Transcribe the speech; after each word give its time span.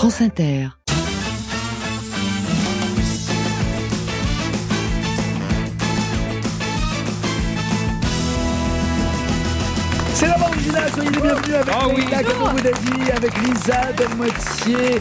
France 0.00 0.22
Inter. 0.22 0.70
C'est 10.14 10.26
la 10.26 10.34
bande 10.36 10.48
originale, 10.52 10.90
soyez 10.94 11.10
les 11.10 11.20
bienvenus 11.20 11.54
avec 11.54 11.74
Ah 11.80 11.86
oui. 11.88 12.04
Leïla 12.04 13.14
avec 13.16 13.38
Lisa 13.42 13.92
Delmoitier, 13.96 14.98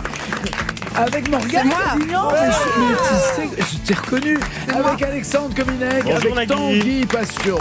avec 0.96 1.30
Morgane 1.30 1.68
mais 1.68 2.06
je- 2.52 2.80
mais 2.80 2.96
tu 2.96 3.58
sais, 3.58 3.64
je 3.74 3.78
t'ai 3.88 3.94
reconnu, 3.96 4.38
avec 4.74 5.02
Alexandre 5.02 5.54
Cominec, 5.56 6.04
Bonjour, 6.06 6.38
avec. 6.38 6.50
Tanguy 6.50 7.06
Pastureau. 7.06 7.60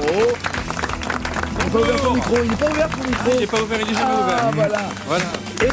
Il 1.61 1.65
n'est 1.65 1.71
pas 1.71 1.79
ouvert 1.81 2.01
ton 2.01 2.15
micro, 2.15 2.37
il 2.45 2.51
n'est 2.51 2.57
pas 2.57 2.71
ouvert 2.71 2.89
ton 2.89 3.05
micro. 3.09 3.31
Il 3.35 3.41
n'est 3.41 3.47
pas 3.47 3.61
ouvert, 3.61 3.79
il 3.83 3.91
est 3.91 3.95
jamais 3.95 4.05
Ah, 4.11 4.23
ouvert. 4.25 4.51
voilà. 4.55 4.79
Voilà. 5.07 5.25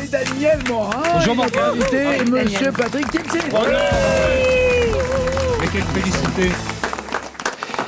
Et 0.03 0.04
Daniel 0.15 0.59
Morin, 0.69 1.03
Bonjour, 1.15 1.35
notre 1.35 1.61
invité, 1.61 1.97
et 1.97 2.23
Daniel. 2.23 2.45
Monsieur 2.45 2.71
Patrick 2.71 3.11
Timsit. 3.11 3.39
Mais 5.59 5.67
quelle 5.73 5.81
félicité. 5.83 6.51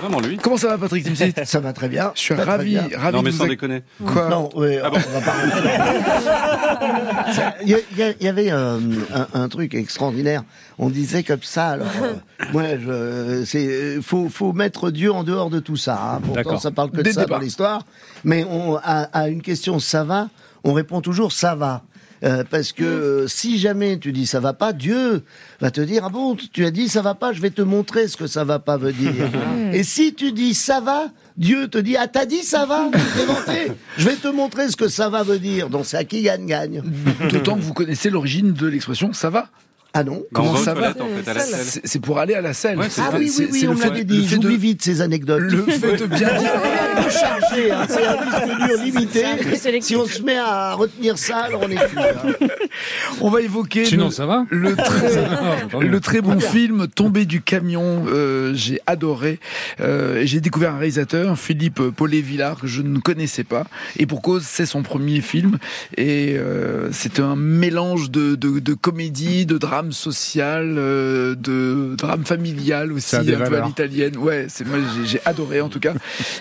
Vraiment 0.02 0.20
lui 0.20 0.38
Comment 0.38 0.58
ça 0.58 0.67
va 0.67 0.77
Patrick 0.77 1.05
Timsit 1.05 1.34
Ça 1.45 1.59
va 1.62 1.72
très 1.72 1.88
bien. 1.88 2.12
Je 2.16 2.20
suis 2.20 2.36
Très, 2.36 2.44
très 2.44 2.52
ravi, 2.52 2.72
bien. 2.72 2.90
ravi 3.00 3.16
Non 3.16 3.22
mais 3.23 3.30
de 3.30 3.36
vous 3.36 3.40
sans 3.41 3.45
ac- 3.45 3.50
déconner. 3.50 3.81
Quoi 4.05 4.27
Non, 4.30 4.50
ouais, 4.55 4.81
Ah 4.84 4.90
bon 4.90 4.98
on 5.08 5.20
va 5.20 5.26
pas 5.26 5.31
rentrer 5.31 5.62
dans- 5.62 7.53
Il 7.63 7.70
y, 7.70 7.73
a- 7.76 7.80
il 7.94 7.98
y 7.98 8.03
a- 8.03 8.12
il 8.20 8.26
y 8.26 8.28
avait 8.28 8.52
euh, 8.52 8.78
un, 9.14 9.28
un 9.41 9.48
truc 9.48 9.73
extraordinaire. 9.73 10.44
On 10.78 10.89
disait 10.89 11.23
comme 11.23 11.41
ça. 11.44 11.70
Alors, 11.70 11.88
euh, 12.03 12.14
moi, 12.52 12.64
je, 12.78 13.44
c'est, 13.45 14.02
faut, 14.02 14.28
faut 14.30 14.52
mettre 14.52 14.91
Dieu 14.91 15.14
en 15.14 15.23
dehors 15.23 15.50
de 15.50 15.59
tout 15.59 15.78
ça. 15.78 15.94
hein. 15.95 16.20
Pourtant, 16.22 16.36
D'accord. 16.36 16.62
ça 16.62 16.72
parle 16.72 16.91
que 16.91 16.98
Dès 17.02 17.12
de 17.12 17.16
ça 17.16 17.25
dans 17.25 17.39
l'histoire. 17.39 17.84
Mais 18.25 18.44
on, 18.44 18.75
à, 18.75 19.03
à 19.14 19.30
une 19.30 19.41
question 19.41 19.80
ça 19.80 20.03
va, 20.03 20.28
on 20.66 20.73
répond 20.73 21.00
toujours 21.00 21.31
ça 21.31 21.55
va. 21.55 21.84
Euh, 22.23 22.44
parce 22.49 22.71
que 22.71 22.84
euh, 22.84 23.27
si 23.27 23.59
jamais 23.59 23.98
tu 23.99 24.12
dis 24.12 24.25
ça 24.25 24.39
va 24.39 24.53
pas, 24.53 24.73
Dieu 24.73 25.23
va 25.62 25.70
te 25.70 25.81
dire 25.81 26.03
ah 26.05 26.09
bon 26.09 26.35
tu 26.35 26.66
as 26.66 26.71
dit 26.71 26.88
ça 26.89 27.02
va 27.02 27.13
pas, 27.13 27.31
je 27.31 27.42
vais 27.42 27.52
te 27.52 27.61
montrer 27.61 28.08
ce 28.08 28.17
que 28.17 28.28
ça 28.28 28.44
va 28.44 28.59
pas 28.59 28.78
veut 28.78 28.94
dire. 28.94 29.14
Et 29.73 29.83
si 29.83 30.14
tu 30.14 30.31
dis 30.31 30.53
ça 30.53 30.80
va, 30.80 31.08
Dieu 31.38 31.67
te 31.67 31.77
dit 31.77 31.95
ah 31.95 32.08
t'as 32.08 32.25
dit 32.25 32.42
ça 32.44 32.66
va, 32.66 32.89
je 32.92 33.19
vais 33.19 33.27
montrer. 33.33 33.72
je 33.97 34.09
vais 34.09 34.16
te 34.16 34.27
montrer 34.27 34.69
ce 34.69 34.75
que 34.75 34.88
ça 34.88 35.09
va 35.09 35.23
veut 35.23 35.39
dire. 35.39 35.69
Donc 35.69 35.86
c'est 35.86 35.97
à 35.97 36.03
qui 36.03 36.23
gagne 36.23 36.45
gagne. 36.47 36.81
D'autant 37.31 37.55
que 37.55 37.61
vous 37.61 37.73
connaissez 37.73 38.09
l'origine 38.09 38.53
de 38.53 38.67
l'expression 38.67 39.14
ça 39.14 39.30
va 39.30 39.49
Ah 39.93 40.03
non. 40.03 40.21
Comment 40.33 40.49
on 40.52 40.53
va 40.53 40.59
aux 40.59 40.63
ça 40.63 40.73
va. 40.75 40.93
C'est 41.39 41.88
c'est 41.88 41.99
pour 41.99 42.19
aller 42.19 42.33
à 42.35 42.41
la 42.41 42.53
selle. 42.53 42.77
Ouais, 42.77 42.85
C'est 42.89 43.02
Ah 43.02 43.09
oui 43.17 43.30
c'est- 43.30 43.45
oui 43.45 43.49
oui 43.63 43.67
on 43.67 43.73
l'avait 43.80 44.03
dit. 44.03 44.27
J'oublie 44.27 44.55
de- 44.55 44.61
vite 44.61 44.81
ces 44.83 45.02
anecdotes. 45.02 45.41
Le 45.41 45.63
fait 45.63 45.95
de 45.97 46.05
bien 46.05 46.38
dire. 46.38 46.52
chargé, 47.09 47.71
hein, 47.71 47.85
c'est 47.88 48.05
un 48.05 48.15
disque 48.23 48.67
dur 48.67 48.83
limité. 48.83 49.23
Si 49.81 49.95
on 49.95 50.05
se 50.05 50.21
met 50.21 50.38
à 50.38 50.73
retenir 50.73 51.17
ça, 51.17 51.38
alors 51.38 51.61
on 51.63 51.69
est 51.71 51.88
plus. 51.88 51.97
hein. 51.99 52.47
On 53.21 53.30
va 53.30 53.41
évoquer 53.41 53.85
Sinon, 53.85 54.05
le, 54.05 54.11
ça 54.11 54.25
va 54.25 54.45
le 54.49 54.75
très, 55.69 55.80
le 55.81 55.99
très 55.99 56.21
bon 56.21 56.39
film 56.39 56.88
Tombé 56.88 57.25
du 57.25 57.41
camion. 57.41 58.05
euh, 58.08 58.52
j'ai 58.53 58.80
adoré. 58.85 59.39
Euh, 59.80 60.21
j'ai 60.25 60.41
découvert 60.41 60.73
un 60.73 60.77
réalisateur, 60.77 61.38
Philippe 61.39 61.81
Paulet-Villard, 61.89 62.59
que 62.61 62.67
je 62.67 62.81
ne 62.81 62.99
connaissais 62.99 63.43
pas. 63.43 63.65
Et 63.97 64.05
pour 64.05 64.21
cause, 64.21 64.43
c'est 64.45 64.65
son 64.65 64.83
premier 64.83 65.21
film. 65.21 65.58
Et 65.95 66.35
euh, 66.38 66.89
c'est 66.91 67.19
un 67.19 67.35
mélange 67.35 68.11
de, 68.11 68.35
de, 68.35 68.59
de 68.59 68.73
comédie, 68.73 69.45
de 69.45 69.58
drame 69.58 69.77
social, 69.92 70.75
euh, 70.78 71.36
de 71.36 71.95
drame 71.95 72.25
familial 72.25 72.92
aussi, 72.92 73.16
un 73.16 73.23
peu 73.23 73.61
à 73.61 73.66
l'italienne. 73.66 74.17
Ouais, 74.17 74.45
c'est 74.50 74.66
moi 74.67 74.78
j'ai- 75.06 75.20
adoré 75.25 75.61
en 75.61 75.70
tout 75.70 75.80
cas. 75.80 75.94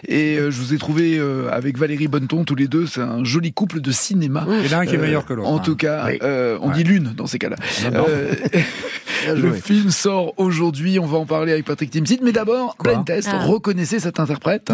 Et 0.06 0.36
euh, 0.38 0.50
je 0.50 0.58
vous 0.60 0.74
ai 0.74 0.78
trouvé 0.78 1.18
euh, 1.18 1.48
avec 1.50 1.78
Valérie 1.78 2.08
Bonneton 2.08 2.44
tous 2.44 2.54
les 2.54 2.68
deux. 2.68 2.86
C'est 2.86 3.00
un 3.00 3.24
joli 3.24 3.52
couple 3.52 3.80
de 3.80 3.90
cinéma. 3.90 4.46
Il 4.64 4.70
y 4.70 4.74
en 4.74 4.78
a 4.78 4.80
un 4.82 4.86
qui 4.86 4.94
est 4.94 4.98
meilleur 4.98 5.24
que 5.24 5.32
l'autre. 5.34 5.48
En 5.48 5.56
hein. 5.56 5.62
tout 5.64 5.76
cas, 5.76 6.06
Oui. 6.06 6.18
euh, 6.22 6.58
on 6.60 6.70
dit 6.70 6.84
l'une 6.84 7.12
dans 7.16 7.26
ces 7.26 7.38
cas-là. 7.38 7.56
Le 9.34 9.52
film 9.52 9.90
sort 9.90 10.34
aujourd'hui, 10.36 10.98
on 10.98 11.06
va 11.06 11.18
en 11.18 11.26
parler 11.26 11.52
avec 11.52 11.64
Patrick 11.64 11.90
Timsit, 11.90 12.20
mais 12.22 12.32
d'abord, 12.32 12.76
blind 12.82 13.04
test, 13.04 13.28
Ah. 13.32 13.44
reconnaissez 13.44 13.98
cet 13.98 14.20
interprète. 14.20 14.70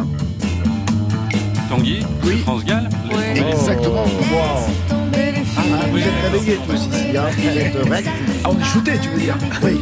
Tanguy 1.68 2.00
Oui. 2.24 2.36
France 2.42 2.64
Gall 2.64 2.88
Ouais. 3.10 3.40
Exactement. 3.50 4.04
Êtes 6.26 6.32
réveillés 6.32 6.58
tous 6.66 6.74
ici, 6.74 7.16
hein, 7.16 7.22
vous 7.36 7.48
êtes 7.58 7.88
rec. 7.90 8.04
Ah, 8.44 8.48
on 8.50 8.58
est 8.60 8.64
shooté, 8.64 8.92
tu 9.00 9.08
veux 9.10 9.18
dire 9.20 9.36
Oui. 9.62 9.80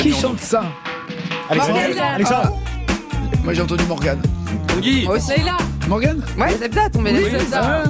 Qui 0.00 0.12
chante 0.12 0.40
ça 0.40 0.64
Alexandre. 1.50 1.78
Ah. 2.30 2.50
Moi 3.42 3.52
j'ai 3.52 3.62
entendu 3.62 3.84
Morgane. 3.84 4.20
Tanguy 4.68 5.06
Oh, 5.08 5.16
c'est 5.18 5.42
là. 5.42 5.56
Morgane 5.88 6.22
Ouais, 6.38 6.56
c'est 6.58 6.74
là, 6.74 6.88
tombé 6.90 7.12
les 7.12 7.38
ça. 7.40 7.82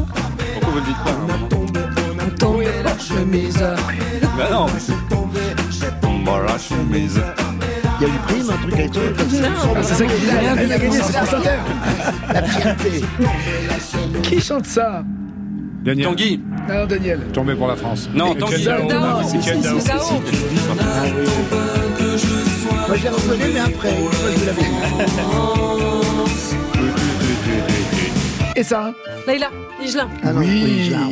Pourquoi 0.54 0.70
vous 0.70 0.78
le 0.78 0.84
dites 0.84 0.96
pas 1.04 1.10
hein 1.10 2.28
Tombé 2.38 2.66
la 2.84 2.98
chemise. 2.98 3.58
Bah 4.36 4.48
non 4.50 4.66
Tombe 6.00 6.28
la 6.46 6.58
chemise. 6.58 7.20
Il 8.00 8.08
y 8.08 8.10
a 8.10 8.12
une 8.12 8.18
prime, 8.26 8.50
un 8.50 8.56
truc 8.56 8.74
avec 8.74 8.90
toi. 8.90 9.02
ça, 9.30 9.48
Ah, 9.76 9.82
C'est 9.82 9.94
ça 9.94 10.04
qu'il 10.04 10.30
a, 10.30 10.32
elle 10.62 10.72
a 10.72 10.78
gagné, 10.78 10.96
c'est 11.00 11.12
France 11.12 11.34
Inter. 11.34 11.58
La 12.32 12.42
fierté. 12.42 13.04
Qui 14.22 14.40
chante 14.40 14.66
ça 14.66 15.04
Daniel, 15.84 16.06
Tanguy 16.06 16.40
Alors 16.68 16.86
Daniel. 16.86 17.20
tombé 17.32 17.54
pour 17.54 17.68
la 17.68 17.76
France. 17.76 18.08
Non, 18.14 18.34
Tanguy. 18.34 18.64
Dao. 18.64 18.88
Dao. 18.88 19.20
Moi, 22.88 22.96
je 22.96 23.02
l'ai 23.02 23.08
reconnu, 23.10 23.44
mais 23.52 23.60
après. 23.60 23.94
Et 28.56 28.62
ça 28.62 28.94
Leïla, 29.26 29.50
Igelin. 29.84 30.08
Ah 30.22 30.32
non, 30.32 30.40
Oui. 30.40 30.46
l'ai. 30.64 31.10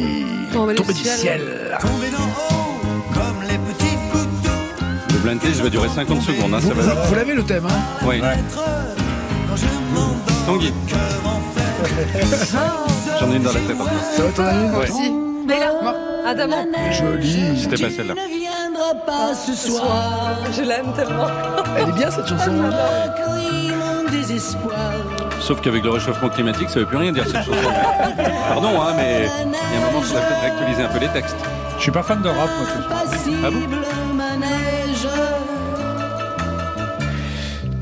Tombé 0.52 0.74
Tombé 0.74 0.92
du 0.94 1.00
du 1.02 1.08
ciel. 1.08 1.40
Le 5.12 5.18
blind 5.18 5.40
test 5.40 5.60
va 5.60 5.68
durer 5.70 5.88
50 5.88 6.22
secondes, 6.22 6.54
hein, 6.54 6.60
ça 6.60 6.72
Vous, 6.72 6.80
va. 6.80 6.94
vous 6.94 7.14
l'avez 7.14 7.34
le 7.34 7.42
thème, 7.42 7.66
hein 7.66 7.80
Oui. 8.06 8.20
Tanguy. 10.46 10.72
J'en 13.20 13.30
ai 13.32 13.36
une 13.36 13.42
dans 13.42 13.52
la 13.52 13.60
tête. 13.60 13.76
hein. 13.80 13.84
Ça 14.16 14.22
va 14.22 14.30
t'en 14.32 14.44
as 14.46 14.52
une 14.52 14.74
Ouais. 14.76 14.86
Si. 14.86 15.12
Leïla. 15.48 15.72
Adamant. 16.26 16.64
Jolie. 16.92 17.58
C'était 17.60 17.82
pas 17.82 17.90
celle-là. 17.90 18.14
Je 20.52 20.62
l'aime 20.62 20.92
tellement. 20.94 21.26
Elle 21.76 21.88
est 21.88 21.92
bien 21.92 22.10
cette 22.10 22.26
chanson. 22.28 22.52
Sauf 25.40 25.60
qu'avec 25.60 25.82
le 25.82 25.90
réchauffement 25.90 26.28
climatique, 26.28 26.70
ça 26.70 26.78
veut 26.80 26.86
plus 26.86 26.96
rien 26.96 27.12
dire 27.12 27.24
cette 27.24 27.44
chanson. 27.44 27.50
Pardon, 28.48 28.80
hein, 28.80 28.92
mais 28.96 29.26
il 29.26 29.52
y 29.52 29.82
a 29.82 29.82
un 29.82 29.86
moment, 29.86 29.98
il 29.98 30.04
faudrait 30.04 30.22
peut-être 30.28 30.40
réactualiser 30.40 30.82
un 30.84 30.88
peu 30.88 30.98
les 31.00 31.08
textes. 31.08 31.36
Je 31.78 31.82
suis 31.82 31.90
pas 31.90 32.02
fan 32.04 32.22
de 32.22 32.28
rap, 32.28 32.48
moi. 32.58 32.68
Ah 33.44 33.50
bon 33.50 33.60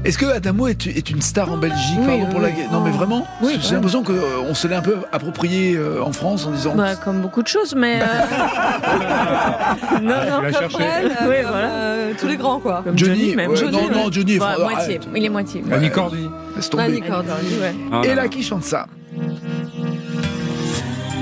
Est-ce 0.03 0.17
que 0.17 0.25
Adamo 0.27 0.67
est, 0.67 0.87
est 0.87 1.11
une 1.11 1.21
star 1.21 1.53
en 1.53 1.59
Belgique 1.59 1.99
Oui, 1.99 2.07
pardon, 2.07 2.27
pour 2.31 2.41
la 2.41 2.49
oui. 2.49 2.55
guerre? 2.55 2.73
Non 2.73 2.81
mais 2.81 2.91
vraiment 2.91 3.27
Oui, 3.43 3.59
J'ai 3.61 3.75
l'impression 3.75 4.03
qu'on 4.03 4.55
se 4.55 4.67
l'est 4.67 4.75
un 4.75 4.81
peu 4.81 4.97
approprié 5.13 5.75
euh, 5.77 6.03
en 6.03 6.11
France 6.13 6.47
en 6.47 6.53
disant 6.53 6.75
Bah, 6.75 6.97
comme 6.97 7.21
beaucoup 7.21 7.43
de 7.43 7.49
choses, 7.49 7.75
mais. 7.77 8.01
euh, 8.01 8.05
non, 10.03 10.09
non, 10.09 10.39
Tu 10.39 10.45
l'as 10.45 10.53
cherché. 10.59 10.77
Brel, 10.79 11.05
Oui, 11.05 11.35
euh, 11.37 11.43
voilà. 11.51 11.67
euh, 11.69 12.13
tous 12.19 12.27
les 12.29 12.37
grands, 12.39 12.59
quoi. 12.61 12.81
Comme 12.83 12.97
Johnny, 12.99 13.19
Johnny, 13.21 13.37
même. 13.37 13.55
Johnny, 13.57 13.73
non, 13.77 13.85
ouais. 13.89 13.95
non, 13.95 14.11
Johnny, 14.11 14.39
Ouais, 14.39 14.47
faut- 14.57 14.63
moitié. 14.63 15.01
Il 15.15 15.25
est 15.25 15.29
moitié. 15.29 15.65
Annie 15.71 15.91
Cordy. 15.91 16.31
laisse 16.57 16.71
tomber. 16.71 16.83
Annie 16.85 17.03
Cordy, 17.03 17.29
ouais. 17.61 17.75
Ah, 17.93 18.01
Et 18.05 18.09
là, 18.09 18.15
là 18.15 18.23
là. 18.23 18.29
qui 18.29 18.43
chante 18.43 18.65
ça? 18.65 18.87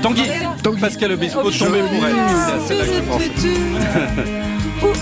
Tanguy 0.01 0.21
Tanguy. 0.63 0.79
Pascal 0.79 1.11
Obispo 1.11 1.39
Oh, 1.43 1.51
tombé 1.51 1.79
pour 1.79 2.05
elle. 2.05 2.15
C'est 2.47 2.53
à 2.53 2.59
celle-là 2.65 2.85
que 2.85 2.93
je 2.93 3.01
pense. 3.01 3.21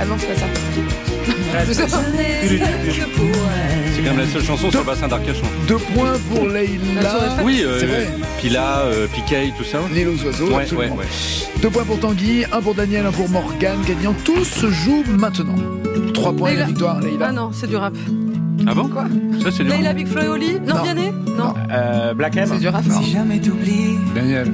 Ah 0.00 0.04
non, 0.04 0.14
c'est 0.18 0.26
pas 0.28 0.34
ça. 0.40 0.46
C'est 1.28 2.62
quand 4.04 4.10
même 4.10 4.18
la 4.18 4.26
seule 4.26 4.42
chanson 4.44 4.70
sur 4.70 4.80
le 4.80 4.86
bassin 4.86 5.08
d'Arcachon. 5.08 5.44
Deux 5.66 5.76
points 5.78 6.14
pour 6.32 6.46
Leïla. 6.46 7.36
Oui, 7.44 7.62
euh. 7.64 8.04
Pila, 8.40 8.80
euh, 8.80 9.06
Piquet, 9.12 9.52
tout 9.56 9.64
ça. 9.64 9.78
L'île 9.92 10.08
aux 10.08 10.24
oiseaux, 10.24 10.46
Ouais, 10.48 10.54
ouais, 10.54 10.62
absolument. 10.62 10.96
ouais. 10.96 11.04
Deux 11.62 11.70
points 11.70 11.84
pour 11.84 11.98
Tanguy, 11.98 12.44
un 12.52 12.60
pour 12.60 12.74
Daniel, 12.74 13.06
un 13.06 13.12
pour 13.12 13.28
Morgane. 13.28 13.78
Gagnant, 13.86 14.14
tout 14.24 14.44
se 14.44 14.70
joue 14.70 15.02
maintenant. 15.08 15.54
Trois 16.14 16.32
points 16.32 16.50
et 16.50 16.54
la 16.54 16.60
Leïla. 16.60 16.66
victoire, 16.68 17.00
Leïla. 17.00 17.26
Ah 17.28 17.32
non, 17.32 17.50
c'est 17.52 17.66
du 17.66 17.76
rap. 17.76 17.94
Ah 18.66 18.74
bon 18.74 18.88
Quoi 18.88 19.04
Ça, 19.42 19.50
c'est 19.50 19.64
du 19.64 19.70
Leïla, 19.70 19.92
Big 19.94 20.06
Flo 20.06 20.22
et 20.22 20.28
Oli 20.28 20.60
Non, 20.66 20.76
Non. 20.76 20.82
Vianney 20.82 21.12
Non. 21.36 21.54
Euh, 21.72 22.14
Black 22.14 22.36
M 22.36 22.48
C'est 22.52 22.58
du 22.58 22.68
rap. 22.68 22.84
Daniel. 24.14 24.52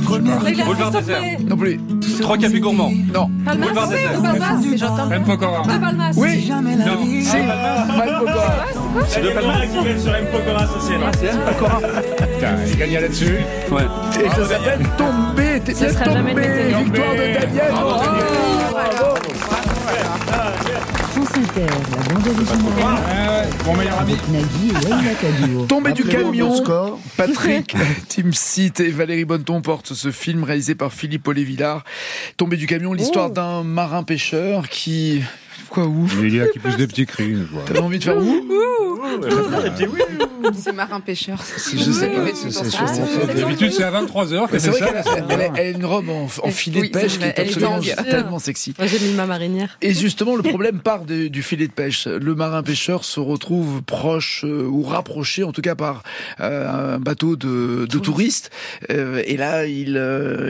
Boulevard 0.00 0.90
désert. 0.90 1.22
Non 1.46 1.56
plus. 1.56 1.80
Trois 2.20 2.36
cafés 2.36 2.60
gourmands. 2.60 2.92
Non. 3.14 3.30
Palmas 3.44 3.66
Boulevard 3.66 3.88
désert. 3.88 4.10
De 4.18 4.22
Palmas 4.22 4.60
Mais 4.70 4.76
j'entends. 4.76 5.10
M. 5.10 5.22
Pokora. 5.24 5.62
De 5.62 5.78
Palmas 5.78 6.12
Oui. 6.16 6.50
Non. 6.50 7.96
Mal 7.96 8.18
Pokora. 8.18 8.54
C'est 9.08 9.22
de 9.22 9.28
Palmas. 9.30 9.66
qui 9.66 9.84
viennent 9.84 10.00
sur 10.00 10.14
M. 10.14 10.24
Pokora, 10.32 10.66
c'est 10.80 10.98
Putain, 12.34 12.56
il 12.66 12.76
gagne 12.76 12.94
là-dessus. 12.94 13.36
Ouais. 13.70 13.82
Et 14.24 14.28
ça 14.30 14.44
s'appelle 14.46 14.80
Tomber. 14.96 15.60
T'es 15.64 15.74
Ça 15.74 15.84
bien 15.86 15.94
sera 15.94 16.04
jamais 16.12 16.34
tombé. 16.34 16.84
Victoire 16.84 17.12
de 17.12 17.40
Daniel. 17.40 17.70
Bravo. 17.70 19.59
France 21.30 21.36
Inter, 21.36 21.66
la 21.96 22.14
bande 22.14 22.26
originale. 22.26 22.58
Ouais, 22.76 23.28
ouais. 23.28 23.48
Mon 23.66 23.76
meilleur 23.76 23.98
ami. 24.00 24.12
Avec 24.14 24.28
Nagui 24.28 24.68
et 24.70 24.84
Leïla 24.84 25.14
Kadour. 25.14 25.66
Tombé 25.68 25.92
du 25.92 26.04
camion. 26.04 26.52
Patrick 27.16 27.74
Timsit 28.08 28.72
et 28.80 28.90
Valérie 28.90 29.24
Bonneton 29.24 29.60
portent 29.60 29.94
ce 29.94 30.10
film 30.10 30.42
réalisé 30.44 30.74
par 30.74 30.92
Philippe 30.92 31.28
Olé-Villard. 31.28 31.84
Tombé 32.36 32.56
du 32.56 32.66
camion, 32.66 32.92
l'histoire 32.92 33.28
Oh. 33.30 33.32
d'un 33.34 33.62
marin 33.62 34.02
pêcheur 34.02 34.68
qui... 34.68 35.22
Quoi, 35.70 35.86
ouf 35.86 36.16
Il 36.20 36.34
y 36.34 36.40
a 36.40 36.48
qui 36.48 36.58
pousse 36.58 36.76
des 36.76 36.88
petits 36.88 37.06
cris. 37.06 37.36
T'avais 37.66 37.78
envie 37.78 37.98
de 37.98 38.04
faire 38.04 38.18
ouf 38.18 38.44
C'est 40.56 40.72
marin 40.72 41.00
pêcheur. 41.00 41.38
Je 41.72 41.92
sais 41.92 42.08
pas. 42.08 43.34
D'habitude, 43.34 43.72
c'est 43.72 43.84
à 43.84 43.90
23h 44.02 44.48
que 44.48 44.52
Mais 44.52 44.58
c'est 44.58 44.70
vrai 44.70 44.80
ça. 45.02 45.20
qu'elle 45.20 45.40
a, 45.40 45.70
une 45.70 45.84
robe 45.84 46.08
en, 46.08 46.26
filet 46.50 46.80
Oui, 46.80 46.88
de 46.88 46.98
pêche 46.98 47.18
qui 47.18 47.24
est 47.24 47.38
absolument 47.38 47.80
tellement 48.08 48.38
sexy. 48.40 48.74
Moi, 48.78 48.88
j'ai 48.88 48.98
mis 48.98 49.12
ma 49.12 49.26
marinière. 49.26 49.78
Et 49.80 49.94
justement, 49.94 50.34
le 50.34 50.42
problème 50.42 50.80
part 50.80 51.04
du 51.04 51.42
filet 51.42 51.68
de 51.68 51.72
pêche. 51.72 52.06
Le 52.06 52.34
marin 52.34 52.62
pêcheur 52.62 53.04
se 53.04 53.20
retrouve 53.20 53.82
proche 53.82 54.44
euh, 54.44 54.66
ou 54.66 54.82
rapproché, 54.82 55.44
en 55.44 55.52
tout 55.52 55.62
cas 55.62 55.74
par 55.74 56.02
euh, 56.40 56.94
un 56.94 56.98
bateau 56.98 57.36
de, 57.36 57.86
touristes. 57.98 58.50
Euh, 58.90 59.22
et 59.24 59.36
là, 59.36 59.66
il, 59.66 60.00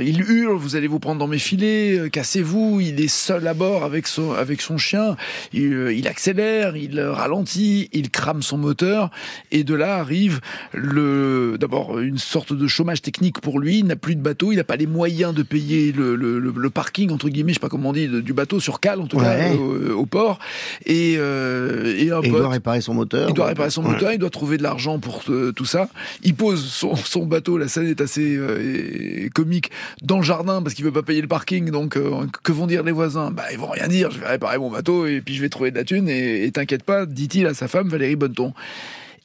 il 0.02 0.20
hurle 0.23 0.56
"Vous 0.56 0.76
allez 0.76 0.87
vous 0.87 0.99
prendre 0.99 1.19
dans 1.19 1.26
mes 1.26 1.38
filets, 1.38 2.08
cassez-vous." 2.11 2.81
Il 2.81 3.00
est 3.00 3.08
seul 3.08 3.46
à 3.46 3.55
bord 3.55 3.84
avec 3.84 4.06
son 4.06 4.32
avec 4.32 4.62
son 4.62 4.78
chien. 4.78 5.09
Il, 5.52 5.72
euh, 5.72 5.92
il 5.92 6.06
accélère, 6.08 6.76
il 6.76 7.00
ralentit, 7.00 7.88
il 7.92 8.10
crame 8.10 8.42
son 8.42 8.58
moteur. 8.58 9.10
Et 9.52 9.64
de 9.64 9.74
là 9.74 9.96
arrive 9.96 10.40
le 10.72 11.56
d'abord 11.58 11.98
une 11.98 12.18
sorte 12.18 12.52
de 12.52 12.66
chômage 12.66 13.02
technique 13.02 13.40
pour 13.40 13.58
lui. 13.60 13.78
Il 13.80 13.86
n'a 13.86 13.96
plus 13.96 14.14
de 14.16 14.20
bateau, 14.22 14.52
il 14.52 14.56
n'a 14.56 14.64
pas 14.64 14.76
les 14.76 14.86
moyens 14.86 15.34
de 15.34 15.42
payer 15.42 15.92
le, 15.92 16.14
le, 16.16 16.38
le- 16.38 16.52
le 16.56 16.70
parking 16.70 17.10
entre 17.10 17.28
guillemets, 17.28 17.52
je 17.52 17.54
sais 17.54 17.60
pas 17.60 17.68
comment 17.68 17.90
on 17.90 17.92
dit, 17.92 18.08
du 18.08 18.32
bateau 18.32 18.60
sur 18.60 18.80
cale 18.80 19.00
en 19.00 19.06
tout 19.06 19.18
cas 19.18 19.30
Ouais. 19.36 19.56
au, 19.56 19.92
au 20.00 20.06
port. 20.06 20.38
Et, 20.86 21.14
euh, 21.18 21.94
et 21.96 22.10
un 22.10 22.20
Et 22.22 22.26
il 22.26 22.32
doit 22.32 22.48
réparer 22.48 22.80
son 22.80 22.94
moteur. 22.94 23.28
il 23.28 23.34
doit 23.34 23.46
réparer 23.46 23.70
son 23.70 23.84
Ouais. 23.84 23.92
moteur, 23.92 24.12
il 24.12 24.18
doit 24.18 24.30
trouver 24.30 24.56
de 24.58 24.62
l'argent 24.62 24.98
pour 24.98 25.22
euh, 25.28 25.52
tout 25.52 25.64
ça. 25.64 25.88
Il 26.22 26.34
pose 26.34 26.64
son, 26.64 26.96
son 26.96 27.26
bateau, 27.26 27.58
la 27.58 27.68
scène 27.68 27.86
est 27.86 28.00
assez 28.00 28.36
euh, 28.36 29.28
comique, 29.34 29.70
dans 30.02 30.16
le 30.18 30.22
jardin 30.22 30.62
parce 30.62 30.74
qu'il 30.74 30.84
veut 30.84 30.92
pas 30.92 31.02
payer 31.02 31.20
le 31.22 31.28
parking. 31.28 31.70
Donc, 31.70 31.96
euh, 31.96 32.26
que 32.42 32.52
vont 32.52 32.66
dire 32.66 32.82
les 32.82 32.92
voisins? 32.92 33.30
Bah, 33.30 33.44
ils 33.52 33.58
vont 33.58 33.68
rien 33.70 33.88
dire. 33.88 34.10
Je 34.10 34.18
vais 34.20 34.26
réparer 34.26 34.58
mon 34.58 34.70
bateau 34.70 35.00
et 35.06 35.20
puis 35.20 35.35
je 35.35 35.41
vais 35.41 35.49
trouver 35.49 35.70
de 35.70 35.76
la 35.76 35.85
thune. 35.85 36.08
Et, 36.08 36.44
et 36.44 36.50
t'inquiète 36.52 36.82
pas, 36.82 37.06
dit-il 37.06 37.47
à 37.47 37.55
sa 37.55 37.69
femme 37.69 37.88
Valérie 37.88 38.17
Bonneton. 38.17 38.52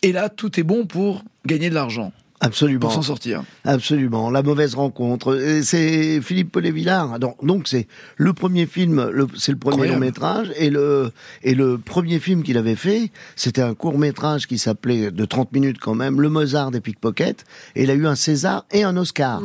Et 0.01 0.11
là, 0.11 0.29
tout 0.29 0.59
est 0.59 0.63
bon 0.63 0.85
pour 0.85 1.23
gagner 1.45 1.69
de 1.69 1.73
l'argent, 1.73 2.11
Absolument. 2.39 2.81
pour 2.81 2.91
s'en 2.91 3.01
sortir. 3.01 3.43
Absolument, 3.63 4.29
la 4.29 4.43
mauvaise 4.43 4.75
rencontre. 4.75 5.39
C'est 5.63 6.21
Philippe 6.21 6.51
Paulet-Villard. 6.51 7.17
Donc, 7.17 7.43
donc 7.43 7.67
c'est 7.67 7.87
le 8.17 8.33
premier 8.33 8.65
film, 8.67 9.27
c'est 9.35 9.51
le 9.51 9.57
premier 9.57 9.87
long 9.87 9.97
métrage, 9.97 10.51
et 10.57 10.69
le 10.69 11.11
et 11.41 11.55
le 11.55 11.77
premier 11.77 12.19
film 12.19 12.43
qu'il 12.43 12.57
avait 12.57 12.75
fait, 12.75 13.09
c'était 13.35 13.61
un 13.61 13.73
court 13.73 13.97
métrage 13.97 14.47
qui 14.47 14.57
s'appelait 14.59 15.11
de 15.11 15.25
30 15.25 15.53
minutes 15.53 15.79
quand 15.79 15.95
même, 15.95 16.21
Le 16.21 16.29
Mozart 16.29 16.71
des 16.71 16.81
pickpockets, 16.81 17.45
et 17.75 17.83
il 17.83 17.89
a 17.89 17.93
eu 17.95 18.05
un 18.05 18.15
César 18.15 18.65
et 18.71 18.83
un 18.83 18.97
Oscar. 18.97 19.41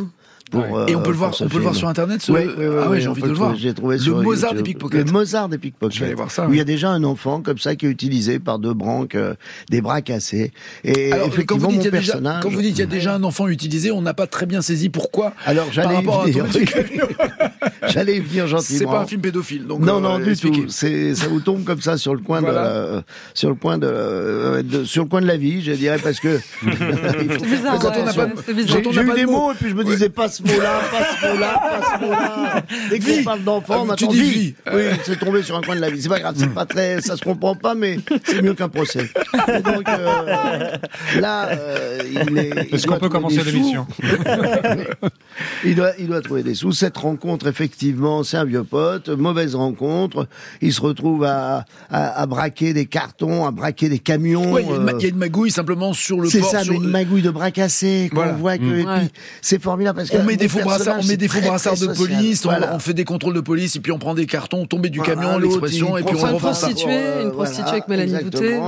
Pour, 0.50 0.60
Ouais. 0.60 0.90
Et 0.90 0.96
on 0.96 1.00
peut 1.00 1.08
euh, 1.08 1.12
le 1.12 1.18
voir, 1.18 1.34
on 1.40 1.48
peut 1.48 1.56
le 1.56 1.62
voir 1.62 1.74
sur 1.74 1.88
internet. 1.88 2.20
Ce... 2.22 2.30
Ouais, 2.32 2.46
ouais, 2.46 2.54
ouais, 2.54 2.66
ah 2.78 2.82
ouais, 2.82 2.88
ouais, 2.88 3.00
j'ai 3.00 3.08
envie 3.08 3.20
peut 3.20 3.28
de 3.28 3.32
le 3.32 3.38
voir. 3.38 3.54
J'ai 3.56 3.72
trouvé 3.74 3.96
le 3.96 4.02
sur 4.02 4.20
Mozart 4.22 4.50
YouTube. 4.50 4.64
des 4.64 4.70
pickpockets. 4.72 5.06
Le 5.06 5.12
Mozart 5.12 5.48
des 5.48 5.58
pickpockets. 5.58 5.94
Je 5.94 6.00
vais 6.00 6.06
aller 6.06 6.14
voir 6.14 6.30
ça, 6.30 6.46
Où 6.48 6.52
il 6.52 6.58
y 6.58 6.60
a 6.60 6.64
déjà 6.64 6.90
un 6.90 7.04
enfant 7.04 7.40
comme 7.40 7.58
ça 7.58 7.76
qui 7.76 7.86
est 7.86 7.90
utilisé 7.90 8.38
par 8.38 8.58
deux 8.58 8.74
branques, 8.74 9.14
euh, 9.14 9.34
des 9.70 9.80
bras 9.80 10.02
cassés. 10.02 10.52
Et 10.84 11.12
Alors, 11.12 11.28
quand 11.46 11.56
vous, 11.58 11.66
dites, 11.68 11.76
mon 11.76 11.80
il 11.80 11.84
y 11.84 11.88
a 11.88 11.90
déjà, 11.90 12.12
personnage. 12.12 12.42
quand 12.42 12.50
vous 12.50 12.60
dites 12.62 12.70
qu'il 12.72 12.80
y 12.80 12.82
a 12.82 12.86
déjà 12.86 13.14
un 13.14 13.22
enfant 13.22 13.48
utilisé, 13.48 13.90
on 13.90 14.02
n'a 14.02 14.14
pas 14.14 14.26
très 14.26 14.46
bien 14.46 14.60
saisi 14.62 14.88
pourquoi. 14.88 15.32
Alors 15.46 15.68
j'allais 15.72 16.00
venir. 16.00 16.44
J'allais 17.88 18.20
venir 18.20 18.46
gentiment. 18.46 18.78
C'est 18.78 18.84
pas 18.84 19.00
un 19.00 19.06
film 19.06 19.20
pédophile, 19.20 19.66
donc 19.66 19.80
Non, 19.80 19.96
euh, 19.96 20.00
non, 20.00 20.18
du 20.18 20.36
tout. 20.36 20.66
C'est, 20.68 21.14
ça 21.14 21.28
vous 21.28 21.40
tombe 21.40 21.64
comme 21.64 21.80
ça 21.80 21.96
sur 21.96 22.14
le 22.14 22.20
coin 22.20 22.42
de, 22.42 22.46
la- 22.46 23.02
sur 23.34 23.48
le 23.48 23.54
coin 23.54 23.78
de, 23.78 24.84
sur 24.84 25.02
le 25.02 25.08
coin 25.08 25.20
de 25.20 25.26
la 25.26 25.36
vie, 25.36 25.62
je 25.62 25.72
dirais, 25.72 25.98
parce 26.02 26.20
que. 26.20 26.38
C'est 26.62 27.42
bizarre. 27.42 27.78
Quand 27.78 27.92
on 27.98 28.04
n'a 28.04 28.12
pas-. 28.12 28.28
J'ai, 28.46 28.82
Quand 28.82 28.88
on 28.90 28.92
j'ai 28.92 29.00
n'a 29.02 29.06
pas 29.06 29.08
eu 29.08 29.10
de 29.12 29.14
des 29.14 29.26
mots. 29.26 29.32
mots 29.32 29.52
et 29.52 29.54
puis 29.54 29.70
je 29.70 29.74
me 29.74 29.84
disais 29.84 30.08
pas 30.08 30.28
ce 30.48 30.52
mot-là, 30.54 30.80
pas 30.90 31.06
ce 31.20 31.26
mot-là, 31.34 31.54
pas 31.54 31.80
ce 31.98 32.04
mot-là. 32.04 32.62
Dès 32.90 32.98
qu'on 32.98 33.04
Vie. 33.06 33.22
parle 33.24 33.42
d'enfant, 33.44 33.80
Ah, 33.82 33.84
maintenant 33.84 34.08
tu 34.08 34.08
dis 34.08 34.20
vie. 34.30 34.54
Oui, 34.72 34.82
c'est 35.04 35.18
tombé 35.18 35.42
sur 35.42 35.56
un 35.56 35.62
coin 35.62 35.76
de 35.76 35.80
la 35.80 35.90
vie. 35.90 36.00
C'est 36.02 36.08
pas 36.08 36.20
grave, 36.20 36.34
c'est 36.38 36.52
pas 36.52 36.66
très, 36.66 37.00
ça 37.00 37.16
se 37.16 37.22
comprend 37.22 37.54
pas, 37.54 37.74
mais 37.74 37.98
c'est 38.24 38.42
mieux 38.42 38.54
qu'un 38.54 38.68
procès. 38.68 39.10
Et 39.48 39.62
donc 39.62 39.88
euh, 39.88 40.76
là, 41.20 41.48
euh, 41.50 41.98
il 42.28 42.38
est. 42.38 42.72
Est-ce 42.74 42.86
qu'on 42.86 42.98
peut 42.98 43.08
commencer 43.08 43.42
l'émission 43.42 43.86
Il 45.64 45.74
doit, 45.74 45.92
il 45.98 46.06
doit 46.06 46.20
trouver 46.20 46.42
des 46.42 46.54
sous. 46.54 46.72
Cette 46.72 46.96
rencontre, 46.96 47.46
effectivement, 47.46 48.22
c'est 48.22 48.36
un 48.36 48.44
vieux 48.44 48.64
pote. 48.64 49.08
Mauvaise 49.08 49.54
rencontre. 49.54 50.26
Il 50.60 50.72
se 50.72 50.80
retrouve 50.80 51.24
à, 51.24 51.64
à, 51.90 52.20
à 52.20 52.26
braquer 52.26 52.72
des 52.74 52.86
cartons, 52.86 53.46
à 53.46 53.50
braquer 53.50 53.88
des 53.88 53.98
camions. 53.98 54.52
Ouais, 54.52 54.62
il 54.62 54.68
y, 54.70 54.72
a 54.72 54.76
une 54.76 54.82
ma- 54.82 54.92
euh, 54.92 55.00
y 55.00 55.04
a 55.06 55.08
une 55.08 55.16
magouille 55.16 55.50
simplement 55.50 55.92
sur 55.92 56.20
le 56.20 56.28
c'est 56.28 56.40
port. 56.40 56.50
ça, 56.50 56.62
sur 56.64 56.72
mais 56.72 56.78
une 56.78 56.84
le- 56.86 56.90
magouille 56.90 57.22
de 57.22 57.30
bras 57.30 57.50
cassés. 57.50 58.08
qu'on 58.10 58.16
Voilà. 58.16 58.32
voit 58.32 58.58
que, 58.58 58.64
et 58.64 58.84
Ouais. 58.84 58.98
puis, 59.00 59.10
c'est 59.42 59.62
formidable 59.62 59.98
parce 59.98 60.10
que 60.10 60.16
On 60.18 60.24
met 60.30 60.36
mon 60.36 60.40
des 60.42 60.48
faux 60.48 60.58
brassards, 60.60 60.78
personnage, 60.78 61.04
on 61.04 61.08
met 61.08 61.16
des 61.16 61.28
faux 61.28 61.40
brassards 61.40 61.72
de 61.74 61.78
social. 61.78 61.96
police, 61.96 62.44
on- 62.44 62.48
Voilà. 62.48 62.74
on, 62.74 62.78
fait 62.78 62.94
des 62.94 63.04
contrôles 63.04 63.34
de 63.34 63.40
police 63.40 63.76
et 63.76 63.80
puis 63.80 63.92
on 63.92 63.98
prend 63.98 64.14
des 64.14 64.26
cartons, 64.26 64.66
tomber 64.66 64.88
du 64.90 64.98
Voilà, 64.98 65.14
camion, 65.14 65.38
l'autre, 65.38 65.60
l'expression, 65.60 65.96
et 65.96 66.02
puis 66.02 66.16
on 66.16 66.32
reprend 66.34 66.54
ça. 66.54 66.68
Euh, 66.68 67.22
une 67.24 67.32
prostituée 67.32 67.68
avec 67.70 67.88
Mélanie 67.88 68.24
Douté, 68.24 68.58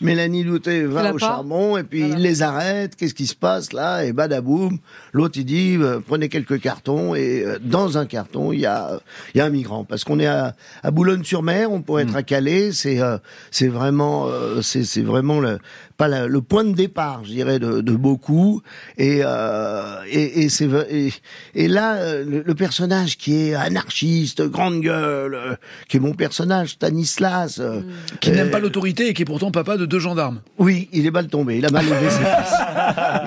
Mélanie 0.00 0.44
Douté 0.44 0.84
va 0.84 1.12
au 1.14 1.18
charbon 1.18 1.76
et 1.76 1.82
puis 1.82 2.00
Voilà. 2.00 2.16
il 2.16 2.22
les 2.22 2.42
arrête. 2.42 2.96
Qu'est-ce 2.96 3.14
qui 3.14 3.26
se 3.26 3.34
passe 3.34 3.72
là 3.72 4.04
Et 4.04 4.12
badaboum, 4.12 4.78
l'autre 5.12 5.38
il 5.38 5.44
dit 5.44 5.76
euh, 5.80 6.00
prenez 6.06 6.28
quelques 6.28 6.60
cartons 6.60 7.14
et 7.14 7.42
euh, 7.44 7.58
dans 7.62 7.96
un 7.98 8.04
carton 8.06 8.52
il 8.52 8.60
y 8.60 8.66
a 8.66 9.00
il 9.34 9.38
y 9.38 9.40
a 9.40 9.44
un 9.46 9.50
migrant 9.50 9.84
parce 9.84 10.04
qu'on 10.04 10.18
est 10.20 10.26
à, 10.26 10.54
à 10.82 10.90
Boulogne-sur-Mer, 10.90 11.70
on 11.72 11.80
pourrait 11.82 12.02
être 12.02 12.16
à 12.16 12.22
Calais. 12.22 12.72
C'est 12.72 13.00
euh, 13.00 13.16
c'est 13.50 13.68
vraiment 13.68 14.26
euh, 14.28 14.60
c'est 14.62 14.84
c'est 14.84 15.02
vraiment 15.02 15.40
le 15.40 15.58
pas 15.96 16.08
la- 16.08 16.26
le 16.26 16.40
point 16.42 16.64
de 16.64 16.72
départ, 16.72 17.22
je 17.24 17.30
dirais, 17.30 17.58
de, 17.58 17.80
de 17.80 17.92
beaucoup. 17.92 18.62
Et, 18.98 19.20
euh, 19.24 20.00
et, 20.10 20.42
et, 20.42 20.48
c'est, 20.48 20.68
et, 20.90 21.12
et 21.54 21.68
là, 21.68 21.94
euh, 21.96 22.24
le, 22.24 22.42
le 22.42 22.54
personnage 22.54 23.16
qui 23.16 23.34
est 23.48 23.54
anarchiste, 23.54 24.42
grande 24.42 24.80
gueule, 24.80 25.34
euh, 25.34 25.54
qui 25.88 25.96
est 25.96 26.00
mon 26.00 26.12
personnage, 26.14 26.70
Stanislas. 26.72 27.58
euh, 27.60 27.80
Qui 28.20 28.30
n'aime 28.30 28.50
pas 28.50 28.58
l'autorité 28.60 29.08
et 29.08 29.14
qui 29.14 29.22
est 29.22 29.26
pourtant 29.26 29.50
papa 29.50 29.76
de 29.76 29.86
deux 29.86 29.98
gendarmes. 30.00 30.40
oui, 30.58 30.88
il 30.92 31.06
est 31.06 31.10
mal 31.10 31.28
tombé. 31.28 31.56
Il 31.58 31.66
a 31.66 31.70
mal 31.70 31.86
élevé 31.86 32.10
ses 32.10 32.18
fils. 32.18 32.54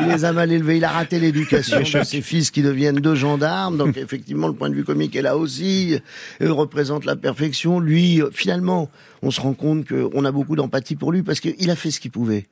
Il 0.02 0.08
les 0.08 0.26
a 0.26 0.34
mal 0.34 0.52
élevés. 0.52 0.78
Il 0.78 0.86
a 0.86 0.90
raté 0.90 1.20
l'éducation 1.20 1.80
de 1.80 2.04
ses 2.04 2.22
fils 2.22 2.52
qui 2.52 2.62
deviennent 2.62 2.98
deux 3.00 3.16
gendarmes. 3.16 3.78
Donc 3.78 3.98
effectivement, 3.98 4.48
le 4.48 4.54
point 4.54 4.70
de 4.70 4.76
vue 4.76 4.84
comique 4.84 5.16
est 5.16 5.22
là 5.22 5.38
aussi. 5.38 5.98
Il 6.40 6.52
représente 6.52 7.06
la 7.06 7.16
perfection. 7.16 7.80
Lui, 7.80 8.22
euh, 8.22 8.30
finalement, 8.32 8.90
on 9.22 9.32
se 9.32 9.42
rend 9.42 9.54
compte 9.54 9.88
qu'on 9.88 10.26
a 10.26 10.32
beaucoup 10.32 10.56
d'empathie 10.56 10.96
pour 10.96 11.12
lui 11.12 11.24
parce 11.24 11.40
qu'il 11.40 11.70
a 11.70 11.76
fait 11.76 11.92
ce 11.92 12.00
qu'il 12.00 12.12
pouvait. 12.12 12.48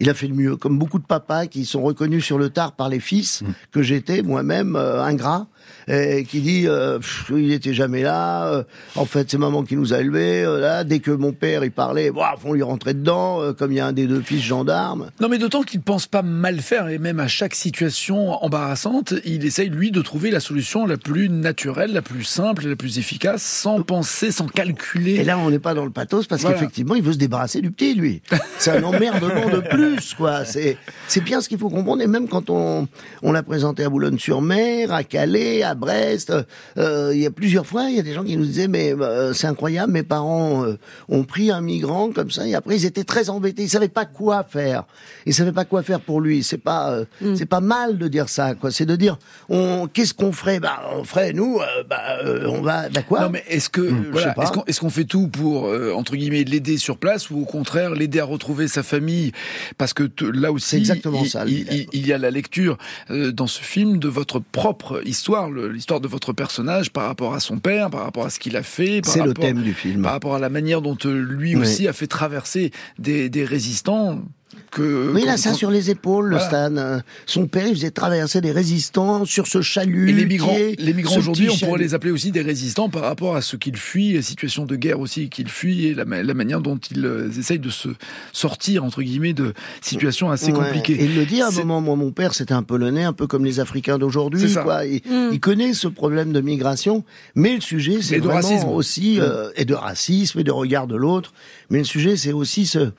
Il 0.00 0.08
a 0.08 0.14
fait 0.14 0.28
le 0.28 0.34
mieux, 0.34 0.56
comme 0.56 0.78
beaucoup 0.78 0.98
de 0.98 1.04
papas 1.04 1.46
qui 1.46 1.66
sont 1.66 1.82
reconnus 1.82 2.24
sur 2.24 2.38
le 2.38 2.48
tard 2.48 2.72
par 2.72 2.88
les 2.88 3.00
fils 3.00 3.42
que 3.70 3.82
j'étais 3.82 4.22
moi-même 4.22 4.74
euh, 4.74 5.02
ingrat, 5.04 5.46
et 5.88 6.24
qui 6.24 6.40
dit 6.40 6.64
euh, 6.66 6.98
Pff, 6.98 7.30
il 7.36 7.52
était 7.52 7.74
jamais 7.74 8.02
là. 8.02 8.46
euh, 8.52 8.62
en 8.96 9.04
fait, 9.04 9.30
c'est 9.30 9.38
maman 9.38 9.62
qui 9.62 9.76
nous 9.76 9.92
a 9.94 9.98
élevés. 9.98 10.42
euh, 10.44 10.60
là, 10.60 10.84
dès 10.84 11.00
que 11.00 11.10
mon 11.10 11.32
père 11.32 11.64
il 11.64 11.70
parlait, 11.72 12.10
wouah, 12.10 12.34
on 12.44 12.52
lui 12.52 12.62
rentrait 12.62 12.94
dedans. 12.94 13.52
comme 13.54 13.72
il 13.72 13.76
y 13.76 13.80
a 13.80 13.86
un 13.86 13.92
des 13.92 14.06
deux 14.06 14.20
fils 14.20 14.42
gendarme. 14.42 15.10
Non, 15.20 15.28
mais 15.28 15.38
d'autant 15.38 15.62
qu'il 15.62 15.80
pense 15.80 16.06
pas 16.06 16.22
mal 16.22 16.60
faire 16.60 16.88
et 16.88 16.98
même 16.98 17.20
à 17.20 17.28
chaque 17.28 17.54
situation 17.54 18.32
embarrassante, 18.44 19.14
il 19.24 19.44
essaye 19.44 19.68
lui 19.70 19.90
de 19.90 20.00
trouver 20.02 20.30
la 20.30 20.40
solution 20.40 20.86
la 20.86 20.96
plus 20.96 21.28
naturelle, 21.28 21.92
la 21.92 22.02
plus 22.02 22.24
simple, 22.24 22.66
la 22.68 22.76
plus 22.76 22.98
efficace, 22.98 23.42
sans 23.42 23.82
penser, 23.82 24.30
sans 24.32 24.46
calculer. 24.46 25.14
Et 25.16 25.24
là, 25.24 25.38
on 25.38 25.50
n'est 25.50 25.58
pas 25.58 25.74
dans 25.74 25.84
le 25.84 25.90
pathos 25.90 26.26
parce 26.26 26.42
Voilà. 26.42 26.56
qu'effectivement, 26.56 26.94
il 26.94 27.02
veut 27.02 27.12
se 27.12 27.18
débarrasser 27.18 27.60
du 27.60 27.70
petit, 27.70 27.94
lui. 27.94 28.22
C'est 28.58 28.70
un 28.72 28.82
emmerdement 28.82 29.48
de 29.48 29.60
plus, 29.60 30.14
quoi. 30.14 30.44
C'est, 30.44 30.76
c'est 31.08 31.22
bien 31.22 31.40
ce 31.40 31.48
qu'il 31.48 31.58
faut 31.58 31.70
comprendre. 31.70 32.02
Et 32.02 32.06
même 32.06 32.28
quand 32.28 32.50
on, 32.50 32.88
on 33.22 33.32
l'a 33.32 33.42
présenté 33.42 33.84
à 33.84 33.88
Boulogne-sur-Mer, 33.88 34.92
à 34.92 35.02
Calais, 35.04 35.62
à 35.62 35.69
Brest, 35.74 36.32
euh, 36.78 37.10
il 37.14 37.20
y 37.20 37.26
a 37.26 37.30
plusieurs 37.30 37.66
fois, 37.66 37.84
il 37.90 37.96
y 37.96 38.00
a 38.00 38.02
des 38.02 38.12
gens 38.14 38.24
qui 38.24 38.36
nous 38.36 38.44
disaient, 38.44 38.68
mais 38.68 38.92
euh, 38.94 39.32
c'est 39.32 39.46
incroyable, 39.46 39.92
mes 39.92 40.02
parents 40.02 40.64
euh, 40.64 40.78
ont 41.08 41.24
pris 41.24 41.50
un 41.50 41.60
migrant 41.60 42.10
comme 42.10 42.30
ça, 42.30 42.46
et 42.46 42.54
après, 42.54 42.76
ils 42.76 42.84
étaient 42.86 43.04
très 43.04 43.30
embêtés. 43.30 43.62
Ils 43.62 43.68
savaient 43.70 43.88
pas 43.88 44.04
quoi 44.06 44.44
faire. 44.44 44.84
Ils 45.26 45.34
savaient 45.34 45.52
pas 45.52 45.64
quoi 45.64 45.82
faire 45.82 46.00
pour 46.00 46.20
lui. 46.20 46.42
C'est 46.42 46.58
pas, 46.58 46.90
euh, 46.92 47.04
c'est 47.36 47.46
pas 47.46 47.60
mal 47.60 47.98
de 47.98 48.08
dire 48.08 48.28
ça, 48.28 48.54
quoi. 48.54 48.70
C'est 48.70 48.86
de 48.86 48.96
dire, 48.96 49.18
on, 49.48 49.88
qu'est-ce 49.92 50.14
qu'on 50.14 50.32
ferait? 50.32 50.60
Bah, 50.60 50.80
on 50.96 51.04
ferait, 51.04 51.32
nous, 51.32 51.58
euh, 51.60 51.82
bah, 51.88 52.00
euh, 52.24 52.46
on 52.48 52.62
va, 52.62 52.88
bah 52.88 53.02
quoi? 53.02 53.20
Non 53.20 53.30
mais 53.30 53.44
est-ce 53.48 53.68
que 53.68 53.80
voilà, 54.12 54.32
pas. 54.34 54.42
est-ce 54.44 54.52
qu'on 54.52 54.64
est-ce 54.66 54.80
qu'on 54.80 54.90
fait 54.90 55.04
tout 55.04 55.28
pour 55.28 55.66
euh, 55.68 55.92
entre 55.92 56.16
guillemets 56.16 56.44
l'aider 56.44 56.76
sur 56.78 56.96
place 56.98 57.30
ou 57.30 57.40
au 57.40 57.44
contraire 57.44 57.90
l'aider 57.94 58.20
à 58.20 58.24
retrouver 58.24 58.68
sa 58.68 58.82
famille? 58.82 59.32
Parce 59.78 59.92
que 59.94 60.04
t- 60.04 60.24
là 60.32 60.52
aussi 60.52 60.68
C'est 60.70 60.76
exactement 60.78 61.22
il, 61.22 61.30
ça, 61.30 61.44
il, 61.46 61.66
il- 61.72 61.86
il 61.92 62.06
y 62.06 62.12
a 62.12 62.18
la 62.18 62.30
lecture 62.30 62.78
euh, 63.10 63.32
dans 63.32 63.46
ce 63.46 63.60
film 63.60 63.98
de 63.98 64.08
votre 64.08 64.38
propre 64.40 65.02
histoire 65.06 65.50
le- 65.50 65.59
l'histoire 65.68 66.00
de 66.00 66.08
votre 66.08 66.32
personnage 66.32 66.90
par 66.90 67.04
rapport 67.06 67.34
à 67.34 67.40
son 67.40 67.58
père 67.58 67.90
par 67.90 68.04
rapport 68.04 68.24
à 68.26 68.30
ce 68.30 68.38
qu'il 68.38 68.56
a 68.56 68.62
fait 68.62 69.00
par 69.02 69.12
C'est 69.12 69.20
le 69.22 69.28
rapport- 69.28 69.44
thème 69.44 69.62
du 69.62 69.74
film. 69.74 70.02
par 70.02 70.12
rapport 70.12 70.34
à 70.34 70.38
la 70.38 70.48
manière 70.48 70.82
dont 70.82 70.96
euh, 71.04 71.20
lui 71.22 71.54
Oui. 71.56 71.62
aussi 71.62 71.88
a 71.88 71.92
fait 71.92 72.06
traverser 72.06 72.70
des, 72.98 73.28
des 73.28 73.44
résistants 73.44 74.22
que. 74.70 75.10
Oui, 75.12 75.22
il 75.24 75.28
a 75.28 75.36
ça 75.36 75.52
sur 75.54 75.70
les 75.70 75.90
épaules, 75.90 76.28
le. 76.30 76.38
Stan. 76.38 76.74
Euh, 76.76 76.98
Son 77.26 77.46
père, 77.46 77.66
il 77.66 77.74
faisait 77.74 77.90
traverser 77.90 78.40
des 78.40 78.50
résistants 78.52 79.24
sur 79.24 79.46
ce 79.46 79.60
chalut. 79.62 80.10
Et 80.10 80.12
les 80.12 80.24
migrants, 80.26 80.56
les 80.78 80.92
migrants 80.94 81.16
aujourd'hui, 81.18 81.48
on 81.50 81.56
pourrait 81.66 81.78
les 81.80 81.94
appeler 81.94 82.12
aussi 82.12 82.30
des 82.32 82.42
résistants 82.42 82.88
par 82.88 83.02
rapport 83.02 83.36
à 83.36 83.42
ce 83.42 83.56
qu'ils 83.56 83.76
fuient, 83.76 84.12
les 84.12 84.22
situations 84.22 84.64
de 84.66 84.76
guerre 84.76 85.00
aussi 85.00 85.28
qu'ils 85.28 85.48
fuient 85.48 85.86
et 85.86 85.94
la, 85.94 86.04
ma- 86.04 86.22
la 86.22 86.34
manière 86.34 86.60
dont 86.60 86.78
ils 86.90 87.04
euh, 87.04 87.30
essayent 87.38 87.58
de 87.58 87.70
se 87.70 87.88
sortir 88.32 88.84
entre 88.84 89.02
guillemets 89.02 89.32
de 89.32 89.54
situations 89.80 90.30
assez 90.30 90.52
Ouais. 90.52 90.58
compliquées. 90.58 90.94
Et 91.00 91.04
il 91.04 91.14
le 91.16 91.26
dit 91.26 91.40
à 91.42 91.48
un 91.48 91.50
moment, 91.50 91.80
moi, 91.80 91.96
mon 91.96 92.10
père, 92.12 92.34
c'était 92.34 92.54
un 92.54 92.62
Polonais, 92.62 93.04
un 93.04 93.12
peu 93.12 93.26
comme 93.26 93.44
les 93.44 93.60
Africains 93.60 93.98
d'aujourd'hui, 93.98 94.48
ça. 94.50 94.62
quoi. 94.62 94.84
Il, 94.84 95.00
Mm. 95.10 95.30
il 95.32 95.40
connaît 95.40 95.72
ce 95.74 95.88
problème 95.88 96.32
de 96.32 96.40
migration, 96.40 97.04
mais 97.34 97.54
le 97.54 97.60
sujet, 97.60 97.98
c'est 98.02 98.16
de 98.16 98.22
vraiment 98.24 98.36
racisme. 98.48 98.68
aussi, 98.68 99.20
euh, 99.20 99.50
et 99.56 99.64
de 99.64 99.74
racisme, 99.74 100.38
et 100.40 100.44
de 100.44 100.50
regard 100.50 100.86
de 100.86 100.96
l'autre. 100.96 101.32
Mais 101.70 101.78
le 101.78 101.84
sujet, 101.84 102.16
c'est 102.16 102.32
aussi 102.32 102.66
ce, 102.66 102.90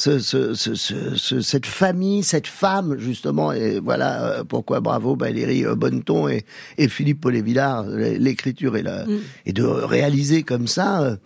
ce, 0.00 0.20
ce, 0.20 0.54
ce, 0.54 0.74
ce- 0.76 1.16
ce- 1.16 1.40
cette 1.40 1.66
famille, 1.66 2.22
cette 2.22 2.46
femme, 2.46 2.96
justement, 2.98 3.52
et 3.52 3.80
voilà 3.80 4.22
euh, 4.38 4.44
pourquoi 4.44 4.78
bravo 4.80 5.16
Valérie 5.16 5.66
euh, 5.66 5.74
Bonneton 5.74 6.28
et, 6.28 6.44
et 6.78 6.88
Philippe 6.88 7.20
Paulet-Villard, 7.20 7.84
euh, 7.88 8.16
l'écriture 8.18 8.76
et, 8.76 8.82
la, 8.84 9.04
Mm. 9.06 9.18
et 9.46 9.52
de 9.52 9.64
réaliser 9.64 10.44
comme 10.44 10.68
ça, 10.68 11.02
euh, 11.02 11.16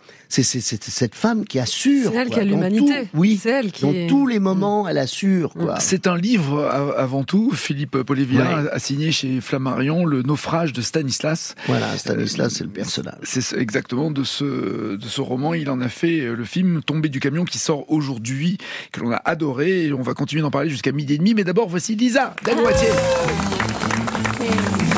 c'est 0.41 0.61
cette 0.61 1.13
femme 1.15 1.45
qui 1.45 1.59
assure. 1.59 2.09
C'est 2.11 2.17
elle 2.17 2.27
quoi, 2.29 2.35
qui 2.37 2.41
a 2.41 2.43
l'humanité. 2.43 3.07
Oui, 3.13 3.39
C'est 3.41 3.49
elle 3.51 3.71
qui 3.71 3.83
dans 3.83 3.91
est- 3.93 4.07
tous 4.07 4.25
les 4.25 4.39
moments, 4.39 4.87
elle 4.87 4.97
assure. 4.97 5.53
Quoi. 5.53 5.79
C'est 5.79 6.07
un 6.07 6.17
livre 6.17 6.65
avant 6.97 7.23
tout. 7.23 7.51
Philippe 7.53 8.01
Paulet-Villard 8.01 8.63
Ouais. 8.63 8.69
a 8.71 8.79
signé 8.79 9.11
chez 9.11 9.41
Flammarion 9.41 10.05
le 10.05 10.23
naufrage 10.23 10.73
de 10.73 10.81
Stanislas. 10.81 11.53
Voilà, 11.67 11.95
Stanislas, 11.97 12.53
c'est 12.55 12.63
le 12.63 12.69
personnage. 12.71 13.19
C'est 13.23 13.41
ce- 13.41 13.55
exactement 13.55 14.09
de 14.09 14.23
ce, 14.23 14.95
de 14.95 15.05
ce 15.07 15.21
roman. 15.21 15.53
Il 15.53 15.69
en 15.69 15.81
a 15.81 15.89
fait 15.89 16.21
euh, 16.21 16.35
le 16.35 16.45
film 16.45 16.81
Tombé 16.83 17.09
du 17.09 17.19
camion 17.19 17.45
qui 17.45 17.59
sort 17.59 17.85
aujourd'hui, 17.91 18.57
que 18.91 19.01
l'on 19.01 19.11
a 19.11 19.21
adoré. 19.25 19.85
Et 19.87 19.93
on 19.93 20.01
va 20.01 20.13
continuer 20.13 20.41
d'en 20.41 20.51
parler 20.51 20.69
jusqu'à 20.69 20.91
midi 20.91 21.13
et 21.13 21.17
demi. 21.17 21.33
Mais 21.33 21.43
d'abord, 21.43 21.67
voici 21.69 21.95
Lisa 21.95 22.35
vous, 22.43 24.92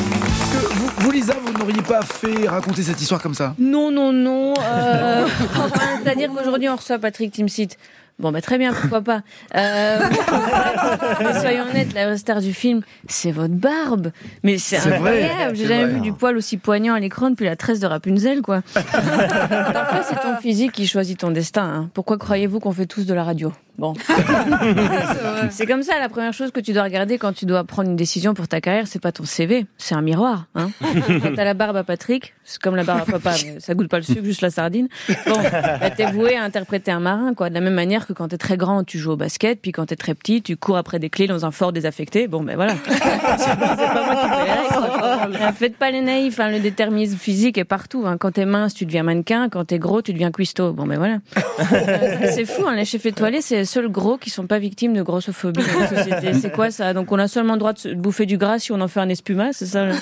N'auriez 1.66 1.82
pas 1.82 2.02
fait 2.02 2.46
raconter 2.46 2.84
cette 2.84 3.00
histoire 3.00 3.20
comme 3.20 3.34
ça? 3.34 3.52
Non, 3.58 3.90
non, 3.90 4.12
non. 4.12 4.54
euh, 4.56 5.26
C'est-à-dire 6.04 6.30
qu'aujourd'hui, 6.32 6.68
on 6.68 6.76
reçoit 6.76 7.00
Patrick 7.00 7.32
Timsit. 7.32 7.70
Bon, 8.18 8.32
bah 8.32 8.40
très 8.40 8.56
bien, 8.56 8.72
pourquoi 8.72 9.02
pas. 9.02 9.20
Euh, 9.54 9.98
mais 11.20 11.38
soyons 11.38 11.64
honnêtes, 11.70 11.92
la 11.92 12.16
star 12.16 12.40
du 12.40 12.54
film, 12.54 12.80
c'est 13.08 13.30
votre 13.30 13.52
barbe. 13.52 14.10
Mais 14.42 14.56
c'est 14.56 14.78
incroyable. 14.78 15.54
J'ai 15.54 15.66
jamais 15.66 15.84
vrai. 15.84 15.94
vu 15.94 16.00
du 16.00 16.12
poil 16.14 16.34
aussi 16.36 16.56
poignant 16.56 16.94
à 16.94 17.00
l'écran 17.00 17.28
depuis 17.28 17.44
la 17.44 17.56
tresse 17.56 17.78
de 17.80 17.86
Rapunzel, 17.86 18.40
quoi. 18.40 18.62
Parfois, 18.74 20.02
c'est 20.02 20.20
ton 20.22 20.36
physique 20.40 20.72
qui 20.72 20.86
choisit 20.86 21.18
ton 21.18 21.30
destin. 21.30 21.62
hein. 21.64 21.90
Pourquoi 21.92 22.16
croyez-vous 22.16 22.58
qu'on 22.58 22.72
fait 22.72 22.86
tous 22.86 23.04
de 23.04 23.12
la 23.12 23.22
radio? 23.22 23.52
Bon. 23.78 23.92
c'est 25.50 25.66
comme 25.66 25.82
ça, 25.82 25.98
la 26.00 26.08
première 26.08 26.32
chose 26.32 26.50
que 26.50 26.60
tu 26.60 26.72
dois 26.72 26.84
regarder 26.84 27.18
quand 27.18 27.34
tu 27.34 27.44
dois 27.44 27.62
prendre 27.64 27.90
une 27.90 27.96
décision 27.96 28.32
pour 28.32 28.48
ta 28.48 28.62
carrière, 28.62 28.86
c'est 28.86 29.02
pas 29.02 29.12
ton 29.12 29.24
CV, 29.24 29.66
c'est 29.76 29.94
un 29.94 30.00
miroir. 30.00 30.46
Hein. 30.54 30.70
quand 30.80 31.34
t'as 31.36 31.44
la 31.44 31.52
barbe 31.52 31.76
à 31.76 31.84
Patrick, 31.84 32.32
c'est 32.42 32.58
comme 32.58 32.74
la 32.74 32.84
barbe 32.84 33.02
à 33.06 33.12
papa, 33.12 33.34
mais 33.44 33.60
ça 33.60 33.74
goûte 33.74 33.88
pas 33.88 33.98
le 33.98 34.02
sucre, 34.02 34.24
juste 34.24 34.40
la 34.40 34.48
sardine. 34.48 34.88
Bon, 35.26 35.36
bah, 35.52 35.90
t'es 35.90 36.10
voué 36.10 36.36
à 36.36 36.42
interpréter 36.42 36.90
un 36.90 37.00
marin, 37.00 37.34
quoi. 37.34 37.50
De 37.50 37.54
la 37.54 37.60
même 37.60 37.74
manière 37.74 38.05
que 38.06 38.12
quand 38.12 38.28
t'es 38.28 38.38
très 38.38 38.56
grand, 38.56 38.84
tu 38.84 38.98
joues 38.98 39.12
au 39.12 39.16
basket, 39.16 39.60
puis 39.60 39.72
quand 39.72 39.86
t'es 39.86 39.96
très 39.96 40.14
petit, 40.14 40.42
tu 40.42 40.56
cours 40.56 40.76
après 40.76 40.98
des 40.98 41.10
clés 41.10 41.26
dans 41.26 41.44
un 41.44 41.50
fort 41.50 41.72
désaffecté. 41.72 42.28
Bon, 42.28 42.42
ben 42.42 42.56
voilà. 42.56 42.74
c'est 42.86 43.58
pas 43.58 44.06
moi 44.06 44.16
qui 44.16 44.28
fais 44.28 44.44
les 44.44 44.52
règles. 44.52 45.36
Euh, 45.42 45.52
Faites 45.52 45.76
pas 45.76 45.90
les 45.90 46.00
naïfs, 46.00 46.38
hein, 46.40 46.50
le 46.50 46.60
déterminisme 46.60 47.16
physique 47.18 47.58
est 47.58 47.64
partout. 47.64 48.04
Hein. 48.06 48.16
Quand 48.18 48.32
t'es 48.32 48.44
mince, 48.46 48.74
tu 48.74 48.86
deviens 48.86 49.02
mannequin, 49.02 49.48
quand 49.48 49.64
t'es 49.64 49.78
gros, 49.78 50.02
tu 50.02 50.12
deviens 50.12 50.30
cuistot. 50.30 50.72
Bon, 50.72 50.86
ben 50.86 50.96
voilà. 50.96 51.18
C'est 52.30 52.44
fou, 52.44 52.64
hein, 52.66 52.74
les 52.76 52.84
chefs 52.84 53.06
étoilés, 53.06 53.40
c'est 53.40 53.56
les 53.56 53.64
seuls 53.64 53.88
gros 53.88 54.16
qui 54.18 54.30
sont 54.30 54.46
pas 54.46 54.58
victimes 54.58 54.92
de 54.94 55.02
grossophobie 55.02 55.62
dans 55.62 55.80
la 55.80 55.88
société. 55.88 56.34
C'est 56.34 56.52
quoi 56.52 56.70
ça? 56.70 56.92
Donc 56.92 57.10
on 57.12 57.18
a 57.18 57.28
seulement 57.28 57.54
le 57.54 57.58
droit 57.58 57.72
de 57.72 57.94
bouffer 57.94 58.26
du 58.26 58.36
gras 58.38 58.58
si 58.58 58.72
on 58.72 58.80
en 58.80 58.88
fait 58.88 59.00
un 59.00 59.08
espuma, 59.08 59.52
c'est 59.52 59.66
ça 59.66 59.84
Ouais, 59.86 59.94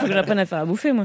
faut 0.00 0.06
que 0.06 0.12
j'apprenne 0.12 0.38
à 0.38 0.46
faire 0.46 0.58
à 0.58 0.64
bouffer, 0.64 0.92
moi. 0.92 1.04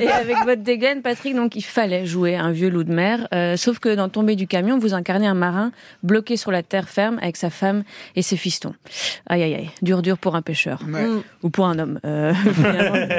Et 0.00 0.08
avec 0.08 0.36
votre 0.44 0.62
dégaine, 0.62 1.02
Patrick, 1.02 1.34
donc 1.34 1.56
il 1.56 1.62
fallait 1.64 2.06
jouer 2.06 2.36
un 2.36 2.50
vieux 2.50 2.68
loup 2.68 2.84
de 2.84 2.92
mer. 2.92 3.28
euh, 3.32 3.56
sauf 3.56 3.78
que 3.78 3.94
dans 3.94 4.08
Du 4.34 4.46
camion, 4.48 4.78
vous 4.78 4.94
incarnez 4.94 5.26
un 5.26 5.34
marin 5.34 5.70
bloqué 6.02 6.36
sur 6.36 6.50
la 6.50 6.62
terre 6.62 6.88
ferme 6.88 7.18
avec 7.22 7.36
sa 7.36 7.50
femme 7.50 7.84
et 8.16 8.22
ses 8.22 8.36
fistons. 8.36 8.74
Aïe 9.28 9.42
aïe 9.44 9.54
aïe, 9.54 9.70
dur 9.82 10.02
dur 10.02 10.18
pour 10.18 10.34
un 10.34 10.42
pêcheur 10.42 10.80
Ouais. 10.92 11.06
ou 11.42 11.50
pour 11.50 11.66
un 11.66 11.78
homme. 11.78 12.00
Euh, 12.04 12.32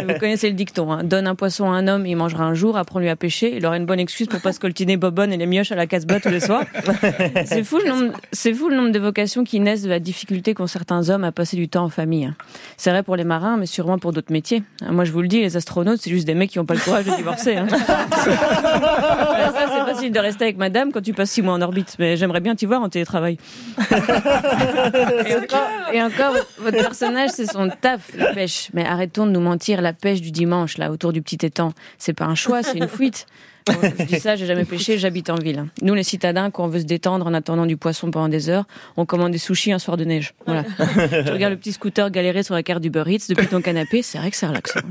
vous 0.07 0.19
connaissez 0.19 0.49
le 0.49 0.55
dicton. 0.55 0.91
Hein. 0.91 1.03
Donne 1.03 1.27
un 1.27 1.35
poisson 1.35 1.71
à 1.71 1.75
un 1.75 1.87
homme, 1.87 2.05
il 2.05 2.15
mangera 2.15 2.43
un 2.43 2.53
jour. 2.53 2.77
Apprends-lui 2.77 3.09
à 3.09 3.15
pêcher. 3.15 3.55
Il 3.55 3.65
aura 3.65 3.77
une 3.77 3.85
bonne 3.85 3.99
excuse 3.99 4.27
pour 4.27 4.41
pas 4.41 4.51
se 4.53 4.59
coltiner 4.59 4.97
Bobonne 4.97 5.31
et 5.31 5.37
les 5.37 5.45
mioches 5.45 5.71
à 5.71 5.75
la 5.75 5.87
casse-bas 5.87 6.19
tous 6.19 6.29
les 6.29 6.39
soirs. 6.41 6.65
C'est 7.45 7.63
fou 7.63 7.77
le 7.77 7.89
nombre, 7.89 8.13
c'est 8.31 8.53
fou 8.53 8.69
le 8.69 8.75
nombre 8.75 8.91
de 8.91 8.99
vocations 8.99 9.43
qui 9.43 9.59
naissent 9.59 9.83
de 9.83 9.89
la 9.89 9.99
difficulté 9.99 10.53
qu'ont 10.53 10.67
certains 10.67 11.09
hommes 11.09 11.23
à 11.23 11.31
passer 11.31 11.55
du 11.57 11.69
temps 11.69 11.83
en 11.85 11.89
famille. 11.89 12.25
hein. 12.25 12.35
C'est 12.77 12.89
vrai 12.89 13.03
pour 13.03 13.15
les 13.15 13.23
marins, 13.23 13.57
mais 13.57 13.65
sûrement 13.65 13.97
pour 13.99 14.11
d'autres 14.11 14.31
métiers. 14.33 14.63
Moi, 14.89 15.03
je 15.05 15.11
vous 15.11 15.21
le 15.21 15.27
dis, 15.27 15.39
les 15.41 15.55
astronautes, 15.57 15.99
c'est 16.01 16.09
juste 16.09 16.25
des 16.27 16.33
mecs 16.33 16.49
qui 16.49 16.57
n'ont 16.59 16.65
pas 16.65 16.73
le 16.73 16.79
courage 16.79 17.05
de 17.05 17.15
divorcer. 17.15 17.55
Hein. 17.57 17.67
Ça, 18.67 19.76
facile 19.93 20.11
de 20.11 20.19
rester 20.19 20.45
avec 20.45 20.57
madame 20.57 20.91
quand 20.91 21.01
tu 21.01 21.13
passes 21.13 21.31
six 21.31 21.41
mois 21.41 21.53
en 21.53 21.61
orbite, 21.61 21.95
mais 21.99 22.17
j'aimerais 22.17 22.39
bien 22.39 22.55
t'y 22.55 22.65
voir 22.65 22.81
en 22.81 22.89
télétravail. 22.89 23.37
Et 25.25 25.35
encore, 25.35 25.69
et 25.93 26.01
encore, 26.01 26.33
votre 26.59 26.77
personnage, 26.77 27.31
c'est 27.31 27.45
son 27.45 27.69
taf, 27.69 28.11
la 28.15 28.33
pêche. 28.33 28.69
Mais 28.73 28.85
arrêtons 28.85 29.25
de 29.25 29.31
nous 29.31 29.39
mentir, 29.39 29.81
la 29.81 29.93
pêche 29.93 30.21
du 30.21 30.31
dimanche, 30.31 30.77
là, 30.77 30.91
autour 30.91 31.13
du 31.13 31.21
petit 31.21 31.45
étang, 31.45 31.73
c'est 31.97 32.13
pas 32.13 32.25
un 32.25 32.35
choix, 32.35 32.63
c'est 32.63 32.77
une 32.77 32.87
fuite. 32.87 33.25
Je 33.67 34.03
dis 34.03 34.19
ça, 34.19 34.35
j'ai 34.35 34.45
jamais 34.45 34.65
pêché, 34.65 34.97
j'habite 34.97 35.29
en 35.29 35.35
ville. 35.35 35.65
Nous, 35.81 35.93
les 35.93 36.03
citadins, 36.03 36.51
quand 36.51 36.65
on 36.65 36.67
veut 36.67 36.79
se 36.79 36.85
détendre 36.85 37.27
en 37.27 37.33
attendant 37.33 37.65
du 37.65 37.77
poisson 37.77 38.11
pendant 38.11 38.29
des 38.29 38.49
heures, 38.49 38.65
on 38.95 39.05
commande 39.05 39.31
des 39.31 39.37
sushis 39.37 39.71
un 39.71 39.79
soir 39.79 39.97
de 39.97 40.05
neige. 40.05 40.33
Voilà. 40.45 40.63
tu 41.25 41.31
regardes 41.31 41.53
le 41.53 41.59
petit 41.59 41.71
scooter 41.71 42.09
galérer 42.11 42.43
sur 42.43 42.53
la 42.53 42.63
carte 42.63 42.81
du 42.81 42.89
Eats 42.89 43.27
depuis 43.29 43.47
ton 43.47 43.61
canapé, 43.61 44.01
c'est 44.01 44.17
vrai 44.17 44.31
que 44.31 44.37
c'est 44.37 44.47
relaxant. 44.47 44.79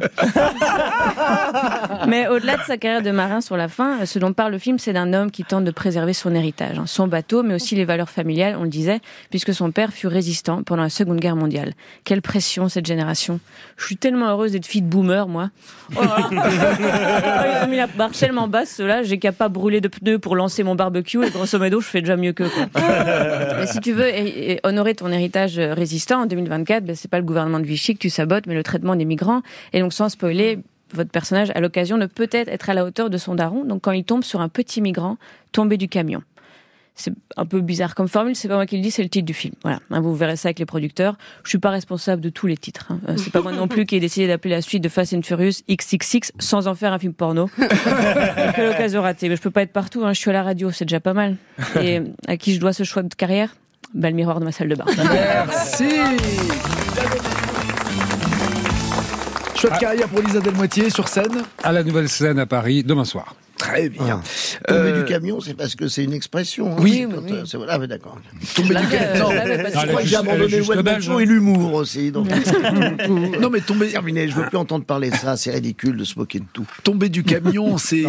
Mais 2.09 2.29
au-delà 2.29 2.57
de 2.57 2.63
sa 2.63 2.77
carrière 2.77 3.03
de 3.03 3.11
marin 3.11 3.41
sur 3.41 3.57
la 3.57 3.69
fin, 3.69 4.05
ce 4.05 4.19
dont 4.19 4.33
parle 4.33 4.53
le 4.53 4.59
film, 4.59 4.79
c'est 4.79 4.93
d'un 4.93 5.13
homme 5.13 5.31
qui 5.31 5.45
tente 5.45 5.65
de 5.65 5.71
préserver 5.71 6.13
son 6.13 6.35
héritage, 6.35 6.79
hein, 6.79 6.85
son 6.87 7.09
bateau, 7.09 7.43
mais 7.43 7.55
aussi 7.55 7.75
les 7.75 7.85
valeurs 7.85 8.11
familiales, 8.11 8.57
on 8.59 8.63
le 8.63 8.69
disait, 8.69 9.01
puisque 9.31 9.55
son 9.55 9.71
père 9.71 9.93
fut 9.93 10.07
résistant 10.07 10.63
pendant 10.63 10.83
la 10.83 10.91
Seconde 10.91 11.21
Guerre 11.21 11.37
mondiale. 11.37 11.73
Quelle 12.05 12.23
pression 12.23 12.69
cette 12.69 12.87
génération. 12.87 13.41
Je 13.77 13.87
suis 13.87 13.97
tellement 13.97 14.29
heureuse 14.29 14.53
d'être 14.53 14.67
fille 14.67 14.83
de 14.83 14.89
boomer, 14.89 15.29
moi. 15.29 15.51
Oh. 15.97 16.01
Ils 16.31 17.65
ont 17.65 17.69
mis 17.69 17.77
la 17.77 17.87
barre 17.87 18.13
tellement 18.13 18.49
basse, 18.49 18.66
ceux-là, 18.67 19.03
j'ai 19.03 19.19
qu'à 19.19 19.33
pas 19.33 19.49
brûler 19.49 19.81
de 19.81 19.89
pneus 19.89 20.19
pour 20.19 20.37
lancer 20.37 20.63
mon 20.63 20.75
barbecue, 20.75 21.25
et 21.25 21.31
grosso 21.31 21.59
modo, 21.59 21.81
je 21.81 21.87
fais 21.87 22.01
déjà 22.01 22.17
mieux 22.17 22.33
qu'eux. 22.33 22.49
quoi. 22.49 22.67
Si 23.67 23.81
tu 23.81 23.93
veux 23.93 24.11
honorer 24.63 24.95
ton 24.95 25.11
héritage 25.11 25.59
résistant 25.59 26.23
en 26.23 26.27
2024, 26.27 26.85
ben, 26.85 26.95
c'est 26.95 27.11
pas 27.11 27.19
le 27.19 27.25
gouvernement 27.25 27.59
de 27.59 27.65
Vichy 27.65 27.95
que 27.95 27.99
tu 27.99 28.11
sabotes, 28.11 28.47
mais 28.47 28.55
le 28.55 28.63
traitement 28.63 28.95
des 28.95 29.05
migrants. 29.05 29.43
Et 29.73 29.81
donc, 29.81 29.93
sans 29.93 30.09
spoiler, 30.09 30.59
votre 30.93 31.11
personnage, 31.11 31.51
à 31.55 31.61
l'occasion, 31.61 31.97
ne 31.97 32.07
peut-être 32.07 32.49
être 32.49 32.71
à 32.71 32.75
la 32.75 32.85
hauteur 32.85 33.11
de 33.11 33.19
son 33.19 33.35
daron. 33.35 33.65
Donc, 33.65 33.83
quand 33.83 33.93
il 33.93 34.05
tombe 34.05 34.25
sur 34.25 34.41
un 34.41 34.49
petit 34.49 34.81
migrant 34.81 35.17
tombé 35.53 35.77
du 35.77 35.89
camion. 35.89 36.23
C'est 36.99 37.13
un 37.37 37.45
peu 37.45 37.61
bizarre 37.61 37.95
comme 37.95 38.09
formule, 38.09 38.35
c'est 38.35 38.49
pas 38.49 38.55
moi 38.55 38.65
qui 38.65 38.77
le 38.77 38.83
dis, 38.83 38.91
c'est 38.91 39.03
le 39.03 39.11
titre 39.11 39.27
du 39.27 39.35
film. 39.35 39.53
Voilà, 39.63 39.81
Hein, 39.91 40.01
vous 40.01 40.15
verrez 40.15 40.37
ça 40.37 40.49
avec 40.49 40.59
les 40.59 40.65
producteurs. 40.65 41.19
Je 41.45 41.51
suis 41.51 41.59
pas 41.59 41.69
responsable 41.69 42.23
de 42.23 42.31
tous 42.31 42.47
les 42.47 42.57
titres. 42.57 42.87
hein. 42.91 43.01
Euh, 43.11 43.15
C'est 43.19 43.31
pas 43.31 43.43
moi 43.43 43.53
non 43.53 43.69
plus 43.69 43.85
qui 43.85 43.97
ai 43.97 44.01
décidé 44.01 44.27
d'appeler 44.27 44.55
la 44.55 44.63
suite 44.63 44.83
de 44.83 44.89
Fast 44.89 45.13
and 45.13 45.21
Furious 45.23 45.61
XXX 45.71 46.33
sans 46.39 46.69
en 46.69 46.75
faire 46.75 46.95
un 46.95 46.99
film 46.99 47.13
porno. 47.13 47.51
Quelle 48.57 48.71
occasion 48.71 49.03
ratée. 49.03 49.29
Mais 49.29 49.37
je 49.37 49.43
peux 49.43 49.51
pas 49.51 49.61
être 49.63 49.73
partout, 49.75 50.05
hein. 50.07 50.15
je 50.15 50.19
suis 50.21 50.31
à 50.31 50.33
la 50.33 50.43
radio, 50.43 50.71
c'est 50.71 50.87
déjà 50.87 51.01
pas 51.01 51.13
mal. 51.13 51.37
Et 51.81 52.01
à 52.27 52.37
qui 52.39 52.55
je 52.55 52.61
dois 52.61 52.73
ce 52.73 52.83
choix 52.85 53.03
de 53.03 53.15
carrière? 53.15 53.55
Bah, 53.93 54.09
Le 54.09 54.17
miroir 54.17 54.41
de 54.41 54.47
ma 54.47 54.53
salle 54.53 54.69
de 54.69 54.75
bain. 54.75 54.87
Merci 54.97 55.85
Chouette 59.55 59.79
carrière 59.79 60.09
pour 60.09 60.21
Lisa 60.21 60.41
Delmoitier 60.41 60.91
sur 60.91 61.09
scène. 61.09 61.43
À 61.63 61.73
la 61.73 61.83
nouvelle 61.83 62.09
scène 62.09 62.39
à 62.39 62.47
Paris, 62.47 62.83
demain 62.85 63.05
soir. 63.05 63.35
Très 63.59 63.89
bien. 63.89 64.21
Ah. 64.23 64.69
Tomber 64.73 64.91
Euh, 64.91 65.03
du 65.03 65.05
camion, 65.07 65.41
c'est 65.41 65.55
parce 65.55 65.75
que 65.75 65.89
c'est 65.89 66.05
une 66.05 66.13
expression. 66.13 66.73
hein. 66.73 66.77
Oui, 66.79 67.07
oui, 67.09 67.33
euh, 67.33 67.45
c'est- 67.47 67.57
Ah, 67.69 67.79
oui, 67.81 67.89
d'accord. 67.89 68.19
Tomber 68.55 68.75
du 68.75 68.87
camion. 68.87 69.31
euh, 69.31 69.57
Non, 69.57 69.65
je 69.67 69.73
pas 69.73 69.87
crois 69.87 70.03
que 70.03 70.07
j'ai 70.09 70.17
abandonné 70.17 70.59
le 70.59 70.65
web 70.67 70.89
hein. 70.89 71.19
et 71.19 71.25
l'humour 71.25 71.73
aussi. 71.75 72.11
Donc, 72.11 72.29
non, 73.41 73.51
mais 73.51 73.61
tomber, 73.61 73.89
terminé. 73.89 74.29
Je 74.29 74.35
veux 74.35 74.47
plus 74.49 74.57
entendre 74.59 74.85
parler 74.85 75.11
de 75.11 75.17
ça. 75.17 75.37
C'est 75.37 75.51
ridicule 75.53 75.97
de 75.97 76.05
se 76.05 76.19
moquer 76.19 76.41
de 76.41 76.45
tout. 76.53 76.67
tomber 76.83 77.09
du 77.09 77.23
camion, 77.25 77.79
c'est 77.79 78.05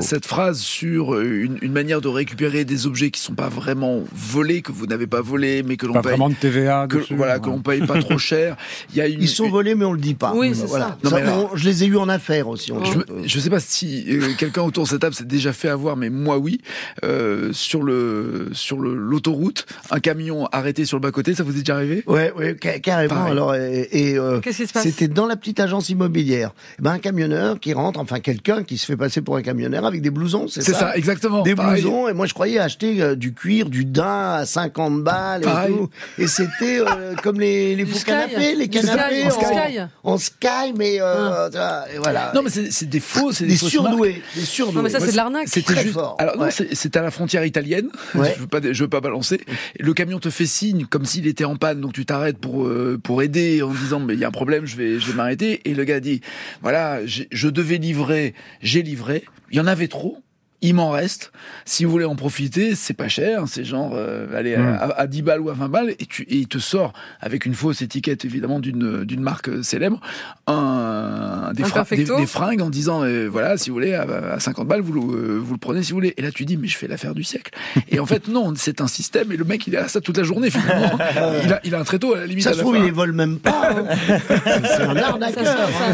cette 0.00 0.26
phrase 0.26 0.58
sur 0.60 1.14
euh, 1.14 1.24
une, 1.44 1.58
une 1.62 1.72
manière 1.72 2.00
de 2.00 2.08
récupérer 2.08 2.64
des 2.64 2.86
objets 2.86 3.10
qui 3.10 3.20
sont 3.20 3.34
pas 3.34 3.48
vraiment 3.48 4.02
volés, 4.14 4.62
que 4.62 4.72
vous 4.72 4.86
n'avez 4.86 5.06
pas 5.06 5.20
volés, 5.20 5.62
mais 5.62 5.76
que 5.76 5.86
l'on 5.86 5.92
Pas 5.94 6.02
paye. 6.02 6.10
vraiment 6.10 6.28
de 6.30 6.34
TVA 6.34 6.86
Que, 6.88 6.98
dessus. 6.98 7.14
voilà, 7.16 7.38
que 7.38 7.46
ouais. 7.46 7.52
l'on 7.52 7.60
paye 7.60 7.86
pas 7.86 7.98
trop 8.00 8.18
cher. 8.18 8.56
Il 8.90 8.96
y 8.96 9.00
a 9.00 9.06
une, 9.06 9.20
Ils 9.22 9.28
sont 9.28 9.48
volés, 9.48 9.74
mais 9.74 9.84
on 9.84 9.92
le 9.92 10.00
dit 10.00 10.14
pas. 10.14 10.32
Oui, 10.34 10.52
c'est 10.54 10.66
voilà. 10.66 10.96
ça. 11.02 11.10
Non, 11.10 11.10
mais 11.16 11.22
alors- 11.22 11.50
on- 11.52 11.56
je 11.56 11.64
les 11.64 11.84
ai 11.84 11.86
eus 11.86 11.96
en 11.96 12.08
affaires 12.08 12.48
aussi. 12.48 12.72
Je, 12.84 13.26
je 13.28 13.40
sais 13.40 13.50
pas 13.50 13.60
si 13.60 14.04
euh, 14.08 14.15
quelqu'un 14.36 14.62
autour 14.62 14.84
de 14.84 14.88
cette 14.88 15.00
table 15.00 15.14
s'est 15.14 15.24
déjà 15.24 15.52
fait 15.52 15.68
avoir, 15.68 15.96
mais 15.96 16.10
moi 16.10 16.38
oui, 16.38 16.60
euh, 17.04 17.52
sur 17.52 17.82
le 17.82 18.48
sur 18.52 18.78
le 18.78 18.94
l'autoroute, 18.94 19.66
un 19.90 20.00
camion 20.00 20.46
arrêté 20.52 20.84
sur 20.84 20.96
le 20.96 21.02
bas 21.02 21.10
côté, 21.10 21.34
ça 21.34 21.42
vous 21.42 21.52
est 21.56 21.60
déjà 21.60 21.76
arrivé? 21.76 22.02
Ouais, 22.06 22.32
ouais, 22.36 22.56
ca- 22.62 22.78
carrément. 22.80 23.14
Pareil. 23.14 23.32
Alors, 23.32 23.54
et, 23.54 23.88
et, 23.92 24.18
euh, 24.18 24.40
Qu'est-ce 24.40 24.58
qui 24.62 24.66
se 24.66 24.72
passe? 24.72 24.82
c'était 24.84 25.08
dans 25.08 25.26
la 25.26 25.36
petite 25.36 25.60
agence 25.60 25.88
immobilière. 25.88 26.52
Eh 26.78 26.82
Ben, 26.82 26.92
un 26.92 26.98
camionneur 26.98 27.60
qui 27.60 27.72
rentre, 27.72 28.00
enfin 28.00 28.20
quelqu'un 28.20 28.62
qui 28.62 28.78
se 28.78 28.86
fait 28.86 28.96
passer 28.96 29.20
pour 29.20 29.36
un 29.36 29.42
camionneur 29.42 29.84
avec 29.86 30.02
des 30.02 30.10
blousons, 30.10 30.48
c'est 30.48 30.62
C'est 30.62 30.72
ça, 30.72 30.78
ça, 30.78 30.96
exactement. 30.96 31.42
Des 31.42 31.54
pareil. 31.54 31.82
blousons, 31.82 32.08
et 32.08 32.12
moi 32.12 32.26
je 32.26 32.34
croyais 32.34 32.58
acheter 32.58 33.02
euh, 33.02 33.14
du 33.14 33.32
cuir, 33.34 33.68
du 33.68 33.84
daim 33.84 34.34
à 34.40 34.46
50 34.46 35.02
balles 35.02 35.42
et 35.42 35.44
Pareil. 35.44 35.74
tout. 35.76 35.88
Et 36.18 36.26
c'était 36.26 36.80
euh, 36.80 37.14
comme 37.22 37.40
les, 37.40 37.74
les 37.76 37.84
Du 37.84 37.92
faux 37.92 37.98
sky. 37.98 38.06
canapés, 38.06 38.54
les 38.54 38.68
canapés 38.68 39.20
sky, 39.20 39.24
en 39.24 39.28
en, 39.28 39.30
sky. 39.30 39.78
en 40.04 40.18
sky, 40.18 40.72
mais 40.76 40.96
euh, 41.00 41.48
tu 41.50 41.56
vois, 41.56 41.84
et 41.94 41.98
voilà. 41.98 42.32
Non, 42.34 42.42
mais 42.42 42.50
c'est 42.50 42.86
des 42.88 43.00
faux, 43.00 43.32
c'est 43.32 43.44
des, 43.44 43.52
des 43.52 43.56
fausses 43.58 43.70
surdoués, 44.12 44.22
des 44.34 44.40
surdoués. 44.44 44.74
Non, 44.76 44.82
mais 44.82 44.90
ça, 44.90 45.00
c'est 45.00 45.12
de 45.12 45.16
l'arnaque. 45.16 45.48
C'était 45.48 45.74
juste. 45.82 45.94
fort, 45.94 46.16
Alors 46.18 46.36
non, 46.36 46.44
ouais. 46.44 46.50
c'est- 46.50 46.96
à 46.96 47.02
la 47.02 47.10
frontière 47.10 47.44
italienne. 47.44 47.88
Ouais. 48.14 48.32
Je 48.36 48.40
veux 48.40 48.46
pas, 48.46 48.60
je 48.62 48.82
veux 48.84 48.88
pas 48.88 49.00
balancer. 49.00 49.40
Le 49.78 49.92
camion 49.92 50.18
te 50.18 50.30
fait 50.30 50.46
signe 50.46 50.86
comme 50.86 51.04
s'il 51.04 51.26
était 51.26 51.44
en 51.44 51.56
panne, 51.56 51.80
donc 51.80 51.92
tu 51.92 52.06
t'arrêtes 52.06 52.38
pour 52.38 52.66
euh, 52.66 52.98
pour 53.02 53.22
aider 53.22 53.60
en 53.62 53.70
disant 53.72 54.00
mais 54.00 54.14
il 54.14 54.20
y 54.20 54.24
a 54.24 54.28
un 54.28 54.32
problème, 54.32 54.64
je 54.66 54.76
vais 54.76 54.98
je 54.98 55.06
vais 55.08 55.14
m'arrêter. 55.14 55.60
Et 55.68 55.74
le 55.74 55.84
gars 55.84 56.00
dit 56.00 56.20
voilà, 56.62 57.00
je 57.04 57.48
devais 57.48 57.76
livrer, 57.78 58.34
j'ai 58.62 58.82
livré. 58.82 59.24
Il 59.50 59.56
y 59.58 59.60
en 59.60 59.66
avait 59.66 59.88
trop. 59.88 60.18
Il 60.62 60.74
m'en 60.74 60.90
reste. 60.90 61.32
Si 61.64 61.84
vous 61.84 61.90
voulez 61.90 62.04
en 62.06 62.16
profiter, 62.16 62.74
c'est 62.74 62.94
pas 62.94 63.08
cher. 63.08 63.42
C'est 63.46 63.62
genre, 63.64 63.92
euh, 63.94 64.26
allez, 64.36 64.54
à, 64.54 64.84
à 64.96 65.06
10 65.06 65.22
balles 65.22 65.40
ou 65.40 65.50
à 65.50 65.52
20 65.52 65.68
balles. 65.68 65.90
Et, 65.98 66.06
tu, 66.06 66.22
et 66.22 66.36
il 66.36 66.48
te 66.48 66.58
sort, 66.58 66.92
avec 67.20 67.44
une 67.46 67.54
fausse 67.54 67.82
étiquette, 67.82 68.24
évidemment, 68.24 68.58
d'une 68.58 69.04
d'une 69.04 69.20
marque 69.20 69.50
célèbre, 69.62 70.00
un, 70.46 71.52
des, 71.54 71.62
Un 71.62 71.66
fra- 71.66 71.80
des, 71.82 71.88
perfecto. 71.88 72.16
des 72.18 72.26
fringues 72.26 72.62
en 72.62 72.70
disant, 72.70 73.02
euh, 73.04 73.28
voilà, 73.30 73.56
si 73.58 73.70
vous 73.70 73.74
voulez, 73.74 73.94
à, 73.94 74.02
à 74.32 74.40
50 74.40 74.66
balles, 74.66 74.80
vous 74.80 74.92
le, 74.92 75.38
vous 75.38 75.52
le 75.52 75.58
prenez 75.58 75.82
si 75.82 75.90
vous 75.92 75.96
voulez. 75.98 76.14
Et 76.16 76.22
là, 76.22 76.30
tu 76.30 76.44
dis, 76.44 76.56
mais 76.56 76.68
je 76.68 76.76
fais 76.76 76.88
l'affaire 76.88 77.14
du 77.14 77.24
siècle. 77.24 77.52
Et 77.90 77.98
en 78.00 78.06
fait, 78.06 78.28
non, 78.28 78.52
c'est 78.56 78.80
un 78.80 78.86
système. 78.86 79.30
Et 79.32 79.36
le 79.36 79.44
mec, 79.44 79.66
il 79.66 79.74
est 79.74 79.78
à 79.78 79.88
ça 79.88 80.00
toute 80.00 80.16
la 80.16 80.24
journée, 80.24 80.50
finalement. 80.50 80.98
il, 81.44 81.52
a, 81.52 81.60
il 81.64 81.74
a 81.74 81.80
un 81.80 81.84
tréteau 81.84 82.14
à 82.14 82.20
la 82.20 82.26
limite. 82.26 82.44
Ça 82.44 82.52
se 82.54 82.58
trouve, 82.60 82.76
il 82.76 82.84
les 82.84 82.90
vole 82.90 83.12
même 83.12 83.38
pas. 83.38 83.70
hein. 83.70 83.84
c'est 84.28 84.82
un 84.82 84.96
arnaqueur. 84.96 85.44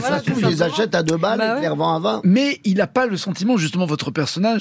Ça 0.02 0.19
se- 0.21 0.25
trouve, 0.31 0.40
il 0.42 0.49
les 0.49 0.62
achète 0.62 0.95
à 0.95 1.02
deux 1.02 1.16
balles 1.16 1.38
Bah 1.38 1.45
et 1.45 1.49
il 1.49 1.54
ouais. 1.57 1.61
les 1.62 1.69
revend 1.69 1.97
à 1.97 1.99
20. 1.99 2.21
Mais 2.25 2.61
il 2.64 2.76
n'a 2.76 2.87
pas 2.87 3.07
le 3.07 3.16
sentiment, 3.16 3.57
justement, 3.57 3.87
votre 3.87 4.11
personnage, 4.11 4.52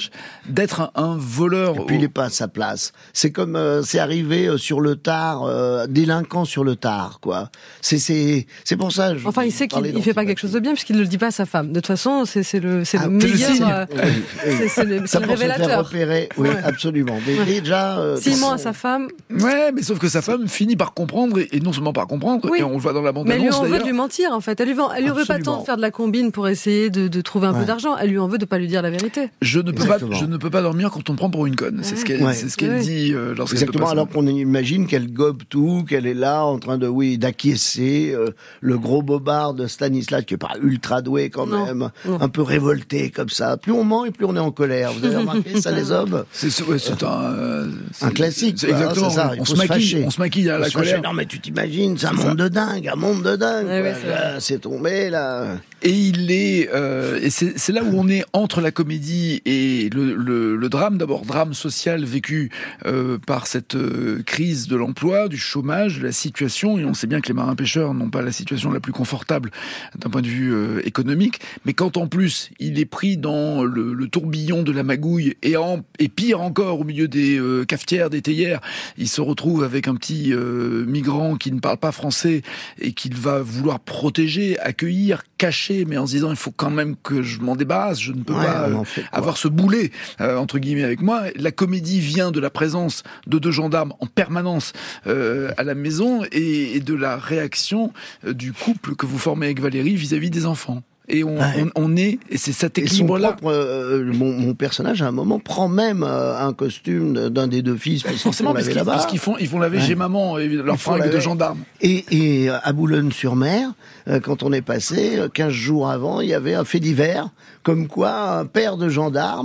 d'être 0.48 0.80
un, 0.80 0.90
un 0.94 1.16
voleur. 1.18 1.76
Et 1.76 1.84
puis 1.86 1.96
il 1.96 2.04
est 2.04 2.08
pas 2.08 2.24
à 2.24 2.30
sa 2.30 2.48
place. 2.48 2.92
C'est 3.12 3.30
comme 3.32 3.56
euh, 3.56 3.82
c'est 3.82 3.98
arrivé 3.98 4.46
euh, 4.46 4.56
sur 4.58 4.80
le 4.80 4.96
tard, 4.96 5.44
euh, 5.44 5.86
délinquant 5.86 6.44
sur 6.44 6.64
le 6.64 6.76
tard, 6.76 7.18
quoi. 7.20 7.50
C'est 7.80 7.98
c'est 7.98 8.46
c'est 8.64 8.76
pour 8.76 8.92
ça. 8.92 9.16
je- 9.16 9.26
Enfin, 9.26 9.44
il 9.44 9.52
sait 9.52 9.68
qu'il 9.68 9.84
il 9.86 10.02
fait 10.02 10.14
pas 10.14 10.24
quelque 10.24 10.38
chose 10.40 10.52
de 10.52 10.60
bien 10.60 10.72
puisqu'il 10.72 10.96
ne 10.96 11.00
le 11.02 11.06
dit 11.06 11.18
pas 11.18 11.26
à 11.28 11.30
sa 11.30 11.46
femme. 11.46 11.68
De 11.68 11.74
toute 11.80 11.86
façon, 11.86 12.24
c'est 12.24 12.42
c'est 12.42 12.60
le, 12.60 12.84
c'est 12.84 12.98
Ah, 12.98 13.06
le 13.08 13.20
c'est 13.20 13.26
le 13.26 13.32
meilleur. 13.34 13.50
signe. 13.54 13.64
euh, 13.68 13.86
Oui, 13.92 14.00
oui. 14.04 14.54
c'est- 14.58 14.68
c'est 14.68 14.84
le, 14.84 14.98
Ça 15.06 15.06
c'est 15.06 15.20
le 15.20 15.26
pour 15.26 15.36
se 15.36 15.42
faire 15.42 15.50
révélateur. 15.56 15.84
repérer, 15.86 16.28
oui, 16.36 16.48
Ouais. 16.48 16.56
absolument. 16.64 17.18
Mais 17.26 17.44
déjà, 17.60 17.98
euh, 17.98 18.16
S'il 18.16 18.36
ment 18.38 18.52
à 18.52 18.58
sa 18.58 18.72
femme, 18.72 19.08
Ouais, 19.30 19.72
mais 19.72 19.82
sauf 19.82 19.98
que 19.98 20.08
sa 20.08 20.22
femme 20.22 20.48
finit 20.48 20.76
par 20.76 20.92
comprendre, 20.94 21.38
et, 21.38 21.48
et 21.52 21.60
non 21.60 21.72
seulement 21.72 21.92
par 21.92 22.06
comprendre, 22.06 22.48
Oui. 22.50 22.58
et 22.60 22.62
on 22.62 22.72
le 22.72 22.78
voit 22.78 22.92
dans 22.92 23.02
la 23.02 23.12
mais 23.12 23.34
elle 23.36 23.42
lui 23.42 23.50
en 23.50 23.62
veut 23.64 23.78
de 23.78 23.84
lui 23.84 23.92
mentir 23.92 24.32
en 24.32 24.40
fait. 24.40 24.58
Elle 24.60 24.68
lui, 24.68 24.76
elle 24.96 25.04
lui 25.04 25.10
veut 25.10 25.24
pas 25.24 25.38
tant 25.38 25.60
de 25.60 25.64
faire 25.64 25.76
de 25.76 25.82
la 25.82 25.90
combine 25.90 26.32
pour 26.32 26.48
essayer 26.48 26.90
de, 26.90 27.08
de 27.08 27.20
trouver 27.20 27.46
un 27.46 27.52
peu 27.52 27.60
Ouais. 27.60 27.64
d'argent. 27.64 27.96
Elle 27.96 28.10
lui 28.10 28.18
en 28.18 28.26
veut 28.28 28.38
de 28.38 28.44
pas 28.44 28.58
lui 28.58 28.66
dire 28.68 28.82
la 28.82 28.90
vérité. 28.90 29.30
Je 29.40 29.60
ne 29.60 29.70
peux 29.70 29.81
pas, 29.86 29.98
je 29.98 30.24
ne 30.24 30.36
peux 30.36 30.50
pas 30.50 30.62
dormir 30.62 30.90
quand 30.90 31.08
on 31.10 31.12
me 31.12 31.18
prend 31.18 31.30
pour 31.30 31.46
une 31.46 31.56
conne. 31.56 31.80
C'est 31.82 31.96
ce 31.96 32.04
qu'elle, 32.04 32.22
Ouais. 32.22 32.34
ce 32.34 32.56
qu'elle 32.56 32.70
Ouais. 32.70 32.80
dit 32.80 33.12
euh, 33.14 33.34
lorsqu'elle 33.36 33.60
Exactement, 33.62 33.90
alors 33.90 34.08
qu'on 34.08 34.26
imagine 34.26 34.86
qu'elle 34.86 35.12
gobe 35.12 35.42
tout, 35.48 35.84
qu'elle 35.88 36.06
est 36.06 36.14
là 36.14 36.44
en 36.44 36.58
train 36.58 36.78
de, 36.78 36.86
oui, 36.86 37.18
d'acquiescer, 37.18 38.12
euh, 38.14 38.30
le 38.60 38.78
gros 38.78 39.02
bobard 39.02 39.54
de 39.54 39.66
Stanislas, 39.66 40.24
qui 40.24 40.34
est 40.34 40.38
pas 40.38 40.52
ultra 40.62 41.02
doué 41.02 41.30
quand 41.30 41.46
Non, 41.46 41.66
même, 41.66 41.90
non. 42.06 42.20
un 42.20 42.28
peu 42.28 42.42
révolté 42.42 43.10
comme 43.10 43.28
ça. 43.28 43.56
Plus 43.56 43.72
on 43.72 43.84
ment 43.84 44.04
et 44.04 44.10
plus 44.10 44.24
on 44.26 44.36
est 44.36 44.40
en 44.40 44.50
colère. 44.50 44.92
Vous 44.92 45.04
avez 45.04 45.16
remarqué 45.16 45.60
ça, 45.60 45.70
les 45.70 45.90
hommes 45.92 46.24
C'est, 46.32 46.48
ouais, 46.64 46.76
un, 47.02 47.06
euh, 47.34 47.70
Un 48.00 48.10
classique, 48.10 48.56
c'est 48.58 48.68
quoi, 48.68 48.76
hein, 48.76 48.80
exactement. 48.80 49.10
ça, 49.10 49.32
il 49.34 49.40
on 49.40 49.44
faut 49.44 49.54
se 49.56 49.62
se 49.62 49.68
maquille, 49.68 50.02
on 50.06 50.10
se 50.10 50.20
maquille 50.20 50.50
à 50.50 50.58
la 50.58 50.70
colère. 50.70 51.02
Non 51.02 51.12
mais 51.12 51.26
tu 51.26 51.40
t'imagines, 51.40 51.96
c'est 51.98 52.06
un 52.06 52.12
monde 52.12 52.36
de 52.36 52.48
dingue, 52.48 52.88
un 52.88 52.96
monde 52.96 53.22
de 53.22 53.36
dingue. 53.36 53.94
C'est 54.38 54.60
tombé 54.60 55.10
là. 55.10 55.56
Et 55.84 55.90
il 55.90 56.30
est, 56.30 56.70
euh, 56.72 57.28
c'est, 57.28 57.72
là 57.72 57.82
où 57.82 57.98
on 57.98 58.08
est 58.08 58.24
entre 58.32 58.60
la 58.60 58.70
comédie 58.70 59.42
et 59.44 59.90
le, 59.90 60.14
le, 60.14 60.54
le 60.54 60.68
drame. 60.68 60.96
D'abord, 60.96 61.24
drame 61.24 61.54
social 61.54 62.04
vécu 62.04 62.50
euh, 62.86 63.18
par 63.18 63.48
cette 63.48 63.74
euh, 63.74 64.22
crise 64.24 64.68
de 64.68 64.76
l'emploi, 64.76 65.26
du 65.26 65.38
chômage, 65.38 65.98
de 65.98 66.04
la 66.04 66.12
situation. 66.12 66.78
Et 66.78 66.84
on 66.84 66.94
sait 66.94 67.08
bien 67.08 67.20
que 67.20 67.26
les 67.26 67.34
marins 67.34 67.56
pêcheurs 67.56 67.94
n'ont 67.94 68.10
pas 68.10 68.22
la 68.22 68.30
situation 68.30 68.70
la 68.70 68.78
plus 68.78 68.92
confortable 68.92 69.50
d'un 69.98 70.08
point 70.08 70.22
de 70.22 70.28
vue 70.28 70.54
euh, 70.54 70.86
économique. 70.86 71.40
Mais 71.64 71.72
quand 71.72 71.96
en 71.96 72.06
plus 72.06 72.50
il 72.60 72.78
est 72.78 72.84
pris 72.84 73.16
dans 73.16 73.64
le, 73.64 73.92
le 73.92 74.06
tourbillon 74.06 74.62
de 74.62 74.70
la 74.70 74.84
magouille 74.84 75.34
et, 75.42 75.56
en, 75.56 75.84
et 75.98 76.08
pire 76.08 76.40
encore 76.42 76.78
au 76.78 76.84
milieu 76.84 77.08
des 77.08 77.40
euh, 77.40 77.64
cafetières, 77.64 78.08
des 78.08 78.22
théières, 78.22 78.60
il 78.98 79.08
se 79.08 79.20
retrouve 79.20 79.64
avec 79.64 79.88
un 79.88 79.96
petit 79.96 80.32
migrant 80.32 81.36
qui 81.36 81.50
ne 81.50 81.58
parle 81.58 81.78
pas 81.78 81.92
français 81.92 82.42
et 82.80 82.92
qu'il 82.92 83.14
va 83.16 83.40
vouloir 83.40 83.80
protéger, 83.80 84.58
accueillir, 84.60 85.22
cacher, 85.38 85.71
mais 85.86 85.96
en 85.98 86.06
se 86.06 86.12
disant 86.12 86.30
il 86.30 86.36
faut 86.36 86.50
quand 86.52 86.70
même 86.70 86.94
que 87.02 87.22
je 87.22 87.40
m'en 87.40 87.56
débarrasse, 87.56 88.00
je 88.00 88.12
ne 88.12 88.22
peux 88.22 88.32
Ouais, 88.34 88.44
pas 88.44 88.68
euh, 88.68 88.74
en 88.74 88.84
fait 88.84 89.02
quoi. 89.02 89.18
avoir 89.18 89.36
ce 89.36 89.48
boulet 89.48 89.90
euh, 90.20 90.36
entre 90.36 90.58
guillemets 90.58 90.84
avec 90.84 91.02
moi. 91.02 91.24
La 91.36 91.50
comédie 91.52 92.00
vient 92.00 92.30
de 92.30 92.40
la 92.40 92.50
présence 92.50 93.02
de 93.26 93.38
deux 93.38 93.50
gendarmes 93.50 93.92
en 94.00 94.06
permanence 94.06 94.72
euh, 95.06 95.50
à 95.56 95.64
la 95.64 95.74
maison 95.74 96.22
et, 96.32 96.76
et 96.76 96.80
de 96.80 96.94
la 96.94 97.16
réaction 97.16 97.92
du 98.26 98.52
couple 98.52 98.94
que 98.96 99.06
vous 99.06 99.18
formez 99.18 99.46
avec 99.46 99.60
Valérie 99.60 99.94
vis-à-vis 99.96 100.30
des 100.30 100.46
enfants. 100.46 100.82
Et 101.08 101.24
on, 101.24 101.36
Ouais. 101.36 101.64
on, 101.74 101.84
on 101.84 101.96
est, 101.96 102.18
et 102.30 102.38
c'est 102.38 102.52
cet 102.52 102.78
équilibre-là. 102.78 103.32
propre, 103.32 103.52
euh, 103.52 104.04
mon, 104.14 104.32
mon 104.32 104.54
personnage 104.54 105.02
à 105.02 105.08
un 105.08 105.10
moment 105.12 105.40
prend 105.40 105.66
même 105.68 106.04
euh, 106.04 106.38
un 106.38 106.52
costume 106.52 107.28
d'un 107.28 107.48
des 107.48 107.60
deux 107.60 107.76
fils 107.76 108.02
parce 108.04 108.22
Forcément, 108.22 108.52
parce 108.54 108.68
qu'ils 108.68 109.10
qu'ils 109.10 109.18
font, 109.18 109.36
ils 109.40 109.48
font 109.48 109.58
laver 109.58 109.78
Ouais. 109.78 109.84
chez 109.84 109.94
maman 109.96 110.38
et 110.38 110.46
leur 110.48 110.78
fringue 110.78 111.10
de 111.10 111.18
gendarme. 111.20 111.58
Et, 111.80 112.04
et 112.44 112.48
à 112.50 112.72
Boulogne-sur-Mer, 112.72 113.70
euh, 114.08 114.20
quand 114.20 114.42
on 114.44 114.52
est 114.52 114.62
passé, 114.62 115.18
euh, 115.18 115.28
15 115.28 115.50
jours 115.52 115.90
avant, 115.90 116.20
il 116.20 116.28
y 116.28 116.34
avait 116.34 116.54
un 116.54 116.64
fait 116.64 116.80
divers, 116.80 117.28
comme 117.64 117.88
quoi 117.88 118.38
un 118.38 118.44
père 118.46 118.76
de 118.76 118.88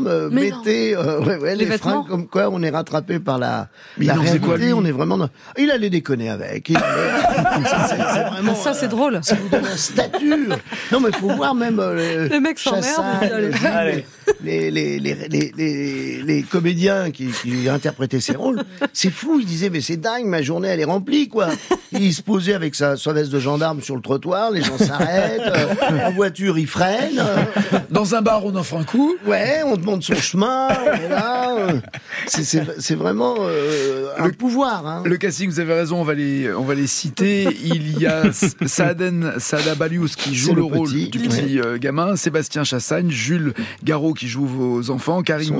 euh, 0.08 0.30
non. 0.30 0.36
mettait 0.36 0.96
euh, 0.96 1.22
ouais, 1.22 1.38
ouais, 1.38 1.56
Les 1.56 1.65
fringues, 1.65 2.08
comme 2.08 2.28
quoi 2.28 2.50
on 2.52 2.62
est 2.62 2.70
rattrapé 2.70 3.20
par 3.20 3.39
la, 3.39 3.70
Mais 3.98 4.06
la 4.06 4.13
il 4.13 4.20
en 4.20 4.22
faisait 4.22 4.38
réalité. 4.39 4.70
quoi, 4.70 4.80
on 4.80 4.86
est 4.86 4.91
vraiment 4.91 5.17
dans... 5.17 5.30
Il 5.58 5.72
allait 5.72 5.89
déconner 5.89 6.30
avec. 6.30 6.70
Il 6.70 6.78
allait- 6.78 6.86
c'est, 7.65 7.96
c'est- 7.96 8.04
c'est 8.13 8.24
vraiment... 8.24 8.56
ça, 8.56 8.74
c'est 8.74 8.86
euh, 8.86 8.89
drôle. 8.89 9.20
Ça 9.24 9.36
vous 9.36 9.50
donne 9.50 9.65
un 9.65 9.78
statut. 9.78 10.48
Non, 10.91 11.00
mais 11.00 11.12
faut 11.13 11.30
voir 11.30 11.47
même 11.54 11.80
euh, 11.80 12.28
Les 12.30 12.40
puis 12.54 12.70
allez. 12.70 13.52
Gilles, 13.52 13.68
Allez. 13.68 14.06
les, 14.44 14.72
les, 14.72 15.00
les, 15.00 15.16
les, 15.30 15.52
les, 15.58 16.22
les 16.24 16.44
comédiens 16.44 17.12
qui, 17.12 17.28
qui 17.28 17.70
interprétaient 17.70 18.20
ces 18.20 18.34
rôles, 18.36 18.64
c'est 18.94 19.10
fou. 19.12 19.40
Ils 19.40 19.46
disaient, 19.46 19.70
mais 19.70 19.82
c'est 19.82 19.98
dingue, 19.98 20.26
ma 20.26 20.42
journée, 20.42 20.68
elle 20.70 20.80
est 20.80 20.86
remplie, 20.86 21.28
quoi. 21.30 21.48
Il 21.92 22.14
se 22.14 22.22
posait 22.22 22.54
avec 22.54 22.76
sa, 22.76 22.98
sa 22.98 23.14
veste 23.14 23.32
de 23.32 23.40
gendarme 23.40 23.82
sur 23.82 23.96
le 23.96 24.02
trottoir, 24.02 24.52
les 24.52 24.62
gens 24.62 24.78
s'arrêtent, 24.78 25.40
euh, 25.42 26.08
en 26.08 26.12
voiture, 26.12 26.58
ils 26.58 26.68
freinent. 26.68 27.20
euh, 27.20 27.80
Dans 27.90 28.16
un 28.16 28.22
bar, 28.22 28.46
on 28.46 28.56
offre 28.56 28.76
un 28.78 28.84
coup. 28.84 29.16
ouais, 29.26 29.62
on 29.66 29.78
demande 29.78 30.04
son 30.04 30.16
chemin, 30.16 30.68
on 30.86 30.94
est 31.06 31.10
là. 31.10 31.56
euh. 31.58 31.80
C'est- 32.28 32.96
vraiment 32.96 33.36
euh, 33.42 34.08
un 34.18 34.30
pouvoir, 34.32 34.86
hein. 34.88 35.04
Le 35.06 35.18
casting, 35.18 35.50
vous 35.50 35.60
avez 35.60 35.74
raison, 35.74 36.02
on 36.02 36.04
va 36.04 36.14
les, 36.16 36.52
on 36.52 36.64
va 36.64 36.74
les 36.76 36.88
citer. 36.88 37.48
Il 37.64 38.00
y 38.00 38.06
a 38.08 38.24
Saaden 38.66 39.34
Saada 39.38 39.76
Balious 39.76 40.10
qui 40.18 40.36
joue 40.36 40.50
le, 40.56 40.62
le 40.62 40.64
rôle 40.64 40.90
petit, 40.90 41.10
du 41.10 41.20
ouais. 41.20 41.28
Petit 41.41 41.60
euh, 41.60 41.78
gamin, 41.78 42.15
Sébastien 42.15 42.63
Chassagne, 42.63 43.10
Jules 43.10 43.54
Garot 43.84 44.13
qui 44.13 44.28
joue 44.28 44.45
vos 44.45 44.89
enfants, 44.89 45.21
Karim. 45.23 45.56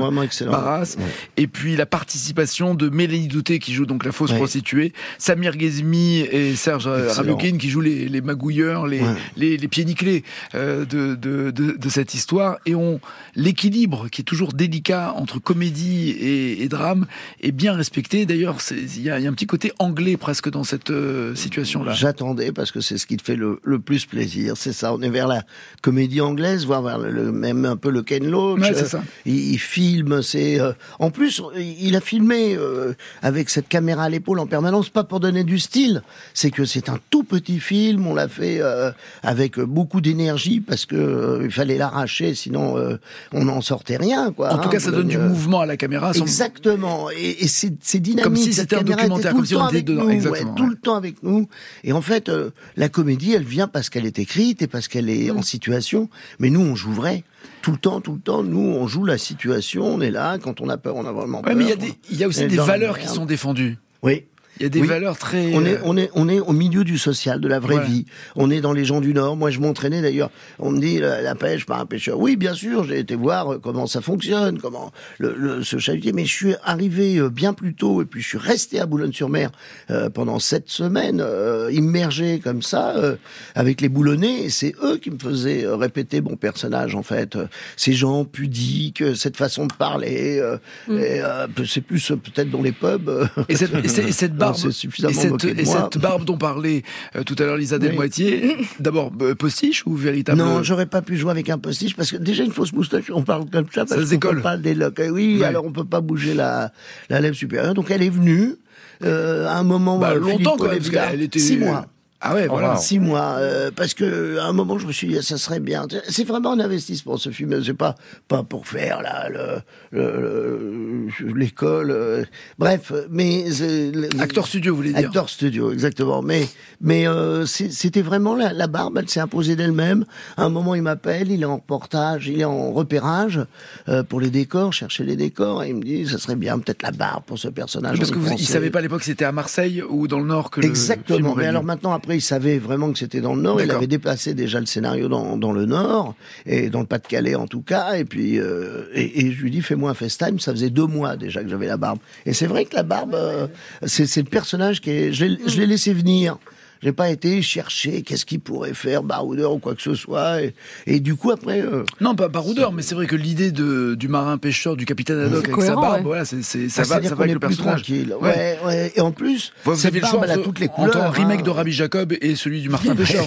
Barras, 0.46 0.96
Ouais. 0.98 1.04
et 1.38 1.48
puis 1.48 1.76
la 1.76 1.86
participation 1.86 2.76
de 2.76 2.90
Mélanie 2.90 3.28
Douté 3.28 3.60
qui 3.60 3.74
joue 3.74 3.86
donc 3.86 4.06
la 4.06 4.12
fausse 4.12 4.32
Ouais. 4.32 4.38
prostituée, 4.38 4.94
Samir 5.18 5.56
Ghezmi 5.56 6.20
et 6.20 6.56
Serge. 6.56 6.88
Rabioukine 6.88 7.58
qui 7.58 7.70
jouent 7.70 7.82
les, 7.82 8.08
les 8.10 8.22
magouilleurs, 8.22 8.88
les, 8.88 9.00
Ouais. 9.02 9.16
les, 9.36 9.58
les 9.58 9.68
pieds 9.68 9.86
nickelés 9.86 10.24
euh, 10.56 10.86
de, 10.86 11.16
de, 11.16 11.52
de, 11.52 11.72
de 11.78 11.90
cette 11.90 12.14
histoire. 12.14 12.58
Et 12.66 12.76
on 12.76 13.00
l'équilibre 13.36 14.10
qui 14.10 14.22
est 14.22 14.26
toujours 14.26 14.54
délicat 14.54 15.14
entre 15.16 15.40
comédie 15.40 16.10
et, 16.12 16.64
et 16.64 16.68
drame 16.70 17.06
est 17.42 17.52
bien 17.52 17.74
respecté. 17.74 18.26
D'ailleurs, 18.26 18.62
c'est- 18.62 18.76
il 18.76 19.02
y 19.04 19.10
a, 19.10 19.20
il 19.20 19.24
y 19.24 19.28
a 19.28 19.30
un 19.30 19.34
petit 19.34 19.46
côté 19.48 19.72
anglais 19.80 20.18
presque 20.18 20.50
dans 20.50 20.64
cette 20.64 20.90
euh, 20.92 21.36
situation-là. 21.36 21.94
J'attendais 21.94 22.52
parce 22.52 22.72
que 22.72 22.82
c'est 22.82 22.98
ce 22.98 23.06
qui 23.06 23.18
te 23.18 23.24
fait 23.24 23.36
le, 23.36 23.60
le 23.64 23.80
plus 23.80 24.06
plaisir. 24.06 24.54
C'est 24.58 24.74
ça. 24.74 24.94
On 24.94 25.02
est 25.02 25.10
vers 25.10 25.28
la 25.28 25.44
comédie 25.82 26.22
anglaise, 26.22 26.66
voire 26.66 26.98
le, 27.00 27.32
même 27.32 27.66
un 27.66 27.76
peu 27.76 27.90
le 27.90 28.02
Ken 28.04 28.26
Loach. 28.30 28.60
Ouais, 28.62 28.74
c'est 28.74 28.84
Euh, 28.84 28.86
ça. 28.86 29.04
Il, 29.26 29.54
il 29.54 29.60
filme. 29.60 30.22
C'est 30.22 30.60
euh, 30.60 30.72
en 31.00 31.12
plus 31.12 31.42
il 31.56 31.96
a 31.96 32.02
filmé 32.02 32.56
euh, 32.56 32.94
avec 33.22 33.50
cette 33.50 33.68
caméra 33.68 34.04
à 34.04 34.10
l'épaule 34.10 34.40
en 34.40 34.48
permanence, 34.48 34.90
pas 34.90 35.04
pour 35.04 35.20
donner 35.20 35.44
du 35.44 35.60
style. 35.60 36.02
C'est 36.34 36.52
que 36.52 36.66
c'est 36.66 36.90
un 36.90 37.00
tout 37.10 37.24
petit 37.24 37.60
film. 37.60 38.08
On 38.08 38.14
l'a 38.14 38.28
fait 38.28 38.60
euh, 38.62 38.92
avec 39.24 39.60
beaucoup 39.60 40.02
d'énergie 40.02 40.60
parce 40.60 40.86
que 40.86 40.96
euh, 40.96 41.42
il 41.46 41.52
fallait 41.52 41.78
l'arracher, 41.78 42.34
sinon 42.36 42.78
euh, 42.78 42.98
on 43.34 43.46
n'en 43.46 43.62
sortait 43.62 43.98
rien. 43.98 44.32
Quoi, 44.32 44.54
En 44.54 44.58
tout 44.58 44.68
hein, 44.68 44.72
cas, 44.72 44.80
ça 44.80 44.92
donne 44.92 45.08
du 45.08 45.18
mouvement 45.18 45.62
à 45.62 45.66
la 45.66 45.78
caméra. 45.78 46.14
sans- 46.14 46.22
Exactement. 46.22 47.10
Et, 47.12 47.44
et 47.44 47.48
c'est, 47.48 47.74
c'est 47.82 48.00
dynamique. 48.00 48.24
Comme 48.24 48.36
si 48.36 48.54
c'était 48.54 48.76
un 48.78 48.84
documentaire, 48.84 49.34
comme 49.34 49.46
si 49.46 49.56
on 49.56 49.68
était 49.70 49.82
dedans. 49.82 50.06
ouais, 50.06 50.20
tout 50.20 50.30
ouais. 50.30 50.70
le 50.70 50.76
temps 50.76 50.96
avec 50.96 51.22
nous. 51.24 51.48
Et 51.84 51.94
en 51.94 52.02
fait, 52.02 52.30
euh, 52.30 52.50
la 52.76 52.90
comédie, 52.90 53.34
elle 53.34 53.44
vient 53.44 53.68
parce 53.68 53.90
qu'elle 53.90 54.06
est 54.06 54.20
écrite 54.20 54.62
et 54.62 54.68
parce 54.68 54.88
qu'elle 54.88 55.10
est 55.10 55.32
en 55.32 55.38
Mm. 55.38 55.44
Situation. 55.62 56.10
Mais 56.40 56.50
nous, 56.50 56.62
on 56.62 56.76
joue 56.76 56.92
vrai. 56.94 57.24
Tout 57.62 57.72
le 57.72 57.78
temps, 57.78 58.00
tout 58.02 58.14
le 58.14 58.20
temps, 58.20 58.44
nous, 58.44 58.60
on 58.60 58.88
joue 58.88 59.04
la 59.06 59.18
situation, 59.18 59.86
on 59.86 60.00
est 60.02 60.12
là, 60.12 60.38
quand 60.38 60.62
on 60.62 60.70
a 60.70 60.78
peur, 60.78 60.96
on 60.96 61.06
a 61.06 61.12
vraiment 61.12 61.40
Ouais, 61.40 61.46
peur. 61.46 61.56
mais 61.56 61.64
il 61.66 61.70
y 61.70 61.74
a 61.74 61.76
des- 61.76 61.94
il 62.12 62.18
y 62.18 62.24
a 62.24 62.28
On 62.28 62.30
aussi 62.30 62.46
des 62.48 62.56
valeurs 62.58 62.98
qui 63.00 63.08
sont 63.08 63.26
défendues. 63.26 63.78
Oui. 64.04 64.26
Il 64.60 64.64
y 64.64 64.66
a 64.66 64.70
des 64.70 64.82
Oui. 64.82 64.88
valeurs 64.88 65.18
très. 65.18 65.54
On 65.54 65.66
est, 65.66 65.76
euh, 65.76 65.82
on 65.84 65.98
est, 65.98 66.10
on 66.14 66.28
est 66.30 66.40
au 66.40 66.52
milieu 66.54 66.84
du 66.84 66.98
social, 66.98 67.40
de 67.40 67.48
la 67.48 67.60
vraie 67.60 67.76
Voilà. 67.76 67.90
vie. 67.90 68.06
On 68.36 68.50
est 68.52 68.62
dans 68.62 68.74
les 68.74 68.86
gens 68.86 69.02
du 69.02 69.14
Nord. 69.14 69.36
Moi, 69.38 69.50
je 69.52 69.60
m'entraînais 69.60 70.02
d'ailleurs. 70.02 70.30
On 70.60 70.72
me 70.72 70.80
dit 70.80 71.00
la, 71.00 71.22
la 71.22 71.36
pêche 71.36 71.66
par 71.66 71.80
un 71.80 71.86
pêcheur. 71.86 72.20
Oui, 72.20 72.36
bien 72.36 72.54
sûr, 72.54 72.84
j'ai 72.86 73.00
été 73.00 73.16
voir 73.16 73.54
euh, 73.54 73.60
comment 73.62 73.88
ça 73.88 74.02
fonctionne, 74.02 74.60
comment 74.60 74.92
le, 75.20 75.34
le, 75.38 75.64
se 75.64 75.78
chalutier. 75.78 76.14
Mais 76.14 76.26
je 76.26 76.34
suis 76.34 76.56
arrivé 76.64 77.18
euh, 77.18 77.30
bien 77.30 77.54
plus 77.54 77.74
tôt 77.74 78.02
et 78.02 78.06
puis 78.06 78.22
je 78.22 78.28
suis 78.28 78.38
resté 78.38 78.80
à 78.80 78.86
Boulogne-sur-Mer 78.86 79.52
euh, 79.92 80.10
pendant 80.10 80.40
sept 80.40 80.70
semaines, 80.70 81.22
euh, 81.22 81.70
immergé 81.72 82.40
comme 82.40 82.62
ça, 82.62 82.96
euh, 82.98 83.16
avec 83.56 83.82
les 83.82 83.90
boulonnais. 83.90 84.44
Et 84.46 84.50
c'est 84.50 84.74
eux 84.84 84.98
qui 84.98 85.12
me 85.12 85.20
faisaient 85.20 85.66
euh, 85.66 85.76
répéter 85.76 86.22
mon 86.22 86.36
personnage, 86.36 86.96
en 86.96 87.04
fait. 87.04 87.36
Euh, 87.36 87.46
Ces 87.76 87.94
gens 87.94 88.26
pudiques, 88.26 89.04
cette 89.16 89.38
façon 89.38 89.66
de 89.68 89.74
parler. 89.74 90.40
euh, 90.40 90.58
euh, 90.90 91.48
c'est 91.66 91.82
plus 91.82 92.12
euh, 92.12 92.16
peut-être 92.16 92.50
dans 92.50 92.62
les 92.62 92.72
pubs. 92.72 93.10
euh, 93.10 93.26
Et 93.50 93.56
cette, 93.56 93.74
et 93.84 93.88
cette- 93.88 94.08
et 94.08 94.12
cette 94.54 94.58
on 94.58 94.62
barbe, 94.64 94.72
s'est 94.74 94.80
suffisamment 94.80 95.12
et 95.12 95.22
cette, 95.22 95.32
moqué 95.32 95.54
de 95.54 95.60
et 95.62 95.64
moi. 95.64 95.90
cette 95.92 96.02
barbe 96.02 96.26
dont 96.26 96.38
parlait 96.38 96.84
euh, 97.16 97.24
tout 97.24 97.36
à 97.40 97.44
l'heure 97.44 97.58
Lisa 97.58 97.78
Oui. 97.78 97.88
Delmoitier, 97.88 98.58
d'abord 98.80 99.12
euh, 99.22 99.36
postiche 99.36 99.84
ou 99.86 99.96
véritable 99.96 100.38
Non, 100.38 100.64
j'aurais 100.64 100.86
pas 100.86 101.02
pu 101.02 101.18
jouer 101.18 101.32
avec 101.32 101.50
un 101.50 101.58
postiche 101.58 101.96
parce 101.96 102.12
que 102.12 102.18
déjà 102.18 102.44
une 102.44 102.52
fausse 102.52 102.74
moustache, 102.74 103.06
on 103.14 103.24
parle 103.24 103.50
comme 103.50 103.66
ça 103.74 103.86
parce 103.86 104.02
qu'on 104.02 104.08
décolle. 104.08 104.36
peut 104.38 104.42
pas 104.42 104.58
déloc. 104.58 105.00
Eh 105.04 105.10
Oui, 105.10 105.38
Ouais. 105.40 105.46
alors 105.46 105.66
on 105.66 105.72
peut 105.72 105.86
pas 105.86 106.02
bouger 106.02 106.34
la, 106.34 106.72
la 107.10 107.20
lèvre 107.22 107.36
supérieure. 107.36 107.74
Donc 107.74 107.92
elle 107.92 108.04
est 108.04 108.10
venue 108.10 108.56
euh, 109.04 109.48
à 109.48 109.58
un 109.58 109.64
moment 109.64 109.98
Bah, 110.00 110.12
euh, 110.12 110.20
longtemps 110.20 110.32
Philippe 110.38 110.48
quand 110.58 110.64
même, 110.70 110.78
parce 110.78 110.90
qu'elle 110.90 111.22
était. 111.22 111.40
six 111.40 111.58
mois. 111.58 111.86
Ah 112.20 112.34
ouais, 112.34 112.48
voilà. 112.48 112.78
Six 112.78 112.98
mois, 113.00 113.36
euh, 113.38 113.70
parce 113.76 113.94
que 113.94 114.40
à 114.40 114.46
un 114.46 114.54
moment 114.54 114.80
je 114.80 114.88
me 114.88 114.92
suis 114.92 115.08
dit 115.08 115.22
ça 115.22 115.38
serait 115.38 115.60
bien. 115.60 115.86
C'est 116.10 116.24
vraiment 116.24 116.54
un 116.54 116.60
investissement 116.60 117.16
ce 117.18 117.30
film. 117.30 117.64
C'est 117.64 117.76
pas 117.76 117.96
pas 118.28 118.42
pour 118.44 118.66
faire 118.68 119.04
là 119.04 119.30
le- 119.30 119.62
le- 119.92 121.08
le- 121.20 121.34
l'école. 121.34 121.92
euh, 121.92 122.24
bref, 122.58 122.92
mais 123.12 123.46
le- 123.60 124.20
Acteur 124.22 124.48
studio, 124.48 124.74
vous 124.74 124.78
voulez 124.78 124.94
dire 124.94 125.06
Acteur 125.10 125.30
studio, 125.30 125.72
exactement. 125.72 126.22
Mais 126.24 126.48
mais 126.82 127.08
euh, 127.08 127.46
c'était 127.46 128.02
vraiment 128.02 128.36
la, 128.36 128.52
la 128.52 128.68
barbe. 128.68 128.98
Elle 128.98 129.10
s'est 129.10 129.20
imposée 129.20 129.56
d'elle-même. 129.56 130.06
À 130.38 130.44
un 130.46 130.50
moment, 130.50 130.74
il 130.76 130.82
m'appelle, 130.82 131.30
il 131.32 131.42
est 131.42 131.46
en 131.46 131.58
reportage, 131.58 132.28
il 132.28 132.42
est 132.42 132.46
en 132.46 132.72
repérage 132.72 133.42
euh, 133.90 134.02
pour 134.04 134.20
les 134.22 134.30
décors, 134.32 134.74
chercher 134.74 135.04
les 135.04 135.16
décors. 135.16 135.64
Et 135.64 135.70
il 135.70 135.76
me 135.76 135.84
dit, 135.84 136.08
ça 136.08 136.18
serait 136.18 136.36
bien 136.36 136.58
peut-être 136.58 136.82
la 136.82 136.92
barbe 136.92 137.24
pour 137.26 137.38
ce 137.38 137.48
personnage. 137.48 137.98
Parce 138.00 138.10
que 138.12 138.18
vous, 138.18 138.32
il 138.40 138.46
savait 138.48 138.72
pas 138.72 138.80
à 138.80 138.82
l'époque 138.82 139.04
si 139.04 139.12
c'était 139.12 139.26
à 139.26 139.32
Marseille 139.32 139.84
ou 139.88 140.08
dans 140.08 140.20
le 140.20 140.26
Nord 140.26 140.50
que 140.50 140.62
le 140.62 140.64
film 140.68 140.72
Exactement. 140.72 141.36
Mais 141.36 141.46
alors 141.46 141.64
maintenant, 141.64 141.94
après, 141.94 142.07
il 142.16 142.22
savait 142.22 142.58
vraiment 142.58 142.92
que 142.92 143.00
c'était 143.00 143.22
dans 143.22 143.36
le 143.36 143.42
Nord. 143.42 143.62
Il 143.62 143.72
avait 143.72 143.88
déplacé 143.88 144.34
déjà 144.34 144.60
le 144.60 144.66
scénario 144.66 145.08
dans, 145.08 145.38
dans 145.38 145.52
le 145.52 145.66
Nord 145.66 146.16
et 146.46 146.70
dans 146.70 146.80
le 146.80 146.86
Pas-de-Calais 146.86 147.36
en 147.36 147.48
tout 147.48 147.62
cas. 147.62 147.94
Et 147.94 148.06
puis, 148.06 148.40
euh, 148.40 148.86
et, 148.94 149.26
et 149.26 149.32
je 149.32 149.42
lui 149.42 149.52
dis, 149.52 149.62
fais-moi 149.62 149.92
un 149.92 149.94
FaceTime. 149.94 150.40
Ça 150.40 150.52
faisait 150.52 150.70
deux 150.70 150.88
mois 150.88 151.18
déjà 151.18 151.44
que 151.44 151.50
j'avais 151.50 151.68
la 151.68 151.78
barbe. 151.78 152.00
Et 152.26 152.34
c'est 152.34 152.48
vrai 152.48 152.66
que 152.66 152.76
la 152.76 152.84
barbe, 152.84 153.16
euh, 153.16 153.48
c'est 153.86 154.18
le 154.18 154.30
personnage 154.30 154.82
qui 154.82 154.92
est. 154.92 155.14
Je 155.14 155.26
l'ai 155.26 155.68
laissé 155.68 155.94
venir. 155.94 156.38
J'ai 156.82 156.92
pas 156.92 157.10
été 157.10 157.42
chercher 157.42 158.02
qu'est-ce 158.04 158.26
qu'il 158.26 158.40
pourrait 158.40 158.74
faire, 158.74 159.04
baroudeur 159.04 159.54
ou 159.54 159.60
quoi 159.60 159.76
que 159.76 159.82
ce 159.82 159.96
soit. 159.96 160.42
Et, 160.42 160.54
et 160.86 161.00
du 161.00 161.16
coup, 161.16 161.32
après. 161.32 161.62
euh, 161.62 161.84
Non, 162.02 162.16
pas 162.16 162.28
baroudeur, 162.28 162.72
mais 162.72 162.82
c'est 162.82 162.96
vrai 162.96 163.08
que 163.08 163.16
l'idée 163.16 163.52
de, 163.52 163.96
du 163.96 164.08
marin 164.08 164.38
pêcheur, 164.38 164.76
du 164.76 164.86
capitaine 164.86 165.20
Haddock 165.20 165.44
avec 165.46 165.52
cohérent, 165.52 165.82
sa 165.82 165.88
barbe, 165.88 165.96
ouais. 165.98 166.04
voilà, 166.04 166.26
c'est, 166.26 166.44
c'est- 166.44 166.70
ça 166.70 166.84
va, 166.84 167.02
ça 167.02 167.16
va 167.16 167.24
avec 167.24 167.34
le 167.34 167.40
plus 167.40 167.48
personnage. 167.56 167.82
tranquille. 167.84 168.14
Ouais, 168.22 168.58
ouais. 168.66 168.92
Et 168.96 169.02
en 169.02 169.12
plus, 169.12 169.52
Vous 169.66 169.76
cette 169.76 169.88
avez 169.88 169.96
le 170.00 170.02
barbe, 170.02 170.16
choix 170.16 170.24
elle 170.26 170.32
a 170.32 170.34
entre, 170.36 170.44
toutes 170.44 170.60
les 170.60 170.68
entre 170.68 170.92
couleurs. 170.92 171.04
un 171.06 171.10
remake 171.10 171.40
hein. 171.40 171.44
de 171.44 171.50
Rabbi 171.50 171.72
Jacob 171.72 172.14
et 172.22 172.36
celui 172.36 172.62
du 172.62 172.70
Martin 172.70 172.96
Pêcheur. 172.96 173.26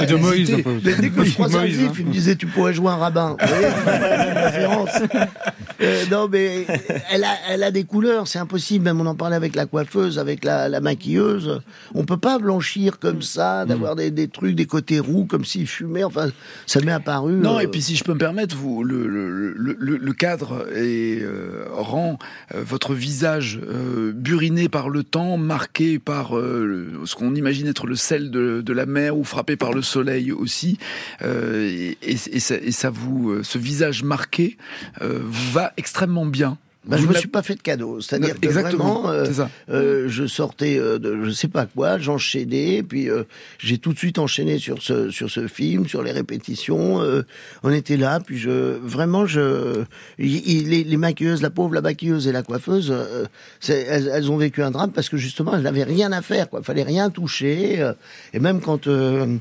Et 0.00 0.06
de 0.06 0.14
Moïse, 0.16 0.52
un 0.52 0.60
peu. 0.62 0.78
Mais 0.84 0.94
dès 0.94 1.10
que 1.10 1.24
je 1.24 1.32
croisais 1.34 1.58
un 1.58 1.66
juif, 1.66 1.88
hein. 1.90 1.96
il 1.98 2.06
me 2.06 2.12
disait 2.12 2.36
tu 2.36 2.46
pourrais 2.46 2.72
jouer 2.74 2.90
un 2.90 2.96
rabbin. 2.96 3.36
Vous 3.40 3.46
voyez, 3.46 3.66
c'est 3.76 3.84
pas 3.84 3.98
la 4.16 4.26
même 4.26 4.44
référence. 4.44 4.90
Euh, 5.80 6.04
non, 6.12 6.28
mais 6.30 6.64
elle 7.10 7.24
a, 7.24 7.32
elle 7.50 7.64
a 7.64 7.72
des 7.72 7.82
couleurs, 7.82 8.28
c'est 8.28 8.38
impossible. 8.38 8.84
Même 8.84 9.00
on 9.00 9.06
en 9.06 9.16
parlait 9.16 9.34
avec 9.34 9.56
la 9.56 9.66
coiffeuse, 9.66 10.16
avec 10.20 10.44
la, 10.44 10.68
la 10.68 10.80
maquilleuse. 10.80 11.60
On 11.94 12.04
peut 12.04 12.18
pas 12.18 12.38
blanchir 12.38 12.61
comme 12.98 13.22
ça, 13.22 13.64
d'avoir 13.66 13.96
des, 13.96 14.10
des 14.10 14.28
trucs, 14.28 14.54
des 14.54 14.66
côtés 14.66 15.00
roux, 15.00 15.24
comme 15.26 15.44
s'il 15.44 15.66
fumait. 15.66 16.04
Enfin, 16.04 16.30
ça 16.66 16.80
m'est 16.80 16.92
apparu. 16.92 17.34
Non, 17.34 17.56
euh, 17.58 17.60
et 17.60 17.66
puis 17.66 17.82
si 17.82 17.96
je 17.96 18.04
peux 18.04 18.14
me 18.14 18.18
permettre, 18.18 18.56
vous, 18.56 18.84
le, 18.84 19.06
le, 19.08 19.52
le, 19.54 19.76
le- 19.78 19.96
le 19.96 20.12
cadre 20.12 20.66
est, 20.74 21.20
euh, 21.22 21.64
rend 21.72 22.18
euh, 22.54 22.62
votre 22.64 22.94
visage 22.94 23.60
buriné 24.14 24.68
par 24.68 24.88
le 24.88 25.02
temps, 25.04 25.36
marqué 25.36 25.98
par 25.98 26.30
ce 26.32 27.14
qu'on 27.14 27.34
imagine 27.34 27.66
être 27.66 27.86
le 27.86 27.96
sel 27.96 28.30
de, 28.30 28.60
de 28.60 28.72
la 28.72 28.86
mer 28.86 29.16
ou 29.16 29.24
frappé 29.24 29.56
par 29.56 29.72
le 29.72 29.82
soleil 29.82 30.32
aussi. 30.32 30.78
Et, 31.24 31.96
et, 32.02 32.12
et 32.12 32.40
ça, 32.40 32.54
et 32.56 32.72
ça 32.72 32.90
vous, 32.90 33.42
ce 33.42 33.58
visage 33.58 34.02
marqué 34.02 34.56
vous 35.00 35.52
va 35.52 35.72
extrêmement 35.76 36.26
bien. 36.26 36.58
Bah, 36.84 36.96
je 36.96 37.02
me 37.02 37.08
l'avez- 37.08 37.18
suis 37.20 37.28
pas 37.28 37.42
fait 37.42 37.54
de 37.54 37.60
cadeau. 37.62 38.00
C'est-à-dire 38.00 38.40
que 38.40 38.48
vraiment, 38.48 39.08
euh, 39.10 39.26
euh, 39.70 40.08
je 40.08 40.26
sortais 40.26 40.78
euh, 40.78 40.98
de 40.98 41.24
je 41.24 41.30
sais 41.30 41.48
pas 41.48 41.66
quoi, 41.66 41.98
j'enchaînais, 41.98 42.82
puis 42.82 43.08
euh, 43.08 43.22
j'ai 43.58 43.78
tout 43.78 43.92
de 43.92 43.98
suite 43.98 44.18
enchaîné 44.18 44.58
sur 44.58 44.82
ce 44.82 45.10
sur 45.10 45.30
ce 45.30 45.46
film, 45.46 45.86
sur 45.86 46.02
les 46.02 46.10
répétitions. 46.12 47.00
euh, 47.00 47.22
on 47.62 47.70
était 47.72 47.96
là, 47.96 48.18
puis 48.20 48.36
je 48.38 48.50
vraiment 48.82 49.26
je 49.26 49.84
les, 50.18 50.82
les 50.84 50.96
maquilleuses, 50.96 51.40
la 51.42 51.50
pauvre 51.50 51.74
la 51.74 51.82
maquilleuse 51.82 52.26
et 52.26 52.32
la 52.32 52.42
coiffeuse, 52.42 52.92
elles, 53.68 54.10
elles 54.12 54.30
ont 54.30 54.36
vécu 54.36 54.62
un 54.62 54.70
drame 54.72 54.90
parce 54.90 55.08
que 55.08 55.16
justement 55.16 55.54
elles 55.54 55.62
n'avaient 55.62 55.84
rien 55.84 56.10
à 56.12 56.20
faire, 56.22 56.48
quoi. 56.50 56.62
Fallait 56.62 56.82
rien 56.82 57.10
toucher, 57.10 57.80
euh, 57.80 57.92
et 58.34 58.40
même 58.40 58.60
quand 58.60 58.86
euh, 58.88 59.36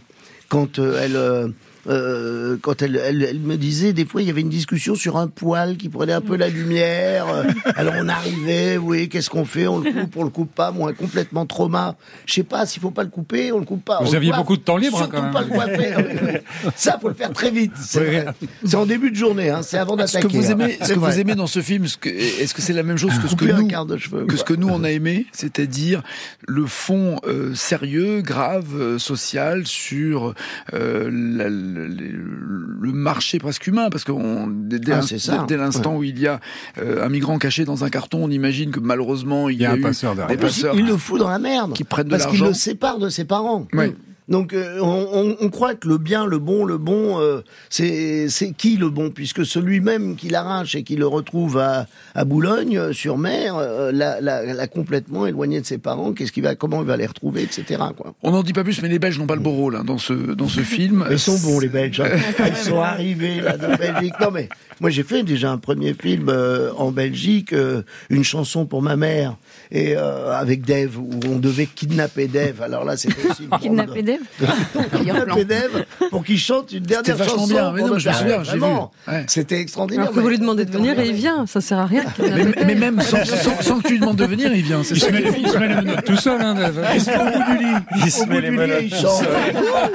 quand 0.49 0.77
euh, 0.79 0.99
elles 1.47 1.53
euh, 1.87 2.57
quand 2.61 2.81
elle, 2.81 2.95
elle, 3.03 3.23
elle 3.23 3.39
me 3.39 3.57
disait, 3.57 3.93
des 3.93 4.05
fois, 4.05 4.21
il 4.21 4.27
y 4.27 4.31
avait 4.31 4.41
une 4.41 4.49
discussion 4.49 4.95
sur 4.95 5.17
un 5.17 5.27
poil 5.27 5.77
qui 5.77 5.89
prenait 5.89 6.13
un 6.13 6.21
peu 6.21 6.35
la 6.35 6.49
lumière. 6.49 7.27
Euh, 7.29 7.43
Alors 7.75 7.93
on 7.97 8.07
arrivait, 8.09 8.77
oui, 8.77 9.09
qu'est-ce 9.09 9.29
qu'on 9.29 9.45
fait? 9.45 9.67
On 9.67 9.79
le 9.79 9.91
coupe, 9.91 10.15
on 10.17 10.23
le 10.23 10.29
coupe 10.29 10.53
pas. 10.53 10.71
Moi, 10.71 10.93
complètement 10.93 11.45
trauma. 11.45 11.95
Je 12.25 12.33
sais 12.35 12.43
pas 12.43 12.65
s'il 12.65 12.81
faut 12.81 12.91
pas 12.91 13.03
le 13.03 13.09
couper, 13.09 13.51
on 13.51 13.59
le 13.59 13.65
coupe 13.65 13.83
pas. 13.85 13.99
Vous 14.03 14.11
On 14.11 14.15
aviez 14.15 14.31
beaucoup 14.31 14.57
de 14.57 14.61
temps 14.61 14.77
libre, 14.77 14.97
hein, 14.97 15.09
Surtout 15.11 15.15
quand 15.17 15.23
même. 15.23 15.31
pas 15.33 15.41
le 15.41 15.47
coiffer. 15.47 15.93
Oui, 15.97 16.17
oui. 16.63 16.69
Ça, 16.75 16.97
faut 17.01 17.07
le 17.09 17.13
faire 17.15 17.31
très 17.33 17.51
vite. 17.51 17.71
C'est 17.79 17.99
Oui. 17.99 18.05
vrai. 18.17 18.25
C'est 18.65 18.75
en 18.75 18.85
début 18.85 19.11
de 19.11 19.15
journée, 19.15 19.49
hein, 19.49 19.61
c'est 19.63 19.77
avant 19.77 19.93
Ce 19.93 19.97
d'attaquer. 19.97 20.27
que 20.27 20.33
vous 20.33 20.47
hein. 20.47 20.51
aimez, 20.51 20.77
ce 20.81 20.93
que 20.93 20.99
vous 20.99 21.19
aimez 21.19 21.35
dans 21.35 21.47
ce 21.47 21.61
film, 21.61 21.87
ce 21.87 21.97
que- 21.97 22.09
est-ce 22.09 22.53
que 22.53 22.61
c'est 22.61 22.73
la 22.73 22.83
même 22.83 22.97
chose 22.97 23.17
que 23.19 23.27
ce 23.27 23.35
que 23.35 23.45
nous, 23.45 23.67
quart 23.67 23.85
de 23.85 23.97
cheveux, 23.97 24.25
que 24.25 24.37
ce 24.37 24.43
que 24.43 24.53
nous 24.53 24.69
on 24.69 24.83
a 24.83 24.91
aimé, 24.91 25.25
c'est-à-dire 25.31 26.01
le 26.47 26.65
fond 26.65 27.17
euh, 27.27 27.53
sérieux, 27.55 28.21
grave, 28.21 28.67
euh, 28.75 28.99
social 28.99 29.65
sur 29.67 30.33
euh, 30.73 31.09
la- 31.11 31.49
le, 31.73 32.77
le 32.81 32.91
marché 32.91 33.37
presque 33.39 33.67
humain, 33.67 33.89
parce 33.89 34.03
que 34.03 34.11
on- 34.11 34.47
dès, 34.47 34.79
dès 34.79 34.91
Ah, 34.93 35.01
dès- 35.01 35.45
dès 35.47 35.57
l'instant 35.57 35.95
où 35.97 36.03
il 36.03 36.19
y 36.19 36.27
a 36.27 36.39
euh, 36.77 37.05
un 37.05 37.09
migrant 37.09 37.37
caché 37.37 37.65
dans 37.65 37.83
un 37.83 37.89
carton, 37.89 38.23
on 38.23 38.29
imagine 38.29 38.71
que 38.71 38.79
malheureusement 38.79 39.49
il 39.49 39.59
y 39.61 39.65
a, 39.65 39.71
un 39.71 39.75
eu 39.77 39.81
passeur 39.81 40.15
derrière. 40.15 40.35
des 40.35 40.41
passeurs. 40.41 40.75
il 40.75 40.85
le 40.85 40.97
fout 40.97 41.19
dans 41.19 41.29
la 41.29 41.39
merde. 41.39 41.73
qui 41.73 41.83
prennent 41.83 42.05
de 42.05 42.09
parce 42.11 42.23
qu'il 42.25 42.33
l'argent. 42.39 42.47
le 42.47 42.53
sépare 42.53 42.99
de 42.99 43.09
ses 43.09 43.25
parents. 43.25 43.67
Ouais. 43.73 43.95
Donc 44.29 44.53
euh, 44.53 44.79
on, 44.81 45.07
on- 45.13 45.35
on 45.41 45.49
croit 45.49 45.75
que 45.75 45.87
le 45.87 45.97
bien, 45.97 46.25
le 46.25 46.37
bon, 46.39 46.63
le 46.63 46.77
bon, 46.77 47.19
euh, 47.19 47.41
c'est 47.69 48.29
c'est 48.29 48.51
qui 48.51 48.77
le 48.77 48.89
bon? 48.89 49.09
Puisque 49.09 49.45
celui 49.45 49.79
même 49.81 50.15
qui 50.15 50.29
l'arrache 50.29 50.75
et 50.75 50.83
qui 50.83 50.95
le 50.95 51.07
retrouve 51.07 51.57
à, 51.57 51.87
à 52.15 52.23
Boulogne 52.23 52.93
sur 52.93 53.17
mer 53.17 53.55
euh, 53.57 53.91
l'a, 53.91 54.21
l'a- 54.21 54.43
l'a 54.53 54.67
complètement 54.67 55.25
éloigné 55.27 55.59
de 55.59 55.65
ses 55.65 55.77
parents. 55.79 56.13
Qu'est-ce 56.13 56.31
qu'il 56.31 56.43
va, 56.43 56.55
comment 56.55 56.81
il 56.81 56.87
va 56.87 56.97
les 56.97 57.07
retrouver, 57.07 57.41
etc. 57.43 57.81
Quoi. 57.97 58.13
On 58.23 58.31
n'en 58.31 58.43
dit 58.43 58.53
pas 58.53 58.63
plus, 58.63 58.81
mais 58.81 58.89
les 58.89 58.99
Belges 58.99 59.19
n'ont 59.19 59.27
pas 59.27 59.35
le 59.35 59.41
beau 59.41 59.51
rôle 59.51 59.75
hein, 59.75 59.83
dans 59.83 59.97
ce 59.97 60.13
dans 60.13 60.47
ce 60.47 60.61
film. 60.61 61.05
Ils 61.11 61.19
sont 61.19 61.37
bons 61.39 61.59
les 61.59 61.67
Belges. 61.69 61.99
hein. 62.01 62.09
Ils 62.47 62.55
sont 62.55 62.79
arrivés 62.79 63.41
là 63.41 63.57
de 63.57 63.75
Belgique. 63.75 64.13
Non 64.21 64.31
mais 64.31 64.47
moi 64.79 64.89
j'ai 64.91 65.03
fait 65.03 65.23
déjà 65.23 65.51
un 65.51 65.57
premier 65.57 65.93
film 65.93 66.29
euh, 66.29 66.71
en 66.77 66.91
Belgique, 66.91 67.53
euh, 67.53 67.81
une 68.09 68.23
chanson 68.23 68.65
pour 68.65 68.81
ma 68.81 68.95
mère 68.95 69.35
et 69.71 69.95
euh, 69.95 70.31
avec 70.37 70.65
Dave 70.65 70.97
où 70.97 71.09
on 71.29 71.37
devait 71.37 71.65
kidnapper 71.65 72.27
Dave. 72.27 72.61
Alors 72.61 72.83
là 72.83 72.97
c'était 72.97 73.27
aussi 73.29 73.47
Kidnapper 73.61 74.01
Dave 74.03 74.19
kidnapper 74.97 75.45
Dave 75.45 75.85
pour 76.09 76.23
qu'il 76.23 76.37
chante 76.39 76.71
une 76.73 76.83
dernière 76.83 77.05
C'était 77.15 77.17
vachement 77.17 77.41
chanson. 77.43 77.53
bien. 77.53 77.71
Mais 77.71 77.81
non, 77.81 77.97
je 77.97 78.09
me 78.09 78.13
souviens, 78.13 78.37
Ah, 78.39 78.43
j'ai 78.43 78.57
vu. 78.57 78.63
Ouais. 78.63 79.25
C'était 79.27 79.59
extraordinaire. 79.59 80.03
Alors 80.03 80.15
que 80.15 80.19
vous 80.19 80.27
lui 80.29 80.39
demandez 80.39 80.65
de 80.65 80.71
venir 80.71 80.99
et 80.99 81.07
il 81.07 81.13
vient, 81.15 81.45
ça 81.45 81.61
sert 81.61 81.79
à 81.79 81.85
rien. 81.85 82.03
Mais, 82.19 82.65
mais 82.65 82.75
même 82.75 83.01
sans, 83.01 83.23
sans- 83.25 83.61
sans 83.61 83.79
que 83.79 83.87
tu 83.87 83.93
lui 83.93 83.99
demandes 83.99 84.17
de 84.17 84.25
venir, 84.25 84.53
il 84.53 84.63
vient. 84.63 84.83
C'est 84.83 84.95
Il 84.95 84.99
ça 85.01 85.07
se 85.07 85.11
met, 85.13 85.21
est 85.21 85.27
fou, 85.27 85.35
il 85.41 85.47
se 85.49 85.57
met 85.57 85.67
les 85.69 85.75
menottes 85.75 86.03
tout 86.05 86.17
seul, 86.17 86.41
hein, 86.41 86.53
Dave. 86.55 86.85
Il 86.95 87.01
se 87.01 87.09
met 87.09 87.17
au 87.17 87.23
bout 87.23 87.51
du 87.57 87.63
lit. 87.63 87.71
Il 88.05 88.11
se 88.11 88.25
met 88.25 88.41
les 88.41 88.51
menottes 88.51 88.89
tout 88.89 88.95
seul. 88.95 89.27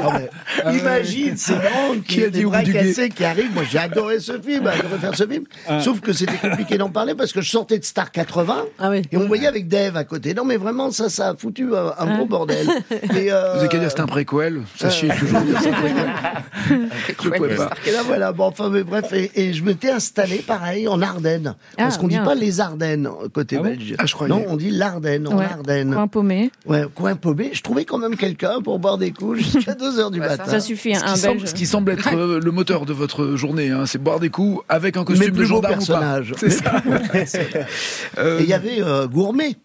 Ah 0.00 0.08
ouais. 0.08 0.30
Imagine 0.78 1.36
ces 1.36 1.54
grandes 1.54 2.02
qui, 2.06 2.22
a 2.24 2.30
des 2.30 2.44
bras 2.44 2.62
cassés 2.62 3.08
qui 3.10 3.24
arrivent. 3.24 3.52
Moi, 3.54 3.64
j'ai 3.70 3.78
adoré 3.78 4.20
ce 4.20 4.38
film, 4.40 4.66
adoré 4.66 4.98
faire 5.00 5.14
ce 5.14 5.26
film. 5.26 5.44
Sauf 5.80 6.00
que 6.00 6.12
c'était 6.12 6.36
compliqué 6.36 6.78
d'en 6.78 6.88
parler 6.90 7.14
parce 7.14 7.32
que 7.32 7.40
je 7.40 7.50
sortais 7.50 7.78
de 7.78 7.84
Star 7.84 8.10
80 8.10 8.64
Ah 8.78 8.90
oui. 8.90 9.02
et 9.12 9.16
on 9.16 9.26
voyait 9.26 9.46
avec 9.46 9.65
Dave 9.66 9.96
à 9.96 10.04
côté. 10.04 10.34
Non, 10.34 10.44
mais 10.44 10.56
vraiment, 10.56 10.90
ça, 10.90 11.08
ça 11.08 11.30
a 11.30 11.36
foutu 11.36 11.74
un, 11.74 11.92
un 11.98 12.16
gros 12.16 12.26
bordel. 12.26 12.66
Et, 12.90 13.30
euh, 13.32 13.52
Vous 13.54 13.58
avez 13.60 13.68
qu'à 13.68 13.78
dire, 13.78 13.88
c'était 13.90 14.00
un 14.00 14.04
un 14.04 14.08
préquel. 14.08 14.62
Sachez 14.76 15.08
toujours 15.08 15.40
dire 15.40 15.58
c'est 15.60 15.70
un 15.70 15.72
préquel. 15.72 16.08
Je 17.22 17.28
pouvais 17.30 17.54
pas. 17.56 17.70
Et 17.86 17.90
là, 17.92 18.02
voilà, 18.04 18.32
bon, 18.32 18.44
enfin, 18.44 18.70
mais 18.70 18.82
bref, 18.84 19.12
et, 19.12 19.30
et 19.34 19.52
je 19.52 19.62
m'étais 19.64 19.90
installé 19.90 20.38
pareil 20.38 20.86
en 20.88 21.00
Ardennes. 21.02 21.54
Parce 21.76 21.96
Ah, 21.96 22.00
qu'on 22.00 22.08
dit 22.08 22.18
pas 22.18 22.34
les 22.34 22.60
Ardennes 22.60 23.08
côté 23.32 23.56
Ah 23.58 23.62
bon 23.62 23.68
belge. 23.70 23.94
Ah, 23.98 24.06
je 24.06 24.14
croyais. 24.14 24.32
Non, 24.32 24.44
on 24.48 24.56
dit 24.56 24.70
l'Ardenne, 24.70 25.26
en 25.28 25.36
Ouais. 25.38 25.44
Ardennes. 25.44 25.92
Coin 25.94 26.08
paumé. 26.08 26.50
Ouais, 26.66 26.84
coin 26.94 27.14
paumé. 27.16 27.50
Je 27.52 27.62
trouvais 27.62 27.84
quand 27.84 27.98
même 27.98 28.16
quelqu'un 28.16 28.60
pour 28.62 28.78
boire 28.78 28.98
des 28.98 29.10
coups 29.12 29.38
jusqu'à 29.40 29.74
2 29.78 29.98
heures 29.98 30.10
du 30.10 30.20
Bah, 30.20 30.30
ça, 30.30 30.36
matin. 30.38 30.50
Ça 30.50 30.60
suffit, 30.60 30.94
Ce 30.94 31.00
un 31.04 31.14
qui, 31.14 31.22
belge. 31.22 31.22
semble, 31.36 31.48
ce 31.48 31.54
qui 31.54 31.66
semble 31.66 31.90
être 31.92 32.14
euh, 32.14 32.40
le 32.42 32.50
moteur 32.50 32.86
de 32.86 32.92
votre 32.92 33.36
journée, 33.36 33.70
hein, 33.70 33.84
c'est 33.86 33.98
boire 33.98 34.20
des 34.20 34.30
coups 34.30 34.62
avec 34.68 34.96
un 34.96 35.04
costume 35.04 35.26
de 35.30 35.36
plus 35.36 35.42
beaux 35.48 35.56
gendarme 35.56 35.80
ou 35.82 35.86
pas. 35.86 35.98
personnages. 35.98 36.32
C'est 36.38 36.50
ça. 36.50 36.82
Et 38.22 38.40
il 38.40 38.46
y 38.46 38.52
avait 38.54 38.80
euh, 38.80 39.06
Gourmet. 39.06 39.55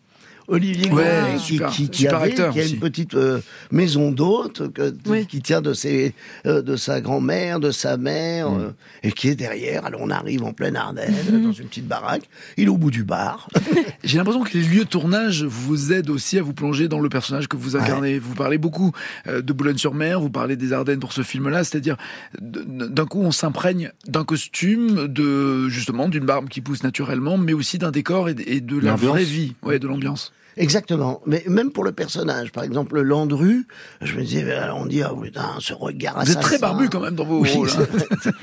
Olivier 0.52 0.92
Ouais, 0.92 1.04
Gourmet, 1.04 1.38
qui, 1.40 1.60
qui, 1.72 1.90
qui 1.90 2.02
super 2.04 2.18
avait, 2.22 2.34
qui 2.34 2.42
a 2.42 2.66
une 2.66 2.80
petite 2.80 3.16
euh, 3.16 3.40
maison 3.72 4.12
d'hôte, 4.12 4.62
Oui. 5.08 5.26
qui 5.26 5.42
tient 5.42 5.62
de, 5.62 5.74
ses, 5.74 6.14
euh, 6.46 6.62
de 6.62 6.76
sa 6.76 7.00
grand-mère, 7.02 7.60
de 7.60 7.72
sa 7.72 7.96
mère, 7.98 8.52
Mm. 8.52 8.60
euh, 8.60 8.70
et 9.04 9.12
qui 9.14 9.30
est 9.30 9.36
derrière. 9.36 9.86
Alors 9.86 10.02
on 10.04 10.10
arrive 10.10 10.44
en 10.44 10.52
pleine 10.54 10.76
Ardennes, 10.76 11.16
dans 11.44 11.52
une 11.54 11.68
petite 11.68 11.88
baraque. 11.88 12.24
Il 12.58 12.66
est 12.66 12.70
au 12.70 12.78
bout 12.78 12.92
du 12.92 13.04
bar. 13.04 13.48
J'ai 14.04 14.18
l'impression 14.18 14.44
que 14.44 14.58
les 14.58 14.64
lieux 14.64 14.84
de 14.84 14.90
tournage 14.90 15.44
vous 15.44 15.94
aident 15.94 16.10
aussi 16.10 16.38
à 16.38 16.42
vous 16.42 16.54
plonger 16.54 16.88
dans 16.88 17.00
le 17.00 17.10
personnage 17.10 17.48
que 17.48 17.56
vous 17.58 17.76
incarnez. 17.78 18.20
Vous 18.20 18.36
parlez 18.36 18.58
beaucoup 18.58 18.92
de 19.28 19.54
Boulogne-sur-Mer, 19.54 20.20
vous 20.20 20.30
parlez 20.30 20.56
des 20.58 20.74
Ardennes 20.74 21.00
pour 21.00 21.14
ce 21.14 21.22
film-là, 21.22 21.64
c'est-à-dire 21.64 21.96
d'un 22.42 23.06
coup 23.06 23.22
on 23.22 23.32
s'imprègne 23.32 23.92
d'un 24.08 24.24
costume, 24.26 25.08
de 25.08 25.70
justement 25.70 26.10
d'une 26.10 26.26
barbe 26.26 26.50
qui 26.50 26.62
pousse 26.62 26.84
naturellement, 26.84 27.38
mais 27.38 27.54
aussi 27.54 27.78
d'un 27.78 27.92
décor 27.92 28.30
et 28.30 28.34
de, 28.34 28.44
et 28.46 28.60
de 28.62 28.78
la 28.80 28.96
vraie 28.96 29.24
vie, 29.24 29.54
ouais, 29.64 29.80
de 29.80 29.88
l'ambiance. 29.88 30.34
Exactement. 30.58 31.22
Mais 31.26 31.44
même 31.48 31.72
pour 31.72 31.84
le 31.84 31.92
personnage, 31.92 32.52
par 32.52 32.64
exemple, 32.64 33.00
Landru, 33.02 33.66
je 34.02 34.16
me 34.16 34.22
disais, 34.22 34.44
euh, 34.48 34.74
on 34.74 34.86
dit, 34.86 35.02
ah 35.02 35.14
oui, 35.14 35.28
putain, 35.28 35.50
ce 35.60 35.74
regard 35.74 36.24
Vous 36.24 36.32
êtes 36.32 36.40
très 36.40 36.56
assassin. 36.56 36.68
barbu 36.74 36.90
quand 36.90 37.00
même 37.00 37.16
dans 37.16 37.24
vos 37.26 37.40
Oui, 37.40 37.50
rôles. 37.54 37.70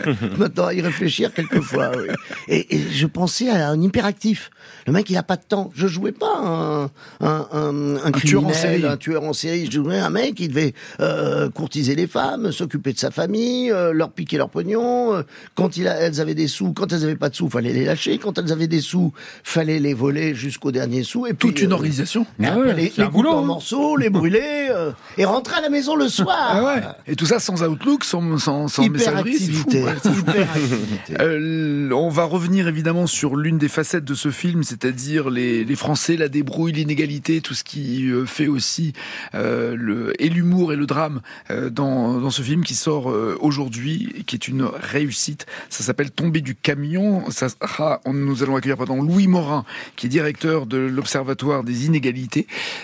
hein. 0.07 0.15
Maintenant, 0.39 0.67
à 0.67 0.75
y 0.75 0.81
réfléchir 0.81 1.33
quelquefois. 1.33 1.91
Oui. 1.97 2.07
Et, 2.49 2.77
et 2.77 2.81
je 2.91 3.07
pensais 3.07 3.51
à 3.51 3.69
un 3.69 3.81
hyperactif. 3.81 4.51
Le 4.87 4.93
mec, 4.93 5.09
il 5.11 5.17
a 5.17 5.23
pas 5.23 5.37
de 5.37 5.43
temps. 5.47 5.71
Je 5.75 5.87
jouais 5.87 6.13
pas 6.13 6.35
un, 6.43 6.85
un, 7.21 7.47
un, 7.53 7.97
un 8.05 8.11
tueur 8.13 8.45
en 8.47 8.53
série. 8.53 8.85
un 8.87 8.97
tueur 8.97 9.23
en 9.25 9.33
série. 9.33 9.67
Je 9.67 9.73
jouais 9.73 9.99
un 9.99 10.11
mec 10.11 10.35
qui 10.35 10.49
devait 10.49 10.75
euh, 11.01 11.51
courtiser 11.51 11.95
les 11.95 12.07
femmes, 12.07 12.53
s'occuper 12.53 12.93
de 12.93 12.99
sa 12.99 13.11
famille, 13.11 13.71
euh, 13.71 13.93
leur 13.93 14.11
piquer 14.13 14.39
leur 14.39 14.49
pognon. 14.51 15.15
Euh, 15.15 15.23
Quand 15.55 15.77
il 15.77 15.89
a, 15.89 15.95
elles 15.97 16.21
avaient 16.21 16.35
des 16.35 16.49
sous, 16.49 16.73
quand 16.73 16.93
elles 16.93 17.05
avaient 17.05 17.17
pas 17.17 17.29
de 17.29 17.35
sous, 17.35 17.49
fallait 17.51 17.73
les 17.73 17.85
lâcher. 17.85 18.19
Quand 18.19 18.39
elles 18.39 18.53
avaient 18.53 18.67
des 18.67 18.81
sous, 18.81 19.13
fallait 19.45 19.79
les 19.79 19.95
voler 19.95 20.35
jusqu'au 20.35 20.73
dernier 20.73 21.03
sou. 21.03 21.27
Et 21.27 21.35
puis, 21.35 21.49
Toute 21.49 21.61
une 21.63 21.73
euh, 21.73 21.77
organisation. 21.99 22.27
Ah 22.43 22.59
ouais, 22.59 22.75
les, 22.75 22.93
les 22.97 23.05
couper 23.11 23.29
en 23.29 23.39
hein. 23.41 23.43
morceaux, 23.43 23.97
les 23.97 24.11
brûler, 24.19 24.69
euh, 24.71 24.93
et 25.17 25.25
rentrer 25.25 25.57
à 25.57 25.61
la 25.61 25.69
maison 25.71 25.97
le 25.97 26.09
soir. 26.09 26.37
Ah 26.39 26.65
ouais. 26.65 26.83
Et 27.07 27.17
tout 27.17 27.27
ça 27.27 27.41
sans 27.41 27.63
Outlook, 27.63 28.05
sans, 28.05 28.39
sans, 28.39 28.69
sans 28.69 28.89
messagerie, 28.89 29.39
fou. 29.39 29.69
Ouais. 29.73 29.95
Euh, 31.21 31.91
on 31.93 32.11
va 32.11 32.25
revenir 32.25 32.69
évidemment 32.69 33.07
sur 33.07 33.35
l'une 33.37 33.59
des 33.59 33.69
facettes 33.69 34.05
de 34.05 34.15
ce 34.15 34.31
film, 34.31 34.63
c'est-à-dire 34.63 35.31
les, 35.31 35.65
les 35.65 35.77
Français, 35.77 36.17
la 36.17 36.29
débrouille, 36.29 36.73
l'inégalité, 36.73 37.41
tout 37.41 37.55
ce 37.55 37.65
qui 37.65 38.11
euh, 38.11 38.27
fait 38.27 38.47
aussi 38.47 38.93
euh, 39.35 39.75
le, 39.77 40.13
et 40.23 40.29
l'humour 40.29 40.73
et 40.73 40.77
le 40.77 40.87
drame 40.87 41.21
euh, 41.51 41.71
dans, 41.71 42.21
dans 42.21 42.31
ce 42.31 42.43
film 42.43 42.63
qui 42.63 42.75
sort 42.75 43.11
euh, 43.11 43.37
aujourd'hui, 43.41 44.23
qui 44.27 44.37
est 44.37 44.49
une 44.49 44.63
réussite. 44.65 45.47
Ça 45.71 45.83
s'appelle 45.83 46.11
Tomber 46.11 46.41
du 46.41 46.55
camion. 46.55 47.31
Ça 47.31 47.49
sera, 47.49 48.01
on- 48.05 48.13
nous 48.13 48.43
allons 48.43 48.57
accueillir 48.57 48.77
pardon, 48.77 49.01
Louis 49.03 49.27
Morin, 49.29 49.65
qui 49.97 50.07
est 50.07 50.11
directeur 50.11 50.67
de 50.67 50.77
l'Observatoire 50.79 51.65
des 51.65 51.87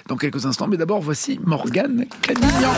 dans 0.09 0.17
quelques 0.17 0.47
instants. 0.47 0.67
Mais 0.69 0.77
d'abord, 0.77 1.01
voici 1.01 1.39
Morgane 1.45 2.07
Canignan. 2.23 2.73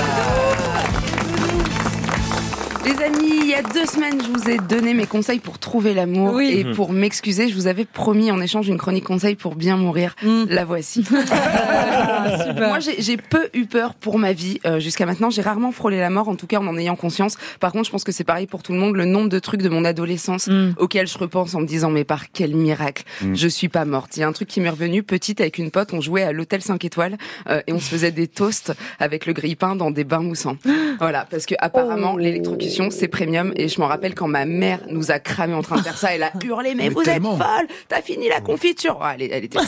Les 2.84 3.02
amis, 3.02 3.45
y 3.56 3.58
a 3.58 3.62
deux 3.72 3.86
semaines, 3.86 4.20
je 4.22 4.28
vous 4.30 4.50
ai 4.50 4.58
donné 4.58 4.92
mes 4.92 5.06
conseils 5.06 5.38
pour 5.38 5.58
trouver 5.58 5.94
l'amour. 5.94 6.34
Oui. 6.34 6.48
Et 6.58 6.64
pour 6.72 6.92
m'excuser, 6.92 7.48
je 7.48 7.54
vous 7.54 7.66
avais 7.66 7.84
promis 7.84 8.30
en 8.30 8.40
échange 8.40 8.68
une 8.68 8.76
chronique 8.76 9.04
conseil 9.04 9.34
pour 9.34 9.54
bien 9.54 9.76
mourir. 9.76 10.14
Mm. 10.22 10.44
La 10.48 10.64
voici. 10.64 11.04
Super. 12.46 12.68
Moi, 12.68 12.80
j'ai 12.80 13.00
j'ai 13.00 13.16
peu 13.16 13.48
eu 13.54 13.66
peur 13.66 13.94
pour 13.94 14.18
ma 14.18 14.32
vie 14.32 14.60
euh, 14.66 14.78
jusqu'à 14.80 15.06
maintenant. 15.06 15.30
J'ai 15.30 15.42
rarement 15.42 15.72
frôlé 15.72 15.98
la 15.98 16.10
mort, 16.10 16.28
en 16.28 16.34
tout 16.36 16.46
cas 16.46 16.58
en 16.58 16.66
en 16.66 16.76
ayant 16.76 16.96
conscience. 16.96 17.36
Par 17.60 17.72
contre, 17.72 17.86
je 17.86 17.90
pense 17.90 18.04
que 18.04 18.12
c'est 18.12 18.24
pareil 18.24 18.46
pour 18.46 18.62
tout 18.62 18.72
le 18.72 18.78
monde. 18.78 18.96
Le 18.96 19.04
nombre 19.04 19.28
de 19.28 19.38
trucs 19.38 19.62
de 19.62 19.68
mon 19.68 19.84
adolescence 19.84 20.48
Mm. 20.48 20.74
auxquels 20.78 21.06
je 21.06 21.16
repense 21.18 21.54
en 21.54 21.60
me 21.60 21.66
disant, 21.66 21.90
mais 21.90 22.04
par 22.04 22.30
quel 22.32 22.54
miracle, 22.54 23.04
je 23.32 23.48
suis 23.48 23.68
pas 23.68 23.84
morte. 23.84 24.16
Il 24.16 24.20
y 24.20 24.22
a 24.22 24.28
un 24.28 24.32
truc 24.32 24.48
qui 24.48 24.60
m'est 24.60 24.70
revenu 24.70 25.02
petite 25.02 25.40
avec 25.40 25.58
une 25.58 25.70
pote. 25.70 25.92
On 25.92 26.00
jouait 26.00 26.22
à 26.22 26.32
l'hôtel 26.32 26.60
5 26.62 26.84
étoiles 26.84 27.16
euh, 27.48 27.60
et 27.66 27.72
on 27.72 27.78
se 27.80 27.88
faisait 27.88 28.10
des 28.12 28.28
toasts 28.28 28.72
avec 28.98 29.26
le 29.26 29.32
grille-pain 29.32 29.76
dans 29.76 29.90
des 29.90 30.04
bains 30.04 30.20
moussants. 30.20 30.56
Voilà, 30.98 31.26
parce 31.30 31.44
que 31.46 31.54
apparemment 31.58 32.12
Oh. 32.14 32.18
l'électrocution 32.18 32.88
c'est 32.90 33.08
premium 33.08 33.45
et 33.56 33.68
je 33.68 33.80
m'en 33.80 33.86
rappelle 33.86 34.14
quand 34.14 34.28
ma 34.28 34.44
mère 34.44 34.80
nous 34.90 35.10
a 35.10 35.18
cramé 35.18 35.54
en 35.54 35.62
train 35.62 35.76
de 35.76 35.82
faire 35.82 35.98
ça. 35.98 36.14
Elle 36.14 36.22
a 36.22 36.32
hurlé, 36.44 36.74
mais, 36.74 36.84
Mais 36.84 36.88
vous 36.90 37.02
tellement. 37.02 37.36
êtes 37.36 37.42
folle, 37.42 37.66
t'as 37.88 38.02
fini 38.02 38.28
la 38.28 38.40
confiture. 38.40 38.98
Oh, 39.00 39.06
elle, 39.12 39.22
était 39.22 39.58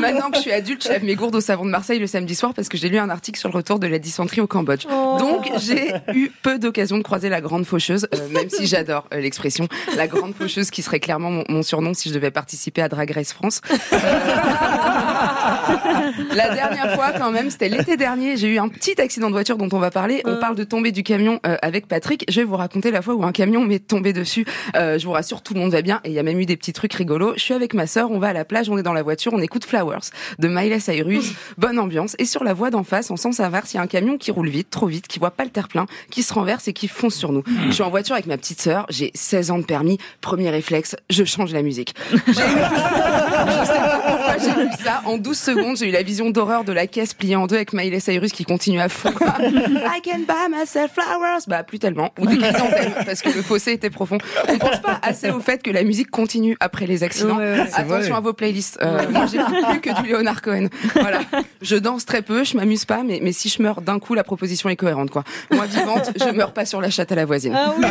Maintenant 0.00 0.30
que 0.30 0.36
je 0.36 0.42
suis 0.42 0.52
adulte, 0.52 0.84
je 0.84 0.88
lève 0.88 1.04
mes 1.04 1.14
gourdes 1.14 1.36
au 1.36 1.40
savon 1.40 1.64
de 1.64 1.70
Marseille 1.70 1.98
le 1.98 2.06
samedi 2.06 2.34
soir 2.34 2.54
parce 2.54 2.68
que 2.68 2.76
j'ai 2.76 2.88
lu 2.88 2.98
un 2.98 3.10
article 3.10 3.38
sur 3.38 3.48
le 3.48 3.54
retour 3.54 3.78
de 3.78 3.86
la 3.86 3.98
dysenterie 3.98 4.40
au 4.40 4.46
Cambodge. 4.46 4.86
Oh. 4.90 5.16
Donc 5.18 5.50
j'ai 5.58 5.92
eu 6.14 6.30
peu 6.42 6.58
d'occasion 6.58 6.98
de 6.98 7.02
croiser 7.02 7.28
la 7.28 7.40
grande 7.40 7.64
faucheuse, 7.64 8.08
euh, 8.14 8.28
même 8.30 8.50
si 8.50 8.66
j'adore 8.66 9.06
euh, 9.12 9.20
l'expression, 9.20 9.68
la 9.96 10.06
grande 10.06 10.34
faucheuse 10.34 10.70
qui 10.70 10.82
serait 10.82 11.00
clairement 11.00 11.30
mon, 11.30 11.44
mon 11.48 11.62
surnom 11.62 11.94
si 11.94 12.08
je 12.08 12.14
devais 12.14 12.30
participer 12.30 12.82
à 12.82 12.88
Drag 12.88 13.10
Race 13.10 13.32
France. 13.32 13.60
Euh, 13.70 13.76
la 16.34 16.54
dernière 16.54 16.94
fois 16.94 17.12
quand 17.12 17.30
même, 17.30 17.50
c'était 17.50 17.68
l'été 17.68 17.96
dernier, 17.96 18.36
j'ai 18.36 18.48
eu 18.48 18.58
un 18.58 18.68
petit 18.68 19.00
accident 19.00 19.28
de 19.28 19.32
voiture 19.32 19.56
dont 19.56 19.68
on 19.72 19.78
va 19.78 19.90
parler. 19.90 20.22
On 20.24 20.36
parle 20.36 20.56
de 20.56 20.64
tomber 20.72 20.90
du 20.90 21.02
camion 21.02 21.38
euh, 21.46 21.56
avec 21.60 21.86
Patrick. 21.86 22.24
Je 22.30 22.40
vais 22.40 22.44
vous 22.44 22.56
raconter 22.56 22.90
la 22.90 23.02
fois 23.02 23.12
où 23.14 23.22
un 23.24 23.32
camion 23.32 23.62
m'est 23.62 23.78
tombé 23.86 24.14
dessus. 24.14 24.46
Euh, 24.74 24.98
je 24.98 25.04
vous 25.04 25.12
rassure, 25.12 25.42
tout 25.42 25.52
le 25.52 25.60
monde 25.60 25.70
va 25.72 25.82
bien 25.82 26.00
et 26.04 26.08
il 26.08 26.14
y 26.14 26.18
a 26.18 26.22
même 26.22 26.40
eu 26.40 26.46
des 26.46 26.56
petits 26.56 26.72
trucs 26.72 26.94
rigolos. 26.94 27.34
Je 27.36 27.42
suis 27.42 27.52
avec 27.52 27.74
ma 27.74 27.86
sœur, 27.86 28.10
on 28.10 28.18
va 28.18 28.28
à 28.28 28.32
la 28.32 28.46
plage, 28.46 28.70
on 28.70 28.78
est 28.78 28.82
dans 28.82 28.94
la 28.94 29.02
voiture, 29.02 29.34
on 29.34 29.40
écoute 29.42 29.66
Flowers 29.66 29.98
de 30.38 30.48
Miley 30.48 30.80
Cyrus, 30.80 31.32
bonne 31.58 31.78
ambiance. 31.78 32.16
Et 32.18 32.24
sur 32.24 32.42
la 32.42 32.54
voie 32.54 32.70
d'en 32.70 32.84
face, 32.84 33.10
en 33.10 33.18
sens 33.18 33.38
inverse, 33.38 33.74
il 33.74 33.76
y 33.76 33.80
a 33.80 33.82
un 33.82 33.86
camion 33.86 34.16
qui 34.16 34.30
roule 34.30 34.48
vite, 34.48 34.70
trop 34.70 34.86
vite, 34.86 35.08
qui 35.08 35.18
voit 35.18 35.30
pas 35.30 35.44
le 35.44 35.50
terre-plein, 35.50 35.84
qui 36.10 36.22
se 36.22 36.32
renverse 36.32 36.68
et 36.68 36.72
qui 36.72 36.88
fonce 36.88 37.16
sur 37.16 37.32
nous. 37.32 37.42
Je 37.66 37.72
suis 37.72 37.82
en 37.82 37.90
voiture 37.90 38.14
avec 38.14 38.24
ma 38.26 38.38
petite 38.38 38.62
sœur, 38.62 38.86
j'ai 38.88 39.10
16 39.14 39.50
ans 39.50 39.58
de 39.58 39.64
permis, 39.64 39.98
premier 40.22 40.48
réflexe, 40.48 40.96
je 41.10 41.24
change 41.24 41.52
la 41.52 41.60
musique. 41.60 41.94
J'ai 42.10 42.16
eu- 42.30 42.32
je 42.32 42.32
sais 42.32 43.78
pas 43.78 44.02
pourquoi 44.06 44.38
j'ai 44.38 44.62
vu 44.62 44.68
ça. 44.82 45.02
En 45.04 45.18
12 45.18 45.36
secondes, 45.38 45.76
j'ai 45.76 45.88
eu 45.88 45.92
la 45.92 46.02
vision 46.02 46.30
d'horreur 46.30 46.64
de 46.64 46.72
la 46.72 46.86
caisse 46.86 47.12
pliée 47.12 47.36
en 47.36 47.46
deux 47.46 47.56
avec 47.56 47.74
Miley 47.74 48.00
Cyrus 48.00 48.32
qui 48.32 48.44
continue 48.46 48.80
à 48.80 48.88
fond. 48.88 49.10
I 49.40 50.00
can 50.02 50.20
buy 50.26 50.48
myself 50.62 50.92
flowers. 50.92 51.40
Bah, 51.48 51.62
plus 51.62 51.78
tellement. 51.78 52.10
Ou 52.18 52.26
des 52.26 52.38
chrysanthèmes, 52.38 52.92
parce 53.06 53.22
que 53.22 53.30
le 53.30 53.42
fossé 53.42 53.72
était 53.72 53.90
profond. 53.90 54.18
On 54.48 54.58
pense 54.58 54.80
pas 54.80 54.98
assez 55.02 55.30
au 55.30 55.40
fait 55.40 55.62
que 55.62 55.70
la 55.70 55.82
musique 55.82 56.10
continue 56.10 56.56
après 56.60 56.86
les 56.86 57.02
accidents. 57.02 57.36
Ouais, 57.36 57.58
ouais, 57.58 57.66
c'est 57.68 57.82
vrai. 57.82 57.96
Attention 57.96 58.16
à 58.16 58.20
vos 58.20 58.32
playlists. 58.32 58.78
Euh, 58.82 59.08
moi, 59.10 59.26
j'écoute 59.26 59.54
plus 59.70 59.80
que 59.80 60.02
du 60.02 60.12
Leonard 60.12 60.42
Cohen. 60.42 60.68
Voilà. 60.94 61.20
Je 61.60 61.76
danse 61.76 62.06
très 62.06 62.22
peu, 62.22 62.44
je 62.44 62.56
m'amuse 62.56 62.84
pas, 62.84 63.02
mais, 63.02 63.20
mais 63.22 63.32
si 63.32 63.48
je 63.48 63.62
meurs 63.62 63.80
d'un 63.80 63.98
coup, 63.98 64.14
la 64.14 64.24
proposition 64.24 64.68
est 64.68 64.76
cohérente, 64.76 65.10
quoi. 65.10 65.24
Moi, 65.50 65.66
vivante, 65.66 66.10
je 66.18 66.30
meurs 66.30 66.52
pas 66.52 66.64
sur 66.64 66.80
la 66.80 66.90
chatte 66.90 67.12
à 67.12 67.14
la 67.14 67.24
voisine. 67.24 67.54
Ah 67.56 67.72
oui. 67.76 67.84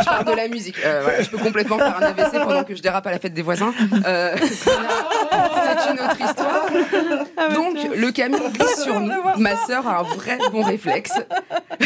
Je 0.00 0.04
parle 0.04 0.24
de 0.26 0.32
la 0.32 0.48
musique. 0.48 0.76
Euh, 0.84 1.00
voilà, 1.02 1.22
je 1.22 1.30
peux 1.30 1.38
complètement 1.38 1.78
faire 1.78 1.96
un 1.98 2.02
AVC 2.02 2.32
pendant 2.44 2.64
que 2.64 2.74
je 2.74 2.82
dérape 2.82 3.06
à 3.06 3.10
la 3.10 3.18
fête 3.18 3.34
des 3.34 3.42
voisins. 3.42 3.72
Euh, 4.06 4.36
c'est 4.40 4.54
c'est 4.54 5.90
une 5.92 6.00
autre 6.00 6.20
histoire. 6.20 6.66
Donc, 7.54 7.76
le 7.96 8.10
camion 8.12 8.48
glisse 8.50 8.82
sur 8.82 9.00
nous. 9.00 9.12
Ma 9.38 9.56
sœur 9.56 9.86
a 9.86 10.00
un 10.00 10.02
vrai 10.02 10.38
bon 10.52 10.62
réflexe. 10.62 11.12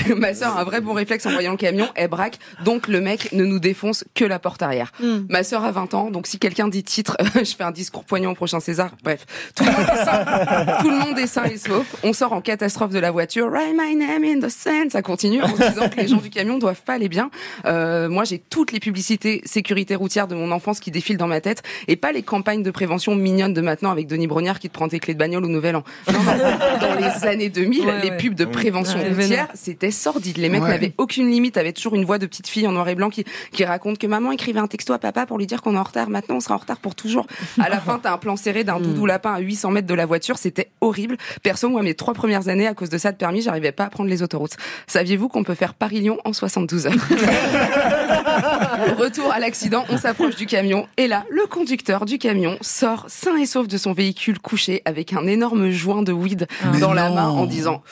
Ma 0.16 0.34
sœur 0.34 0.56
a 0.56 0.60
un 0.60 0.64
vrai 0.64 0.80
bon 0.80 0.92
réflexe 0.92 1.26
en 1.26 1.30
voyant 1.30 1.52
le 1.52 1.56
camion. 1.56 1.88
Elle 1.94 2.08
braque. 2.08 2.38
Donc, 2.64 2.88
le 2.88 3.00
mec 3.00 3.32
ne 3.32 3.44
nous 3.44 3.58
défonce 3.58 4.04
que 4.14 4.24
la 4.24 4.38
porte 4.38 4.62
arrière. 4.62 4.92
Ma 5.28 5.42
sœur 5.42 5.64
a 5.64 5.72
20 5.72 5.94
ans. 5.94 6.10
Donc, 6.10 6.26
si 6.26 6.38
quelqu'un 6.38 6.68
dit 6.68 6.82
titre, 6.82 7.16
je 7.34 7.54
fais 7.56 7.64
un 7.64 7.70
discours 7.70 8.04
poignant 8.04 8.32
au 8.32 8.34
prochain 8.34 8.60
César. 8.60 8.90
Bref. 9.02 9.26
Tout 9.54 9.64
le 9.64 9.70
monde 9.70 9.86
est 9.92 10.04
sain. 10.04 10.78
Tout 10.80 10.90
le 10.90 10.96
monde 10.98 11.18
est 11.18 11.26
sain 11.26 11.44
et 11.44 11.56
sauf. 11.56 11.96
On 12.02 12.12
sort 12.12 12.32
en 12.32 12.40
catastrophe 12.40 12.90
de 12.92 12.98
la 12.98 13.10
voiture. 13.10 13.48
Write 13.48 13.74
my 13.76 13.94
name 13.96 14.24
in 14.24 14.40
the 14.46 14.50
sand. 14.50 14.90
Ça 14.92 15.02
continue 15.02 15.42
en 15.42 15.48
se 15.48 15.70
disant 15.70 15.88
que 15.88 15.96
les 15.96 16.08
gens 16.08 16.16
du 16.18 16.30
camion 16.30 16.58
doivent 16.58 16.82
pas 16.82 16.94
aller 16.94 17.08
bien. 17.08 17.30
Euh, 17.66 18.08
moi, 18.08 18.24
j'ai 18.24 18.38
toutes 18.38 18.72
les 18.72 18.80
publicités 18.80 19.42
sécurité 19.44 19.94
routière 19.94 20.28
de 20.28 20.34
mon 20.34 20.50
enfance 20.52 20.80
qui 20.80 20.90
défilent 20.90 21.16
dans 21.16 21.26
ma 21.26 21.40
tête 21.40 21.62
et 21.88 21.96
pas 21.96 22.12
les 22.12 22.22
campagnes 22.22 22.62
de 22.62 22.70
prévention 22.70 23.14
mignonnes 23.14 23.54
de 23.54 23.60
maintenant 23.60 23.90
avec 23.90 24.06
Denis 24.06 24.26
Brognard 24.26 24.58
qui 24.58 24.68
te 24.68 24.74
prend 24.74 24.88
tes 24.88 24.98
clés 25.00 25.14
de 25.14 25.18
bagnole 25.18 25.44
au 25.44 25.48
Nouvel 25.48 25.76
An. 25.76 25.84
Non, 26.12 26.18
non. 26.18 26.78
Dans 26.80 26.94
les 27.00 27.26
années 27.26 27.48
2000, 27.48 27.84
Ouais, 27.86 28.00
les 28.02 28.10
ouais. 28.10 28.16
pubs 28.16 28.34
de 28.34 28.44
prévention 28.44 28.98
Ouais, 28.98 29.08
routière, 29.10 29.48
c'était 29.54 29.90
sordide. 29.94 30.36
Les 30.36 30.48
mecs 30.50 30.62
Ouais. 30.62 30.68
n'avaient 30.68 30.92
aucune 30.98 31.30
limite, 31.30 31.56
avaient 31.56 31.72
toujours 31.72 31.94
une 31.94 32.04
voix 32.04 32.18
de 32.18 32.26
petite 32.26 32.48
fille 32.48 32.66
en 32.66 32.72
noir 32.72 32.88
et 32.88 32.94
blanc 32.94 33.08
qui, 33.10 33.24
qui 33.52 33.64
raconte 33.64 33.98
que 33.98 34.06
maman 34.06 34.32
écrivait 34.32 34.60
un 34.60 34.66
texto 34.66 34.92
à 34.92 34.98
papa 34.98 35.26
pour 35.26 35.38
lui 35.38 35.46
dire 35.46 35.62
qu'on 35.62 35.74
est 35.74 35.78
en 35.78 35.82
retard. 35.82 36.08
Maintenant, 36.10 36.36
on 36.36 36.40
sera 36.40 36.54
en 36.56 36.58
retard 36.58 36.78
pour 36.78 36.94
toujours. 36.94 37.26
À 37.60 37.68
la 37.68 37.80
fin, 37.80 37.98
t'as 37.98 38.12
un 38.12 38.18
plan 38.18 38.36
serré 38.36 38.64
d'un 38.64 38.80
doudou 38.80 39.06
lapin 39.06 39.34
à 39.34 39.38
800 39.38 39.70
mètres 39.70 39.86
de 39.86 39.94
la 39.94 40.06
voiture. 40.06 40.38
C'était 40.38 40.70
horrible. 40.80 41.16
Perso, 41.42 41.68
moi, 41.68 41.82
mes 41.82 41.94
trois 41.94 42.14
premières 42.14 42.48
années, 42.48 42.66
à 42.66 42.74
cause 42.74 42.90
de 42.90 42.98
ça 42.98 43.12
de 43.12 43.16
permis, 43.16 43.42
j'arrivais 43.42 43.72
pas 43.72 43.84
à 43.84 43.90
prendre 43.90 44.10
les 44.10 44.22
autoroutes. 44.22 44.56
Saviez-vous 44.86 45.28
qu'on 45.28 45.44
peut 45.44 45.54
faire 45.54 45.74
Paris-Lyon 45.74 46.18
en 46.24 46.32
72 46.32 46.86
heures? 46.86 46.92
Retour 48.98 49.32
à 49.32 49.38
l'accident, 49.38 49.84
on 49.88 49.98
s'approche 49.98 50.36
du 50.36 50.46
camion 50.46 50.86
et 50.96 51.06
là, 51.08 51.24
le 51.30 51.46
conducteur 51.46 52.04
du 52.04 52.18
camion 52.18 52.56
sort 52.60 53.04
sain 53.08 53.36
et 53.36 53.46
sauf 53.46 53.68
de 53.68 53.76
son 53.78 53.92
véhicule 53.92 54.38
couché 54.38 54.82
avec 54.84 55.12
un 55.12 55.26
énorme 55.26 55.70
joint 55.70 56.02
de 56.02 56.12
weed 56.12 56.46
Mais 56.72 56.80
dans 56.80 56.92
la 56.92 57.10
main 57.10 57.28
en 57.28 57.46
disant 57.46 57.82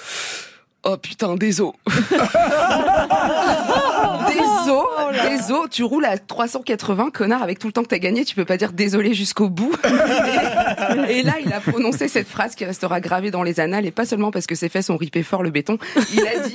Oh 0.84 0.96
putain, 0.96 1.36
désolé. 1.36 1.72
désolé, 4.28 5.36
désolé, 5.36 5.68
tu 5.70 5.84
roules 5.84 6.04
à 6.04 6.18
380, 6.18 7.10
connard, 7.10 7.42
avec 7.42 7.58
tout 7.58 7.66
le 7.66 7.72
temps 7.72 7.82
que 7.82 7.88
t'as 7.88 7.98
gagné, 7.98 8.24
tu 8.24 8.34
peux 8.34 8.44
pas 8.44 8.56
dire 8.56 8.72
désolé 8.72 9.14
jusqu'au 9.14 9.48
bout. 9.48 9.72
et, 11.08 11.18
et 11.18 11.22
là, 11.22 11.34
il 11.44 11.52
a 11.52 11.60
prononcé 11.60 12.08
cette 12.08 12.28
phrase 12.28 12.54
qui 12.54 12.64
restera 12.64 13.00
gravée 13.00 13.30
dans 13.30 13.42
les 13.42 13.60
annales, 13.60 13.86
et 13.86 13.90
pas 13.90 14.04
seulement 14.04 14.30
parce 14.30 14.46
que 14.46 14.54
ses 14.54 14.68
fesses 14.68 14.90
ont 14.90 14.96
ripé 14.96 15.22
fort 15.22 15.42
le 15.42 15.50
béton. 15.50 15.78
Il 16.12 16.20
a 16.26 16.38
dit 16.46 16.54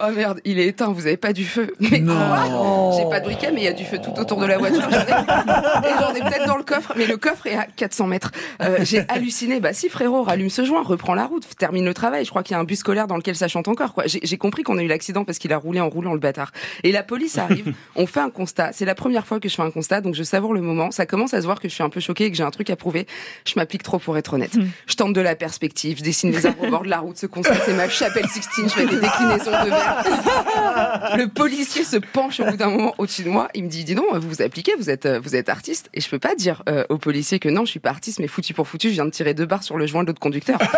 Oh 0.00 0.10
merde, 0.14 0.40
il 0.44 0.58
est 0.58 0.66
éteint, 0.66 0.88
vous 0.92 1.06
avez 1.06 1.16
pas 1.16 1.32
du 1.32 1.44
feu. 1.44 1.74
Mais 1.80 1.98
Non. 2.00 2.14
quoi? 2.14 2.96
J'ai 2.96 3.08
pas 3.08 3.20
de 3.20 3.24
briquet, 3.26 3.50
mais 3.52 3.60
il 3.60 3.64
y 3.64 3.68
a 3.68 3.72
du 3.72 3.84
feu 3.84 3.98
tout 3.98 4.18
autour 4.18 4.40
de 4.40 4.46
la 4.46 4.58
voiture. 4.58 4.82
J'en 4.90 4.90
ai- 4.90 5.88
Et 5.88 5.92
j'en 6.00 6.14
ai 6.14 6.20
peut-être 6.20 6.46
dans 6.46 6.56
le 6.56 6.62
coffre, 6.64 6.92
mais 6.96 7.06
le 7.06 7.16
coffre 7.16 7.46
est 7.46 7.56
à 7.56 7.66
400 7.76 8.06
mètres. 8.06 8.32
Euh, 8.62 8.78
J'ai 8.82 9.04
halluciné. 9.08 9.60
Bah 9.60 9.72
si 9.72 9.88
frérot, 9.88 10.22
rallume 10.22 10.50
ce 10.50 10.64
joint, 10.64 10.82
reprends 10.82 11.14
la 11.14 11.26
route, 11.26 11.44
termine 11.58 11.84
le 11.84 11.94
travail. 11.94 12.24
Je 12.24 12.30
crois 12.30 12.42
qu'il 12.42 12.54
y 12.54 12.56
a 12.56 12.60
un 12.60 12.64
bus 12.64 12.78
scolaire 12.80 13.06
dans 13.06 13.16
lequel 13.16 13.36
ça 13.36 13.48
chante 13.48 13.68
encore. 13.68 13.94
quoi. 13.94 14.04
J'ai 14.06 14.20
j'ai 14.22 14.38
compris 14.38 14.62
qu'on 14.62 14.78
a 14.78 14.82
eu 14.82 14.86
l'accident 14.88 15.24
parce 15.24 15.38
qu'il 15.38 15.52
a 15.52 15.56
roulé 15.56 15.80
en 15.80 15.88
roulant 15.88 16.12
le 16.12 16.18
bâtard. 16.20 16.52
Et 16.84 16.87
la 16.92 17.02
police 17.02 17.38
arrive, 17.38 17.74
on 17.96 18.06
fait 18.06 18.20
un 18.20 18.30
constat. 18.30 18.70
C'est 18.72 18.84
la 18.84 18.94
première 18.94 19.26
fois 19.26 19.40
que 19.40 19.48
je 19.48 19.54
fais 19.54 19.62
un 19.62 19.70
constat, 19.70 20.00
donc 20.00 20.14
je 20.14 20.22
savoure 20.22 20.54
le 20.54 20.60
moment. 20.60 20.90
Ça 20.90 21.06
commence 21.06 21.34
à 21.34 21.40
se 21.40 21.46
voir 21.46 21.60
que 21.60 21.68
je 21.68 21.74
suis 21.74 21.82
un 21.82 21.90
peu 21.90 22.00
choquée 22.00 22.26
et 22.26 22.30
que 22.30 22.36
j'ai 22.36 22.42
un 22.42 22.50
truc 22.50 22.70
à 22.70 22.76
prouver. 22.76 23.06
Je 23.46 23.54
m'applique 23.56 23.82
trop 23.82 23.98
pour 23.98 24.16
être 24.16 24.34
honnête. 24.34 24.56
Je 24.86 24.94
tente 24.94 25.12
de 25.12 25.20
la 25.20 25.34
perspective, 25.34 25.98
je 25.98 26.04
dessine 26.04 26.30
des 26.30 26.46
arbres 26.46 26.64
au 26.64 26.70
bord 26.70 26.82
de 26.82 26.88
la 26.88 26.98
route. 26.98 27.16
Ce 27.16 27.26
constat, 27.26 27.56
c'est 27.64 27.74
ma 27.74 27.88
chapelle 27.88 28.28
Sixtine. 28.28 28.68
Je 28.68 28.74
fais 28.74 28.86
des 28.86 29.00
déclinaisons 29.00 29.50
de 29.50 29.70
verre. 29.70 31.14
Le 31.16 31.26
policier 31.26 31.84
se 31.84 31.96
penche 31.96 32.40
au 32.40 32.44
bout 32.44 32.56
d'un 32.56 32.70
moment 32.70 32.94
au-dessus 32.98 33.22
de 33.22 33.30
moi. 33.30 33.48
Il 33.54 33.64
me 33.64 33.68
dit, 33.68 33.84
dis 33.84 33.94
donc, 33.94 34.06
vous 34.14 34.28
vous 34.28 34.42
appliquez, 34.42 34.74
vous 34.76 34.90
êtes, 34.90 35.06
euh, 35.06 35.20
vous 35.20 35.36
êtes 35.36 35.48
artiste. 35.48 35.88
Et 35.94 36.00
je 36.00 36.08
peux 36.08 36.18
pas 36.18 36.34
dire 36.34 36.62
euh, 36.68 36.84
au 36.88 36.98
policier 36.98 37.38
que 37.38 37.48
non, 37.48 37.64
je 37.64 37.70
suis 37.70 37.80
pas 37.80 37.90
artiste, 37.90 38.18
mais 38.18 38.28
foutu 38.28 38.54
pour 38.54 38.68
foutu, 38.68 38.88
je 38.88 38.94
viens 38.94 39.04
de 39.04 39.10
tirer 39.10 39.34
deux 39.34 39.46
barres 39.46 39.62
sur 39.62 39.76
le 39.76 39.86
joint 39.86 40.02
de 40.02 40.08
l'autre 40.08 40.20
conducteur. 40.20 40.58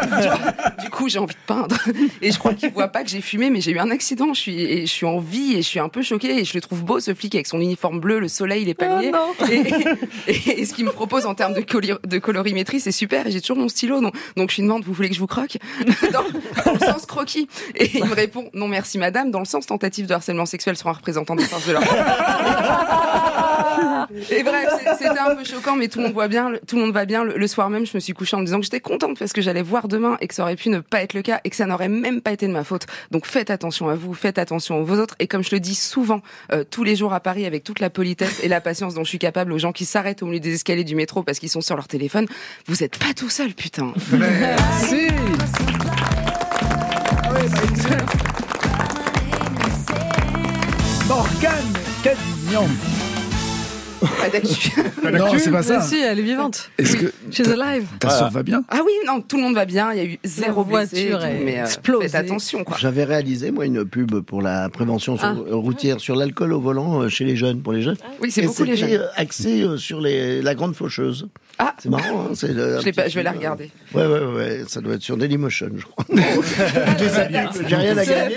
Du 0.80 0.88
coup, 0.88 1.08
j'ai 1.08 1.18
envie 1.18 1.34
de 1.34 1.40
peindre. 1.46 1.76
Et 2.22 2.32
je 2.32 2.38
crois 2.38 2.54
qu'il 2.54 2.70
voit 2.72 2.88
pas 2.88 3.02
que 3.02 3.10
j'ai 3.10 3.20
fumé, 3.20 3.50
mais 3.50 3.60
j'ai 3.60 3.72
eu 3.72 3.78
un 3.78 3.90
accident. 3.90 4.32
Je 4.32 4.40
suis, 4.40 4.60
et 4.60 4.86
je 4.86 4.90
suis 4.90 5.06
en 5.06 5.18
vie 5.18 5.54
et 5.54 5.62
je 5.62 5.68
suis 5.68 5.78
un 5.78 5.88
peu 5.88 5.99
choquée. 6.02 6.38
Et 6.40 6.44
je 6.44 6.54
le 6.54 6.60
trouve 6.60 6.82
beau, 6.84 7.00
ce 7.00 7.14
flic, 7.14 7.34
avec 7.34 7.46
son 7.46 7.60
uniforme 7.60 8.00
bleu, 8.00 8.18
le 8.20 8.28
soleil, 8.28 8.64
les 8.64 8.74
palmiers. 8.74 9.12
et, 9.50 9.62
et- 10.26 10.60
et 10.60 10.64
ce 10.66 10.74
qu'il 10.74 10.84
me 10.84 10.90
propose 10.92 11.26
en 11.26 11.34
termes 11.34 11.54
de, 11.54 11.60
coli- 11.60 11.98
de 12.06 12.18
colorimétrie, 12.18 12.80
c'est 12.80 12.92
super. 12.92 13.26
Et 13.26 13.30
j'ai 13.30 13.40
toujours 13.40 13.56
mon 13.56 13.68
stylo. 13.68 14.00
Donc, 14.00 14.14
donc 14.36 14.50
je 14.50 14.56
lui 14.56 14.62
demande, 14.62 14.84
vous 14.84 14.92
voulez 14.92 15.08
que 15.08 15.14
je 15.14 15.20
vous 15.20 15.26
croque? 15.26 15.58
Dans, 16.12 16.24
dans 16.64 16.72
le 16.72 16.78
sens 16.78 17.06
croquis. 17.06 17.48
Et 17.74 17.90
il 17.98 18.04
me 18.04 18.14
répond, 18.14 18.50
non 18.54 18.68
merci 18.68 18.98
madame, 18.98 19.30
dans 19.30 19.38
le 19.38 19.44
sens 19.44 19.66
tentative 19.66 20.06
de 20.06 20.14
harcèlement 20.14 20.46
sexuel 20.46 20.76
sur 20.76 20.88
un 20.88 20.92
représentant 20.92 21.36
des 21.36 21.44
forces 21.44 21.66
de 21.66 21.72
l'ordre. 21.72 21.88
Et 24.30 24.42
bref, 24.42 24.68
c'est- 24.78 24.94
c'était 25.04 25.18
un 25.18 25.34
peu 25.34 25.44
choquant, 25.44 25.76
mais 25.76 25.88
tout 25.88 25.98
le 25.98 26.04
monde 26.06 26.14
voit 26.14 26.28
bien, 26.28 26.52
tout 26.66 26.76
le 26.76 26.82
monde 26.82 26.92
va 26.92 27.04
bien. 27.04 27.24
Le 27.24 27.46
soir 27.46 27.70
même, 27.70 27.86
je 27.86 27.92
me 27.94 28.00
suis 28.00 28.12
couchée 28.12 28.36
en 28.36 28.40
me 28.40 28.44
disant 28.44 28.58
que 28.58 28.64
j'étais 28.64 28.80
contente 28.80 29.18
parce 29.18 29.32
que 29.32 29.40
j'allais 29.40 29.62
voir 29.62 29.88
demain 29.88 30.16
et 30.20 30.28
que 30.28 30.34
ça 30.34 30.42
aurait 30.42 30.56
pu 30.56 30.68
ne 30.68 30.80
pas 30.80 31.02
être 31.02 31.14
le 31.14 31.22
cas 31.22 31.40
et 31.44 31.50
que 31.50 31.56
ça 31.56 31.66
n'aurait 31.66 31.88
même 31.88 32.20
pas 32.20 32.32
été 32.32 32.46
de 32.46 32.52
ma 32.52 32.64
faute. 32.64 32.86
Donc 33.10 33.26
faites 33.26 33.50
attention 33.50 33.88
à 33.88 33.94
vous, 33.94 34.14
faites 34.14 34.38
attention 34.38 34.82
aux 34.82 34.90
autres. 34.98 35.14
Et 35.20 35.26
comme 35.28 35.44
je 35.44 35.50
le 35.52 35.60
dis 35.60 35.74
souvent, 35.90 36.22
euh, 36.52 36.64
tous 36.68 36.84
les 36.84 36.96
jours 36.96 37.12
à 37.12 37.20
Paris, 37.20 37.44
avec 37.46 37.64
toute 37.64 37.80
la 37.80 37.90
politesse 37.90 38.40
et 38.42 38.48
la 38.48 38.60
patience 38.60 38.94
dont 38.94 39.04
je 39.04 39.08
suis 39.08 39.18
capable 39.18 39.52
aux 39.52 39.58
gens 39.58 39.72
qui 39.72 39.84
s'arrêtent 39.84 40.22
au 40.22 40.26
milieu 40.26 40.40
des 40.40 40.54
escaliers 40.54 40.84
du 40.84 40.94
métro 40.94 41.22
parce 41.22 41.38
qu'ils 41.38 41.50
sont 41.50 41.60
sur 41.60 41.76
leur 41.76 41.88
téléphone, 41.88 42.26
vous 42.66 42.82
êtes 42.82 42.96
pas 42.98 43.12
tout 43.14 43.28
seul, 43.28 43.52
putain. 43.52 43.92
Merci. 44.12 45.08
Morgane 51.08 51.72
Cadignan. 52.04 52.68
Pas 54.00 54.28
d'actu. 54.30 54.70
Non, 55.12 55.26
c'est 55.38 55.50
pas 55.50 55.62
ça. 55.62 55.78
Mais 55.78 55.84
si, 55.84 56.00
elle 56.00 56.18
est 56.18 56.22
vivante. 56.22 56.70
Est-ce 56.78 56.96
que 56.96 57.12
She's 57.30 57.48
alive. 57.48 57.86
ta 57.98 58.10
sœur 58.10 58.30
va 58.30 58.42
bien? 58.42 58.62
Ah 58.68 58.80
oui, 58.84 58.92
non, 59.06 59.20
tout 59.20 59.36
le 59.36 59.42
monde 59.42 59.54
va 59.54 59.64
bien. 59.64 59.92
Il 59.92 59.96
y 59.98 60.00
a 60.00 60.04
eu 60.04 60.18
zéro 60.24 60.62
et 60.62 60.68
voiture 60.68 61.18
tout, 61.18 61.24
est 61.26 61.42
mais 61.44 61.58
euh, 61.60 61.64
explosée. 61.64 62.08
faites 62.08 62.14
attention, 62.26 62.64
quoi. 62.64 62.76
J'avais 62.78 63.04
réalisé, 63.04 63.50
moi, 63.50 63.66
une 63.66 63.84
pub 63.84 64.20
pour 64.20 64.42
la 64.42 64.68
prévention 64.68 65.16
sur- 65.16 65.26
Ah. 65.26 65.34
routière 65.52 66.00
sur 66.00 66.16
l'alcool 66.16 66.52
au 66.52 66.60
volant 66.60 67.02
euh, 67.02 67.08
chez 67.08 67.24
les 67.24 67.36
jeunes, 67.36 67.60
pour 67.62 67.72
les 67.72 67.82
jeunes. 67.82 67.96
Oui, 68.22 68.30
c'est 68.30 68.42
Et 68.42 68.46
beaucoup 68.46 68.64
les 68.64 68.76
jeunes. 68.76 68.90
euh, 68.92 69.06
axé 69.16 69.66
sur 69.76 70.00
les, 70.00 70.42
la 70.42 70.54
grande 70.54 70.74
faucheuse. 70.74 71.28
Ah, 71.58 71.74
C'est 71.78 71.90
marrant, 71.90 72.22
hein, 72.22 72.30
c'est 72.34 72.54
le- 72.54 72.76
un 72.76 72.80
je, 72.80 72.84
petit 72.84 72.92
pas, 72.92 73.08
je 73.08 73.14
vais 73.16 73.22
la 73.22 73.32
regarder. 73.32 73.70
euh, 73.94 73.98
Ouais, 73.98 74.06
ouais, 74.26 74.34
ouais, 74.34 74.64
ça 74.66 74.80
doit 74.80 74.94
être 74.94 75.02
sur 75.02 75.18
Dailymotion, 75.18 75.68
je 75.76 75.84
crois. 75.84 76.06
J'ai 77.68 77.76
rien 77.76 77.96
à 77.98 78.04
gagner. 78.04 78.36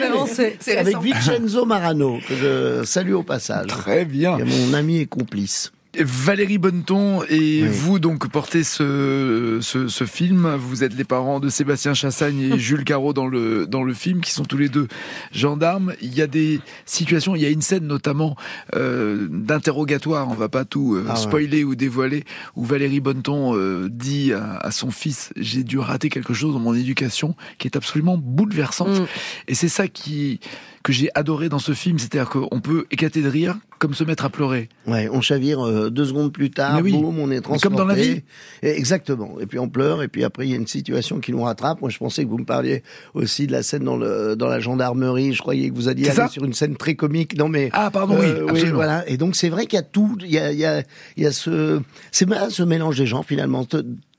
C'est 0.60 0.78
Avec. 0.78 0.98
Vincenzo 0.98 1.66
Marano, 1.66 2.20
que 2.28 2.36
je 2.36 2.84
salue 2.86 3.14
au 3.14 3.24
passage. 3.24 3.68
Très 3.68 4.04
bien. 4.06 4.38
Mon 4.40 4.74
ami 4.74 5.00
et 5.00 5.06
complice. 5.06 5.53
Valérie 6.00 6.58
Bonneton 6.58 7.22
et 7.30 7.62
Oui. 7.64 7.68
vous 7.70 8.00
donc 8.00 8.28
portez 8.28 8.64
ce, 8.64 9.60
ce, 9.62 9.88
ce 9.88 10.04
film. 10.06 10.56
Vous 10.56 10.84
êtes 10.84 10.96
les 10.96 11.04
parents 11.04 11.40
de 11.40 11.50
Sébastien 11.50 11.94
Chassagne 11.94 12.40
et 12.54 12.58
Jules 12.60 12.84
Caro 12.84 13.14
dans 13.14 13.28
le, 13.28 13.68
dans 13.68 13.84
le 13.84 13.94
film, 13.94 14.22
qui 14.22 14.32
sont 14.32 14.44
tous 14.44 14.58
les 14.58 14.70
deux 14.70 14.88
gendarmes. 15.32 15.94
Il 16.02 16.14
y 16.16 16.22
a 16.24 16.28
des 16.28 16.60
situations, 16.86 17.36
il 17.36 17.44
y 17.44 17.46
a 17.46 17.50
une 17.50 17.62
scène 17.62 17.86
notamment 17.86 18.36
euh, 18.76 19.28
d'interrogatoire, 19.30 20.30
on 20.30 20.34
va 20.34 20.50
pas 20.50 20.66
tout 20.66 20.96
euh, 20.96 21.06
Ah 21.08 21.14
ouais. 21.14 21.20
spoiler 21.20 21.64
ou 21.64 21.76
dévoiler, 21.76 22.24
où 22.56 22.66
Valérie 22.66 23.00
Bonneton 23.00 23.56
euh, 23.56 23.88
dit 23.92 24.34
à, 24.34 24.58
à 24.58 24.72
son 24.72 24.90
fils 24.90 25.32
j'ai 25.38 25.64
dû 25.64 25.78
rater 25.78 26.10
quelque 26.10 26.34
chose 26.34 26.54
dans 26.54 26.60
mon 26.60 26.74
éducation 26.74 27.36
qui 27.60 27.68
est 27.68 27.78
absolument 27.78 28.18
bouleversante. 28.18 29.02
Mm. 29.02 29.06
Et 29.48 29.54
c'est 29.54 29.70
ça 29.70 29.88
qui 29.88 30.40
que 30.84 30.92
j'ai 30.94 31.10
adoré 31.16 31.48
dans 31.50 31.60
ce 31.60 31.72
film, 31.72 31.98
c'est-à-dire 31.98 32.30
qu'on 32.30 32.60
peut 32.60 32.86
éclater 32.92 33.22
de 33.22 33.30
rire 33.30 33.56
comme 33.80 33.94
se 33.94 34.04
mettre 34.06 34.24
à 34.24 34.30
pleurer. 34.30 34.70
Ouais, 34.88 35.10
on 35.12 35.20
chavire 35.20 35.66
euh, 35.66 35.90
deux 35.90 36.06
secondes 36.06 36.32
plus 36.32 36.52
tard, 36.52 36.80
oui. 36.82 36.92
boum, 36.94 37.20
on 37.20 37.32
est 37.32 37.42
transporté. 37.42 37.68
comme 37.68 37.76
dans 37.78 37.86
la 37.86 37.96
vie. 38.02 38.22
Et- 38.62 38.78
exactement. 38.78 39.38
Et 39.42 39.46
puis 39.46 39.60
on 39.60 39.68
pleure, 39.68 40.04
et 40.04 40.08
puis 40.08 40.24
après 40.24 40.46
il 40.46 40.52
y 40.52 40.54
a 40.54 40.58
une 40.58 40.68
situation 40.68 41.20
qui 41.20 41.32
nous 41.32 41.42
rattrape. 41.42 41.82
Moi, 41.82 41.90
je 41.90 41.98
pensais 41.98 42.24
que 42.24 42.30
vous 42.30 42.38
me 42.38 42.46
parliez 42.46 42.84
aussi 43.14 43.46
de 43.48 43.52
la 43.52 43.62
scène 43.64 43.84
dans 43.84 43.98
le 43.98 44.36
dans 44.38 44.48
la 44.48 44.60
gendarmerie. 44.62 45.34
Je 45.34 45.42
croyais 45.42 45.70
que 45.70 45.76
vous 45.76 45.88
alliez 45.90 46.10
aller 46.10 46.30
sur 46.30 46.46
une 46.46 46.54
scène 46.54 46.76
très 46.78 46.96
comique. 46.96 47.38
Non 47.38 47.50
mais 47.50 47.70
Ah, 47.74 47.90
pardon, 47.92 48.18
oui, 48.20 48.28
euh, 48.28 48.72
voilà. 48.74 49.08
Et 49.10 49.18
donc 49.18 49.36
c'est 49.36 49.50
vrai 49.50 49.66
qu'il 49.66 49.78
y 49.78 49.82
a 49.82 49.84
tout. 49.84 50.18
Il 50.22 50.32
y 50.32 50.38
a 50.38 50.52
il 50.52 50.60
y 50.60 50.66
a 50.66 50.84
il 51.18 51.24
y 51.24 51.26
a 51.26 51.32
ce 51.34 51.82
c'est 52.12 52.26
ce 52.50 52.64
mélange 52.64 52.98
des 52.98 53.06
gens 53.06 53.24
finalement. 53.24 53.66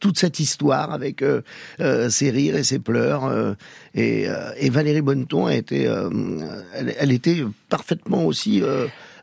Toute 0.05 0.19
cette 0.19 0.39
histoire 0.39 0.93
avec 0.93 1.23
euh, 1.23 1.41
euh, 1.81 2.11
ses 2.11 2.29
rires 2.31 2.57
et 2.57 2.63
ses 2.63 2.79
pleurs 2.79 3.25
euh, 3.25 3.55
et, 3.95 4.29
Valérie 4.69 5.01
Bonneton 5.01 5.47
a 5.47 5.55
été 5.55 5.91
elle 6.75 7.11
était 7.11 7.43
parfaitement 7.71 8.27
aussi 8.27 8.63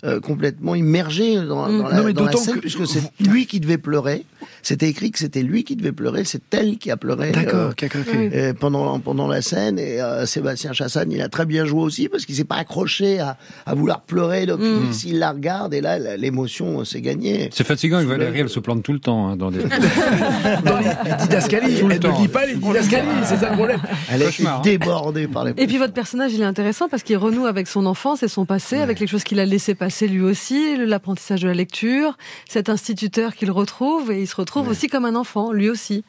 euh, 0.03 0.15
euh, 0.15 0.19
complètement 0.19 0.73
immergée 0.75 1.35
dans, 1.35 1.67
dans 1.69 1.87
la, 1.87 1.97
Non, 1.97 2.03
mais 2.03 2.13
dans 2.13 2.25
la 2.25 2.31
d'autant 2.31 2.43
scène 2.43 2.55
que- 2.55 2.59
puisque 2.59 2.87
c'est 2.87 3.01
lui 3.19 3.45
qui 3.45 3.59
devait 3.59 3.77
pleurer 3.77 4.25
c'était 4.63 4.89
écrit 4.89 5.11
que 5.11 5.19
c'était 5.19 5.43
lui 5.43 5.63
qui 5.63 5.75
devait 5.75 5.91
pleurer 5.91 6.23
c'est 6.23 6.41
elle 6.55 6.77
qui 6.77 6.89
a 6.91 6.97
pleuré 6.97 7.31
D'accord, 7.31 7.71
euh, 7.83 8.29
euh, 8.33 8.53
pendant 8.59 8.99
pendant 8.99 9.27
la 9.27 9.41
scène 9.43 9.77
et 9.79 10.01
euh, 10.01 10.25
Sébastien 10.25 10.73
Chassagne 10.73 11.11
il 11.11 11.21
a 11.21 11.29
très 11.29 11.45
bien 11.45 11.65
joué 11.65 11.81
aussi 11.83 12.09
parce 12.09 12.25
qu'il 12.25 12.35
s'est 12.35 12.43
pas 12.43 12.55
accroché 12.55 13.19
à, 13.19 13.37
à 13.65 13.75
vouloir 13.75 14.01
pleurer 14.01 14.45
donc 14.47 14.59
Mm. 14.61 14.91
s'il 14.93 15.19
la 15.19 15.31
regarde 15.31 15.73
et 15.73 15.81
là 15.81 15.99
l'émotion 16.17 16.83
s'est 16.85 17.01
gagnée 17.01 17.49
C'est 17.53 17.63
fatigant 17.65 18.03
Valérie, 18.03 18.39
elle 18.39 18.49
se 18.49 18.59
plante 18.59 18.81
tout 18.83 18.93
le 18.93 18.99
temps 18.99 19.27
hein, 19.29 19.35
dans 19.35 19.51
des. 19.51 19.59
dans 20.65 20.79
les, 20.79 21.15
didascalies. 21.23 21.79
Tout 21.79 21.87
le 21.87 21.95
Elle 21.95 22.01
ne 22.01 22.07
temps. 22.07 22.19
lit 22.21 22.27
pas 22.27 22.45
les 22.45 22.55
didascalies, 22.55 23.07
c'est 23.25 23.37
ça 23.37 23.49
le 23.49 23.55
problème. 23.55 23.79
elle 24.11 24.23
Cauchemar, 24.23 24.57
hein. 24.59 24.61
débordée 24.63 25.27
par 25.27 25.45
les 25.45 25.51
Et 25.57 25.67
puis 25.67 25.77
votre 25.77 25.93
personnage, 25.93 26.33
il 26.33 26.41
est 26.41 26.45
intéressant 26.45 26.87
parce 26.89 27.03
qu'il 27.03 27.17
renoue 27.17 27.45
avec 27.45 27.67
son 27.67 27.85
enfance 27.85 28.23
et 28.23 28.27
son 28.27 28.45
passé, 28.45 28.77
avec 28.77 28.99
les 28.99 29.07
choses 29.07 29.23
qu'il 29.23 29.39
a 29.39 29.45
laissé 29.45 29.75
passer 29.75 29.90
lui 30.07 30.21
aussi, 30.21 30.77
l'apprentissage 30.77 31.41
de 31.41 31.47
la 31.47 31.53
lecture, 31.53 32.17
cet 32.49 32.69
instituteur 32.69 33.35
qu'il 33.35 33.51
retrouve 33.51 34.11
et 34.11 34.21
il 34.21 34.27
se 34.27 34.35
retrouve 34.35 34.67
aussi 34.67 34.87
comme 34.87 35.05
un 35.05 35.15
enfant, 35.15 35.51
lui 35.51 35.69
aussi. 35.69 36.03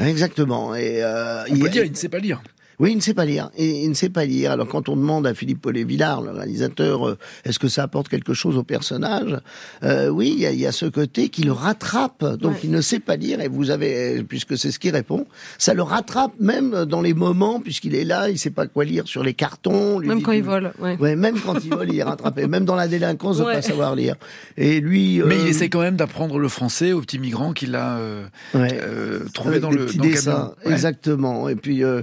exactement 0.00 0.74
et 0.74 1.02
euh, 1.02 1.42
On 1.50 1.54
il- 1.54 1.62
peut 1.62 1.68
dire, 1.68 1.84
il 1.84 1.90
ne 1.92 1.96
sait 1.96 2.08
pas 2.08 2.18
lire. 2.18 2.42
Oui, 2.80 2.92
il 2.92 2.96
ne 2.96 3.00
sait 3.00 3.14
pas 3.14 3.24
lire. 3.26 3.50
Et 3.56 3.84
il 3.84 3.88
ne 3.90 3.94
sait 3.94 4.08
pas 4.08 4.24
lire. 4.24 4.50
Alors 4.52 4.66
quand 4.66 4.88
on 4.88 4.96
demande 4.96 5.26
à 5.26 5.34
Philippe 5.34 5.60
Paulet-Villard, 5.60 6.22
le 6.22 6.30
réalisateur, 6.30 7.06
euh, 7.08 7.18
est-ce 7.44 7.58
que 7.58 7.68
ça 7.68 7.82
apporte 7.84 8.08
quelque 8.08 8.34
chose 8.34 8.56
au 8.56 8.62
personnage 8.64 9.36
euh, 9.84 10.08
Oui, 10.08 10.32
il 10.34 10.40
y, 10.42 10.46
a, 10.46 10.50
il 10.50 10.58
y 10.58 10.66
a 10.66 10.72
ce 10.72 10.86
côté 10.86 11.28
qui 11.28 11.42
le 11.42 11.52
rattrape. 11.52 12.24
Donc 12.40 12.52
Ouais. 12.54 12.60
il 12.64 12.70
ne 12.70 12.80
sait 12.80 12.98
pas 12.98 13.16
lire. 13.16 13.40
Et 13.40 13.48
vous 13.48 13.70
avez, 13.70 14.22
puisque 14.24 14.56
c'est 14.58 14.70
ce 14.72 14.78
qu'il 14.78 14.92
répond, 14.92 15.26
ça 15.58 15.74
le 15.74 15.82
rattrape 15.82 16.32
même 16.40 16.84
dans 16.86 17.02
les 17.02 17.14
moments, 17.14 17.60
puisqu'il 17.60 17.94
est 17.94 18.04
là, 18.04 18.28
il 18.30 18.38
sait 18.38 18.50
pas 18.50 18.66
quoi 18.66 18.84
lire 18.84 19.06
sur 19.06 19.22
les 19.22 19.34
cartons. 19.34 19.98
lui 19.98 20.08
Même 20.08 20.22
quand 20.22 20.32
il 20.32 20.42
vole. 20.42 20.72
Ouais. 20.80 20.96
Ouais, 20.98 21.16
même 21.16 21.38
quand 21.38 21.62
il 21.62 21.70
vole, 21.70 21.90
il 21.92 21.98
est 21.98 22.02
rattrapé. 22.02 22.46
Même 22.46 22.64
dans 22.64 22.76
la 22.76 22.88
délinquance, 22.88 23.38
de 23.38 23.44
Ouais. 23.44 23.54
pas 23.54 23.62
savoir 23.62 23.94
lire. 23.94 24.16
Et 24.56 24.80
lui, 24.80 25.20
Mais 25.26 25.34
euh, 25.34 25.38
il 25.42 25.48
essaie 25.48 25.68
quand 25.68 25.80
même 25.82 25.96
d'apprendre 25.96 26.38
le 26.38 26.48
français 26.48 26.92
au 26.92 27.00
petit 27.02 27.18
migrant 27.18 27.52
qu'il 27.52 27.74
a 27.74 27.96
euh, 27.98 28.24
ouais. 28.54 28.78
euh, 28.82 29.20
trouvé 29.34 29.50
Avec 29.56 29.62
dans 29.62 29.70
des 29.70 29.76
le, 29.76 29.86
petits 29.86 29.98
dans 29.98 30.04
le 30.04 30.10
dessins, 30.10 30.30
camion. 30.32 30.54
Ouais. 30.64 30.72
exactement. 30.72 31.48
Et 31.48 31.56
puis, 31.56 31.84
euh, 31.84 32.02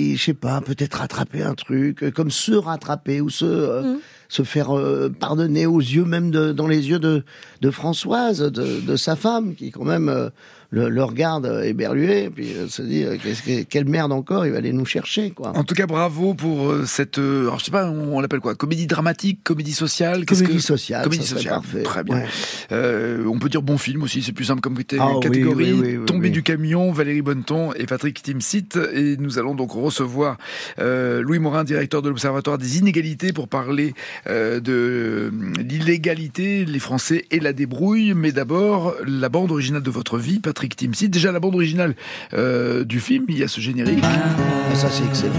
il- 0.00 0.16
je 0.16 0.24
sais 0.26 0.34
pas, 0.34 0.60
peut-être 0.60 0.94
rattraper 0.98 1.42
un 1.42 1.54
truc, 1.54 2.02
euh, 2.02 2.10
comme 2.10 2.30
se 2.30 2.52
rattraper 2.52 3.20
ou 3.20 3.28
se 3.30 3.44
euh, 3.44 3.82
Mm. 3.82 3.98
se 4.28 4.42
faire 4.44 4.76
euh, 4.76 5.08
pardonner 5.08 5.66
aux 5.66 5.80
yeux 5.80 6.04
même 6.04 6.30
de, 6.30 6.52
dans 6.52 6.66
les 6.68 6.88
yeux 6.88 6.98
de, 7.00 7.24
de 7.60 7.70
Françoise, 7.70 8.40
de, 8.40 8.80
de 8.80 8.96
sa 8.96 9.16
femme, 9.16 9.54
qui 9.54 9.70
quand 9.70 9.84
même 9.84 10.30
le, 10.70 10.88
le 10.88 11.02
regarde 11.04 11.62
éberlué, 11.64 12.30
puis 12.30 12.52
euh, 12.54 12.68
se 12.68 12.82
dit 12.82 13.02
euh, 13.04 13.16
qu'est-ce 13.22 13.42
que- 13.42 13.62
quelle 13.64 13.86
merde 13.86 14.12
encore, 14.12 14.46
il 14.46 14.52
va 14.52 14.58
aller 14.58 14.72
nous 14.72 14.84
chercher, 14.84 15.30
quoi. 15.30 15.56
En 15.56 15.64
tout 15.64 15.74
cas, 15.74 15.86
bravo 15.86 16.34
pour 16.34 16.70
euh, 16.70 16.84
cette. 16.86 17.18
euh, 17.18 17.42
alors, 17.42 17.58
je 17.58 17.64
sais 17.64 17.70
pas, 17.72 17.86
on, 17.90 18.16
on 18.16 18.20
l'appelle 18.20 18.40
quoi 18.40 18.54
Comédie 18.54 18.86
dramatique, 18.86 19.40
comédie 19.42 19.72
sociale 19.72 20.24
Comédie 20.24 20.54
que- 20.54 20.58
sociale, 20.60 21.02
Comédie 21.04 21.26
ça 21.26 21.34
sociale. 21.36 21.54
parfait. 21.54 21.82
Très 21.82 22.04
bien. 22.04 22.16
Ouais. 22.16 22.26
Euh, 22.72 23.24
on 23.26 23.38
peut 23.38 23.48
dire 23.48 23.62
bon 23.62 23.78
film 23.78 24.02
aussi, 24.04 24.22
c'est 24.22 24.32
plus 24.32 24.44
simple 24.44 24.60
comme 24.60 24.76
Ah 24.98 25.10
catégorie. 25.20 25.72
oui, 25.72 25.80
oui, 25.82 25.96
oui, 25.98 26.04
Tombé 26.06 26.30
du 26.30 26.42
camion, 26.42 26.92
Valérie 26.92 27.22
Bonneton 27.22 27.72
et 27.74 27.86
Patrick 27.86 28.22
Timsit. 28.22 28.78
Et 28.94 29.16
nous 29.16 29.38
allons 29.38 29.54
donc 29.54 29.72
recevoir 29.72 30.38
euh, 30.78 31.20
Louis 31.22 31.38
Morin, 31.40 31.64
directeur 31.64 32.00
de 32.02 32.08
l'Observatoire 32.08 32.58
des 32.58 32.78
inégalités, 32.78 33.32
pour 33.32 33.48
parler 33.48 33.94
euh, 34.28 34.60
de 34.60 35.32
l'illégalité, 35.80 36.64
les 36.64 36.78
Français 36.78 37.24
et 37.30 37.40
la 37.40 37.52
débrouille. 37.52 38.14
Mais 38.14 38.32
d'abord, 38.32 38.94
la 39.06 39.28
bande 39.28 39.50
originale 39.50 39.82
de 39.82 39.90
votre 39.90 40.18
vie, 40.18 40.38
Patrick 40.38 40.59
Timsit. 40.68 41.08
Déjà, 41.08 41.32
la 41.32 41.40
bande 41.40 41.54
originale 41.54 41.94
euh, 42.34 42.84
du 42.84 43.00
film, 43.00 43.24
il 43.28 43.38
y 43.38 43.42
a 43.42 43.48
ce 43.48 43.60
générique. 43.60 44.02
Ah, 44.02 44.74
ça, 44.74 44.88
c'est 44.90 45.04
excellent. 45.04 45.34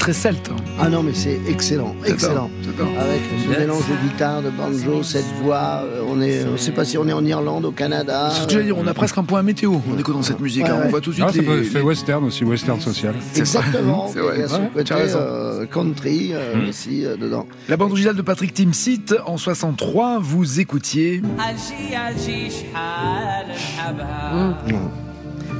Très 0.00 0.12
celte. 0.14 0.50
hein. 0.52 0.56
Ah 0.80 0.88
non, 0.88 1.02
mais 1.04 1.12
c'est 1.14 1.38
excellent, 1.46 1.94
excellent. 2.04 2.50
Avec 2.98 3.20
ce 3.44 3.60
mélange 3.60 3.84
de 3.86 4.08
guitare, 4.08 4.42
de 4.42 4.50
banjo, 4.50 5.02
cette 5.02 5.26
voix, 5.42 5.82
euh, 5.84 6.02
on 6.08 6.20
est, 6.22 6.44
on 6.52 6.56
sait 6.56 6.72
pas 6.72 6.84
si 6.84 6.96
on 6.98 7.06
est 7.06 7.12
en 7.12 7.24
Irlande, 7.24 7.66
au 7.66 7.70
Canada. 7.70 8.30
C'est 8.32 8.40
ce 8.42 8.46
que 8.46 8.52
j'allais 8.54 8.64
dire, 8.64 8.78
on 8.78 8.86
a 8.86 8.94
presque 8.94 9.18
un 9.18 9.24
point 9.24 9.42
météo 9.42 9.74
en 9.74 9.98
écoutant 9.98 10.22
cette 10.22 10.40
musique. 10.40 10.64
Ouais, 10.64 10.70
hein. 10.70 10.82
On 10.86 10.88
voit 10.88 11.00
tout 11.00 11.10
de 11.10 11.14
suite 11.16 11.26
Ah, 11.28 11.32
ça 11.32 11.40
les- 11.42 11.62
fait 11.64 11.82
western 11.82 12.24
aussi, 12.24 12.44
western 12.44 12.80
social. 12.80 13.14
Exactement. 13.36 14.08
C'est 14.12 14.20
vrai. 14.20 14.34
Il 14.36 14.40
y 14.40 14.44
a 14.44 14.48
ce 14.48 14.54
Ouais, 14.54 14.68
côté 14.72 14.84
tu 14.84 14.92
as 14.92 14.96
raison. 14.96 15.18
euh, 15.20 15.66
country 15.66 16.30
euh, 16.32 16.56
Mm. 16.64 16.68
aussi 16.68 17.04
euh, 17.04 17.16
dedans. 17.16 17.46
La 17.68 17.76
bande 17.76 17.90
originale 17.92 18.16
de 18.16 18.22
Patrick 18.22 18.54
Timsit 18.54 19.14
en 19.26 19.36
63, 19.36 20.18
vous 20.20 20.60
écoutiez. 20.60 21.22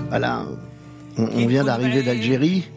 Voilà, 0.09 0.43
on, 1.19 1.25
on 1.25 1.47
vient 1.47 1.65
d'arriver 1.65 2.03
d'Algérie, 2.03 2.69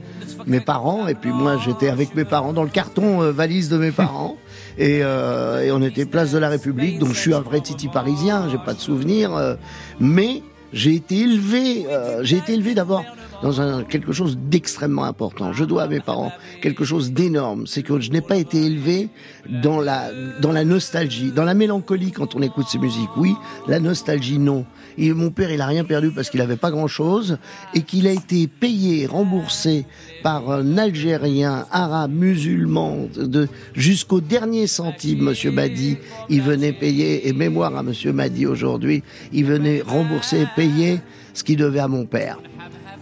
mes 0.48 0.60
parents, 0.60 1.08
et 1.08 1.16
puis 1.16 1.32
moi 1.32 1.58
j'étais 1.58 1.90
avec 1.90 2.16
mes 2.16 2.26
parents 2.26 2.54
dans 2.54 2.64
le 2.64 2.70
carton 2.70 3.22
euh, 3.22 3.32
valise 3.32 3.70
de 3.70 3.78
mes 3.78 3.92
parents, 3.92 4.38
et, 4.78 5.00
euh, 5.04 5.64
et 5.64 5.72
on 5.72 5.82
était 5.82 6.06
place 6.06 6.32
de 6.32 6.38
la 6.38 6.50
République, 6.50 7.00
donc 7.00 7.10
je 7.10 7.20
suis 7.20 7.34
un 7.34 7.42
vrai 7.42 7.62
titi 7.62 7.88
parisien, 7.88 8.50
j'ai 8.50 8.58
pas 8.58 8.74
de 8.74 8.80
souvenirs, 8.80 9.36
euh, 9.36 9.56
mais 10.00 10.42
j'ai 10.74 10.96
été 10.96 11.20
élevé, 11.20 11.86
euh, 11.88 12.24
j'ai 12.24 12.38
été 12.38 12.54
élevé 12.54 12.74
d'abord 12.74 13.06
dans 13.44 13.62
un, 13.62 13.84
quelque 13.84 14.12
chose 14.12 14.38
d'extrêmement 14.38 15.04
important. 15.04 15.54
Je 15.54 15.66
dois 15.66 15.84
à 15.84 15.88
mes 15.88 16.00
parents 16.00 16.32
quelque 16.62 16.84
chose 16.84 17.12
d'énorme, 17.12 17.68
c'est 17.68 17.84
que 17.84 18.00
je 18.00 18.10
n'ai 18.10 18.22
pas 18.22 18.38
été 18.38 18.66
élevé 18.66 19.10
dans 19.48 19.80
la 19.80 20.10
dans 20.42 20.52
la 20.52 20.64
nostalgie, 20.64 21.32
dans 21.32 21.44
la 21.44 21.54
mélancolie 21.54 22.12
quand 22.12 22.36
on 22.36 22.42
écoute 22.42 22.66
ces 22.68 22.80
musiques. 22.80 23.16
Oui, 23.18 23.36
la 23.68 23.80
nostalgie 23.80 24.40
non. 24.40 24.66
Et 24.98 25.14
mon 25.14 25.30
père, 25.32 25.52
il 25.52 25.62
a 25.62 25.66
rien 25.66 25.84
perdu 25.84 26.12
parce 26.12 26.30
qu'il 26.30 26.42
avait 26.42 26.56
pas 26.56 26.72
grand 26.72 26.88
chose 26.88 27.38
et 27.74 27.82
qu'il 27.82 28.08
a 28.08 28.12
été 28.12 28.48
payé, 28.48 29.06
remboursé 29.06 29.86
par 30.22 30.52
un 30.52 30.78
Algérien, 30.78 31.66
arabe, 31.72 32.12
musulman, 32.14 33.08
de 33.16 33.48
jusqu'au 33.74 34.22
dernier 34.22 34.68
centime. 34.68 35.22
Monsieur 35.24 35.52
Madi, 35.52 35.98
il 36.30 36.42
venait 36.42 36.74
payer 36.74 37.28
et 37.28 37.34
mémoire 37.34 37.76
à 37.76 37.84
Monsieur 37.84 38.14
Madi 38.14 38.46
aujourd'hui, 38.46 39.04
il 39.32 39.46
venait 39.46 39.82
rembourser, 39.82 40.48
payer 40.56 41.00
ce 41.34 41.44
qu'il 41.44 41.58
devait 41.58 41.80
à 41.80 41.88
mon 41.88 42.06
père. 42.06 42.40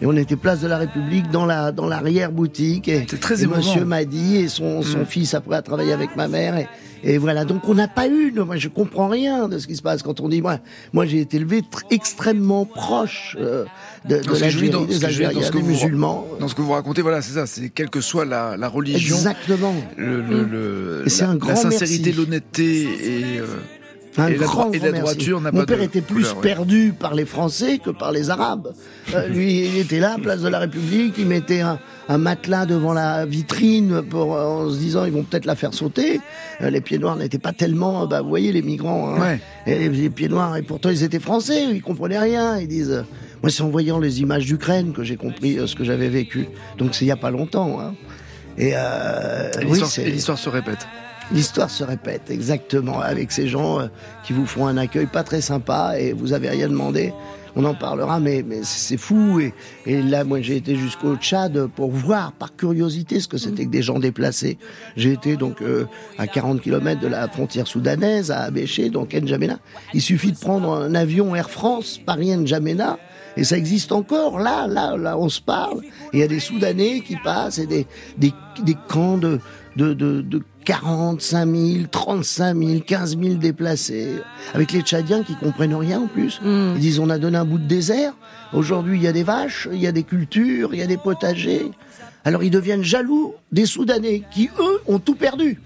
Et 0.01 0.05
on 0.07 0.15
était 0.15 0.35
place 0.35 0.61
de 0.61 0.67
la 0.67 0.79
République 0.79 1.29
dans 1.29 1.45
la 1.45 1.71
dans 1.71 1.87
l'arrière 1.87 2.31
boutique 2.31 2.87
et, 2.87 3.05
très 3.05 3.43
et. 3.43 3.47
Monsieur 3.47 3.85
Madi 3.85 4.37
et 4.37 4.47
son 4.47 4.81
son 4.81 5.05
fils 5.05 5.35
après 5.35 5.57
a 5.57 5.61
travaillé 5.61 5.93
avec 5.93 6.15
ma 6.15 6.27
mère 6.27 6.57
et, 6.57 6.67
et 7.04 7.18
voilà 7.18 7.45
donc 7.45 7.68
on 7.68 7.74
n'a 7.76 7.88
pas 7.88 8.08
eu 8.08 8.32
moi 8.32 8.58
je 8.58 8.68
comprends 8.68 9.08
rien 9.08 9.47
de 9.47 9.58
ce 9.60 9.68
qui 9.68 9.76
se 9.76 9.82
passe 9.82 10.04
quand 10.04 10.20
on 10.20 10.30
dit 10.30 10.41
moi 10.41 10.60
moi 10.93 11.06
j'ai 11.06 11.20
été 11.20 11.38
élevé 11.38 11.62
tr- 11.62 11.84
extrêmement 11.89 12.66
proche 12.66 13.36
euh, 13.39 13.66
de, 14.08 14.18
de 14.20 14.39
l'Algérie 14.39 14.70
des 14.70 15.34
dans 15.34 15.41
ce 15.41 15.52
que 15.52 15.58
des 15.58 15.64
vous- 15.64 15.70
musulmans 15.70 16.26
Dans 16.39 16.47
ce 16.47 16.56
que 16.56 16.62
vous 16.62 16.72
racontez, 16.72 17.02
voilà, 17.04 17.22
c'est 17.22 17.34
ça. 17.34 17.45
C'est 17.45 17.70
quelle 17.70 17.89
que 17.89 18.02
soit 18.02 18.26
la, 18.26 18.58
la 18.58 18.68
religion, 18.68 19.16
exactement 19.16 19.76
le, 19.97 20.22
le- 20.22 20.43
le- 20.43 21.04
la, 21.06 21.26
un 21.30 21.34
la 21.34 21.36
grand 21.38 21.56
sincérité, 21.56 22.06
merci. 22.06 22.20
l'honnêteté 22.20 22.82
et, 22.84 23.39
euh, 23.39 23.45
Un 24.18 24.28
et 24.28 24.36
la, 24.36 24.45
grand, 24.45 24.64
dro- 24.66 24.74
et 24.74 24.78
grand 24.80 24.86
la 24.88 24.91
merci. 24.91 25.01
droiture 25.16 25.41
n'a 25.41 25.51
Mon 25.51 25.64
père 25.64 25.78
de 25.78 25.84
était 25.84 26.01
plus 26.01 26.16
couleur, 26.24 26.36
ouais. 26.36 26.41
perdu 26.41 26.93
par 26.99 27.16
les 27.16 27.26
Français 27.26 27.78
que 27.78 27.91
par 27.91 28.12
les 28.12 28.30
Arabes. 28.30 28.74
Euh, 29.16 29.28
lui, 29.28 29.66
il 29.68 29.78
était 29.78 29.99
là, 29.99 30.18
place 30.22 30.41
de 30.41 30.49
la 30.49 30.59
République, 30.59 31.16
il 31.18 31.28
mettait 31.28 31.62
un, 31.62 31.80
un 32.09 32.18
matelas 32.18 32.66
devant 32.66 32.91
la 32.91 33.26
vitrine 33.26 34.01
pour, 34.01 34.36
euh, 34.36 34.66
en 34.66 34.70
se 34.70 34.78
disant 34.78 35.05
ils 35.05 35.14
vont 35.14 35.24
peut-être 35.24 35.45
la 35.45 35.55
faire 35.55 35.74
sauter. 35.74 36.20
Euh, 36.62 36.70
les 36.70 36.82
pieds 36.82 36.97
noirs 36.99 37.16
n'étaient 37.16 37.39
pas 37.39 37.53
tellement, 37.53 38.05
bah, 38.05 38.22
vous 38.22 38.28
voyez 38.30 38.51
les 38.51 38.62
migrants, 38.62 39.16
hein. 39.16 39.20
Ouais. 39.22 39.39
et 39.66 39.80
les, 39.80 39.89
les 39.89 40.09
pieds 40.09 40.28
noirs, 40.28 40.57
et 40.57 40.62
pourtant 40.62 40.89
ils 40.89 41.03
étaient 41.03 41.20
français, 41.20 41.64
ils 41.72 41.82
comprenaient 41.82 42.20
rien. 42.20 42.57
Ils 42.59 42.68
disent, 42.68 42.91
euh, 42.91 43.03
moi 43.41 43.49
c'est 43.49 43.64
en 43.64 43.70
voyant 43.70 43.97
les 43.97 44.20
images 44.20 44.45
d'Ukraine 44.45 44.91
que 44.91 45.03
j'ai 45.03 45.16
compris 45.16 45.57
euh, 45.57 45.68
ce 45.68 45.76
que 45.76 45.86
j'avais 45.86 46.09
vécu. 46.09 46.47
Donc 46.78 46.95
c'est 46.95 47.05
il 47.05 47.07
y 47.07 47.12
a 47.12 47.16
pas 47.18 47.32
longtemps. 47.32 47.80
Hein. 47.80 47.93
Et, 48.57 48.74
euh, 48.76 49.49
oui, 49.70 49.80
et 49.99 50.12
l'histoire 50.12 50.38
se 50.38 50.49
répète. 50.49 50.86
L'histoire 51.34 51.69
se 51.69 51.84
répète 51.86 52.29
exactement 52.29 52.99
avec 52.99 53.32
ces 53.32 53.47
gens 53.47 53.79
euh, 53.79 53.88
qui 54.23 54.34
vous 54.34 54.45
font 54.45 54.67
un 54.67 54.75
accueil 54.75 55.05
pas 55.05 55.23
très 55.23 55.39
sympa 55.39 55.97
et 55.97 56.11
vous 56.11 56.34
avez 56.34 56.49
rien 56.49 56.67
demandé. 56.67 57.13
On 57.55 57.63
en 57.63 57.73
parlera, 57.73 58.19
mais, 58.19 58.43
mais 58.45 58.59
c'est 58.63 58.97
fou. 58.97 59.39
Et, 59.39 59.53
et 59.86 60.01
là, 60.01 60.25
moi, 60.25 60.41
j'ai 60.41 60.57
été 60.57 60.75
jusqu'au 60.75 61.15
Tchad 61.15 61.67
pour 61.67 61.91
voir 61.91 62.34
par 62.34 62.55
curiosité 62.55 63.19
ce 63.19 63.27
que 63.27 63.38
c'était 63.38 63.65
que 63.65 63.71
des 63.71 63.82
gens 63.82 63.99
déplacés. 63.99 64.57
J'ai 64.97 65.13
été 65.13 65.38
donc 65.38 65.61
euh, 65.61 65.86
à 66.17 66.27
40 66.27 66.61
km 66.61 66.99
de 66.99 67.07
la 67.07 67.27
frontière 67.29 67.67
soudanaise, 67.67 68.29
à 68.32 68.41
Abéché, 68.41 68.89
donc 68.89 69.13
N'Djamena. 69.13 69.59
Il 69.93 70.01
suffit 70.01 70.34
de 70.34 70.38
prendre 70.38 70.73
un 70.73 70.95
avion 70.95 71.36
Air 71.36 71.49
France 71.49 71.99
Paris-N'Djamena. 72.05 72.99
Et 73.38 73.45
ça 73.45 73.57
existe 73.57 73.93
encore, 73.93 74.39
là, 74.39 74.67
là, 74.67 74.97
là, 74.97 75.17
on 75.17 75.29
se 75.29 75.39
parle. 75.39 75.79
Il 76.11 76.19
y 76.19 76.23
a 76.23 76.27
des 76.27 76.41
Soudanais 76.41 76.99
qui 76.99 77.15
passent 77.15 77.59
et 77.59 77.67
des, 77.67 77.88
des, 78.17 78.34
des 78.63 78.75
camps 78.89 79.17
de, 79.17 79.39
de, 79.76 79.93
de, 79.93 80.22
de 80.22 80.41
45 80.65 81.45
000, 81.45 81.86
35 81.89 82.55
000, 82.57 82.80
15 82.82 83.17
000 83.17 83.36
déplacés. 83.36 84.15
Avec 84.53 84.72
les 84.72 84.82
Tchadiens 84.82 85.24
qui 85.24 85.36
comprennent 85.36 85.76
rien 85.76 86.01
en 86.01 86.07
plus. 86.07 86.39
Ils 86.45 86.80
disent 86.80 86.99
on 86.99 87.09
a 87.09 87.17
donné 87.17 87.38
un 87.38 87.45
bout 87.45 87.57
de 87.57 87.67
désert. 87.67 88.13
Aujourd'hui, 88.53 88.97
il 88.97 89.03
y 89.03 89.07
a 89.07 89.13
des 89.13 89.24
vaches, 89.24 89.67
il 89.72 89.80
y 89.80 89.88
a 89.88 89.91
des 89.91 90.03
cultures, 90.03 90.74
il 90.74 90.80
y 90.80 90.84
a 90.84 90.88
des 90.88 90.97
potagers. 90.97 91.72
Alors 92.24 92.43
ils 92.43 92.51
deviennent 92.51 92.84
jaloux 92.84 93.34
des 93.51 93.65
Soudanais 93.65 94.24
qui, 94.32 94.49
eux, 94.59 94.82
ont 94.88 94.99
tout 94.99 95.15
perdu. 95.15 95.59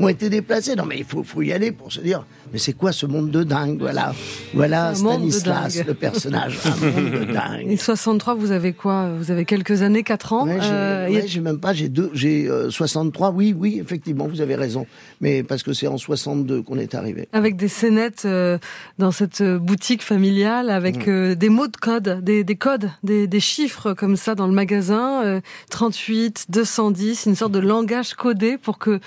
Ont 0.00 0.08
été 0.08 0.28
déplacés. 0.30 0.74
Non 0.74 0.84
mais 0.84 0.96
il 0.98 1.04
faut, 1.04 1.22
faut 1.22 1.42
y 1.42 1.52
aller 1.52 1.70
pour 1.70 1.92
se 1.92 2.00
dire, 2.00 2.24
mais 2.52 2.58
c'est 2.58 2.72
quoi 2.72 2.90
ce 2.92 3.06
monde 3.06 3.30
de 3.30 3.44
dingue? 3.44 3.78
Voilà, 3.78 4.12
voilà 4.52 4.94
Stanislas, 4.94 5.84
le 5.86 5.94
personnage. 5.94 6.58
Un 6.64 6.86
monde 6.90 7.10
de 7.10 7.24
dingue. 7.32 7.66
Et 7.70 7.76
63, 7.76 8.34
vous 8.34 8.50
avez 8.50 8.72
quoi? 8.72 9.10
Vous 9.16 9.30
avez 9.30 9.44
quelques 9.44 9.82
années, 9.82 10.02
4 10.02 10.32
ans? 10.32 10.46
Ouais, 10.46 10.58
j'ai 10.60 10.68
Euh, 10.70 11.06
a- 11.06 11.10
ouais, 11.10 11.24
j'ai 11.26 11.40
même 11.40 11.60
pas, 11.60 11.72
j'ai 11.72 11.88
deux, 11.88 12.10
j'ai 12.14 12.48
euh, 12.48 12.70
63. 12.70 13.30
Oui, 13.30 13.54
oui, 13.56 13.78
effectivement, 13.80 14.26
vous 14.26 14.40
avez 14.40 14.56
raison. 14.56 14.86
Mais 15.20 15.42
parce 15.44 15.62
que 15.62 15.72
c'est 15.72 15.86
en 15.86 15.98
62 15.98 16.62
qu'on 16.62 16.78
est 16.78 16.94
arrivé. 16.94 17.28
Avec 17.32 17.56
des 17.56 17.68
scénettes 17.68 18.22
euh, 18.24 18.58
dans 18.98 19.12
cette 19.12 19.42
boutique 19.42 20.02
familiale, 20.02 20.70
avec 20.70 21.06
Mm. 21.06 21.10
euh, 21.10 21.34
des 21.36 21.48
mots 21.48 21.68
de 21.68 21.76
code, 21.76 22.20
des, 22.22 22.42
des 22.44 22.56
codes, 22.56 22.90
des, 23.04 23.26
des 23.28 23.40
chiffres 23.40 23.92
comme 23.92 24.16
ça 24.16 24.34
dans 24.34 24.46
le 24.48 24.52
magasin, 24.54 25.22
euh, 25.24 25.40
38, 25.70 26.46
210, 26.48 27.26
une 27.26 27.34
sorte 27.36 27.52
de 27.52 27.58
langage 27.60 28.14
codé 28.14 28.58
pour 28.58 28.78
que 28.78 28.98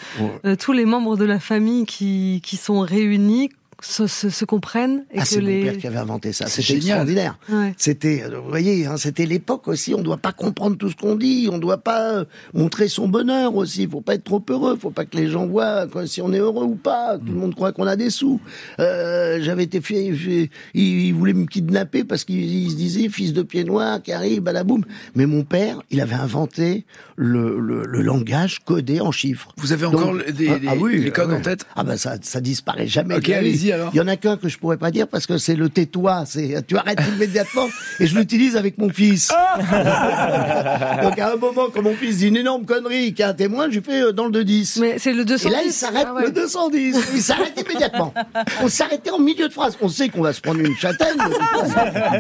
euh, 0.46 0.56
tous 0.56 0.72
les 0.76 0.86
membres 0.86 1.18
de 1.18 1.26
la 1.26 1.40
famille 1.40 1.86
qui, 1.86 2.42
qui 2.44 2.58
sont 2.58 2.82
réunis 2.82 3.50
se, 3.82 4.08
se, 4.08 4.30
se 4.30 4.46
comprennent 4.46 5.06
et 5.14 5.20
Ah, 5.20 5.26
c'est 5.26 5.42
les... 5.42 5.58
mon 5.60 5.64
père 5.72 5.78
qui 5.78 5.88
avait 5.88 5.98
inventé 5.98 6.32
ça. 6.34 6.48
C'est 6.48 6.62
C'était 6.62 6.78
extraordinaire. 6.78 7.38
Ouais. 7.50 7.74
C'était, 7.78 8.24
euh, 8.24 8.40
vous 8.40 8.50
voyez, 8.50 8.86
hein, 8.86 8.98
c'était 8.98 9.26
l'époque 9.26 9.68
aussi. 9.68 9.94
On 9.94 10.02
doit 10.02 10.18
pas 10.18 10.32
comprendre 10.32 10.78
tout 10.78 10.90
ce 10.90 10.96
qu'on 10.96 11.16
dit. 11.16 11.50
On 11.52 11.58
doit 11.58 11.78
pas 11.80 12.12
euh, 12.14 12.26
montrer 12.54 12.88
son 12.88 13.08
bonheur 13.08 13.56
aussi. 13.56 13.84
Il 13.84 13.90
faut 13.90 14.02
pas 14.02 14.16
être 14.16 14.24
trop 14.24 14.44
heureux. 14.50 14.78
Faut 14.80 14.92
pas 14.92 15.06
que 15.06 15.18
les 15.18 15.28
gens 15.30 15.46
voient 15.46 15.88
quoi, 15.88 16.08
si 16.08 16.22
on 16.22 16.32
est 16.34 16.40
heureux 16.40 16.64
ou 16.66 16.76
pas. 16.76 17.18
Tout 17.18 17.34
le 17.34 17.40
monde 17.40 17.54
croit 17.56 17.72
qu'on 17.74 17.88
a 17.88 17.96
des 17.96 18.10
sous. 18.10 18.40
Euh, 18.80 19.40
J'avais 19.42 19.64
été 19.64 19.82
fait, 19.82 20.14
fait- 20.14 20.50
il, 20.74 21.06
il 21.08 21.14
voulait 21.14 21.34
me 21.34 21.46
kidnapper 21.46 22.04
parce 22.04 22.24
qu'il 22.24 22.42
il 22.44 22.72
se 22.72 22.76
disait 22.76 23.10
fils 23.10 23.34
de 23.34 23.42
pied 23.42 23.64
noir 23.64 24.02
qui 24.02 24.12
arrive, 24.12 24.42
balaboum. 24.42 24.84
Mais 25.16 25.26
mon 25.26 25.44
père, 25.44 25.82
il 25.92 26.02
avait 26.02 26.16
inventé 26.16 26.86
le, 27.16 27.60
le, 27.60 27.86
le 27.86 28.02
langage 28.02 28.60
codé 28.66 29.02
en 29.02 29.12
chiffres. 29.12 29.50
Vous 29.58 29.74
avez 29.74 29.86
encore 29.86 30.14
Donc- 30.14 30.26
le- 30.26 30.32
des, 30.32 30.48
Ah, 30.50 30.60
des- 30.60 30.68
ah 30.68 30.74
oui, 30.80 31.00
les 31.00 31.12
codes 31.12 31.30
ah 31.32 31.36
en 31.36 31.42
tête? 31.42 31.66
Ah 31.76 31.84
ben 31.84 31.98
ça, 31.98 32.16
ça 32.22 32.42
disparaît 32.42 32.88
jamais. 32.88 33.16
Ok, 33.16 33.30
vie. 33.30 33.65
Allez-y, 33.66 33.72
alors. 33.74 33.90
Il 33.94 33.98
y 33.98 34.02
en 34.02 34.08
a 34.08 34.16
qu'un 34.16 34.38
que 34.38 34.48
je 34.50 34.58
pourrais 34.58 34.78
pas 34.78 34.92
dire 34.92 35.08
parce 35.08 35.26
que 35.28 35.38
c'est 35.38 35.56
le 35.56 35.70
tais-toi. 35.70 36.24
C'est 36.26 36.66
tu 36.68 36.78
arrêtes 36.78 37.00
immédiatement 37.16 37.68
et 38.00 38.08
je 38.08 38.16
l'utilise 38.18 38.56
avec 38.58 38.78
mon 38.78 38.90
fils. 38.90 39.30
Donc 41.04 41.20
à 41.20 41.34
un 41.34 41.36
moment, 41.36 41.68
quand 41.74 41.82
mon 41.82 41.96
fils 41.96 42.18
dit 42.18 42.28
une 42.28 42.38
énorme 42.38 42.66
connerie, 42.66 43.10
qu'il 43.14 43.20
y 43.20 43.24
a 43.24 43.30
un 43.30 43.34
témoin, 43.34 43.68
je 43.70 43.76
lui 43.80 43.84
fais 43.84 44.02
euh, 44.02 44.12
dans 44.12 44.26
le 44.26 44.32
210. 44.32 44.78
Mais 44.82 45.00
c'est 45.00 45.14
le 45.14 45.22
Et 45.22 45.26
210. 45.26 45.52
là, 45.52 45.60
il 45.66 45.72
s'arrête 45.72 46.08
Ah 46.10 46.14
ouais. 46.14 46.24
le 46.26 46.32
210. 46.32 46.98
Il 47.16 47.22
s'arrête 47.22 47.60
immédiatement. 47.60 48.14
On 48.62 48.68
s'arrêtait 48.68 49.12
en 49.12 49.20
milieu 49.20 49.48
de 49.48 49.54
phrase. 49.54 49.78
On 49.82 49.90
sait 49.90 50.10
qu'on 50.10 50.22
va 50.22 50.34
se 50.34 50.42
prendre 50.42 50.60
une 50.60 50.76
châtaigne. 50.78 51.18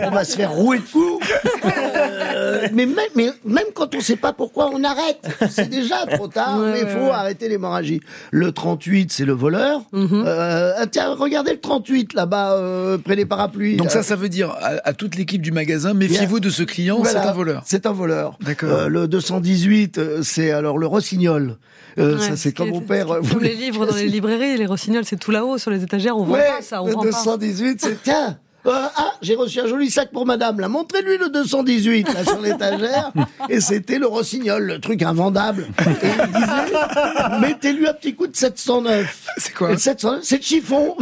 On 0.03 0.11
va 0.11 0.23
se 0.23 0.35
faire 0.35 0.51
rouer 0.51 0.77
de 0.79 0.83
coups. 0.83 1.25
Euh, 1.65 2.44
euh, 2.55 2.67
mais, 2.73 2.85
même, 2.85 2.95
mais 3.15 3.29
même 3.45 3.65
quand 3.73 3.93
on 3.95 3.99
sait 3.99 4.15
pas 4.15 4.33
pourquoi, 4.33 4.69
on 4.73 4.83
arrête. 4.83 5.19
C'est 5.49 5.69
déjà 5.69 6.05
trop 6.05 6.27
tard, 6.27 6.59
Ouais, 6.59 6.71
mais 6.71 6.79
il 6.81 6.85
ouais, 6.85 6.89
faut 6.91 7.05
ouais. 7.05 7.11
arrêter 7.11 7.49
l'hémorragie. 7.49 8.01
Le 8.31 8.51
38, 8.51 9.11
c'est 9.11 9.25
le 9.25 9.33
voleur. 9.33 9.81
Euh, 9.93 10.73
ah, 10.77 10.87
tiens, 10.87 11.13
regardez 11.15 11.51
le 11.51 11.59
38 11.59 12.13
là-bas, 12.13 12.53
euh, 12.53 12.97
près 12.97 13.15
des 13.15 13.25
parapluies. 13.25 13.75
Donc 13.77 13.91
ça, 13.91 14.03
ça 14.03 14.15
veut 14.15 14.29
dire 14.29 14.51
à, 14.61 14.73
à 14.87 14.93
toute 14.93 15.15
l'équipe 15.15 15.41
du 15.41 15.51
magasin, 15.51 15.93
méfiez-vous 15.93 16.39
de 16.39 16.49
ce 16.49 16.63
client, 16.63 16.97
Voilà, 16.99 17.21
c'est 17.23 17.27
un 17.27 17.33
voleur. 17.33 17.63
C'est 17.65 17.85
un 17.85 17.91
voleur. 17.91 18.37
D'accord. 18.41 18.69
Euh, 18.71 18.87
le 18.87 19.07
218, 19.07 19.97
euh, 19.97 20.21
c'est 20.23 20.51
alors 20.51 20.77
le 20.77 20.87
rossignol. 20.87 21.57
Euh, 21.97 22.15
Ouais, 22.17 22.21
ça, 22.21 22.35
c'est 22.35 22.49
ce 22.49 22.55
comme 22.55 22.69
mon 22.69 22.81
père. 22.81 23.21
voulait- 23.21 23.49
les 23.49 23.55
livres 23.55 23.85
dans 23.85 23.95
les 23.95 24.07
librairies, 24.09 24.57
les 24.57 24.65
rossignols, 24.65 25.05
c'est 25.05 25.15
tout 25.19 25.31
là-haut 25.31 25.57
sur 25.57 25.71
les 25.71 25.81
étagères. 25.83 26.17
On 26.17 26.23
voit 26.25 26.39
pas 26.39 26.61
ça, 26.61 26.83
on 26.83 26.87
le 26.87 26.91
vend 26.93 27.01
pas. 27.03 27.07
218, 27.23 27.79
c'est 27.81 28.03
tiens. 28.03 28.37
Euh, 28.68 28.88
ah, 28.95 29.13
j'ai 29.22 29.36
reçu 29.36 29.59
un 29.59 29.68
joli 29.68 29.89
sac 29.89 30.11
pour 30.11 30.26
madame. 30.26 30.59
Là, 30.59 30.68
montrez-lui 30.68 31.18
le 31.18 31.30
218 31.30 32.13
là 32.13 32.24
sur 32.24 32.41
l'étagère. 32.41 33.11
Et 33.49 33.59
c'était 33.59 33.99
le 33.99 34.07
rossignol, 34.07 34.63
le 34.63 34.80
truc 34.80 35.01
invendable. 35.03 35.68
Et 35.80 36.07
il 36.26 36.34
disait, 36.34 37.39
mettez-lui 37.39 37.88
un 37.88 37.93
petit 37.93 38.16
coup 38.16 38.28
de 38.28 38.36
709. 38.36 39.28
C'est 39.38 39.53
quoi 39.53 39.70
Et 39.70 39.74
le 39.74 39.78
709, 39.78 40.20
c'est 40.24 40.43
chiffon. 40.43 40.95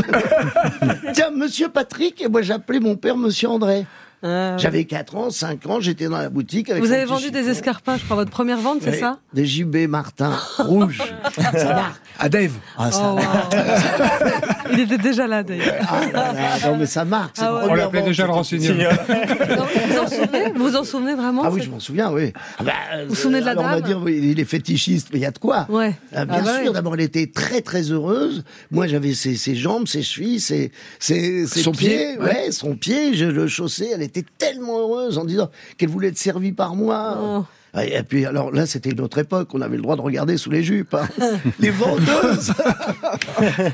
Tiens, 1.14 1.32
Monsieur 1.32 1.70
Patrick, 1.70 2.22
et 2.22 2.28
moi 2.28 2.42
j'appelais 2.42 2.80
mon 2.80 2.96
père 2.96 3.18
Monsieur 3.18 3.50
André. 3.50 3.86
Ah, 4.24 4.54
ouais. 4.54 4.60
J'avais 4.60 4.86
4 4.86 5.16
ans, 5.16 5.30
5 5.30 5.66
ans, 5.68 5.80
j'étais 5.82 6.06
dans 6.08 6.18
la 6.18 6.30
boutique 6.30 6.70
avec 6.70 6.82
Vous 6.84 6.92
avez 6.92 7.06
vendu 7.06 7.30
des 7.32 7.50
escarpins, 7.50 7.98
je 7.98 8.04
crois, 8.06 8.16
votre 8.16 8.32
première 8.32 8.58
vente, 8.60 8.80
c'est 8.82 9.00
ça? 9.00 9.20
Des 9.34 9.46
JB 9.46 9.88
Martin 9.90 10.32
rouges. 10.60 11.02
ça 11.54 11.74
marque. 11.74 12.02
À 12.20 12.30
Dave. 12.30 12.52
Ah, 12.78 12.92
ça 12.92 13.02
Oh, 13.04 13.16
wow. 13.18 14.72
Il 14.74 14.80
était 14.80 14.98
déjà 14.98 15.28
là, 15.28 15.44
d'ailleurs. 15.44 15.76
Ah 15.90 16.02
là 16.14 16.34
là, 16.34 16.68
non 16.72 16.78
mais 16.78 16.86
ça 16.86 17.04
marque. 17.06 17.36
Ah 17.40 17.54
ouais. 17.56 17.62
On 17.70 17.74
l'appelait 17.74 18.02
déjà 18.04 18.26
le. 18.28 18.34
Non, 18.34 19.66
vous 19.88 19.98
en 20.00 20.08
souvenez 20.08 20.52
Vous 20.56 20.76
en 20.76 20.84
souvenez 20.84 21.16
vraiment 21.16 21.42
Ah 21.46 21.50
oui, 21.52 21.62
je 21.64 21.70
m'en 21.70 21.80
souviens, 21.80 22.12
oui. 22.12 22.32
Ah 22.60 22.64
bah, 22.64 22.72
Vous 23.04 23.10
vous 23.10 23.16
souvenez 23.16 23.42
de 23.42 23.46
la 23.46 23.52
alors, 23.52 23.64
On 23.66 23.68
va 23.68 23.76
dame 23.82 23.84
dire, 23.88 24.00
oui, 24.02 24.20
il 24.24 24.40
est 24.40 24.46
fétichiste, 24.46 25.10
mais 25.12 25.20
il 25.20 25.22
y 25.24 25.26
a 25.26 25.32
de 25.32 25.38
quoi. 25.40 25.66
Ouais. 25.70 25.96
Ah, 26.16 26.26
bien 26.26 26.38
Ah 26.40 26.42
bah 26.44 26.54
sûr, 26.60 26.68
ouais. 26.68 26.74
d'abord, 26.74 26.94
elle 26.94 27.02
était 27.02 27.28
très 27.28 27.62
très 27.62 27.92
heureuse. 27.92 28.44
Moi, 28.72 28.88
j'avais 28.88 29.14
ses, 29.14 29.36
ses 29.36 29.56
jambes, 29.56 29.88
ses 29.88 30.02
chevilles, 30.04 30.40
ses, 30.40 30.72
ses, 31.00 31.46
ses 31.48 31.62
Son 31.62 31.72
pieds. 31.72 31.90
pied, 31.90 32.18
ouais. 32.20 32.52
son 32.52 32.76
pied, 32.76 33.16
je 33.16 33.26
le 33.26 33.48
chaussais. 33.48 33.90
Elle 33.94 34.02
était 34.04 34.13
tellement 34.22 34.80
heureuse 34.80 35.18
en 35.18 35.26
disant 35.26 35.50
qu'elle 35.78 35.90
voulait 35.90 36.10
être 36.10 36.18
servie 36.18 36.52
par 36.52 36.76
moi. 36.76 37.18
Oh. 37.20 37.46
Et 37.82 38.04
puis, 38.04 38.26
alors 38.28 38.52
là, 38.52 38.68
c'était 38.68 38.92
une 38.92 39.02
autre 39.02 39.18
époque. 39.18 39.50
On 39.54 39.62
avait 39.62 39.78
le 39.78 39.82
droit 39.82 39.96
de 39.96 40.02
regarder 40.02 40.38
sous 40.38 40.52
les 40.52 40.64
jupes. 40.64 40.94
hein. 40.94 41.08
les 41.60 41.72
vendeuses. 41.72 42.52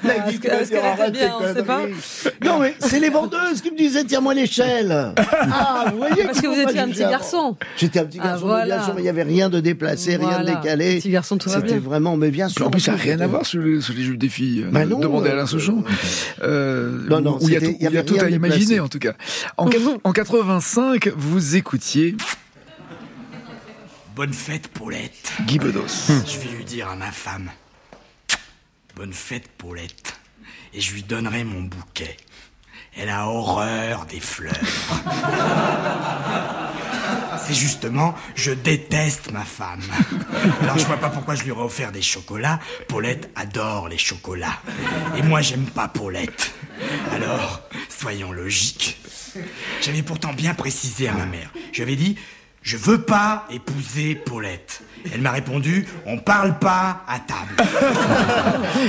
La 0.03 0.27
est-ce 0.27 0.29
Guy 0.31 0.39
que- 0.39 0.41
qui 0.43 0.47
va 0.47 0.61
est-ce 0.61 0.69
dire, 0.69 0.81
qu'elle 0.81 0.91
était 0.93 1.01
arrête 1.01 1.11
bien, 1.13 1.27
tes 1.27 1.33
on 1.33 1.53
sait 1.53 1.63
pas 1.63 1.77
conneries. 1.81 1.93
Non, 2.45 2.59
mais 2.59 2.75
c'est 2.79 2.99
les 3.01 3.09
vendeuses 3.09 3.61
qui 3.61 3.71
me 3.71 3.77
disaient, 3.77 4.05
tiens-moi 4.05 4.33
l'échelle. 4.33 5.13
Ah, 5.51 5.85
vous 5.91 5.97
voyez 5.97 6.23
Parce 6.23 6.39
que 6.41 6.47
vous 6.47 6.59
étiez 6.61 6.79
un 6.79 6.87
petit 6.89 6.99
garçon. 7.01 7.55
J'étais 7.77 7.99
un 7.99 8.05
petit 8.05 8.19
Ah, 8.21 8.27
garçon, 8.27 8.45
voilà. 8.47 8.63
mais 8.65 8.71
bien 8.75 8.83
sûr, 8.85 8.93
mais 8.95 9.01
il 9.01 9.03
n'y 9.03 9.09
avait 9.09 9.23
rien 9.23 9.49
de 9.49 9.59
déplacé, 9.59 10.15
rien 10.15 10.41
de 10.41 10.45
décalé. 10.45 10.97
Petit 10.99 11.09
garçon, 11.09 11.37
tout 11.37 11.49
va 11.49 11.55
C'était 11.55 11.73
bien. 11.73 11.79
vraiment, 11.79 12.15
mais 12.17 12.29
bien 12.31 12.47
sûr. 12.49 12.67
En 12.67 12.69
plus, 12.71 12.81
ça 12.81 12.91
n'a 12.91 12.97
rien 12.97 13.19
à 13.19 13.27
voir 13.27 13.45
sur 13.45 13.61
les, 13.61 13.81
sur 13.81 13.93
les 13.93 14.03
jupes 14.03 14.17
des 14.17 14.29
filles. 14.29 14.65
Bah 14.71 14.85
non, 14.85 14.99
Demandez 14.99 15.29
à 15.29 15.31
euh, 15.31 15.35
Alain 15.37 15.45
Souchon. 15.47 15.83
Euh, 16.43 16.99
Non, 17.09 17.21
non, 17.21 17.37
où 17.41 17.47
il 17.47 17.53
y 17.53 17.57
a 17.57 17.59
tout, 17.61 17.67
y 17.79 17.83
y 18.15 18.19
a 18.19 18.23
à 18.23 18.29
imaginer, 18.29 18.79
en 18.79 18.87
tout 18.87 18.99
cas. 18.99 19.13
En 19.57 19.67
85, 20.11 21.09
vous 21.17 21.55
écoutiez 21.55 22.15
Bonne 24.19 24.33
fête, 24.33 24.67
Paulette. 24.67 25.31
Guy 25.45 25.59
Bedos. 25.59 26.11
Je 26.27 26.39
vais 26.39 26.57
lui 26.57 26.65
dire 26.65 26.89
à 26.89 26.97
ma 26.97 27.09
femme. 27.09 27.49
Bonne 28.93 29.13
fête, 29.13 29.47
Paulette. 29.57 30.19
Et 30.73 30.81
je 30.81 30.93
lui 30.93 31.03
donnerai 31.03 31.45
mon 31.45 31.61
bouquet. 31.61 32.17
Elle 32.97 33.07
a 33.07 33.29
horreur 33.29 34.05
des 34.07 34.19
fleurs. 34.19 34.57
C'est 37.37 37.53
justement, 37.53 38.13
je 38.35 38.51
déteste 38.51 39.31
ma 39.31 39.45
femme. 39.45 39.83
Alors 40.63 40.77
je 40.77 40.85
vois 40.85 40.97
pas 40.97 41.09
pourquoi 41.09 41.35
je 41.35 41.45
lui 41.45 41.51
aurais 41.51 41.63
offert 41.63 41.93
des 41.93 42.01
chocolats. 42.01 42.59
Paulette 42.89 43.31
adore 43.37 43.87
les 43.87 43.97
chocolats. 43.97 44.59
Et 45.15 45.21
moi 45.21 45.39
j'aime 45.39 45.67
pas 45.67 45.87
Paulette. 45.87 46.53
Alors, 47.13 47.61
soyons 47.87 48.33
logiques. 48.33 48.99
J'avais 49.81 50.03
pourtant 50.03 50.33
bien 50.33 50.55
précisé 50.55 51.07
à 51.07 51.13
ma 51.13 51.25
mère. 51.25 51.53
Je 51.71 51.77
lui 51.77 51.83
avais 51.83 51.95
dit, 51.95 52.17
je 52.61 52.77
veux 52.77 53.01
pas 53.01 53.47
épouser 53.49 54.15
Paulette. 54.15 54.81
Elle 55.13 55.21
m'a 55.21 55.31
répondu, 55.31 55.85
on 56.05 56.17
parle 56.17 56.57
pas 56.59 57.03
à 57.07 57.19
table. 57.19 57.69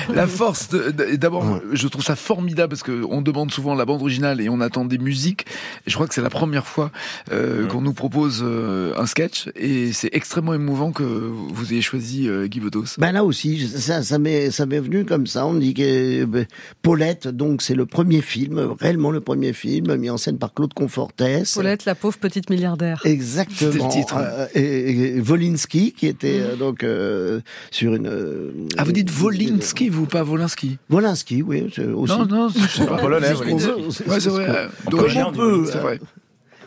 La 0.14 0.26
force, 0.26 0.68
d'abord, 0.70 1.60
je 1.72 1.88
trouve 1.88 2.04
ça 2.04 2.16
formidable 2.16 2.70
parce 2.70 2.82
que 2.82 3.04
on 3.08 3.22
demande 3.22 3.50
souvent 3.50 3.74
la 3.74 3.84
bande 3.84 4.00
originale 4.00 4.40
et 4.40 4.48
on 4.48 4.60
attend 4.60 4.84
des 4.84 4.98
musiques. 4.98 5.46
Et 5.86 5.90
je 5.90 5.94
crois 5.94 6.06
que 6.06 6.14
c'est 6.14 6.22
la 6.22 6.30
première 6.30 6.66
fois 6.66 6.90
euh, 7.32 7.66
qu'on 7.66 7.80
nous 7.80 7.92
propose 7.92 8.40
euh, 8.42 8.92
un 8.96 9.06
sketch 9.06 9.48
et 9.56 9.92
c'est 9.92 10.10
extrêmement 10.12 10.54
émouvant 10.54 10.92
que 10.92 11.02
vous 11.02 11.72
ayez 11.72 11.82
choisi 11.82 12.28
euh, 12.28 12.46
Guy 12.46 12.60
Bedos. 12.60 12.96
Ben 12.98 13.12
là 13.12 13.24
aussi, 13.24 13.68
ça, 13.68 14.02
ça 14.02 14.18
m'est, 14.18 14.50
ça 14.50 14.66
m'est 14.66 14.80
venu 14.80 15.04
comme 15.04 15.26
ça. 15.26 15.46
On 15.46 15.52
me 15.52 15.60
dit 15.60 15.74
que 15.74 16.24
ben, 16.24 16.46
Paulette, 16.82 17.28
donc 17.28 17.62
c'est 17.62 17.74
le 17.74 17.86
premier 17.86 18.22
film, 18.22 18.74
réellement 18.80 19.10
le 19.10 19.20
premier 19.20 19.52
film, 19.52 19.94
mis 19.96 20.10
en 20.10 20.16
scène 20.16 20.38
par 20.38 20.54
Claude 20.54 20.74
Confortès. 20.74 21.54
Paulette, 21.54 21.84
la 21.84 21.94
pauvre 21.94 22.18
petite 22.18 22.50
milliardaire. 22.50 23.00
Exactement. 23.04 23.72
C'était 23.72 23.84
le 23.84 23.90
titre. 23.90 24.16
Euh, 24.18 24.46
et, 24.54 25.16
et 25.16 25.20
Volinsky, 25.20 25.92
qui 26.00 26.06
était 26.06 26.40
euh, 26.40 26.56
donc 26.56 26.82
euh, 26.82 27.40
sur 27.70 27.94
une. 27.94 28.06
euh, 28.06 28.52
Ah, 28.78 28.84
vous 28.84 28.92
dites 28.92 29.10
Volinsky, 29.10 29.90
vous, 29.90 30.06
pas 30.06 30.22
Volinsky 30.22 30.78
Volinsky, 30.88 31.42
oui, 31.42 31.70
c'est 31.76 31.84
aussi. 31.84 32.12
Non, 32.16 32.24
non, 32.24 32.48
sais 32.48 32.86
pas. 32.86 32.96
polonais, 32.96 33.26
C'est 33.28 33.34
ce 33.34 33.38
qu'on 33.42 33.56
Volinsky. 33.58 33.68
veut, 33.82 33.90
c'est- 33.90 34.08
Ouais, 34.08 34.14
c'est 34.14 34.20
c'est 34.20 34.20
ce 34.20 34.28
vrai. 34.30 34.68
Comment 34.90 35.28
on 35.28 35.32
peut, 35.32 35.66
C'est 35.70 35.78
vrai. 35.78 36.00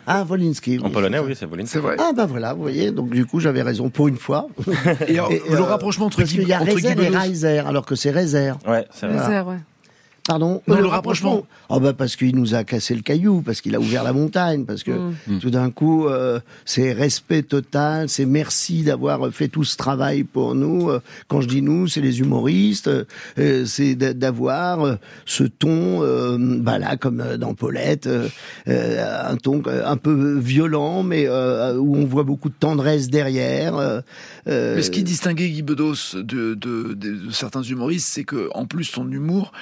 Ah, 0.06 0.22
Volinsky. 0.22 0.78
En 0.80 0.84
oui, 0.86 0.92
polonais, 0.92 1.18
c'est 1.18 1.24
oui, 1.24 1.36
c'est 1.36 1.46
Volinsky. 1.46 1.72
C'est 1.72 1.78
vrai. 1.80 1.96
Ah 1.98 2.12
ben 2.14 2.26
voilà, 2.26 2.54
vous 2.54 2.62
voyez, 2.62 2.92
donc 2.92 3.10
du 3.10 3.26
coup 3.26 3.40
j'avais 3.40 3.62
raison 3.62 3.90
pour 3.90 4.06
une 4.06 4.18
fois. 4.18 4.46
Et 5.08 5.14
le 5.16 5.60
rapprochement 5.62 6.06
entre 6.06 6.18
parce 6.18 6.30
Guy, 6.30 6.38
qu'il 6.38 6.48
y 6.48 6.52
a 6.52 6.58
Rezer 6.60 7.00
et 7.02 7.08
Reiser, 7.08 7.58
alors 7.58 7.84
que 7.86 7.96
c'est 7.96 8.12
Rezer. 8.12 8.56
Ouais, 8.68 8.86
c'est 8.92 9.08
vrai. 9.08 9.40
Ouais. 9.40 9.56
Pardon 10.26 10.62
Non, 10.66 10.76
le 10.80 10.86
rapprochement. 10.86 11.46
Oh 11.68 11.80
bah 11.80 11.92
parce 11.92 12.16
qu'il 12.16 12.34
nous 12.34 12.54
a 12.54 12.64
cassé 12.64 12.94
le 12.94 13.02
caillou, 13.02 13.42
parce 13.42 13.60
qu'il 13.60 13.74
a 13.74 13.80
ouvert 13.80 14.02
la 14.04 14.12
montagne, 14.14 14.64
parce 14.64 14.82
que 14.82 14.92
tout 15.40 15.50
d'un 15.50 15.70
coup, 15.70 16.06
euh, 16.08 16.40
c'est 16.64 16.92
respect 16.92 17.42
total, 17.42 18.08
c'est 18.08 18.24
merci 18.24 18.82
d'avoir 18.84 19.30
fait 19.32 19.48
tout 19.48 19.64
ce 19.64 19.76
travail 19.76 20.24
pour 20.24 20.54
nous. 20.54 20.88
Euh, 20.90 21.00
Quand 21.28 21.40
je 21.42 21.48
dis 21.48 21.60
nous, 21.62 21.88
c'est 21.88 22.00
les 22.00 22.20
humoristes, 22.20 22.88
euh, 23.38 23.66
c'est 23.66 23.94
d'a- 23.96 24.14
d'avoir 24.14 24.82
euh, 24.86 24.94
ce 25.26 25.44
ton, 25.44 26.02
euh, 26.02 26.36
bah 26.38 26.78
là, 26.78 26.96
comme 26.96 27.20
euh, 27.20 27.36
dans 27.36 27.52
Paulette, 27.54 28.08
un 28.66 29.36
ton 29.36 29.62
un 29.66 29.96
peu 29.96 30.38
violent, 30.38 31.02
mais 31.02 31.28
où 31.28 31.96
on 31.96 32.04
voit 32.06 32.24
beaucoup 32.24 32.48
de 32.48 32.54
tendresse 32.58 33.08
derrière. 33.10 34.02
Mais 34.46 34.82
ce 34.82 34.90
qui 34.90 35.02
distinguait 35.02 35.48
Guy 35.50 35.62
Bedos 35.62 36.14
de, 36.14 36.54
de, 36.54 36.54
de- 36.54 36.94
de 36.94 37.30
certains 37.30 37.62
humoristes, 37.62 38.08
c'est 38.10 38.24
que 38.24 38.48
en 38.54 38.66
plus 38.66 38.84
son 38.84 39.10
humour 39.10 39.52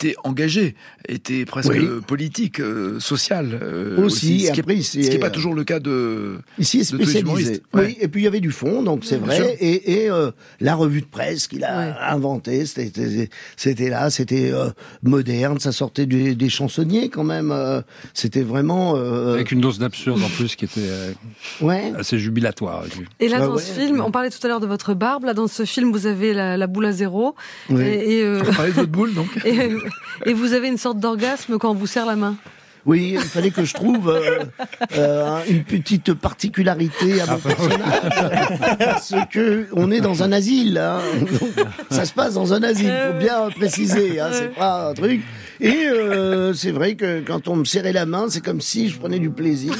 était 0.00 0.14
engagé, 0.24 0.74
était 1.08 1.44
presque 1.44 1.70
Oui. 1.72 1.86
politique, 2.06 2.58
euh, 2.60 2.98
social 3.00 3.58
euh, 3.62 4.02
Aussi, 4.02 4.46
ce 4.46 4.52
qui 4.52 4.82
ce 4.82 4.98
n'est 5.10 5.18
pas 5.18 5.28
toujours 5.30 5.54
le 5.54 5.64
cas 5.64 5.78
de. 5.78 6.38
Ici, 6.58 6.78
de 6.78 6.84
spécialisé. 6.84 7.20
humoristes. 7.20 7.62
Oui, 7.74 7.80
Ouais. 7.82 7.96
et 8.00 8.08
puis 8.08 8.22
il 8.22 8.24
y 8.24 8.26
avait 8.26 8.40
du 8.40 8.50
fond, 8.50 8.82
donc 8.82 9.04
c'est 9.04 9.18
vrai. 9.18 9.56
Et, 9.60 10.04
et 10.04 10.10
euh, 10.10 10.30
la 10.60 10.74
revue 10.74 11.02
de 11.02 11.06
presse 11.06 11.46
qu'il 11.48 11.64
a 11.64 11.70
Ouais. 11.88 11.94
inventée, 12.00 12.64
c'était 12.66 13.88
là, 13.90 14.10
c'était 14.10 14.50
euh, 14.52 14.70
moderne, 15.02 15.58
ça 15.60 15.72
sortait 15.72 16.06
du- 16.06 16.34
des 16.34 16.48
chansonniers 16.48 17.08
quand 17.10 17.24
même. 17.24 17.50
euh, 17.52 17.82
c'était 18.14 18.42
vraiment. 18.42 18.94
euh, 18.96 19.34
Avec 19.34 19.52
une 19.52 19.60
dose 19.60 19.78
d'absurde 19.78 20.22
en 20.22 20.28
plus 20.28 20.56
qui 20.56 20.64
était 20.64 20.80
euh, 20.80 21.12
Ouais. 21.60 21.92
assez 21.96 22.18
jubilatoire. 22.18 22.84
Et 23.20 23.28
là, 23.28 23.40
Ouais, 23.40 23.46
dans 23.46 23.56
ouais. 23.56 23.62
ce 23.62 23.72
film, 23.78 24.00
on 24.00 24.10
parlait 24.10 24.30
tout 24.30 24.38
à 24.44 24.48
l'heure 24.48 24.60
de 24.60 24.66
votre 24.66 24.94
barbe. 24.94 25.24
Là, 25.24 25.34
dans 25.34 25.46
ce 25.48 25.64
film, 25.64 25.92
vous 25.92 26.06
avez 26.06 26.32
la, 26.32 26.56
la 26.56 26.66
boule 26.66 26.86
à 26.86 26.92
zéro. 26.92 27.34
Oui. 27.68 27.82
Et, 27.82 28.18
et, 28.18 28.24
euh, 28.24 28.40
On 28.48 28.52
parlait 28.54 28.70
de 28.70 28.76
votre 28.76 28.90
boule, 28.90 29.14
donc. 29.14 29.28
et, 29.44 29.70
et 30.26 30.32
vous 30.32 30.52
avez 30.52 30.68
une 30.68 30.78
sorte 30.78 30.98
d'orgasme 30.98 31.58
quand 31.58 31.70
on 31.70 31.74
vous 31.74 31.86
serre 31.86 32.06
la 32.06 32.16
main. 32.16 32.36
Oui, 32.86 33.10
il 33.12 33.20
fallait 33.20 33.50
que 33.50 33.62
je 33.62 33.74
trouve 33.74 34.08
euh, 34.08 34.38
euh, 34.96 35.38
une 35.50 35.64
petite 35.64 36.14
particularité 36.14 37.20
à 37.20 37.26
mon 37.26 37.36
personnage, 37.36 38.78
parce 38.78 39.14
que 39.30 39.66
on 39.74 39.90
est 39.90 40.00
dans 40.00 40.22
un 40.22 40.32
asile. 40.32 40.78
Hein. 40.78 40.98
Ça 41.90 42.06
se 42.06 42.14
passe 42.14 42.34
dans 42.34 42.54
un 42.54 42.62
asile, 42.62 42.90
faut 43.12 43.18
bien 43.18 43.50
préciser. 43.50 44.18
Hein, 44.18 44.30
c'est 44.32 44.54
pas 44.54 44.88
un 44.88 44.94
truc. 44.94 45.20
Et 45.60 45.88
euh, 45.88 46.54
c'est 46.54 46.70
vrai 46.70 46.94
que 46.94 47.20
quand 47.20 47.48
on 47.48 47.56
me 47.56 47.64
serrait 47.66 47.92
la 47.92 48.06
main, 48.06 48.26
c'est 48.30 48.42
comme 48.42 48.62
si 48.62 48.88
je 48.88 48.98
prenais 48.98 49.18
du 49.18 49.28
plaisir. 49.28 49.74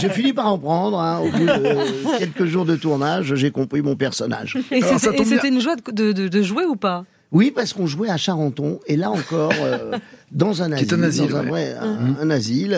J'ai 0.00 0.08
fini 0.08 0.32
par 0.32 0.46
en 0.46 0.58
prendre. 0.58 0.98
Hein, 0.98 1.18
au 1.18 1.28
bout 1.30 1.44
de 1.44 2.18
quelques 2.18 2.46
jours 2.46 2.64
de 2.64 2.76
tournage, 2.76 3.34
j'ai 3.34 3.50
compris 3.50 3.82
mon 3.82 3.94
personnage. 3.96 4.56
Et 4.70 4.80
c'était 4.80 5.48
une 5.48 5.60
joie 5.60 5.76
de, 5.76 5.92
de, 5.92 6.12
de- 6.12 6.28
de 6.28 6.42
jouer 6.42 6.64
ou 6.64 6.76
pas? 6.76 7.04
Oui, 7.32 7.52
parce 7.52 7.72
qu'on 7.72 7.86
jouait 7.86 8.10
à 8.10 8.16
Charenton, 8.16 8.80
et 8.86 8.96
là 8.96 9.10
encore, 9.10 9.52
euh, 9.60 9.96
dans 10.32 10.62
un 10.62 10.70
Qui 10.70 10.84
est 10.84 10.92
asile, 10.92 10.94
un 10.94 11.02
asile, 11.02 11.28
dans 11.28 11.36
un, 11.38 11.42
ouais. 11.44 11.48
vrai- 11.50 11.74
un, 11.80 12.16
un 12.22 12.30
asile, 12.30 12.76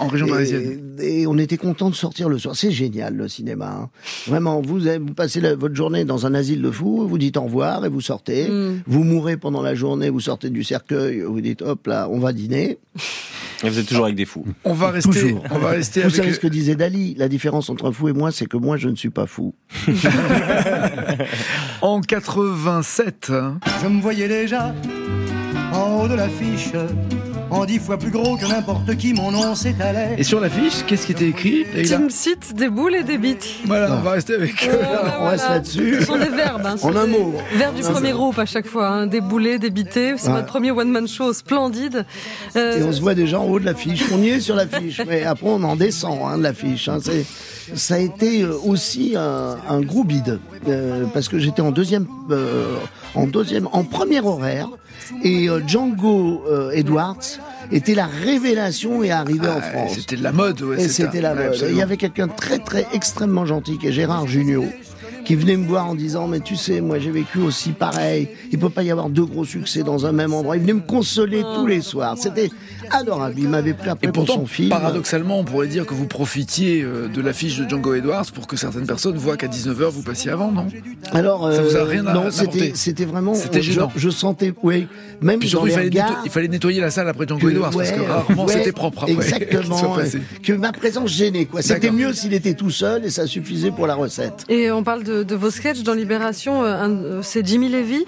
En 0.00 0.08
région 0.08 0.26
et, 0.26 0.30
parisienne. 0.30 0.96
et 1.00 1.26
on 1.26 1.38
était 1.38 1.56
content 1.56 1.90
de 1.90 1.94
sortir 1.94 2.28
le 2.28 2.38
soir. 2.38 2.56
C'est 2.56 2.70
génial 2.72 3.14
le 3.14 3.28
cinéma. 3.28 3.68
hein. 3.84 3.88
Vraiment, 4.26 4.60
vous, 4.60 4.86
avez- 4.86 4.98
vous 4.98 5.14
passez 5.14 5.40
la- 5.40 5.54
votre 5.54 5.74
journée 5.74 6.04
dans 6.04 6.26
un 6.26 6.34
asile 6.34 6.60
de 6.62 6.70
fous, 6.70 7.06
vous 7.08 7.18
dites 7.18 7.36
au 7.36 7.42
revoir 7.42 7.84
et 7.84 7.88
vous 7.88 8.00
sortez. 8.00 8.48
Mm. 8.48 8.82
Vous 8.86 9.04
mourrez 9.04 9.36
pendant 9.36 9.62
la 9.62 9.74
journée, 9.74 10.10
vous 10.10 10.20
sortez 10.20 10.50
du 10.50 10.64
cercueil, 10.64 11.20
vous 11.20 11.40
dites 11.40 11.62
hop 11.62 11.86
là, 11.86 12.08
on 12.10 12.18
va 12.18 12.32
dîner. 12.32 12.78
Et 13.64 13.70
vous 13.70 13.78
êtes 13.78 13.86
toujours 13.86 14.04
avec 14.04 14.16
des 14.16 14.24
fous. 14.24 14.44
On 14.64 14.72
va 14.72 14.90
rester, 14.90 15.10
Toujours. 15.20 15.42
on 15.50 15.58
va 15.58 15.70
rester 15.70 16.00
Vous 16.00 16.06
avec. 16.06 16.16
savez 16.16 16.32
ce 16.32 16.38
que 16.38 16.46
disait 16.46 16.76
Dali 16.76 17.14
La 17.18 17.28
différence 17.28 17.68
entre 17.70 17.86
un 17.88 17.92
fou 17.92 18.08
et 18.08 18.12
moi, 18.12 18.30
c'est 18.30 18.46
que 18.46 18.56
moi, 18.56 18.76
je 18.76 18.88
ne 18.88 18.94
suis 18.94 19.10
pas 19.10 19.26
fou. 19.26 19.52
En 21.80 22.00
87, 22.00 23.30
hein, 23.32 23.58
Je 23.82 23.88
me 23.88 24.00
voyais 24.00 24.28
déjà 24.28 24.74
en 25.72 26.00
haut 26.02 26.08
de 26.08 26.14
l'affiche, 26.14 26.70
en 27.50 27.64
dix 27.64 27.78
fois 27.78 27.98
plus 27.98 28.10
gros 28.10 28.36
que 28.36 28.46
n'importe 28.46 28.96
qui, 28.96 29.12
mon 29.12 29.30
nom 29.30 29.54
s'étalait. 29.54 30.14
et 30.18 30.22
sur 30.22 30.40
l'affiche, 30.40 30.84
qu'est-ce 30.86 31.06
qui 31.06 31.12
était 31.12 31.28
écrit 31.28 31.64
Team 31.84 32.10
Seat, 32.10 32.54
des 32.54 32.68
boules 32.68 32.94
et 32.94 33.02
des 33.04 33.18
bites. 33.18 33.46
Voilà, 33.66 33.94
on 33.96 34.00
va 34.00 34.12
rester 34.12 34.34
avec. 34.34 34.68
Bah 34.70 35.18
On 35.20 35.26
reste 35.28 35.48
là-dessus. 35.48 35.96
Ce 36.00 36.06
sont 36.06 36.18
des 36.18 36.28
verbes. 36.28 36.62
Hein, 36.66 36.76
En 36.82 36.94
un 36.96 37.06
des 37.06 37.12
mot. 37.12 37.34
Verbes 37.56 37.74
du 37.74 37.82
Non, 37.82 37.90
premier 37.90 38.12
groupe 38.12 38.38
à 38.38 38.46
chaque 38.46 38.66
fois. 38.66 38.88
Hein, 38.88 39.06
débouler, 39.06 39.58
débiter. 39.58 40.14
C'est 40.16 40.28
Ouais. 40.28 40.34
notre 40.34 40.46
premier 40.46 40.70
one-man 40.70 41.06
show 41.08 41.32
splendide. 41.32 42.04
Euh, 42.56 42.78
Et 42.80 42.82
on 42.82 42.92
se 42.92 43.00
voit 43.00 43.14
déjà 43.14 43.40
en 43.40 43.44
haut 43.46 43.58
de 43.60 43.64
l'affiche. 43.64 44.04
On 44.12 44.18
y 44.22 44.28
est 44.28 44.40
sur 44.40 44.56
l'affiche, 44.56 45.00
mais 45.08 45.24
après 45.24 45.48
on 45.48 45.62
en 45.64 45.76
descend 45.76 46.18
hein, 46.24 46.38
de 46.38 46.42
l'affiche. 46.42 46.88
Hein. 46.88 46.98
C'est- 47.02 47.24
Ça 47.74 47.96
a 47.96 47.98
été 47.98 48.42
euh, 48.42 48.54
aussi 48.64 49.14
un, 49.14 49.56
un 49.68 49.80
gros 49.82 50.02
bide 50.02 50.38
euh, 50.68 51.04
parce 51.12 51.28
que 51.28 51.38
j'étais 51.38 51.60
en 51.60 51.70
deuxième, 51.70 52.06
euh, 52.30 52.76
en 53.14 53.26
deuxième, 53.26 53.68
en 53.72 53.84
premier 53.84 54.20
horaire 54.20 54.68
et 55.22 55.48
euh, 55.48 55.60
Django 55.66 56.44
euh, 56.48 56.70
Edwards 56.70 57.18
était 57.70 57.94
la 57.94 58.06
révélation 58.06 59.02
et 59.02 59.10
arrivé 59.10 59.46
en 59.48 59.58
Ah, 59.58 59.62
France. 59.62 59.94
C'était 59.96 60.16
de 60.16 60.22
la 60.22 60.32
mode, 60.32 60.62
ouais. 60.62 60.82
Et 60.82 60.88
c'était 60.88 61.20
la 61.20 61.34
ouais, 61.34 61.48
mode. 61.50 61.66
Il 61.70 61.76
y 61.76 61.82
avait 61.82 61.96
quelqu'un 61.96 62.26
de 62.26 62.32
très 62.32 62.58
très 62.58 62.86
extrêmement 62.92 63.44
gentil 63.46 63.78
qui 63.78 63.88
est 63.88 63.92
Gérard 63.92 64.26
Junior 64.26 64.64
qui 65.24 65.34
venait 65.34 65.56
me 65.58 65.66
voir 65.66 65.86
en 65.86 65.94
disant 65.94 66.26
mais 66.26 66.40
tu 66.40 66.56
sais 66.56 66.80
moi 66.80 66.98
j'ai 66.98 67.10
vécu 67.10 67.38
aussi 67.40 67.72
pareil 67.72 68.30
il 68.50 68.58
peut 68.58 68.70
pas 68.70 68.82
y 68.82 68.90
avoir 68.90 69.10
deux 69.10 69.26
gros 69.26 69.44
succès 69.44 69.82
dans 69.82 70.06
un 70.06 70.12
même 70.12 70.32
endroit 70.32 70.56
il 70.56 70.62
venait 70.62 70.72
me 70.72 70.80
consoler 70.80 71.42
tous 71.54 71.66
les 71.66 71.82
soirs 71.82 72.16
c'était 72.16 72.48
adorable 72.90 73.34
il 73.38 73.48
m'avait 73.48 73.74
pris 73.74 73.88
après 73.88 74.08
Et 74.08 74.12
pour 74.12 74.26
son 74.26 74.46
film 74.46 74.68
paradoxalement, 74.70 75.38
on 75.40 75.44
pourrait 75.44 75.66
dire 75.68 75.86
que 75.86 75.94
vous 75.94 76.06
profitiez 76.06 76.82
euh, 76.82 77.08
de 77.08 77.20
l'affiche 77.20 77.58
de 77.58 77.68
Django 77.68 77.94
Edwards 77.94 78.26
pour 78.34 78.46
que 78.46 78.56
certaines 78.56 78.86
personnes 78.86 79.16
voient 79.16 79.36
qu'à 79.36 79.46
19h 79.48 79.88
vous 79.90 80.02
passiez 80.02 80.30
avant, 80.30 80.50
non? 80.52 80.66
Alors 81.12 81.52
Ça 81.52 81.62
vous 81.62 81.76
a 81.76 81.80
euh, 81.80 81.84
rien 81.84 82.06
à- 82.06 82.14
non 82.14 82.30
c'était 82.30 82.72
c'était 82.74 83.04
vraiment 83.04 83.34
C'était 83.34 83.62
je, 83.62 83.72
gênant. 83.72 83.92
je 83.96 84.10
sentais 84.10 84.52
oui 84.62 84.86
même 85.20 85.38
Puis 85.40 85.48
dans 85.48 85.50
surtout, 85.50 85.66
il 85.68 85.72
fallait, 85.72 85.84
regards, 85.86 86.10
netto- 86.10 86.20
il 86.24 86.30
fallait 86.30 86.48
nettoyer 86.48 86.80
la 86.80 86.90
salle 86.90 87.08
après 87.08 87.26
Django 87.26 87.46
que- 87.46 87.52
Edwards 87.52 87.70
parce 87.74 87.90
que 87.92 88.00
rarement 88.00 88.44
ouais, 88.46 88.52
c'était 88.52 88.72
propre 88.72 89.02
après. 89.04 89.14
qu'il 89.14 89.22
soit 89.24 89.36
exactement 89.38 89.94
passé. 89.96 90.18
que 90.42 90.52
ma 90.52 90.72
présence 90.72 91.10
gênait 91.10 91.44
quoi 91.46 91.62
c'était 91.62 91.80
D'accord. 91.80 91.96
mieux 91.96 92.12
s'il 92.12 92.34
était 92.34 92.54
tout 92.54 92.70
seul 92.70 93.04
et 93.04 93.10
ça 93.10 93.26
suffisait 93.26 93.70
pour 93.70 93.86
la 93.86 93.94
recette 93.94 94.44
Et 94.48 94.70
on 94.70 94.82
parle 94.82 95.04
de, 95.04 95.22
de 95.22 95.34
vos 95.34 95.50
sketchs 95.50 95.82
dans 95.82 95.94
Libération. 95.94 96.64
euh, 96.64 96.74
un- 96.82 96.90
euh, 96.90 97.20
C'est 97.22 97.46
Jimmy 97.46 97.68
Levy 97.68 98.04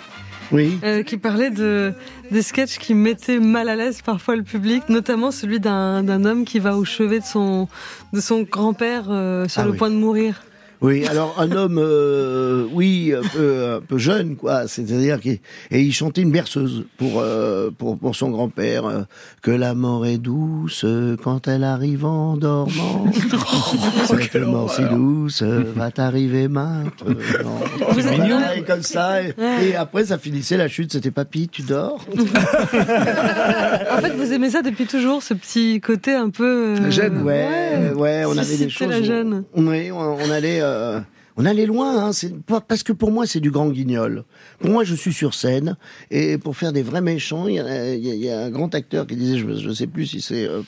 oui 0.52 0.78
euh, 0.84 1.02
qui 1.02 1.16
parlait 1.16 1.50
de 1.50 1.92
des 2.30 2.42
sketchs 2.42 2.78
qui 2.78 2.94
mettaient 2.94 3.38
mal 3.40 3.68
à 3.68 3.76
l'aise 3.76 4.02
parfois 4.02 4.36
le 4.36 4.42
public, 4.42 4.82
notamment 4.88 5.30
celui 5.30 5.60
d'un 5.60 6.02
d'un 6.02 6.24
homme 6.24 6.44
qui 6.44 6.58
va 6.58 6.76
au 6.76 6.84
chevet 6.84 7.20
de 7.20 7.24
son 7.24 7.68
de 8.12 8.20
son 8.20 8.42
grand-père 8.42 9.04
euh, 9.10 9.48
sur 9.48 9.62
Ah 9.62 9.64
le 9.64 9.72
oui. 9.72 9.78
point 9.78 9.90
de 9.90 9.96
mourir. 9.96 10.42
Oui, 10.82 11.06
alors 11.06 11.34
un 11.38 11.50
homme, 11.52 11.78
euh, 11.78 12.64
oui, 12.72 13.12
un 13.16 13.20
peu, 13.28 13.74
un 13.76 13.80
peu 13.80 13.98
jeune, 13.98 14.36
quoi. 14.36 14.66
C'est-à-dire 14.66 15.20
qu'il 15.20 15.38
et 15.70 15.80
il 15.82 15.92
chantait 15.92 16.22
une 16.22 16.30
berceuse 16.32 16.84
pour 16.96 17.20
euh, 17.20 17.70
pour 17.76 17.98
pour 17.98 18.16
son 18.16 18.30
grand-père. 18.30 18.86
euh, 18.86 19.02
que 19.42 19.50
la 19.50 19.74
mort 19.74 20.04
est 20.06 20.18
douce 20.18 20.84
quand 21.22 21.48
elle 21.48 21.64
arrive 21.64 22.04
en 22.04 22.36
dormant. 22.36 23.06
Cette 24.06 24.30
quelle 24.30 24.44
mort 24.46 24.70
si 24.72 24.82
douce 24.84 25.42
va 25.42 25.90
t'arriver 25.90 26.48
maintenant. 26.48 26.90
Vous 27.92 28.06
êtes 28.06 28.18
mignon. 28.18 28.38
et 28.54 28.62
comme 28.62 28.82
ça. 28.82 29.22
Et, 29.22 29.34
et 29.62 29.76
après, 29.76 30.04
ça 30.06 30.18
finissait 30.18 30.56
la 30.58 30.68
chute. 30.68 30.92
C'était 30.92 31.10
papy, 31.10 31.48
tu 31.48 31.62
dors? 31.62 32.04
En 32.70 34.00
fait, 34.00 34.10
vous 34.16 34.32
aimez 34.32 34.50
ça 34.50 34.62
depuis 34.62 34.86
toujours, 34.86 35.22
ce 35.22 35.34
petit 35.34 35.80
côté 35.80 36.12
un 36.14 36.30
peu 36.30 36.74
La 36.80 36.90
gêne. 36.90 37.22
Ouais, 37.22 37.92
ouais, 37.94 38.24
on 38.26 38.36
avait 38.36 38.56
des 38.56 38.68
choses. 38.68 38.88
la 38.88 39.02
gêne. 39.02 39.44
Oui, 39.56 39.90
on, 39.90 39.96
on 40.16 40.30
allait, 40.30 40.60
euh, 40.70 41.00
on 41.36 41.44
allait 41.44 41.66
loin. 41.66 42.08
Hein, 42.08 42.10
parce 42.68 42.82
que 42.82 42.92
pour 42.92 43.10
moi 43.10 43.26
c'est 43.26 43.40
du 43.40 43.50
grand 43.50 43.68
guignol. 43.68 44.24
Pour 44.58 44.70
moi, 44.70 44.84
je 44.84 44.94
suis 44.94 45.12
sur 45.12 45.34
scène 45.34 45.76
et 46.10 46.38
pour 46.38 46.56
faire 46.56 46.72
des 46.72 46.82
vrais 46.82 47.00
méchants, 47.00 47.48
il 47.48 47.54
y 47.54 48.30
a, 48.30 48.40
un 48.40 48.50
grand 48.50 48.74
acteur 48.74 49.06
qui 49.06 49.16
disait, 49.16 49.38
je, 49.38 49.54
je 49.54 49.70
sais 49.70 49.86
plus 49.86 50.06
si 50.06 50.20
c'est 50.20 50.46
euh, 50.46 50.62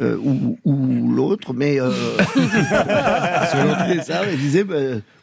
euh, 0.00 0.16
ou, 0.22 0.58
ou 0.64 1.10
l'autre, 1.14 1.52
mais 1.54 1.80
euh, 1.80 1.90
ça, 4.02 4.22
il 4.30 4.38
disait, 4.38 4.64
bah, 4.64 4.74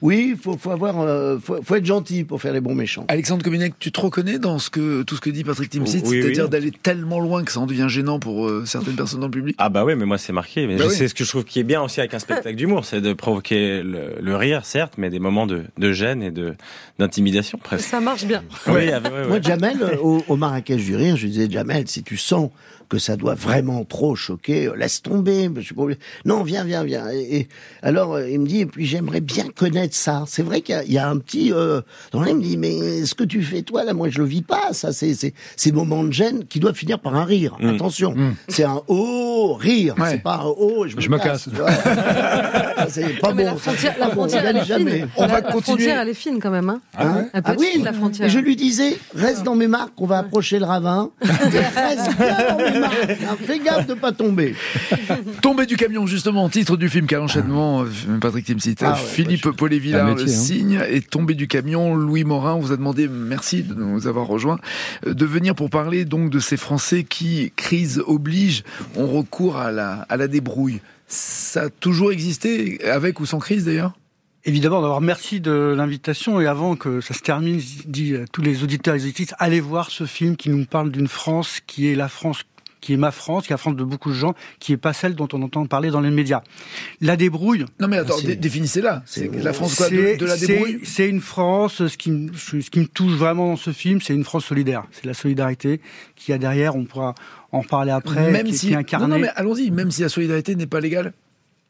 oui, 0.01 0.35
faut, 0.41 0.57
faut 0.57 0.71
avoir, 0.71 0.99
euh, 1.01 1.37
faut, 1.39 1.61
faut 1.63 1.75
être 1.75 1.85
gentil 1.85 2.23
pour 2.23 2.41
faire 2.41 2.53
les 2.53 2.61
bons 2.61 2.75
méchants. 2.75 3.05
Alexandre 3.07 3.43
Cominac, 3.43 3.73
tu 3.79 3.91
te 3.91 3.99
reconnais 3.99 4.39
dans 4.39 4.59
ce 4.59 4.69
que, 4.69 5.03
tout 5.03 5.15
ce 5.15 5.21
que 5.21 5.29
dit 5.29 5.43
Patrick 5.43 5.69
Timsit, 5.69 6.01
Oui, 6.05 6.21
c'est-à-dire 6.21 6.45
oui. 6.45 6.49
d'aller 6.49 6.71
tellement 6.71 7.19
loin 7.19 7.43
que 7.43 7.51
ça 7.51 7.59
en 7.59 7.65
devient 7.65 7.85
gênant 7.89 8.19
pour 8.19 8.47
euh, 8.47 8.63
certaines 8.65 8.95
personnes 8.95 9.19
dans 9.21 9.27
le 9.27 9.31
public? 9.31 9.55
Ah 9.59 9.69
bah 9.69 9.85
oui, 9.85 9.95
mais 9.95 10.05
moi 10.05 10.17
c'est 10.17 10.33
marqué. 10.33 10.67
Mais 10.67 10.75
Bah 10.77 10.85
oui. 10.87 10.95
sais 10.95 11.07
ce 11.07 11.13
que 11.15 11.23
je 11.23 11.29
trouve 11.29 11.43
qui 11.43 11.59
est 11.59 11.63
bien 11.63 11.81
aussi 11.81 11.99
avec 11.99 12.13
un 12.13 12.19
spectacle 12.19 12.55
d'humour, 12.55 12.85
c'est 12.85 13.01
de 13.01 13.13
provoquer 13.13 13.81
le, 13.83 14.15
le 14.21 14.35
rire, 14.35 14.65
certes, 14.65 14.93
mais 14.97 15.09
des 15.09 15.19
moments 15.19 15.47
de, 15.47 15.63
de 15.77 15.91
gêne 15.91 16.21
et 16.23 16.31
de 16.31 16.53
d'intimidation 16.99 17.57
presque. 17.57 17.85
Ça 17.87 17.99
marche 17.99 18.25
bien. 18.25 18.43
Oui, 18.67 18.91
ah 18.93 18.99
bah 18.99 19.09
ouais, 19.09 19.21
ouais. 19.21 19.27
Moi, 19.27 19.41
Jamel, 19.41 19.77
au, 20.01 20.23
au 20.27 20.35
Marrakech 20.35 20.83
du 20.85 20.95
rire, 20.95 21.15
je 21.17 21.25
disais, 21.27 21.49
Jamel, 21.49 21.87
si 21.87 22.03
tu 22.03 22.17
sens 22.17 22.51
que 22.89 22.97
ça 22.99 23.15
doit 23.15 23.35
vraiment 23.35 23.83
trop 23.85 24.15
choquer, 24.15 24.67
euh, 24.67 24.75
laisse 24.75 25.01
tomber. 25.01 25.49
Je 25.57 25.61
suis 25.61 25.75
pas 25.75 25.83
obligé. 25.83 25.99
Non, 26.25 26.43
viens, 26.43 26.63
viens, 26.63 26.83
viens. 26.83 27.09
Et, 27.11 27.37
et 27.39 27.47
alors, 27.81 28.13
euh, 28.15 28.29
il 28.29 28.39
me 28.39 28.47
dit, 28.47 28.61
et 28.61 28.65
puis 28.65 28.85
j'aimerais 28.85 29.21
bien 29.21 29.45
connaître 29.55 29.95
ça. 29.95 30.23
C'est 30.27 30.43
vrai 30.43 30.61
qu'il 30.61 30.75
y 30.75 30.77
a- 30.77 30.83
il 30.83 30.93
y, 30.93 30.97
a 30.97 31.09
un 31.09 31.17
petit... 31.17 31.51
Euh, 31.53 31.81
dans 32.11 32.21
là, 32.21 32.29
il 32.29 32.37
me 32.37 32.41
dit, 32.43 32.57
mais 32.57 33.05
ce 33.05 33.15
que 33.15 33.23
tu 33.23 33.41
fais, 33.43 33.61
toi, 33.61 33.83
là, 33.83 33.93
moi, 33.93 34.09
je 34.09 34.19
le 34.19 34.25
vis 34.25 34.41
pas. 34.41 34.73
Ça, 34.73 34.91
c'est 34.93 35.13
c'est 35.13 35.33
ces 35.55 35.71
moments 35.71 36.03
de 36.03 36.11
gêne 36.11 36.45
qui 36.45 36.59
doivent 36.59 36.75
finir 36.75 36.99
par 36.99 37.15
un 37.15 37.25
rire. 37.25 37.55
Attention, 37.63 38.15
c'est 38.47 38.63
un 38.63 38.81
oh 38.87 39.53
rire. 39.59 39.95
Ouais. 39.97 40.09
C'est 40.11 40.23
pas 40.23 40.35
un 40.37 40.45
oh, 40.57 40.85
je 40.87 40.95
me, 40.95 41.01
Je 41.01 41.09
me 41.09 41.17
casse. 41.17 41.49
c'est 42.89 43.19
pas 43.19 43.33
Mais 43.33 43.43
bon. 43.45 43.51
la 43.51 43.55
frontière, 43.57 43.95
la 43.99 44.09
frontière, 44.09 44.43
on 44.43 44.47
elle 44.49 44.57
est 44.57 44.63
fine. 44.65 45.07
On 45.17 45.21
la, 45.21 45.27
va 45.27 45.33
la 45.35 45.41
continuer. 45.41 45.61
frontière, 45.61 45.99
elle 46.01 46.09
est 46.09 46.13
fine 46.13 46.39
quand 46.39 46.51
même. 46.51 46.69
Hein. 46.69 46.81
Hein 46.97 47.25
Elle 47.33 47.43
peut 47.43 47.51
ah 47.53 47.59
oui, 47.59 47.67
fine, 47.73 47.83
la 47.83 47.93
frontière. 47.93 48.27
et 48.27 48.29
je 48.29 48.39
lui 48.39 48.55
disais, 48.55 48.97
reste 49.15 49.43
dans 49.43 49.55
mes 49.55 49.67
marques, 49.67 49.93
on 49.97 50.05
va 50.05 50.19
approcher 50.19 50.59
le 50.59 50.65
ravin. 50.65 51.11
reste 51.21 52.17
bien 52.17 52.37
dans 52.49 52.57
mes 52.57 52.63
marques. 52.63 52.72
Fais 53.45 53.59
gaffe 53.59 53.87
de 53.87 53.93
pas 53.93 54.11
tomber. 54.11 54.55
Tombé 55.41 55.65
du 55.65 55.77
camion, 55.77 56.05
justement, 56.07 56.49
titre 56.49 56.77
du 56.77 56.89
film, 56.89 57.07
quel 57.07 57.19
enchaînement, 57.19 57.83
euh, 57.83 58.17
Patrick 58.19 58.45
Timsit. 58.45 58.75
Ah 58.81 58.93
ouais, 58.93 58.99
Philippe 58.99 59.41
C'est 59.43 59.49
un 59.49 59.53
Paulet-Villard, 59.53 60.15
le 60.15 60.23
hein. 60.23 60.27
signe, 60.27 60.79
est 60.87 61.09
tombé 61.09 61.33
du 61.33 61.47
camion. 61.47 61.95
Louis 61.95 62.23
Morin, 62.23 62.55
on 62.55 62.59
vous 62.59 62.71
a 62.71 62.77
demandé, 62.77 63.07
merci 63.07 63.63
de 63.63 63.73
nous 63.73 64.07
avoir 64.07 64.27
rejoints, 64.27 64.59
euh, 65.07 65.13
de 65.13 65.25
venir 65.25 65.55
pour 65.55 65.69
parler 65.69 66.05
donc 66.05 66.29
de 66.29 66.39
ces 66.39 66.57
Français 66.57 67.03
qui, 67.03 67.51
crise 67.55 68.01
oblige, 68.05 68.63
ont 68.95 69.07
recours 69.07 69.57
à 69.57 69.71
la, 69.71 70.05
à 70.09 70.17
la 70.17 70.27
débrouille. 70.27 70.81
Ça 71.07 71.63
a 71.63 71.69
toujours 71.69 72.11
existé, 72.11 72.83
avec 72.85 73.19
ou 73.19 73.25
sans 73.25 73.39
crise 73.39 73.65
d'ailleurs? 73.65 73.93
Évidemment, 74.45 74.81
d'abord, 74.81 74.99
merci 74.99 75.39
de 75.39 75.73
l'invitation. 75.75 76.41
Et 76.41 76.47
avant 76.47 76.75
que 76.75 76.99
ça 76.99 77.13
se 77.13 77.21
termine, 77.21 77.59
je 77.59 77.83
dis 77.85 78.15
à 78.15 78.27
tous 78.27 78.41
les 78.41 78.63
auditeurs 78.63 78.95
et 78.95 78.97
les 78.97 79.05
auditrices, 79.05 79.33
allez 79.39 79.61
voir 79.61 79.89
ce 79.89 80.05
film 80.05 80.35
qui 80.35 80.49
nous 80.49 80.65
parle 80.65 80.91
d'une 80.91 81.07
France 81.07 81.59
qui 81.65 81.87
est 81.87 81.95
la 81.95 82.09
France 82.09 82.43
qui 82.83 82.93
est 82.93 82.97
ma 82.97 83.11
France, 83.11 83.47
qui 83.47 83.53
est 83.53 83.55
la 83.55 83.57
France 83.57 83.75
de 83.75 83.83
beaucoup 83.83 84.09
de 84.09 84.15
gens, 84.15 84.35
qui 84.59 84.73
est 84.73 84.77
pas 84.77 84.93
celle 84.93 85.15
dont 85.15 85.27
on 85.33 85.41
entend 85.41 85.65
parler 85.65 85.89
dans 85.89 86.01
les 86.01 86.09
médias. 86.11 86.41
La 87.01 87.15
débrouille. 87.15 87.65
Non 87.79 87.87
mais 87.87 87.97
attends, 87.97 88.19
dé- 88.19 88.35
définissez-la. 88.35 89.01
C'est 89.05 89.33
la 89.43 89.53
France 89.53 89.75
quoi 89.75 89.89
de, 89.89 90.17
de 90.17 90.25
la 90.25 90.37
débrouille 90.37 90.79
C'est 90.83 91.07
une 91.07 91.21
France, 91.21 91.87
ce 91.87 91.97
qui, 91.97 92.11
me- 92.11 92.33
ce 92.33 92.57
qui 92.69 92.79
me 92.79 92.87
touche 92.87 93.13
vraiment 93.13 93.47
dans 93.47 93.55
ce 93.55 93.71
film, 93.71 94.01
c'est 94.01 94.13
une 94.13 94.23
France 94.25 94.45
solidaire. 94.45 94.83
C'est 94.91 95.05
la 95.05 95.13
solidarité 95.13 95.79
qu'il 96.15 96.31
y 96.33 96.35
a 96.35 96.37
derrière, 96.37 96.75
on 96.75 96.83
pourra 96.85 97.15
en 97.51 97.63
parler 97.63 97.91
après, 97.91 98.31
Même 98.31 98.45
qui, 98.47 98.51
qui 98.51 98.57
si, 98.57 98.67
est 98.69 98.71
non, 98.73 98.79
incarnée. 98.79 99.07
non 99.15 99.19
mais 99.19 99.29
allons-y, 99.35 99.71
même 99.71 99.89
si 99.91 100.01
la 100.01 100.09
solidarité 100.09 100.55
n'est 100.55 100.65
pas 100.67 100.79
légale. 100.81 101.13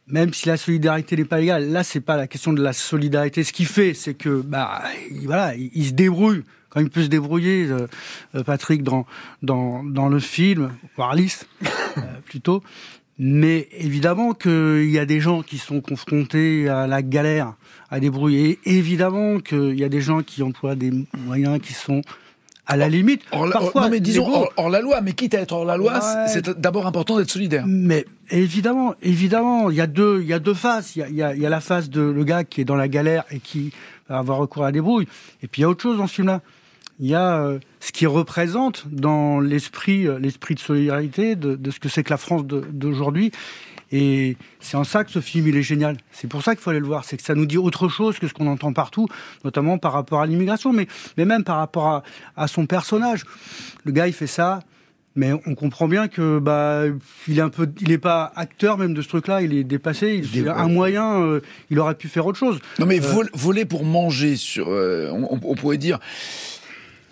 même 0.08 0.34
si 0.34 0.48
la 0.48 0.58
solidarité 0.58 1.16
n'est 1.16 1.26
pas 1.26 1.40
égale, 1.42 1.70
là 1.72 1.84
c'est 1.84 2.02
pas 2.02 2.18
la 2.18 2.28
question 2.28 2.54
de 2.54 2.62
la 2.62 2.74
solidarité. 2.74 3.44
Ce 3.44 3.54
qu'il 3.54 3.68
fait, 3.68 3.94
c'est 3.94 4.14
que 4.16 4.42
bah 4.42 4.82
il, 5.12 5.26
voilà, 5.28 5.56
il, 5.56 5.70
il 5.76 5.86
se 5.86 5.92
débrouille 5.94 6.44
quand 6.74 6.82
il 6.82 6.90
peut 6.90 7.04
se 7.04 7.08
débrouiller. 7.08 7.68
euh, 7.70 7.88
euh, 8.36 8.44
Patrick 8.44 8.82
dans 8.84 9.06
dans 9.44 9.84
dans 9.84 10.10
le 10.10 10.20
film, 10.20 10.72
voire 10.98 11.12
Alice 11.12 11.46
euh, 11.98 12.02
plutôt. 12.26 12.64
Mais 13.20 13.68
évidemment 13.78 14.34
qu'il 14.34 14.90
y 14.90 14.98
a 14.98 15.06
des 15.06 15.20
gens 15.20 15.44
qui 15.44 15.60
sont 15.60 15.82
confrontés 15.82 16.68
à 16.68 16.88
la 16.88 17.04
galère, 17.04 17.54
à 17.92 18.00
débrouiller. 18.00 18.58
Et 18.66 18.78
évidemment 18.78 19.40
qu'il 19.40 19.80
y 19.80 19.84
a 19.84 19.90
des 19.90 20.02
gens 20.02 20.24
qui 20.24 20.42
emploient 20.42 20.74
des 20.76 20.92
moyens 21.26 21.60
qui 21.62 21.74
sont 21.74 22.02
à 22.66 22.76
la 22.76 22.90
limite. 22.90 23.22
La- 23.32 23.52
Parfois, 23.52 23.82
non 23.84 23.90
mais 23.90 24.00
disons 24.00 24.28
hors, 24.28 24.52
hors 24.58 24.70
la 24.72 24.82
loi, 24.82 25.02
mais 25.02 25.12
quitte 25.14 25.36
à 25.36 25.42
être 25.42 25.52
hors 25.52 25.64
la 25.66 25.78
loi, 25.78 25.94
Ouais. 25.94 26.28
c'est 26.28 26.50
d'abord 26.60 26.88
important 26.88 27.18
d'être 27.18 27.30
solidaire. 27.30 27.66
Mais 27.68 28.06
évidemment, 28.32 28.96
évidemment, 29.04 29.70
il 29.70 29.76
y 29.76 29.82
a 29.82 29.86
deux, 29.88 30.22
il 30.24 30.28
y 30.28 30.34
a 30.34 30.40
deux 30.40 30.54
faces. 30.56 30.96
Il 30.96 31.00
y 31.00 31.04
a, 31.04 31.10
il 31.10 31.16
y 31.16 31.22
a- 31.24 31.36
y 31.36 31.46
a 31.46 31.50
la 31.50 31.62
face 31.62 31.90
de 31.92 32.02
le 32.02 32.24
gars 32.24 32.44
qui 32.44 32.62
est 32.62 32.66
dans 32.66 32.76
la 32.76 32.88
galère 32.88 33.26
et 33.30 33.40
qui 33.40 33.72
va 34.10 34.18
avoir 34.18 34.40
recours 34.40 34.64
à 34.64 34.68
la 34.68 34.72
débrouille. 34.72 35.08
Et 35.44 35.48
puis 35.48 35.62
il 35.62 35.64
y 35.64 35.66
a 35.66 35.70
autre 35.70 35.84
chose 35.84 35.98
dans 36.00 36.08
ce 36.08 36.16
film-là. 36.16 36.42
Il 37.00 37.08
y 37.08 37.16
a 37.16 37.38
euh, 37.42 37.60
ce 37.80 37.92
qui 37.92 38.06
représente 38.06 38.86
dans 38.90 39.40
l'esprit, 39.40 40.08
euh, 40.08 40.20
l'esprit 40.20 40.56
de 40.56 40.60
solidarité 40.60 41.36
de, 41.36 41.56
de 41.56 41.72
ce 41.72 41.80
que 41.80 41.90
c'est 41.90 42.04
que 42.04 42.12
la 42.12 42.18
France 42.18 42.44
d'aujourd'hui. 42.46 43.32
Et 43.92 44.38
c'est 44.60 44.76
en 44.78 44.84
ça 44.84 45.04
que 45.04 45.12
ce 45.12 45.20
film 45.20 45.48
il 45.48 45.56
est 45.58 45.62
génial. 45.64 45.98
C'est 46.12 46.28
pour 46.28 46.42
ça 46.44 46.56
qu'il 46.56 46.64
faut 46.64 46.70
aller 46.72 46.80
le 46.80 46.86
voir. 46.88 47.04
C'est 47.06 47.18
que 47.18 47.24
ça 47.24 47.36
nous 47.36 47.46
dit 47.46 47.58
autre 47.58 47.90
chose 47.90 48.18
que 48.20 48.28
ce 48.28 48.34
qu'on 48.34 48.48
entend 48.48 48.74
partout, 48.74 49.08
notamment 49.44 49.78
par 49.78 49.94
rapport 49.94 50.22
à 50.22 50.26
l'immigration, 50.26 50.74
mais, 50.74 50.88
mais 51.18 51.26
même 51.26 51.44
par 51.44 51.58
rapport 51.58 51.88
à, 51.88 52.04
à 52.36 52.48
son 52.48 52.66
personnage. 52.66 53.24
Le 53.84 53.92
gars, 53.92 54.08
il 54.08 54.14
fait 54.14 54.26
ça 54.28 54.62
Mais 55.16 55.32
on 55.46 55.54
comprend 55.54 55.88
bien 55.88 56.08
que 56.08 56.40
bah 56.40 56.86
il 57.28 57.38
est 57.38 57.42
un 57.42 57.50
peu, 57.50 57.70
il 57.82 57.92
est 57.92 58.00
pas 58.00 58.32
acteur 58.36 58.80
même 58.80 58.96
de 58.96 59.02
ce 59.04 59.10
truc-là. 59.10 59.44
Il 59.44 59.54
est 59.54 59.64
dépassé. 59.64 60.22
Il, 60.24 60.32
Dé- 60.44 60.50
un 60.50 60.68
moyen, 60.70 61.22
euh, 61.22 61.42
il 61.70 61.78
aurait 61.80 61.94
pu 61.96 62.08
faire 62.08 62.26
autre 62.26 62.40
chose. 62.40 62.60
Non 62.80 62.88
mais 62.88 63.00
Euh, 63.00 63.08
vol- 63.14 63.30
voler 63.36 63.66
pour 63.66 63.84
manger 63.86 64.36
sur, 64.38 64.70
euh, 64.70 65.12
on, 65.12 65.40
on 65.44 65.54
pourrait 65.56 65.78
dire, 65.78 66.00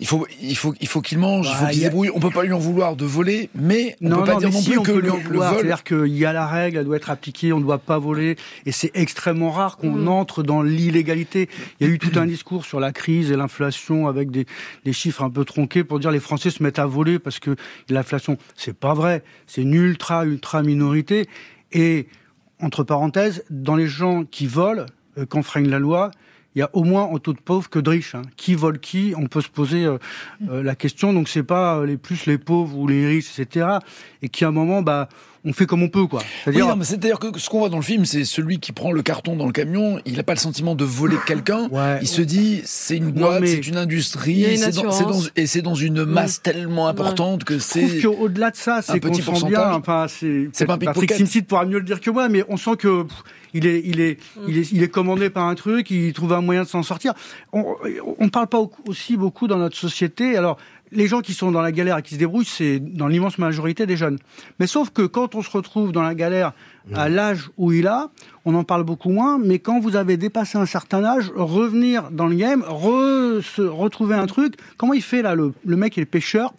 il 0.02 0.06
faut, 0.08 0.26
il 0.42 0.56
faut, 0.56 0.74
il 0.80 0.88
faut 0.88 1.00
qu'il 1.00 1.18
mange, 1.18 1.48
il 1.48 1.54
faut 1.54 1.64
Bah, 1.64 1.70
qu'il 1.70 1.80
se 1.80 1.86
a- 1.86 1.88
débrouille. 1.88 2.10
On 2.14 2.20
peut 2.20 2.30
pas 2.30 2.42
lui 2.42 2.52
en 2.52 2.58
vouloir 2.58 2.96
de 2.96 3.04
voler, 3.04 3.48
mais 3.54 3.96
on 4.02 4.08
non, 4.08 4.16
peut 4.18 4.24
pas 4.24 4.32
non, 4.34 4.38
dire 4.40 4.50
non 4.50 4.60
si, 4.60 4.70
plus 4.70 4.78
on 4.78 4.82
que 4.82 4.90
peut 4.92 4.96
le, 4.98 5.02
lui 5.02 5.10
en 5.10 5.16
le 5.16 5.22
vouloir. 5.22 5.52
vol. 5.54 5.58
C'est-à-dire 5.60 5.84
qu'il 5.84 6.16
y 6.18 6.24
a 6.24 6.32
la 6.32 6.46
règle, 6.46 6.78
elle 6.78 6.84
doit 6.84 6.96
être 6.96 7.10
appliquée, 7.10 7.52
on 7.52 7.58
ne 7.58 7.64
doit 7.64 7.78
pas 7.78 7.98
voler, 7.98 8.36
et 8.66 8.72
c'est 8.72 8.90
extrêmement 8.94 9.50
rare 9.50 9.76
qu'on 9.78 9.92
Mm. 9.92 10.08
entre 10.08 10.42
dans 10.42 10.60
l'illégalité. 10.62 11.48
Il 11.80 11.86
y 11.86 11.90
a 11.90 11.92
eu 11.92 11.98
tout 11.98 12.18
un 12.18 12.26
discours 12.26 12.64
sur 12.66 12.80
la 12.80 12.92
crise 12.92 13.30
et 13.30 13.36
l'inflation 13.36 14.08
avec 14.08 14.30
des, 14.30 14.44
des 14.84 14.92
chiffres 14.92 15.22
un 15.22 15.30
peu 15.30 15.44
tronqués 15.44 15.84
pour 15.84 15.98
dire 16.00 16.10
les 16.10 16.20
Français 16.20 16.50
se 16.50 16.62
mettent 16.62 16.78
à 16.78 16.86
voler 16.86 17.18
parce 17.18 17.38
que 17.38 17.54
l'inflation, 17.88 18.36
c'est 18.56 18.76
pas 18.76 18.94
vrai. 18.94 19.22
C'est 19.46 19.62
une 19.62 19.74
ultra, 19.74 20.24
ultra 20.26 20.62
minorité. 20.62 21.28
Et, 21.72 22.08
entre 22.60 22.84
parenthèses, 22.84 23.44
dans 23.50 23.76
les 23.76 23.86
gens 23.88 24.24
qui 24.24 24.46
volent, 24.46 24.86
euh, 25.18 25.26
quand 25.28 25.42
freine 25.42 25.68
la 25.68 25.78
loi, 25.78 26.10
il 26.54 26.58
y 26.58 26.62
a 26.62 26.70
au 26.74 26.84
moins 26.84 27.06
autant 27.10 27.32
de 27.32 27.38
pauvres 27.38 27.68
que 27.70 27.78
de 27.78 27.88
riches. 27.90 28.14
hein. 28.14 28.22
Qui 28.36 28.54
vole 28.54 28.78
qui 28.78 29.14
On 29.16 29.26
peut 29.26 29.40
se 29.40 29.48
poser 29.48 29.84
euh, 29.84 29.98
euh, 30.50 30.62
la 30.62 30.74
question. 30.74 31.12
Donc 31.12 31.28
c'est 31.28 31.42
pas 31.42 31.78
euh, 31.78 31.86
les 31.86 31.96
plus 31.96 32.26
les 32.26 32.38
pauvres 32.38 32.76
ou 32.78 32.86
les 32.86 33.06
riches, 33.06 33.38
etc. 33.38 33.66
Et 34.22 34.28
qui 34.28 34.44
à 34.44 34.48
un 34.48 34.52
moment, 34.52 34.82
bah, 34.82 35.08
on 35.44 35.52
fait 35.52 35.66
comme 35.66 35.82
on 35.82 35.88
peut, 35.88 36.06
quoi. 36.06 36.20
Oui, 36.20 36.26
C'est-à-dire, 36.44 36.68
non, 36.68 36.76
mais 36.76 36.84
c'est-à-dire 36.84 37.18
que 37.18 37.36
ce 37.36 37.48
qu'on 37.50 37.58
voit 37.58 37.68
dans 37.68 37.78
le 37.78 37.82
film, 37.82 38.04
c'est 38.04 38.24
celui 38.24 38.60
qui 38.60 38.70
prend 38.70 38.92
le 38.92 39.02
carton 39.02 39.34
dans 39.34 39.46
le 39.46 39.50
camion, 39.52 39.98
il 40.06 40.14
n'a 40.16 40.22
pas 40.22 40.34
le 40.34 40.38
sentiment 40.38 40.76
de 40.76 40.84
voler 40.84 41.16
quelqu'un. 41.26 41.68
Il 42.00 42.06
se 42.06 42.22
dit, 42.22 42.60
c'est 42.64 42.96
une 42.98 43.06
Non, 43.06 43.26
boîte, 43.28 43.40
mais- 43.40 43.46
c'est 43.48 43.66
une 43.66 43.76
industrie, 43.76 44.42
une 44.52 44.56
c'est 44.58 44.70
dans- 44.72 44.92
c'est 44.92 45.02
dans- 45.04 45.20
et 45.34 45.46
c'est 45.46 45.62
dans 45.62 45.74
une 45.74 46.04
masse 46.04 46.42
tellement 46.42 46.86
importante 46.86 47.42
que 47.42 47.54
je 47.58 47.68
trouve 47.68 47.88
c'est 47.90 48.00
qu'au-delà 48.02 48.50
de 48.52 48.56
ça, 48.56 48.76
un 48.76 48.82
c'est 48.82 49.00
qu'on 49.00 49.14
sent 49.14 49.46
bien. 49.48 49.72
Enfin, 49.72 50.06
c'est 50.08 50.48
C'est 50.52 50.64
pas 50.66 50.74
un 50.74 50.78
Patrick. 50.78 51.12
Simcid 51.12 51.46
pourra 51.46 51.64
mieux 51.66 51.78
le 51.78 51.84
dire 51.84 52.00
que 52.00 52.10
moi, 52.10 52.28
mais 52.28 52.44
on 52.48 52.56
sent 52.56 52.76
que 52.78 53.02
pff, 53.02 53.16
il 53.54 53.66
est, 53.66 53.82
il 53.84 54.00
est, 54.00 54.18
il 54.48 54.58
est, 54.58 54.72
il 54.72 54.82
est 54.82 54.88
commandé 54.88 55.30
par 55.30 55.46
un 55.46 55.54
truc, 55.54 55.90
il 55.90 56.12
trouve 56.12 56.32
un 56.32 56.40
moyen 56.40 56.62
de 56.62 56.68
s'en 56.68 56.82
sortir. 56.82 57.12
On, 57.52 57.64
on 58.18 58.28
parle 58.28 58.46
pas 58.48 58.58
au- 58.58 58.70
aussi 58.86 59.16
beaucoup 59.16 59.46
dans 59.48 59.58
notre 59.58 59.76
société. 59.76 60.36
Alors, 60.36 60.58
les 60.94 61.06
gens 61.06 61.20
qui 61.22 61.32
sont 61.32 61.50
dans 61.50 61.62
la 61.62 61.72
galère 61.72 61.96
et 61.96 62.02
qui 62.02 62.14
se 62.14 62.18
débrouillent, 62.18 62.44
c'est 62.44 62.78
dans 62.78 63.08
l'immense 63.08 63.38
majorité 63.38 63.86
des 63.86 63.96
jeunes. 63.96 64.18
Mais 64.60 64.66
sauf 64.66 64.90
que 64.90 65.02
quand 65.02 65.34
on 65.34 65.40
se 65.42 65.50
retrouve 65.50 65.90
dans 65.90 66.02
la 66.02 66.14
galère 66.14 66.52
à 66.94 67.08
l'âge 67.08 67.48
où 67.56 67.72
il 67.72 67.86
a, 67.86 68.10
on 68.44 68.54
en 68.54 68.64
parle 68.64 68.82
beaucoup 68.84 69.08
moins. 69.10 69.38
Mais 69.38 69.58
quand 69.58 69.80
vous 69.80 69.96
avez 69.96 70.16
dépassé 70.18 70.58
un 70.58 70.66
certain 70.66 71.02
âge, 71.04 71.30
revenir 71.34 72.10
dans 72.10 72.26
le 72.26 72.34
game, 72.34 72.62
re- 72.68 73.40
se 73.40 73.62
retrouver 73.62 74.16
un 74.16 74.26
truc. 74.26 74.54
Comment 74.76 74.92
il 74.92 75.02
fait 75.02 75.22
là, 75.22 75.34
le, 75.34 75.52
le 75.64 75.76
mec, 75.76 75.96
il 75.96 76.02
est 76.02 76.06
pêcheur. 76.06 76.52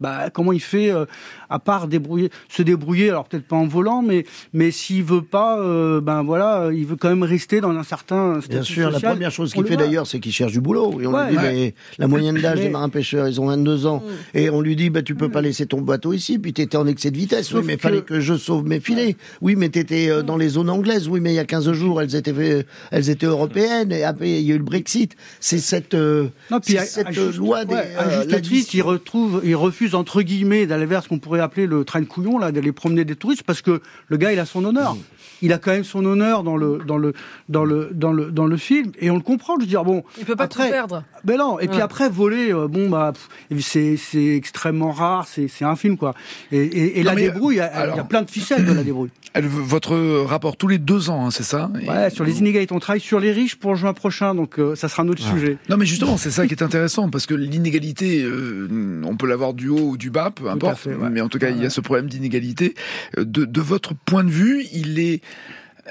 Bah, 0.00 0.30
comment 0.32 0.52
il 0.52 0.60
fait 0.60 0.90
euh, 0.92 1.06
à 1.50 1.58
part 1.58 1.88
débrouiller, 1.88 2.30
se 2.48 2.62
débrouiller 2.62 3.10
alors 3.10 3.24
peut-être 3.24 3.46
pas 3.48 3.56
en 3.56 3.66
volant 3.66 4.00
mais 4.02 4.24
mais 4.52 4.70
s'il 4.70 5.02
veut 5.02 5.22
pas 5.22 5.58
euh, 5.58 6.00
ben 6.00 6.22
voilà 6.22 6.62
euh, 6.62 6.74
il 6.74 6.86
veut 6.86 6.94
quand 6.94 7.08
même 7.08 7.24
rester 7.24 7.60
dans 7.60 7.70
un 7.70 7.82
certain 7.82 8.38
Bien 8.48 8.62
sûr, 8.62 8.90
la 8.90 9.00
première 9.00 9.30
chose 9.32 9.52
qu'il 9.52 9.64
fait 9.66 9.76
d'ailleurs, 9.76 10.06
c'est 10.06 10.20
qu'il 10.20 10.32
cherche 10.32 10.52
du 10.52 10.60
boulot. 10.60 11.00
Et 11.00 11.06
on 11.06 11.12
Ouais. 11.14 11.30
lui 11.30 11.36
dit, 11.36 11.42
Ouais. 11.42 11.52
mais 11.52 11.74
la 11.98 12.06
moyenne 12.06 12.36
d'âge 12.40 12.58
Mais- 12.58 12.64
des 12.66 12.70
marins 12.70 12.88
pêcheurs, 12.88 13.26
ils 13.28 13.40
ont 13.40 13.46
22 13.46 13.86
ans. 13.86 14.02
Et 14.34 14.50
on 14.50 14.60
lui 14.60 14.76
dit, 14.76 14.90
bah, 14.90 15.02
tu 15.02 15.14
peux 15.14 15.28
pas 15.30 15.40
laisser 15.40 15.66
ton 15.66 15.80
bateau 15.80 16.12
ici, 16.12 16.38
puis 16.38 16.52
tu 16.52 16.62
étais 16.62 16.76
en 16.76 16.86
excès 16.86 17.10
de 17.10 17.16
vitesse. 17.16 17.48
Sauf 17.48 17.60
oui, 17.60 17.66
mais 17.66 17.76
que- 17.76 17.82
fallait 17.82 18.02
que 18.02 18.20
je 18.20 18.34
sauve 18.34 18.64
mes 18.66 18.80
filets. 18.80 19.16
Oui, 19.40 19.56
mais 19.56 19.68
tu 19.68 19.78
étais 19.80 20.22
dans 20.22 20.36
les 20.36 20.48
zones 20.50 20.70
anglaises. 20.70 21.08
Oui, 21.08 21.20
mais 21.20 21.32
il 21.32 21.36
y 21.36 21.40
a 21.40 21.44
15 21.44 21.70
jours, 21.72 22.00
elles 22.02 22.14
étaient, 22.14 22.64
elles 22.90 23.10
étaient 23.10 23.26
européennes. 23.26 23.90
Et 23.92 24.04
après, 24.04 24.30
il 24.30 24.46
y 24.46 24.52
a 24.52 24.54
eu 24.54 24.58
le 24.58 24.64
Brexit. 24.64 25.16
C'est 25.40 25.58
cette, 25.58 25.94
euh, 25.94 26.28
Non, 26.50 26.60
puis 26.60 26.78
à- 26.78 26.84
cette 26.84 27.08
à 27.08 27.12
juste- 27.12 27.38
loi 27.38 27.64
des, 27.64 27.74
ouais, 27.74 27.94
à 27.98 28.02
euh, 28.04 28.16
juste 28.18 28.30
la 28.32 28.40
titre, 28.40 28.74
il 28.74 28.82
retrouve, 28.82 29.40
il 29.44 29.56
refuse 29.56 29.87
entre 29.94 30.22
guillemets 30.22 30.66
d'aller 30.66 30.86
vers 30.86 31.02
ce 31.02 31.08
qu'on 31.08 31.18
pourrait 31.18 31.40
appeler 31.40 31.66
le 31.66 31.84
train 31.84 32.00
de 32.00 32.06
couillon, 32.06 32.38
là, 32.38 32.52
d'aller 32.52 32.72
promener 32.72 33.04
des 33.04 33.16
touristes, 33.16 33.42
parce 33.42 33.62
que 33.62 33.80
le 34.08 34.16
gars, 34.16 34.32
il 34.32 34.38
a 34.38 34.46
son 34.46 34.64
honneur. 34.64 34.96
Il 35.42 35.52
a 35.52 35.58
quand 35.58 35.70
même 35.70 35.84
son 35.84 36.04
honneur 36.04 36.42
dans 36.42 36.56
le 36.56 36.78
dans 36.86 36.98
le 36.98 37.12
dans 37.48 37.64
le 37.64 37.90
dans 37.92 38.12
le 38.12 38.30
dans 38.30 38.46
le 38.46 38.56
film, 38.56 38.92
et 39.00 39.10
on 39.10 39.16
le 39.16 39.22
comprend. 39.22 39.54
Je 39.56 39.62
veux 39.62 39.66
dire, 39.68 39.84
bon, 39.84 40.02
Il 40.18 40.24
peut 40.24 40.36
pas 40.36 40.44
après, 40.44 40.66
tout 40.66 40.72
perdre. 40.72 41.04
Ben 41.24 41.36
non. 41.38 41.58
Et 41.60 41.68
puis 41.68 41.80
après, 41.80 42.08
voler, 42.08 42.52
euh, 42.52 42.68
bon 42.68 42.88
bah, 42.88 43.12
c'est 43.60 43.96
c'est 43.96 44.34
extrêmement 44.36 44.90
rare. 44.92 45.26
C'est 45.28 45.48
c'est 45.48 45.64
un 45.64 45.76
film 45.76 45.96
quoi. 45.96 46.14
Et, 46.52 46.58
et, 46.58 47.00
et 47.00 47.04
Non, 47.04 47.10
la 47.10 47.16
débrouille, 47.16 47.54
il 47.56 47.58
y 47.58 47.60
a- 47.60 47.96
y, 47.96 48.08
plein 48.08 48.22
de 48.22 48.30
ficelles 48.30 48.64
de 48.64 48.72
la 48.72 48.82
débrouille. 48.82 49.10
Elle- 49.34 49.46
votre 49.46 49.96
rapport 50.24 50.56
tous 50.56 50.68
les 50.68 50.78
deux 50.78 51.10
ans, 51.10 51.26
hein, 51.26 51.30
c'est 51.30 51.42
ça? 51.42 51.70
Et- 51.80 52.10
sur 52.10 52.24
les 52.24 52.38
inégalités, 52.38 52.74
on 52.74 52.78
travaille 52.80 53.00
sur 53.00 53.20
les 53.20 53.30
riches 53.32 53.56
pour 53.56 53.76
juin 53.76 53.92
prochain, 53.92 54.34
donc 54.34 54.58
euh, 54.58 54.74
ça 54.74 54.88
sera 54.88 55.02
un 55.02 55.08
autre 55.08 55.22
sujet. 55.22 55.58
Non 55.68 55.76
mais 55.76 55.86
justement, 55.86 56.16
c'est 56.16 56.30
ça 56.30 56.46
qui 56.46 56.54
est 56.54 56.62
intéressant 56.62 57.08
parce 57.10 57.26
que 57.26 57.34
l'inégalité, 57.34 58.22
euh, 58.22 59.00
on 59.04 59.16
peut 59.16 59.26
l'avoir 59.26 59.54
du 59.54 59.68
haut 59.68 59.90
ou 59.90 59.96
du 59.96 60.10
bas, 60.10 60.30
peu 60.30 60.48
importe. 60.48 60.78
fait, 60.78 60.94
ouais. 60.94 61.10
Mais 61.10 61.20
en 61.20 61.28
tout 61.28 61.38
cas, 61.38 61.50
il 61.50 61.62
y 61.62 61.66
a 61.66 61.70
ce 61.70 61.80
problème 61.80 62.06
d'inégalité. 62.08 62.74
De, 63.16 63.44
de 63.44 63.60
votre 63.60 63.94
point 63.94 64.24
de 64.24 64.30
vue, 64.30 64.64
il 64.72 64.98
est 64.98 65.20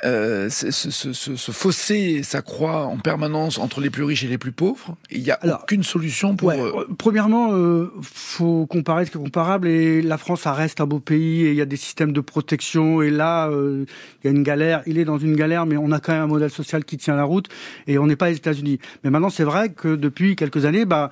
euh, 0.05 0.47
ce, 0.51 0.69
ce, 0.69 0.91
ce, 0.91 1.11
ce- 1.11 1.35
ce 1.35 1.51
fossé 1.51 2.21
s'accroît 2.21 2.85
en 2.85 2.97
permanence 2.97 3.57
entre 3.57 3.81
les 3.81 3.89
plus 3.89 4.03
riches 4.03 4.23
et 4.23 4.27
les 4.27 4.37
plus 4.37 4.51
pauvres. 4.51 4.95
Il 5.09 5.23
n'y 5.23 5.31
a 5.31 5.39
aucune 5.43 5.81
solution 5.83 6.35
pour. 6.35 6.49
Ouais, 6.49 6.59
euh, 6.59 6.85
premièrement, 6.99 7.53
euh, 7.53 7.91
faut 8.03 8.67
comparer 8.67 9.05
ce 9.05 9.11
qui 9.11 9.17
est 9.17 9.21
comparable. 9.21 9.67
Et 9.67 10.03
la 10.03 10.19
France, 10.19 10.41
ça 10.41 10.53
reste 10.53 10.81
un 10.81 10.85
beau 10.85 10.99
pays 10.99 11.45
et 11.45 11.49
il 11.49 11.55
y 11.55 11.61
a 11.61 11.65
des 11.65 11.77
systèmes 11.77 12.11
de 12.13 12.21
protection. 12.21 13.01
Et 13.01 13.09
là, 13.09 13.47
euh, 13.49 13.85
il 14.23 14.27
y 14.27 14.33
a 14.33 14.37
une 14.37 14.43
galère. 14.43 14.83
Il 14.85 14.99
est 14.99 15.05
dans 15.05 15.17
une 15.17 15.35
galère, 15.35 15.65
mais 15.65 15.77
on 15.77 15.91
a 15.91 15.99
quand 15.99 16.13
même 16.13 16.21
un 16.23 16.27
modèle 16.27 16.51
social 16.51 16.85
qui 16.85 16.97
tient 16.97 17.15
la 17.15 17.23
route. 17.23 17.47
Et 17.87 17.97
on 17.97 18.05
n'est 18.05 18.15
pas 18.15 18.29
les 18.29 18.35
États-Unis. 18.35 18.77
Mais 19.03 19.09
maintenant, 19.09 19.31
c'est 19.31 19.45
vrai 19.45 19.69
que 19.69 19.95
depuis 19.95 20.35
quelques 20.35 20.65
années, 20.65 20.85
bah 20.85 21.09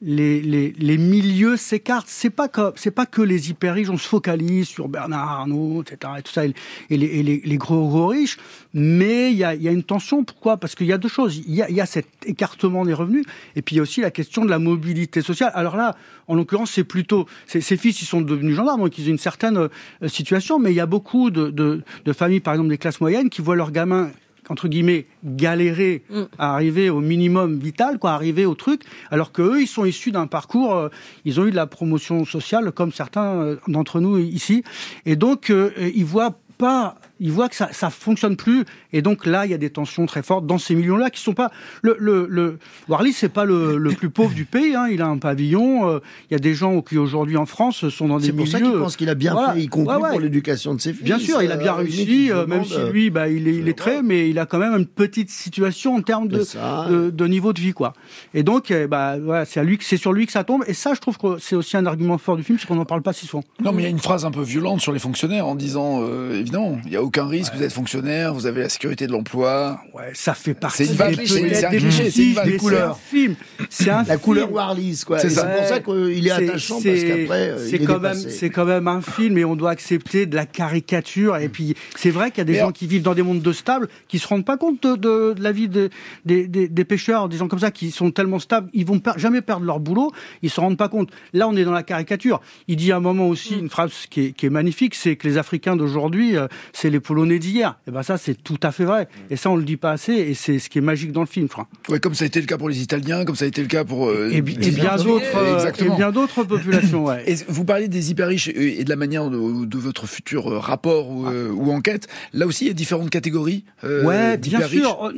les, 0.00 0.40
les, 0.40 0.72
les 0.78 0.98
milieux 0.98 1.56
s'écartent. 1.56 2.08
C'est 2.08 2.30
pas 2.30 2.48
que 2.48 2.72
c'est 2.76 2.90
pas 2.90 3.06
que 3.06 3.22
les 3.22 3.50
hyper 3.50 3.74
riches. 3.74 3.88
On 3.90 3.96
se 3.96 4.06
focalise 4.06 4.68
sur 4.68 4.88
Bernard 4.88 5.30
Arnault, 5.30 5.82
etc. 5.82 6.12
Et 6.18 6.22
tout 6.22 6.32
ça, 6.32 6.44
et, 6.44 6.54
les, 6.90 7.06
et 7.06 7.22
les, 7.22 7.56
gros 7.56 7.88
gros 7.88 8.08
riches. 8.08 8.38
Mais 8.74 9.32
il 9.32 9.38
y 9.38 9.44
a, 9.44 9.54
y 9.54 9.68
a 9.68 9.72
une 9.72 9.82
tension. 9.82 10.24
Pourquoi? 10.24 10.56
Parce 10.56 10.74
qu'il 10.74 10.86
y 10.86 10.92
a 10.92 10.98
deux 10.98 11.08
choses. 11.08 11.42
Il 11.46 11.54
y 11.54 11.62
a, 11.62 11.70
y 11.70 11.80
a 11.80 11.86
cet 11.86 12.06
écartement 12.26 12.84
des 12.84 12.94
revenus, 12.94 13.24
et 13.56 13.62
puis 13.62 13.74
il 13.74 13.78
y 13.78 13.80
a 13.80 13.82
aussi 13.82 14.00
la 14.00 14.10
question 14.10 14.44
de 14.44 14.50
la 14.50 14.58
mobilité 14.58 15.22
sociale. 15.22 15.50
Alors 15.54 15.76
là, 15.76 15.96
en 16.28 16.34
l'occurrence, 16.34 16.70
c'est 16.70 16.84
plutôt 16.84 17.26
ces, 17.46 17.60
ces 17.60 17.76
fils, 17.76 18.00
ils 18.02 18.06
sont 18.06 18.20
devenus 18.20 18.54
gendarmes, 18.54 18.82
donc 18.82 18.96
ils 18.98 19.08
ont 19.08 19.12
une 19.12 19.18
certaine 19.18 19.56
euh, 19.56 20.08
situation. 20.08 20.58
Mais 20.58 20.72
il 20.72 20.76
y 20.76 20.80
a 20.80 20.86
beaucoup 20.86 21.30
de, 21.30 21.50
de, 21.50 21.82
de 22.04 22.12
familles, 22.12 22.40
par 22.40 22.54
exemple 22.54 22.70
des 22.70 22.78
classes 22.78 23.00
moyennes, 23.00 23.30
qui 23.30 23.42
voient 23.42 23.56
leurs 23.56 23.72
gamins 23.72 24.10
entre 24.48 24.68
guillemets 24.68 25.06
galérer 25.24 26.02
à 26.38 26.54
arriver 26.54 26.90
au 26.90 27.00
minimum 27.00 27.58
vital 27.58 27.98
quoi 27.98 28.12
arriver 28.12 28.46
au 28.46 28.54
truc 28.54 28.82
alors 29.10 29.32
que 29.32 29.42
eux 29.42 29.62
ils 29.62 29.66
sont 29.66 29.84
issus 29.84 30.12
d'un 30.12 30.26
parcours 30.26 30.74
euh, 30.74 30.88
ils 31.24 31.40
ont 31.40 31.46
eu 31.46 31.50
de 31.50 31.56
la 31.56 31.66
promotion 31.66 32.24
sociale 32.24 32.72
comme 32.72 32.92
certains 32.92 33.34
euh, 33.34 33.56
d'entre 33.66 34.00
nous 34.00 34.18
ici. 34.18 34.64
Et 35.06 35.16
donc 35.16 35.50
euh, 35.50 35.70
ils 35.94 36.04
voient 36.04 36.38
pas 36.58 36.96
ils 37.20 37.32
voient 37.32 37.48
que 37.48 37.54
ça 37.56 37.68
ça 37.72 37.90
fonctionne 37.90 38.36
plus 38.36 38.64
et 38.92 39.02
donc 39.02 39.26
là 39.26 39.44
il 39.46 39.50
y 39.50 39.54
a 39.54 39.58
des 39.58 39.70
tensions 39.70 40.06
très 40.06 40.22
fortes 40.22 40.46
dans 40.46 40.58
ces 40.58 40.74
millions 40.74 40.96
là 40.96 41.10
qui 41.10 41.20
sont 41.20 41.34
pas 41.34 41.50
le 41.82 41.96
le, 41.98 42.26
le 42.30 42.58
Warly 42.88 43.12
c'est 43.12 43.28
pas 43.28 43.44
le, 43.44 43.76
le 43.76 43.90
plus 43.90 44.10
pauvre 44.10 44.34
du 44.34 44.44
pays 44.44 44.74
hein, 44.74 44.86
il 44.90 45.02
a 45.02 45.06
un 45.06 45.18
pavillon 45.18 45.88
euh, 45.88 45.98
il 46.30 46.34
y 46.34 46.36
a 46.36 46.38
des 46.38 46.54
gens 46.54 46.80
qui 46.82 46.98
aujourd'hui 46.98 47.36
en 47.36 47.46
France 47.46 47.88
sont 47.88 48.08
dans 48.08 48.18
des 48.18 48.26
C'est 48.26 48.32
pour 48.32 48.44
milieux 48.44 48.50
ça 48.52 48.60
qu'il 48.60 48.72
pense 48.78 48.96
qu'il 48.96 49.08
a 49.08 49.14
bien 49.14 49.32
Voilà. 49.32 49.54
fait, 49.54 49.62
y 49.62 49.68
compris 49.68 49.96
Ouais, 49.96 50.02
ouais. 50.02 50.10
pour 50.10 50.20
l'éducation 50.20 50.74
de 50.74 50.80
ses 50.80 50.92
fils. 50.92 51.02
Bien 51.04 51.18
sûr, 51.18 51.42
il 51.42 51.50
a 51.52 51.56
bien 51.56 51.74
Euh, 51.76 51.82
limite, 51.82 51.96
réussi, 52.08 52.30
euh, 52.32 52.46
même 52.46 52.64
si 52.64 52.76
lui, 52.92 53.10
bah, 53.10 53.28
il 53.28 53.48
est, 53.48 53.54
il 53.56 53.68
est 53.68 53.76
très, 53.78 54.02
mais 54.02 54.28
il 54.28 54.38
a 54.38 54.46
quand 54.46 54.58
même 54.58 54.74
une 54.74 54.86
petite 54.86 55.30
situation 55.30 55.94
en 55.96 56.02
termes 56.02 56.28
de, 56.28 56.40
C'est 56.40 56.58
ça. 56.58 56.86
de, 56.90 57.10
de 57.10 57.26
niveau 57.26 57.52
de 57.52 57.60
vie, 57.60 57.72
quoi. 57.72 57.92
Et 58.34 58.42
donc, 58.42 58.70
euh, 58.70 58.86
bah, 58.86 59.16
voilà, 59.18 59.44
c'est 59.44 59.60
à 59.60 59.64
lui, 59.64 59.78
que- 59.78 59.84
c'est 59.84 59.96
sur 59.96 60.12
lui 60.12 60.26
que 60.26 60.32
ça 60.32 60.44
tombe. 60.44 60.62
Et 60.66 60.74
ça, 60.74 60.94
je 60.94 61.00
trouve 61.00 61.16
que 61.18 61.38
c'est 61.38 61.56
aussi 61.56 61.76
un 61.76 61.86
argument 61.86 62.18
fort 62.18 62.36
du 62.36 62.42
film, 62.42 62.58
c'est 62.58 62.66
qu'on 62.66 62.74
n'en 62.76 62.84
parle 62.84 63.02
pas 63.02 63.12
si 63.12 63.26
souvent. 63.26 63.44
Non, 63.64 63.72
mais 63.72 63.82
il 63.82 63.84
y 63.84 63.88
a 63.88 63.90
une 63.90 63.98
phrase 63.98 64.24
un 64.24 64.30
peu 64.30 64.42
violente 64.42 64.80
sur 64.80 64.92
les 64.92 64.98
fonctionnaires 64.98 65.46
en 65.46 65.54
disant, 65.54 66.00
euh, 66.02 66.38
évidemment, 66.40 66.78
il 66.84 66.90
n'y 66.90 66.96
a 66.96 67.02
aucun 67.08 67.26
risque, 67.26 67.54
vous 67.54 67.62
êtes 67.62 67.72
fonctionnaire, 67.72 68.34
vous 68.34 68.46
avez 68.46 68.60
la 68.62 68.68
sécurité 68.68 69.06
de 69.06 69.12
l'emploi. 69.12 69.80
Ouais, 69.94 70.10
ça 70.14 70.34
fait 70.34 70.54
partie 70.54 70.84
C'est 70.84 70.90
une 70.92 70.96
vague, 70.98 71.10
des- 71.10 71.16
peut-être 71.16 71.54
c'est 71.56 71.64
un 71.64 71.70
cliché, 71.70 72.10
c'est 72.10 72.22
une 72.22 72.34
mais 72.34 72.58
c'est 72.58 72.76
un 72.78 72.94
film. 72.94 73.34
C'est 73.70 73.90
un 73.90 74.02
La 74.04 74.16
couleur 74.18 74.46
film. 74.46 74.56
Warlis, 74.56 75.02
quoi. 75.06 75.18
C'est 75.18 75.28
pour 75.28 75.64
ça 75.64 75.80
qu'il 75.80 76.26
est 76.26 76.30
C'est- 76.30 76.48
attachant, 76.48 76.74
parce 76.82 76.84
qu'après, 77.02 77.48
euh, 77.50 77.58
c'est 77.58 77.76
il 77.76 77.82
est 77.82 77.86
quand 77.86 77.92
même, 78.00 78.16
dépassé. 78.16 78.30
c'est 78.30 78.50
quand 78.50 78.64
même 78.66 78.88
un 78.88 79.00
film 79.00 79.38
et 79.38 79.44
on 79.44 79.56
doit 79.56 79.70
accepter 79.70 80.26
de 80.26 80.36
la 80.36 80.44
caricature. 80.46 81.36
Et 81.38 81.48
puis, 81.48 81.74
c'est 81.96 82.10
vrai 82.10 82.30
qu'il 82.30 82.38
y 82.38 82.40
a 82.42 82.44
des 82.44 82.52
Mais 82.52 82.58
gens 82.58 82.64
alors- 82.66 82.72
qui 82.74 82.86
vivent 82.86 83.02
dans 83.02 83.14
des 83.14 83.22
mondes 83.22 83.42
de 83.42 83.52
stables, 83.52 83.88
qui 84.06 84.18
se 84.18 84.28
rendent 84.28 84.44
pas 84.44 84.56
compte 84.56 84.82
de, 84.82 84.96
de- 84.96 85.32
de 85.34 85.42
la 85.42 85.52
vie 85.52 85.68
de- 85.68 85.88
des, 86.26 86.46
des, 86.46 86.68
des 86.68 86.84
pêcheurs, 86.84 87.28
des 87.28 87.36
gens 87.38 87.48
comme 87.48 87.58
ça 87.58 87.70
qui 87.70 87.90
sont 87.90 88.10
tellement 88.10 88.38
stables, 88.38 88.68
ils 88.74 88.84
vont 88.84 88.98
per- 88.98 89.12
jamais 89.16 89.40
perdre 89.40 89.64
leur 89.64 89.80
boulot. 89.80 90.12
Ils 90.42 90.50
se 90.50 90.60
rendent 90.60 90.76
pas 90.76 90.88
compte. 90.88 91.10
Là, 91.32 91.48
on 91.48 91.56
est 91.56 91.64
dans 91.64 91.72
la 91.72 91.82
caricature. 91.82 92.40
Il 92.68 92.76
dit 92.76 92.92
à 92.92 92.96
un 92.96 93.00
moment 93.00 93.28
aussi 93.28 93.58
une 93.58 93.70
phrase 93.70 93.92
qui 94.10 94.26
est, 94.26 94.32
qui 94.32 94.46
est 94.46 94.50
magnifique, 94.50 94.94
c'est 94.94 95.16
que 95.16 95.26
les 95.26 95.38
Africains 95.38 95.76
d'aujourd'hui, 95.76 96.36
euh, 96.36 96.46
c'est 96.72 96.90
les 96.90 96.97
Polonais 97.00 97.38
d'hier. 97.38 97.78
Et 97.86 97.90
ben 97.90 98.02
ça, 98.02 98.18
c'est 98.18 98.34
tout 98.34 98.58
à 98.62 98.72
fait 98.72 98.84
vrai. 98.84 99.08
Et 99.30 99.36
ça, 99.36 99.50
on 99.50 99.56
le 99.56 99.62
dit 99.64 99.76
pas 99.76 99.90
assez, 99.92 100.12
et 100.12 100.34
c'est 100.34 100.58
ce 100.58 100.68
qui 100.70 100.78
est 100.78 100.82
magique 100.82 101.12
dans 101.12 101.20
le 101.20 101.26
film. 101.26 101.46
Enfin. 101.50 101.66
Ouais, 101.88 102.00
comme 102.00 102.14
ça 102.14 102.24
a 102.24 102.26
été 102.26 102.40
le 102.40 102.46
cas 102.46 102.58
pour 102.58 102.68
les 102.68 102.82
Italiens, 102.82 103.24
comme 103.24 103.36
ça 103.36 103.44
a 103.44 103.48
été 103.48 103.62
le 103.62 103.68
cas 103.68 103.84
pour 103.84 104.08
euh, 104.08 104.30
Et, 104.32 104.40
bi- 104.42 104.56
et 104.60 104.70
bien 104.70 104.96
d'autres, 104.96 105.24
euh, 105.36 105.70
et 105.78 105.96
bien 105.96 106.10
d'autres 106.12 106.44
populations. 106.44 107.04
Ouais. 107.06 107.24
Et 107.26 107.36
vous 107.48 107.64
parlez 107.64 107.88
des 107.88 108.10
hyper 108.10 108.28
riches 108.28 108.48
et 108.48 108.84
de 108.84 108.88
la 108.90 108.96
manière 108.96 109.28
de, 109.30 109.64
de 109.64 109.78
votre 109.78 110.06
futur 110.06 110.48
euh, 110.52 110.58
rapport 110.58 111.10
ou, 111.10 111.26
euh, 111.26 111.50
ou 111.50 111.70
enquête. 111.72 112.08
Là 112.32 112.46
aussi, 112.46 112.64
il 112.64 112.68
y 112.68 112.70
a 112.70 112.74
différentes 112.74 113.10
catégories. 113.10 113.64
euh, 113.84 114.04
Ouais, 114.04 114.36
bien 114.38 114.66
sûr. 114.68 115.12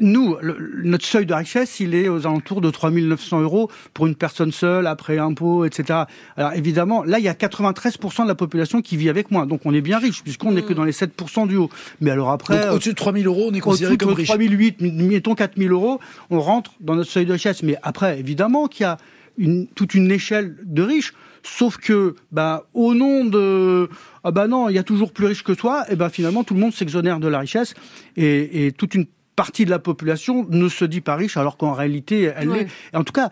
Nous, 0.00 0.36
le- 0.40 0.80
notre 0.82 1.04
seuil 1.04 1.26
de 1.26 1.34
richesse, 1.34 1.80
il 1.80 1.94
est 1.94 2.08
aux 2.08 2.26
alentours 2.26 2.60
de 2.60 2.70
3900 2.70 3.40
euros 3.42 3.70
pour 3.92 4.06
une 4.06 4.14
personne 4.14 4.52
seule, 4.52 4.86
après 4.86 5.18
impôts, 5.18 5.64
etc. 5.64 6.00
Alors 6.36 6.52
évidemment, 6.54 7.04
là, 7.04 7.18
il 7.18 7.24
y 7.24 7.28
a 7.28 7.34
93% 7.34 8.22
de 8.24 8.28
la 8.28 8.34
population 8.34 8.82
qui 8.82 8.96
vit 8.96 9.08
avec 9.08 9.30
moi. 9.30 9.46
Donc 9.46 9.60
on 9.64 9.74
est 9.74 9.80
bien 9.80 9.98
riche, 9.98 10.22
puisqu'on 10.22 10.52
n'est 10.52 10.62
que 10.62 10.72
dans 10.72 10.84
les 10.84 10.92
7% 10.92 11.08
du 11.46 11.56
haut. 11.56 11.70
Mais 12.00 12.10
alors 12.10 12.30
après... 12.30 12.60
Donc, 12.66 12.74
au-dessus 12.74 12.90
de 12.90 12.94
3000 12.94 13.26
euros, 13.26 13.48
on 13.50 13.54
est 13.54 13.60
considéré 13.60 13.94
au-dessus 13.94 13.98
de 13.98 14.04
comme 14.04 14.14
riche. 14.14 14.28
3008, 14.28 14.80
mettons 14.80 15.34
4000 15.34 15.70
euros, 15.72 16.00
on 16.30 16.40
rentre 16.40 16.72
dans 16.80 16.94
notre 16.96 17.10
seuil 17.10 17.26
de 17.26 17.32
richesse. 17.32 17.62
Mais 17.62 17.76
après, 17.82 18.18
évidemment 18.18 18.66
qu'il 18.68 18.82
y 18.84 18.86
a 18.86 18.96
une, 19.36 19.66
toute 19.66 19.94
une 19.94 20.10
échelle 20.10 20.56
de 20.64 20.82
riches, 20.82 21.12
sauf 21.42 21.76
que, 21.76 22.14
bah, 22.32 22.64
au 22.72 22.94
nom 22.94 23.24
de, 23.24 23.90
ah 24.22 24.30
bah 24.30 24.46
non, 24.48 24.68
il 24.68 24.74
y 24.74 24.78
a 24.78 24.82
toujours 24.82 25.12
plus 25.12 25.26
riche 25.26 25.42
que 25.42 25.52
toi, 25.52 25.84
et 25.90 25.96
ben 25.96 26.08
finalement 26.08 26.44
tout 26.44 26.54
le 26.54 26.60
monde 26.60 26.72
s'exonère 26.72 27.20
de 27.20 27.28
la 27.28 27.40
richesse 27.40 27.74
et, 28.16 28.66
et 28.66 28.72
toute 28.72 28.94
une 28.94 29.06
partie 29.36 29.64
de 29.64 29.70
la 29.70 29.80
population 29.80 30.46
ne 30.48 30.68
se 30.68 30.84
dit 30.84 31.00
pas 31.00 31.16
riche 31.16 31.36
alors 31.36 31.56
qu'en 31.56 31.72
réalité 31.72 32.32
elle 32.36 32.48
Ouais. 32.48 32.58
l'est. 32.60 32.68
Et 32.92 32.96
en 32.96 33.02
tout 33.04 33.12
cas, 33.12 33.30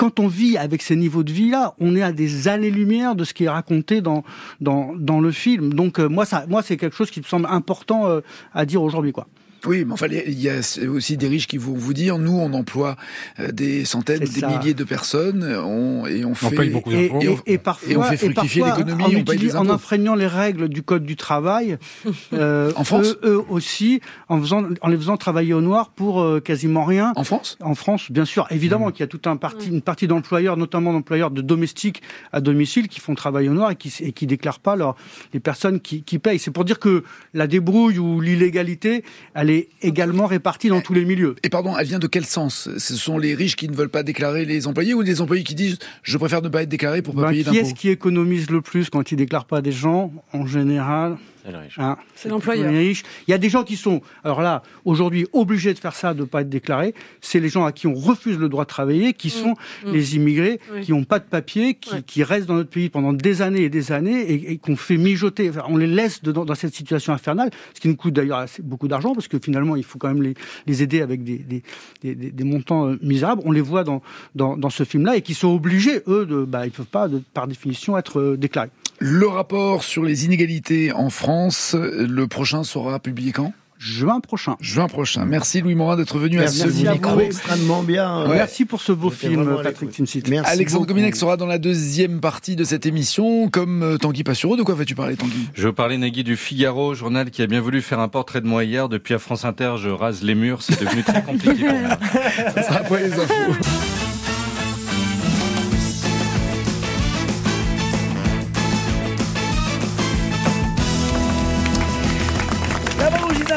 quand 0.00 0.18
on 0.18 0.28
vit 0.28 0.56
avec 0.56 0.80
ces 0.80 0.96
niveaux 0.96 1.22
de 1.22 1.30
vie-là, 1.30 1.74
on 1.78 1.94
est 1.94 2.00
à 2.00 2.10
des 2.10 2.48
années-lumière 2.48 3.14
de 3.14 3.22
ce 3.24 3.34
qui 3.34 3.44
est 3.44 3.50
raconté 3.50 4.00
dans, 4.00 4.24
dans, 4.58 5.20
le 5.20 5.30
film. 5.30 5.74
Donc 5.74 6.00
euh, 6.00 6.08
moi, 6.08 6.24
ça, 6.24 6.46
moi 6.48 6.62
c'est 6.62 6.78
quelque 6.78 6.96
chose 6.96 7.10
qui 7.10 7.20
me 7.20 7.26
semble 7.26 7.44
important 7.50 8.06
euh, 8.06 8.22
à 8.54 8.64
dire 8.64 8.82
aujourd'hui. 8.82 9.12
quoi. 9.12 9.26
Oui, 9.66 9.84
mais 9.84 9.92
enfin, 9.92 10.06
il 10.10 10.40
y 10.40 10.48
a 10.48 10.60
aussi 10.88 11.16
des 11.16 11.28
riches 11.28 11.46
qui 11.46 11.58
vont 11.58 11.74
vous 11.74 11.92
dire, 11.94 12.18
nous, 12.18 12.32
on 12.38 12.52
emploie 12.54 12.96
euh, 13.38 13.52
des 13.52 13.84
centaines, 13.84 14.20
des 14.20 14.26
ça. 14.26 14.48
milliers 14.48 14.74
de 14.74 14.84
personnes, 14.84 15.44
on, 15.44 16.06
et 16.06 16.24
on, 16.24 16.34
fait 16.34 16.54
paye 16.54 16.70
beaucoup 16.70 16.90
Et, 16.92 17.08
d'impôts. 17.08 17.20
Et 17.22 17.28
on- 17.28 17.32
et- 17.46 17.52
et 17.54 17.58
parfois, 17.58 17.92
et 17.92 17.96
on 17.96 18.02
fait 18.02 18.16
fructifier 18.16 18.64
l'économie, 18.64 19.02
en, 19.02 19.06
on 19.06 19.10
paye 19.10 19.20
utilise- 19.20 19.52
des 19.52 19.56
en 19.56 19.62
impôts. 19.62 19.72
enfreignant 19.74 20.14
les 20.14 20.26
règles 20.26 20.68
du 20.68 20.82
code 20.82 21.04
du 21.04 21.16
travail. 21.16 21.78
euh, 22.32 22.72
En 22.76 22.84
France 22.84 23.08
eux, 23.08 23.20
eux 23.24 23.42
aussi, 23.48 24.00
en, 24.28 24.40
faisant, 24.40 24.64
en 24.80 24.88
les 24.88 24.96
faisant 24.96 25.16
travailler 25.16 25.52
au 25.54 25.60
noir 25.60 25.90
pour 25.90 26.20
euh, 26.22 26.40
quasiment 26.40 26.84
rien. 26.84 27.12
En 27.16 27.24
France 27.24 27.58
En 27.60 27.74
France, 27.74 28.10
bien 28.10 28.24
sûr, 28.24 28.46
évidemment 28.50 28.88
Mmh. 28.88 28.92
qu'il 28.92 29.00
y 29.00 29.04
a 29.04 29.08
toute 29.08 29.26
un 29.26 29.36
parti, 29.36 29.68
une 29.68 29.82
partie 29.82 30.06
d'employeurs, 30.06 30.56
notamment 30.56 30.92
d'employeurs 30.92 31.30
de 31.30 31.42
domestiques 31.42 32.02
à 32.32 32.40
domicile, 32.40 32.88
qui 32.88 33.00
font 33.00 33.14
travailler 33.14 33.48
au 33.48 33.52
noir 33.54 33.70
et 33.72 33.76
qui 33.76 33.92
et 34.00 34.12
qui 34.12 34.26
déclarent 34.26 34.60
pas 34.60 34.76
leur, 34.76 34.96
les 35.34 35.40
personnes 35.40 35.80
qui, 35.80 36.02
qui 36.02 36.18
payent. 36.18 36.38
C'est 36.38 36.50
pour 36.50 36.64
dire 36.64 36.78
que 36.78 37.04
la 37.34 37.46
débrouille 37.46 37.98
ou 37.98 38.20
l'illégalité, 38.20 39.04
elle 39.34 39.49
est 39.50 39.68
également 39.82 40.26
répartie 40.26 40.68
dans 40.68 40.80
tous 40.80 40.94
les 40.94 41.04
milieux. 41.04 41.36
Et 41.42 41.48
pardon, 41.48 41.76
elle 41.76 41.86
vient 41.86 41.98
de 41.98 42.06
quel 42.06 42.24
sens? 42.24 42.68
Ce 42.78 42.94
sont 42.96 43.18
les 43.18 43.34
riches 43.34 43.56
qui 43.56 43.68
ne 43.68 43.74
veulent 43.74 43.88
pas 43.90 44.02
déclarer 44.02 44.44
les 44.44 44.66
employés 44.66 44.94
ou 44.94 45.02
les 45.02 45.20
employés 45.20 45.44
qui 45.44 45.54
disent 45.54 45.78
je 46.02 46.16
préfère 46.18 46.40
ne 46.42 46.48
pas 46.48 46.62
être 46.62 46.68
déclaré 46.68 47.02
pour 47.02 47.14
pas 47.14 47.22
Ben, 47.22 47.28
payer 47.30 47.44
qui 47.44 47.50
d'impôts? 47.50 47.58
est-ce 47.66 47.74
qui 47.74 47.88
économise 47.90 48.50
le 48.50 48.60
plus 48.62 48.88
quand 48.90 49.12
ils 49.12 49.16
déclarent 49.16 49.44
pas 49.46 49.60
des 49.62 49.72
gens? 49.72 50.12
En 50.32 50.46
général, 50.46 51.16
C'est 51.44 51.52
le 51.52 51.58
riche. 51.58 51.78
hein, 51.78 51.96
C'est 52.14 52.28
l'employeur. 52.28 52.70
Il 52.72 52.94
y 53.28 53.32
a 53.32 53.38
des 53.38 53.48
gens 53.48 53.64
qui 53.64 53.76
sont, 53.76 54.02
alors 54.24 54.42
là, 54.42 54.62
aujourd'hui, 54.84 55.26
obligés 55.32 55.72
de 55.74 55.78
faire 55.78 55.94
ça, 55.94 56.12
de 56.14 56.24
pas 56.24 56.42
être 56.42 56.48
déclarés. 56.48 56.94
C'est 57.20 57.40
les 57.40 57.48
gens 57.48 57.64
à 57.64 57.72
qui 57.72 57.86
on 57.86 57.94
refuse 57.94 58.38
le 58.38 58.48
droit 58.48 58.64
de 58.64 58.68
travailler, 58.68 59.12
qui 59.14 59.30
sont 59.30 59.54
mm. 59.84 59.92
les 59.92 60.16
immigrés, 60.16 60.60
Oui. 60.72 60.82
qui 60.82 60.92
n'ont 60.92 61.04
pas 61.04 61.18
de 61.18 61.24
papier, 61.24 61.74
qui, 61.74 61.90
Ouais. 61.94 62.02
qui 62.06 62.22
restent 62.22 62.46
dans 62.46 62.54
notre 62.54 62.70
pays 62.70 62.88
pendant 62.88 63.12
des 63.12 63.42
années 63.42 63.62
et 63.62 63.68
des 63.70 63.90
années 63.92 64.20
et, 64.20 64.52
et 64.52 64.58
qu'on 64.58 64.76
fait 64.76 64.96
mijoter. 64.96 65.48
Enfin, 65.50 65.64
on 65.68 65.76
les 65.76 65.86
laisse 65.86 66.22
dedans, 66.22 66.44
dans 66.44 66.54
cette 66.54 66.74
situation 66.74 67.12
infernale, 67.12 67.50
ce 67.74 67.80
qui 67.80 67.88
nous 67.88 67.96
coûte 67.96 68.14
d'ailleurs 68.14 68.38
assez- 68.38 68.62
beaucoup 68.62 68.88
d'argent 68.88 69.14
parce 69.14 69.28
que 69.28 69.38
finalement, 69.38 69.76
il 69.76 69.84
faut 69.84 69.98
quand 69.98 70.08
même 70.08 70.22
les, 70.22 70.34
les 70.66 70.82
aider 70.82 71.00
avec 71.00 71.24
des, 71.24 71.38
des, 71.38 71.62
des, 72.02 72.14
des- 72.14 72.30
des 72.30 72.44
montants 72.44 72.88
euh, 72.88 72.98
misérables. 73.02 73.42
On 73.44 73.52
les 73.52 73.60
voit 73.60 73.84
dans, 73.84 74.02
dans, 74.34 74.56
dans 74.56 74.70
ce 74.70 74.84
film-là 74.84 75.16
et 75.16 75.22
qui 75.22 75.34
sont 75.34 75.48
obligés, 75.48 76.02
eux, 76.06 76.26
de, 76.26 76.44
bah, 76.44 76.66
ils 76.66 76.72
peuvent 76.72 76.86
pas, 76.86 77.08
de, 77.08 77.22
par 77.34 77.46
définition, 77.48 77.96
être 77.98 78.20
euh, 78.20 78.36
déclarés. 78.36 78.68
Le 79.02 79.26
rapport 79.26 79.82
sur 79.82 80.04
les 80.04 80.26
inégalités 80.26 80.92
en 80.92 81.08
France, 81.08 81.74
le 81.74 82.26
prochain 82.26 82.64
sera 82.64 82.98
publié 82.98 83.32
quand? 83.32 83.54
Juin 83.78 84.20
prochain. 84.20 84.56
Juin 84.60 84.88
prochain. 84.88 85.24
Merci 85.24 85.62
Louis 85.62 85.74
Morin 85.74 85.96
d'être 85.96 86.18
venu 86.18 86.36
Merci 86.36 86.64
à 86.64 86.70
ce 86.70 86.86
à 86.86 86.92
micro. 86.92 87.14
vous, 87.14 87.20
extrêmement 87.20 87.82
bien. 87.82 88.28
Ouais. 88.28 88.34
Merci 88.36 88.66
pour 88.66 88.82
ce 88.82 88.92
beau 88.92 89.08
film, 89.08 89.56
Patrick. 89.62 89.90
Timsit. 89.90 90.22
Merci 90.28 90.52
Alexandre. 90.52 90.84
Gominec 90.84 91.16
sera 91.16 91.38
dans 91.38 91.46
la 91.46 91.56
deuxième 91.56 92.20
partie 92.20 92.56
de 92.56 92.64
cette 92.64 92.84
émission, 92.84 93.48
comme 93.48 93.82
euh, 93.82 93.96
Tanguy 93.96 94.22
Passureau. 94.22 94.58
De 94.58 94.62
quoi 94.62 94.74
vas-tu 94.74 94.94
parler, 94.94 95.16
Tanguy? 95.16 95.48
Je 95.54 95.62
veux 95.68 95.72
parler, 95.72 95.96
Nagui, 95.96 96.22
du 96.22 96.36
Figaro, 96.36 96.94
journal 96.94 97.30
qui 97.30 97.40
a 97.40 97.46
bien 97.46 97.62
voulu 97.62 97.80
faire 97.80 98.00
un 98.00 98.08
portrait 98.08 98.42
de 98.42 98.46
moi 98.46 98.64
hier. 98.64 98.90
Depuis 98.90 99.14
à 99.14 99.18
France 99.18 99.46
Inter, 99.46 99.76
je 99.78 99.88
rase 99.88 100.22
les 100.22 100.34
murs. 100.34 100.60
C'est 100.60 100.78
devenu 100.78 101.02
très 101.02 101.22
compliqué 101.22 101.64
pour 101.64 101.78
moi. 101.78 101.98
Ça 102.54 102.62
sera 102.64 102.76
après 102.80 103.08
les 103.08 103.14
infos. 103.14 104.09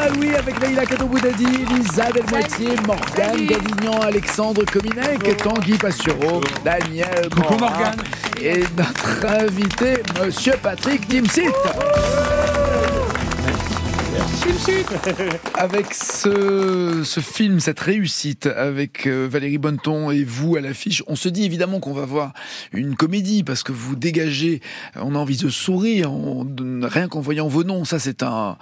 Bande 0.04 0.12
originale, 0.12 0.12
oui, 0.20 0.36
avec 0.36 0.60
Leïla 0.60 0.86
Kato-Boudadi, 0.86 1.46
Lisa 1.46 2.12
Delmoitier, 2.12 2.76
Morgane 2.88 3.46
Galignan, 3.46 4.00
Alexandre 4.02 4.64
Cominec, 4.66 5.38
Tanguy 5.38 5.78
Passureau, 5.78 6.42
Daniel 6.64 7.30
Coucou, 7.34 7.54
Morin 7.58 7.70
Morgane. 7.70 8.04
et 8.42 8.64
notre 8.78 9.26
invité, 9.26 10.04
Monsieur 10.22 10.54
Patrick 10.62 11.08
Timsit. 11.08 11.44
Avec 15.56 15.94
ce, 15.94 17.02
ce 17.04 17.20
film, 17.20 17.60
cette 17.60 17.80
réussite 17.80 18.46
avec 18.46 19.08
euh, 19.08 19.28
Valérie 19.30 19.58
Bonneton 19.58 20.12
et 20.12 20.24
vous 20.24 20.56
à 20.56 20.62
l'affiche, 20.62 21.04
on 21.08 21.16
se 21.16 21.30
dit 21.30 21.44
évidemment 21.46 21.80
qu'on 21.80 21.94
va 21.94 22.06
voir 22.06 22.34
une 22.74 22.96
comédie 22.96 23.44
parce 23.44 23.64
que 23.64 23.72
vous 23.72 23.96
dégagez, 23.96 24.62
euh, 24.98 25.02
on 25.04 25.16
a 25.16 25.18
envie 25.18 25.38
de 25.38 25.50
sourire, 25.50 26.12
on- 26.12 26.48
rien 26.84 27.08
qu'en 27.08 27.22
voyant 27.22 27.48
vos 27.48 27.64
noms, 27.64 27.86
ça 27.86 27.98
c'est 28.00 28.22
un, 28.24 28.58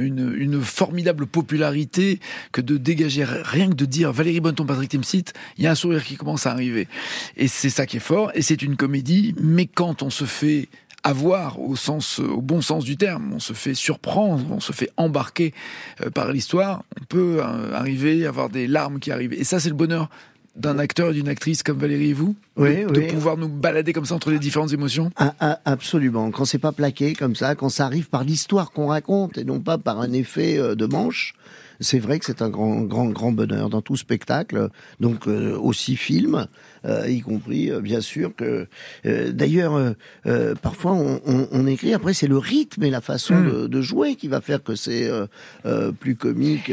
une, 0.00 0.34
une 0.36 0.60
formidable 0.62 1.26
popularité 1.26 2.20
que 2.52 2.60
de 2.60 2.76
dégager 2.76 3.24
rien 3.24 3.68
que 3.68 3.74
de 3.74 3.84
dire 3.84 4.12
Valérie 4.12 4.40
Bonneton, 4.40 4.64
Patrick 4.64 4.90
Timsit, 4.90 5.24
il 5.58 5.64
y 5.64 5.66
a 5.66 5.72
un 5.72 5.74
sourire 5.76 6.04
qui 6.04 6.16
commence 6.16 6.46
à 6.46 6.52
arriver. 6.52 6.88
Et 7.36 7.48
c'est 7.48 7.70
ça 7.70 7.86
qui 7.86 7.98
est 7.98 8.00
fort, 8.00 8.30
et 8.34 8.42
c'est 8.42 8.62
une 8.62 8.76
comédie, 8.76 9.34
mais 9.40 9.66
quand 9.66 10.02
on 10.02 10.10
se 10.10 10.24
fait 10.24 10.68
avoir 11.04 11.60
au 11.60 11.76
sens, 11.76 12.18
au 12.18 12.40
bon 12.40 12.60
sens 12.62 12.84
du 12.84 12.96
terme. 12.96 13.32
On 13.34 13.38
se 13.38 13.52
fait 13.52 13.74
surprendre, 13.74 14.44
on 14.50 14.60
se 14.60 14.72
fait 14.72 14.90
embarquer 14.96 15.54
euh, 16.02 16.10
par 16.10 16.32
l'histoire. 16.32 16.82
On 17.00 17.04
peut 17.04 17.38
euh, 17.40 17.72
arriver 17.74 18.24
à 18.26 18.30
avoir 18.30 18.48
des 18.48 18.66
larmes 18.66 18.98
qui 18.98 19.12
arrivent. 19.12 19.34
Et 19.34 19.44
ça, 19.44 19.60
c'est 19.60 19.68
le 19.68 19.74
bonheur 19.74 20.08
d'un 20.56 20.78
acteur 20.78 21.10
et 21.10 21.14
d'une 21.14 21.28
actrice 21.28 21.62
comme 21.64 21.78
Valérie 21.78 22.10
et 22.10 22.12
vous, 22.12 22.36
Oui, 22.56 22.84
de, 22.84 22.88
de 22.90 23.00
oui. 23.00 23.06
pouvoir 23.08 23.36
nous 23.36 23.48
balader 23.48 23.92
comme 23.92 24.04
ça 24.04 24.14
entre 24.14 24.30
les 24.30 24.38
différentes 24.38 24.72
émotions. 24.72 25.10
Ah, 25.16 25.34
ah, 25.40 25.58
absolument. 25.64 26.30
Quand 26.30 26.44
c'est 26.44 26.58
pas 26.58 26.70
plaqué 26.72 27.14
comme 27.14 27.34
ça, 27.34 27.54
quand 27.56 27.68
ça 27.68 27.86
arrive 27.86 28.08
par 28.08 28.22
l'histoire 28.22 28.70
qu'on 28.70 28.86
raconte 28.86 29.36
et 29.36 29.44
non 29.44 29.58
pas 29.60 29.78
par 29.78 30.00
un 30.00 30.12
effet 30.12 30.56
euh, 30.58 30.74
de 30.76 30.86
manche, 30.86 31.34
c'est 31.80 31.98
vrai 31.98 32.18
que 32.18 32.24
c'est 32.26 32.42
un 32.42 32.48
grand, 32.50 32.80
grand, 32.82 33.06
grand 33.06 33.32
bonheur 33.32 33.68
dans 33.70 33.82
tout 33.82 33.96
spectacle, 33.96 34.68
donc 35.00 35.26
euh, 35.26 35.56
aussi 35.58 35.96
film, 35.96 36.46
euh, 36.84 37.08
y 37.08 37.20
compris 37.20 37.70
euh, 37.70 37.80
bien 37.80 38.00
sûr 38.00 38.34
que. 38.36 38.66
euh, 39.06 39.32
D'ailleurs, 39.32 39.74
euh, 39.74 39.92
euh, 40.26 40.54
parfois 40.54 40.92
on, 40.92 41.20
on- 41.26 41.48
on 41.50 41.66
écrit. 41.66 41.94
Après, 41.94 42.14
c'est 42.14 42.26
le 42.28 42.38
rythme 42.38 42.82
et 42.84 42.90
la 42.90 43.00
façon 43.00 43.40
Mm. 43.40 43.50
de, 43.50 43.66
de 43.66 43.80
jouer 43.80 44.14
qui 44.16 44.28
va 44.28 44.40
faire 44.40 44.62
que 44.62 44.74
c'est 44.74 45.08
euh, 45.08 45.26
euh, 45.66 45.92
plus 45.92 46.16
comique. 46.16 46.70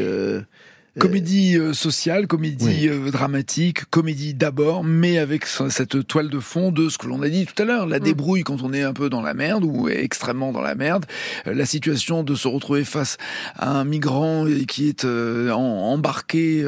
Euh, 0.96 1.00
Comédie 1.00 1.56
euh, 1.56 1.72
sociale, 1.72 2.26
comédie 2.26 2.64
Oui. 2.66 2.88
euh, 2.88 3.10
dramatique, 3.10 3.84
comédie 3.90 4.34
d'abord, 4.34 4.84
mais 4.84 5.18
avec 5.18 5.46
ce- 5.46 5.68
cette 5.70 6.06
toile 6.06 6.28
de 6.28 6.38
fond 6.38 6.70
de 6.70 6.88
ce 6.90 6.98
que 6.98 7.06
l'on 7.06 7.22
a 7.22 7.28
dit 7.30 7.46
tout 7.46 7.60
à 7.62 7.64
l'heure, 7.64 7.86
la 7.86 7.98
débrouille 7.98 8.42
quand 8.42 8.62
on 8.62 8.72
est 8.74 8.82
un 8.82 8.92
peu 8.92 9.08
dans 9.08 9.22
la 9.22 9.32
merde 9.34 9.64
ou 9.64 9.88
extrêmement 9.88 10.52
dans 10.52 10.60
la 10.60 10.74
merde, 10.74 11.06
la 11.46 11.64
situation 11.66 12.22
de 12.22 12.34
se 12.34 12.46
retrouver 12.46 12.84
face 12.84 13.16
à 13.56 13.70
un 13.70 13.84
migrant 13.84 14.44
qui 14.68 14.88
est 14.88 15.04
embarqué 15.06 16.66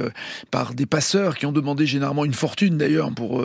par 0.50 0.74
des 0.74 0.86
passeurs 0.86 1.36
qui 1.36 1.46
ont 1.46 1.52
demandé 1.52 1.86
généralement 1.86 2.24
une 2.24 2.34
fortune 2.34 2.78
d'ailleurs 2.78 3.12
pour 3.12 3.42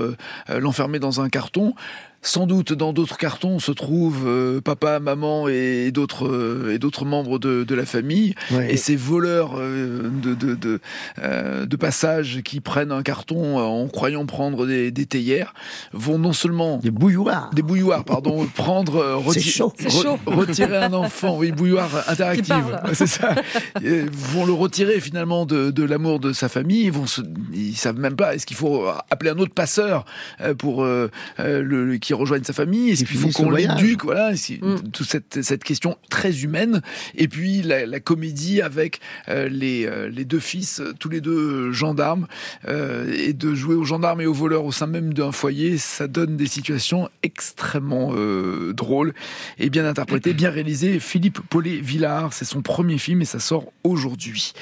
l'enfermer 0.49 0.99
dans 0.99 1.21
un 1.21 1.29
carton. 1.29 1.73
Sans 2.21 2.47
doute 2.47 2.73
dans 2.73 2.91
d'autres 2.91 3.17
cartons 3.17 3.59
se 3.59 3.71
trouvent 3.71 4.27
euh, 4.27 4.59
papa, 4.59 4.99
maman 4.99 5.47
et 5.47 5.89
d'autres 5.91 6.27
euh, 6.27 6.73
et 6.73 6.77
d'autres 6.77 7.05
membres 7.05 7.39
de, 7.39 7.63
de 7.63 7.75
la 7.75 7.85
famille. 7.85 8.35
Ouais. 8.51 8.73
Et 8.73 8.77
ces 8.77 8.97
voleurs 8.97 9.53
euh, 9.57 10.09
de, 10.21 10.33
de, 10.33 10.53
de, 10.55 10.79
euh, 11.23 11.65
de 11.65 11.75
passage 11.77 12.41
qui 12.43 12.59
prennent 12.59 12.91
un 12.91 13.03
carton 13.03 13.57
euh, 13.57 13.61
en 13.61 13.87
croyant 13.87 14.25
prendre 14.25 14.67
des, 14.67 14.91
des 14.91 15.05
théières 15.05 15.53
vont 15.93 16.19
non 16.19 16.33
seulement 16.33 16.77
des 16.79 16.91
bouilloires, 16.91 17.51
des 17.53 17.61
bouilloires, 17.61 18.03
pardon, 18.03 18.45
prendre, 18.53 18.97
euh, 18.97 19.17
C'est 19.31 19.39
reti- 19.39 19.49
chaud. 19.57 19.73
C'est 19.79 19.87
re- 19.87 20.01
chaud. 20.03 20.19
retirer 20.25 20.77
un 20.77 20.91
enfant, 20.93 21.37
oui, 21.37 21.51
bouilloire 21.53 21.89
interactive, 22.09 22.79
c'est 22.93 23.07
ça. 23.07 23.33
Et 23.81 24.01
vont 24.11 24.45
le 24.45 24.51
retirer 24.53 24.99
finalement 24.99 25.45
de, 25.45 25.71
de 25.71 25.83
l'amour 25.83 26.19
de 26.19 26.33
sa 26.33 26.49
famille. 26.49 26.83
Ils 26.83 26.91
vont, 26.91 27.07
se, 27.07 27.21
ils 27.53 27.75
savent 27.77 27.97
même 27.99 28.17
pas. 28.17 28.35
Est-ce 28.35 28.45
qu'il 28.45 28.57
faut 28.57 28.87
appeler 29.09 29.31
un 29.31 29.37
autre 29.37 29.53
passeur 29.53 30.03
euh, 30.41 30.53
pour 30.53 30.83
euh, 30.83 31.09
euh, 31.39 31.61
le, 31.63 31.85
le- 31.85 31.97
qui 31.97 32.08
qu'il 32.09 32.15
rejoigne 32.15 32.43
sa 32.43 32.53
famille 32.53 32.89
Est-ce 32.89 33.05
qu'il 33.05 33.17
faut 33.19 33.29
qu'on 33.29 33.51
l'éduque 33.51 34.03
Voilà, 34.03 34.35
c'est 34.35 34.59
Mm. 34.61 34.89
toute 34.91 35.07
cette, 35.07 35.43
cette 35.43 35.63
question 35.63 35.95
très 36.09 36.41
humaine. 36.41 36.81
Et 37.15 37.27
puis 37.27 37.61
la, 37.61 37.85
la 37.85 37.99
comédie 37.99 38.61
avec 38.63 38.99
euh, 39.27 39.47
les, 39.47 39.85
euh, 39.85 40.09
les 40.09 40.25
deux 40.25 40.39
fils, 40.39 40.79
euh, 40.79 40.93
tous 40.99 41.09
les 41.09 41.21
deux 41.21 41.71
gendarmes, 41.71 42.25
euh, 42.67 43.13
et 43.15 43.33
de 43.33 43.53
jouer 43.53 43.75
aux 43.75 43.83
gendarmes 43.83 44.21
et 44.21 44.25
aux 44.25 44.33
voleurs 44.33 44.65
au 44.65 44.71
sein 44.71 44.87
même 44.87 45.13
d'un 45.13 45.31
foyer, 45.31 45.77
ça 45.77 46.07
donne 46.07 46.35
des 46.35 46.47
situations 46.47 47.09
extrêmement 47.21 48.11
euh, 48.15 48.73
drôles 48.73 49.13
et 49.59 49.69
bien 49.69 49.85
interprétées, 49.85 50.33
bien 50.33 50.49
réalisées. 50.49 50.99
Philippe 50.99 51.39
Paulet-Villard, 51.49 52.33
c'est 52.33 52.45
son 52.45 52.61
premier 52.63 52.97
film 52.97 53.21
et 53.21 53.25
ça 53.25 53.39
sort 53.39 53.71
aujourd'hui. 53.83 54.53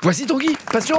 Voici 0.00 0.26
Tanguy, 0.26 0.56
passion 0.72 0.98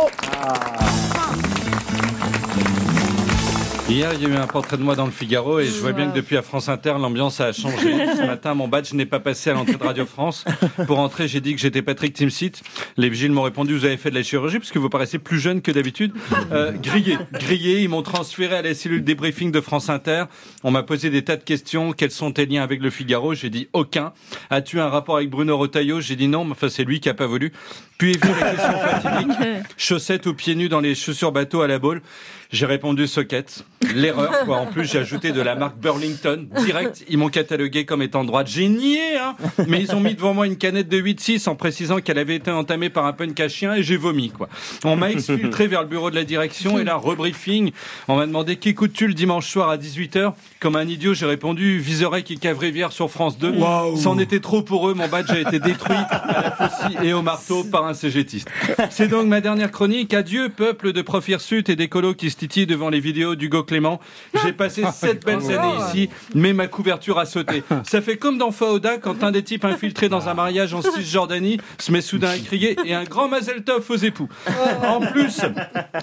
Hier, 3.90 4.12
il 4.16 4.22
y 4.22 4.26
a 4.26 4.30
eu 4.30 4.36
un 4.36 4.48
portrait 4.48 4.76
de 4.76 4.84
moi 4.84 4.96
dans 4.96 5.06
le 5.06 5.12
Figaro 5.12 5.62
et 5.62 5.66
je 5.66 5.80
vois 5.80 5.94
bien 5.94 6.10
que 6.10 6.16
depuis 6.16 6.36
à 6.36 6.42
France 6.42 6.68
Inter, 6.68 6.96
l'ambiance 7.00 7.40
a 7.40 7.54
changé. 7.54 7.94
Ce 8.18 8.26
matin, 8.26 8.54
mon 8.54 8.68
badge 8.68 8.92
n'est 8.92 9.06
pas 9.06 9.22
passé 9.22 9.50
à 9.50 9.54
l'entrée 9.54 9.78
de 9.78 9.84
Radio 9.84 10.06
France. 10.06 10.44
Pour 10.88 11.00
entrer, 11.00 11.30
j'ai 11.30 11.40
dit 11.40 11.56
que 11.56 11.62
j'étais 11.62 11.82
Patrick 11.82 12.14
Timsit. 12.14 12.52
Les 12.98 13.08
vigiles 13.08 13.32
m'ont 13.32 13.44
répondu, 13.44 13.78
vous 13.78 13.86
avez 13.86 13.96
fait 13.96 14.10
de 14.10 14.16
la 14.16 14.24
chirurgie 14.24 14.60
parce 14.60 14.72
que 14.72 14.80
vous 14.80 14.90
paraissez 14.90 15.20
plus 15.20 15.40
jeune 15.40 15.62
que 15.62 15.72
d'habitude. 15.72 16.12
Euh, 16.52 16.74
grillé, 16.74 17.18
grillé. 17.32 17.82
Ils 17.82 17.88
m'ont 17.88 18.02
transféré 18.02 18.58
à 18.58 18.62
la 18.62 18.74
cellule 18.74 19.06
débriefing 19.06 19.54
de 19.54 19.62
France 19.62 19.88
Inter. 19.88 20.26
On 20.66 20.72
m'a 20.72 20.84
posé 20.84 21.10
des 21.10 21.24
tas 21.24 21.38
de 21.38 21.44
questions. 21.44 21.94
Quels 21.94 22.12
sont 22.12 22.34
tes 22.34 22.46
liens 22.46 22.64
avec 22.64 22.82
le 22.82 22.90
Figaro? 22.90 23.36
J'ai 23.36 23.50
dit 23.50 23.70
aucun. 23.72 24.12
As-tu 24.50 24.82
un 24.82 24.90
rapport 24.90 25.16
avec 25.16 25.30
Bruno 25.30 25.58
Retailleau? 25.58 26.02
J'ai 26.02 26.18
dit 26.18 26.28
non, 26.28 26.44
mais 26.44 26.52
enfin 26.52 26.68
c'est 26.68 26.84
lui 26.84 27.00
qui 27.00 27.08
a 27.08 27.14
pas 27.14 27.28
voulu. 27.28 27.54
Puis 27.98 28.12
est 28.12 28.22
venue 28.22 28.34
la 28.40 28.52
question 28.52 28.80
fatidique. 28.80 29.38
Chaussettes 29.78 30.26
ou 30.26 30.34
pieds 30.34 30.56
nus 30.56 30.68
dans 30.68 30.82
les 30.82 30.94
chaussures 30.94 31.32
bateau 31.32 31.62
à 31.62 31.68
la 31.68 31.80
boule? 31.80 32.02
J'ai 32.52 32.66
répondu 32.66 33.08
socket. 33.08 33.66
L'erreur, 33.94 34.32
quoi. 34.46 34.58
En 34.58 34.66
plus, 34.66 34.92
j'ai 34.92 35.00
ajouté 35.00 35.32
de 35.32 35.42
la 35.42 35.56
marque 35.56 35.78
Burlington. 35.78 36.48
Direct, 36.66 37.04
ils 37.10 37.18
m'ont 37.18 37.30
catalogué 37.30 37.86
comme 37.86 38.02
étant 38.02 38.24
de 38.24 38.28
droite. 38.28 38.48
J'ai 38.48 38.68
nié, 38.68 39.18
hein. 39.18 39.36
Mais 39.68 39.82
ils 39.82 39.94
ont 39.94 40.00
mis 40.00 40.16
devant 40.16 40.34
moi 40.34 40.48
une 40.48 40.58
canette 40.58 40.90
de 40.90 41.00
8-6 41.00 41.48
en 41.48 41.56
précisant 41.56 42.00
qu'elle 42.00 42.18
avait 42.18 42.36
été 42.36 42.50
entamée 42.50 42.90
par 42.90 43.06
un 43.06 43.14
punk 43.14 43.40
à 43.40 43.48
chien 43.48 43.76
et 43.76 43.84
j'ai 43.84 43.98
vomi, 43.98 44.32
quoi. 44.32 44.50
On 44.84 44.96
m'a 44.96 45.12
exfiltré 45.12 45.68
vers 45.68 45.84
le 45.84 45.88
bureau 45.88 46.10
de 46.10 46.16
la 46.16 46.24
direction 46.24 46.80
et 46.80 46.84
là, 46.84 46.96
rebriefing. 46.96 47.72
On 48.08 48.16
m'a 48.16 48.26
demandé 48.26 48.56
qu'écoutes-tu 48.56 49.08
le 49.08 49.14
dimanche 49.14 49.48
soir 49.48 49.70
à 49.70 49.78
18h? 49.78 50.34
Comme 50.60 50.76
un 50.76 50.88
idiot, 50.88 51.14
j'ai 51.14 51.28
répondu 51.28 51.78
Viserec 51.78 52.32
et 52.32 52.38
Cave-Rivière 52.38 52.92
sur 52.92 53.12
France 53.12 53.38
2. 53.38 53.54
C'en 53.96 54.18
était 54.18 54.40
trop 54.40 54.64
pour 54.64 54.90
eux. 54.90 54.96
Mon 54.96 55.08
badge 55.08 55.30
a 55.30 55.40
été 55.40 55.60
détruit 55.60 55.96
à 56.10 56.42
la 56.42 56.52
faucille 56.52 56.98
et 57.04 57.14
au 57.14 57.22
marteau 57.22 57.64
par 57.64 57.86
un 57.86 57.94
cégétiste. 57.94 58.50
C'est 58.90 59.08
donc 59.08 59.28
ma 59.28 59.40
dernière 59.40 59.72
chronique. 59.72 60.16
Adieu, 60.16 60.50
peuple 60.50 60.94
de 60.94 61.02
prof 61.04 61.28
hirsutes 61.30 61.70
et 61.70 61.76
d'écolos 61.76 62.16
qui 62.16 62.32
se 62.32 62.38
titillent 62.38 62.66
devant 62.66 62.90
les 62.90 63.00
vidéos 63.00 63.36
d'Hugo 63.36 63.67
Clément. 63.68 64.00
J'ai 64.44 64.54
passé 64.54 64.84
sept 64.94 65.26
belles 65.26 65.52
années 65.52 65.78
ici, 65.88 66.10
mais 66.34 66.54
ma 66.54 66.68
couverture 66.68 67.20
a 67.20 67.26
sauté. 67.26 67.64
Ça 67.84 68.02
fait 68.02 68.18
comme 68.18 68.38
dans 68.38 68.52
Faoda 68.52 68.98
quand 68.98 69.24
un 69.24 69.32
des 69.32 69.44
types 69.44 69.66
infiltrés 69.66 70.10
dans 70.10 70.28
un 70.28 70.34
mariage 70.34 70.74
en 70.74 70.82
Cisjordanie 70.82 71.60
se 71.78 71.92
met 71.92 72.02
soudain 72.02 72.30
à 72.30 72.38
crier 72.38 72.78
et 72.86 72.94
un 72.94 73.04
grand 73.04 73.28
Mazel 73.28 73.64
Tov 73.64 73.86
aux 73.90 73.96
époux. 73.96 74.30
En 74.84 75.00
plus, 75.02 75.42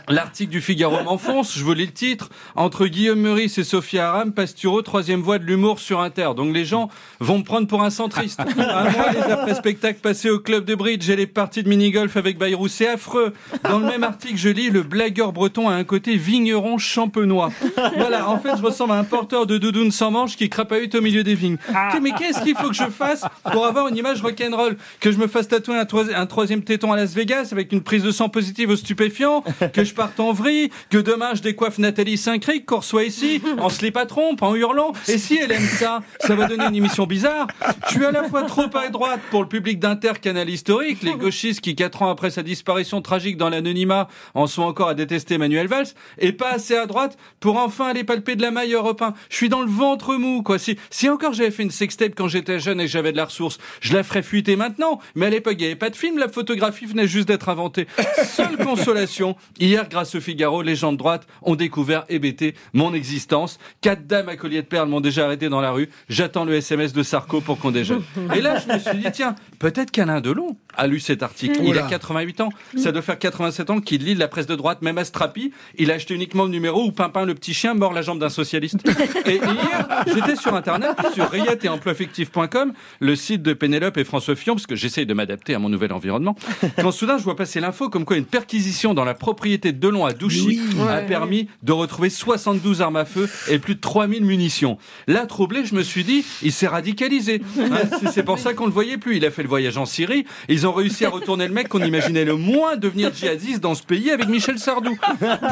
l'article 0.08 0.52
du 0.52 0.60
Figaro 0.60 1.02
m'enfonce, 1.02 1.56
je 1.58 1.64
vous 1.64 1.74
lis 1.74 1.86
le 1.86 1.92
titre. 1.92 2.28
Entre 2.54 2.86
Guillaume 2.86 3.20
Meurice 3.20 3.58
et 3.58 3.64
Sophia 3.64 4.08
Aram, 4.08 4.32
Pasturo, 4.32 4.82
troisième 4.82 5.20
voie 5.20 5.38
de 5.38 5.44
l'humour 5.44 5.80
sur 5.80 6.00
Inter. 6.00 6.30
Donc 6.36 6.54
les 6.54 6.64
gens 6.64 6.88
vont 7.20 7.38
me 7.38 7.44
prendre 7.44 7.66
pour 7.66 7.82
un 7.82 7.90
centriste. 7.90 8.40
À 8.74 8.90
moi, 8.90 9.06
les 9.12 9.32
après-spectacles 9.32 10.00
passés 10.00 10.30
au 10.30 10.38
club 10.38 10.64
de 10.64 10.74
bridge 10.74 11.08
et 11.08 11.16
les 11.16 11.26
parties 11.26 11.62
de 11.62 11.68
mini-golf 11.68 12.16
avec 12.16 12.38
Bayrou, 12.38 12.68
c'est 12.68 12.88
affreux. 12.88 13.32
Dans 13.68 13.78
le 13.78 13.86
même 13.86 14.04
article, 14.04 14.36
je 14.36 14.48
lis 14.48 14.70
le 14.70 14.82
blagueur 14.82 15.32
breton 15.32 15.68
a 15.68 15.74
un 15.74 15.84
côté 15.84 16.16
vigneron 16.16 16.78
champenois. 16.78 17.50
Voilà, 17.96 18.28
en 18.28 18.38
fait, 18.38 18.56
je 18.56 18.62
ressemble 18.62 18.92
à 18.92 18.96
un 18.96 19.04
porteur 19.04 19.46
de 19.46 19.58
doudoune 19.58 19.90
sans 19.92 20.10
manche 20.10 20.36
qui 20.36 20.48
crapahute 20.48 20.94
au 20.94 21.00
milieu 21.00 21.22
des 21.22 21.34
vignes. 21.34 21.56
Mais 22.02 22.12
qu'est-ce 22.12 22.42
qu'il 22.42 22.56
faut 22.56 22.68
que 22.68 22.74
je 22.74 22.84
fasse 22.90 23.22
pour 23.52 23.66
avoir 23.66 23.88
une 23.88 23.96
image 23.96 24.20
rock'n'roll 24.22 24.76
Que 25.00 25.12
je 25.12 25.18
me 25.18 25.26
fasse 25.26 25.48
tatouer 25.48 25.76
un, 25.76 25.84
troi- 25.84 26.14
un 26.14 26.26
troisième 26.26 26.62
téton 26.62 26.92
à 26.92 26.96
Las 26.96 27.14
Vegas 27.14 27.48
avec 27.52 27.72
une 27.72 27.82
prise 27.82 28.02
de 28.02 28.10
sang 28.10 28.28
positive 28.28 28.70
aux 28.70 28.76
stupéfiants 28.76 29.42
Que 29.72 29.84
je 29.84 29.94
parte 29.94 30.18
en 30.20 30.32
vrille 30.32 30.70
Que 30.90 30.98
demain 30.98 31.34
je 31.34 31.42
décoiffe 31.42 31.78
Nathalie 31.78 32.16
Saint-Cric 32.18 32.66
Qu'on 32.66 32.78
reçoit 32.78 33.04
ici 33.04 33.40
en 33.58 33.68
slip 33.68 33.96
à 33.96 34.06
trompe, 34.06 34.42
en 34.42 34.54
hurlant. 34.54 34.92
Et 35.08 35.18
si 35.18 35.38
elle 35.38 35.52
aime 35.52 35.62
ça, 35.66 36.00
ça 36.20 36.34
va 36.34 36.46
donner 36.46 36.64
une 36.66 36.74
émission 36.76 37.06
bizarre. 37.06 37.46
Je 37.88 37.92
suis 37.94 38.04
à 38.04 38.10
la 38.10 38.24
fois 38.24 38.42
trop 38.42 38.64
à 38.76 38.88
droite 38.88 39.20
pour 39.30 39.42
le 39.42 39.48
public 39.48 39.78
d'Inter 39.78 40.12
Canal 40.20 40.48
Historique, 40.48 41.02
les 41.02 41.14
gauchistes 41.14 41.60
qui, 41.60 41.74
quatre 41.74 42.02
ans 42.02 42.10
après 42.10 42.30
sa 42.30 42.42
disparition 42.42 43.00
tragique 43.02 43.36
dans 43.36 43.48
l'anonymat, 43.48 44.08
en 44.34 44.46
sont 44.46 44.62
encore 44.62 44.88
à 44.88 44.94
détester 44.94 45.38
Manuel 45.38 45.66
Valls, 45.68 45.86
et 46.18 46.32
pas 46.32 46.50
assez 46.52 46.76
à 46.76 46.86
droite 46.86 47.16
pour 47.44 47.58
enfin 47.58 47.88
aller 47.88 48.04
palper 48.04 48.36
de 48.36 48.40
la 48.40 48.50
maille 48.50 48.72
Europe 48.72 49.02
1. 49.02 49.12
Je 49.28 49.36
suis 49.36 49.50
dans 49.50 49.60
le 49.60 49.68
ventre 49.68 50.14
mou, 50.16 50.42
quoi. 50.42 50.58
Si, 50.58 50.78
si 50.88 51.10
encore 51.10 51.34
j'avais 51.34 51.50
fait 51.50 51.62
une 51.62 51.70
sextape 51.70 52.12
quand 52.16 52.26
j'étais 52.26 52.58
jeune 52.58 52.80
et 52.80 52.84
que 52.84 52.90
j'avais 52.90 53.12
de 53.12 53.18
la 53.18 53.26
ressource, 53.26 53.58
je 53.82 53.92
la 53.92 54.02
ferais 54.02 54.22
fuiter 54.22 54.56
maintenant. 54.56 54.98
Mais 55.14 55.26
à 55.26 55.28
l'époque, 55.28 55.56
il 55.58 55.60
n'y 55.60 55.66
avait 55.66 55.76
pas 55.76 55.90
de 55.90 55.94
film, 55.94 56.16
la 56.16 56.28
photographie 56.28 56.86
venait 56.86 57.06
juste 57.06 57.28
d'être 57.28 57.50
inventée. 57.50 57.86
Seule 58.24 58.56
consolation, 58.56 59.36
hier, 59.60 59.86
grâce 59.90 60.14
au 60.14 60.22
Figaro, 60.22 60.62
les 60.62 60.74
gens 60.74 60.92
de 60.92 60.96
droite 60.96 61.26
ont 61.42 61.54
découvert 61.54 62.06
hébété 62.08 62.54
mon 62.72 62.94
existence. 62.94 63.58
Quatre 63.82 64.06
dames 64.06 64.30
à 64.30 64.36
collier 64.36 64.62
de 64.62 64.66
perles 64.66 64.88
m'ont 64.88 65.02
déjà 65.02 65.26
arrêté 65.26 65.50
dans 65.50 65.60
la 65.60 65.72
rue. 65.72 65.90
J'attends 66.08 66.46
le 66.46 66.54
SMS 66.54 66.94
de 66.94 67.02
Sarko 67.02 67.42
pour 67.42 67.58
qu'on 67.58 67.72
déjeune. 67.72 68.04
Et 68.34 68.40
là, 68.40 68.58
je 68.58 68.72
me 68.72 68.78
suis 68.78 68.96
dit, 68.96 69.12
tiens, 69.12 69.34
peut-être 69.58 69.90
qu'Alain 69.90 70.22
Delon 70.22 70.56
a 70.78 70.86
lu 70.86 70.98
cet 70.98 71.22
article. 71.22 71.58
Il 71.60 71.76
a 71.76 71.82
Oula. 71.82 71.90
88 71.90 72.40
ans. 72.40 72.48
Ça 72.78 72.90
doit 72.90 73.02
faire 73.02 73.18
87 73.18 73.68
ans 73.68 73.80
qu'il 73.82 74.02
lit 74.02 74.14
la 74.14 74.28
presse 74.28 74.46
de 74.46 74.56
droite, 74.56 74.80
même 74.80 74.96
à 74.96 75.04
Strapi. 75.04 75.52
Il 75.76 75.90
a 75.90 75.96
acheté 75.96 76.14
uniquement 76.14 76.44
le 76.44 76.50
numéro 76.50 76.82
où 76.82 76.90
Pimpin, 76.90 77.26
le 77.26 77.33
petit 77.34 77.54
chien, 77.54 77.74
mord 77.74 77.92
la 77.92 78.02
jambe 78.02 78.18
d'un 78.18 78.28
socialiste. 78.28 78.78
Et 79.26 79.36
hier, 79.36 80.04
j'étais 80.12 80.36
sur 80.36 80.54
Internet, 80.54 80.96
sur 81.14 81.28
rayette 81.28 81.64
et 81.64 81.68
emploieffectif.com, 81.68 82.72
le 83.00 83.16
site 83.16 83.42
de 83.42 83.52
Pénélope 83.52 83.96
et 83.98 84.04
François 84.04 84.36
Fillon, 84.36 84.54
parce 84.54 84.66
que 84.66 84.76
j'essaye 84.76 85.06
de 85.06 85.14
m'adapter 85.14 85.54
à 85.54 85.58
mon 85.58 85.68
nouvel 85.68 85.92
environnement. 85.92 86.36
Quand 86.80 86.90
soudain, 86.92 87.18
je 87.18 87.24
vois 87.24 87.36
passer 87.36 87.60
l'info 87.60 87.88
comme 87.88 88.04
quoi 88.04 88.16
une 88.16 88.24
perquisition 88.24 88.94
dans 88.94 89.04
la 89.04 89.14
propriété 89.14 89.72
de 89.72 89.78
Delon 89.78 90.04
à 90.06 90.12
Douchy 90.12 90.60
a 90.88 91.00
permis 91.02 91.48
de 91.62 91.72
retrouver 91.72 92.10
72 92.10 92.82
armes 92.82 92.96
à 92.96 93.04
feu 93.04 93.28
et 93.50 93.58
plus 93.58 93.74
de 93.74 93.80
3000 93.80 94.24
munitions. 94.24 94.78
Là, 95.06 95.26
troublé, 95.26 95.64
je 95.64 95.74
me 95.74 95.82
suis 95.82 96.04
dit, 96.04 96.24
il 96.42 96.52
s'est 96.52 96.66
radicalisé. 96.68 97.42
Hein, 97.58 97.64
c'est- 98.00 98.10
c'est 98.12 98.22
pour 98.22 98.38
ça 98.38 98.54
qu'on 98.54 98.66
le 98.66 98.72
voyait 98.72 98.98
plus. 98.98 99.16
Il 99.16 99.24
a 99.26 99.30
fait 99.30 99.42
le 99.42 99.48
voyage 99.48 99.76
en 99.76 99.86
Syrie. 99.86 100.24
Ils 100.48 100.66
ont 100.66 100.72
réussi 100.72 101.04
à 101.04 101.10
retourner 101.10 101.46
le 101.48 101.54
mec 101.54 101.68
qu'on 101.68 101.82
imaginait 101.82 102.24
le 102.24 102.36
moins 102.36 102.76
devenir 102.76 103.12
djihadiste 103.14 103.60
dans 103.60 103.74
ce 103.74 103.82
pays 103.82 104.10
avec 104.10 104.28
Michel 104.28 104.58
Sardou. 104.58 104.96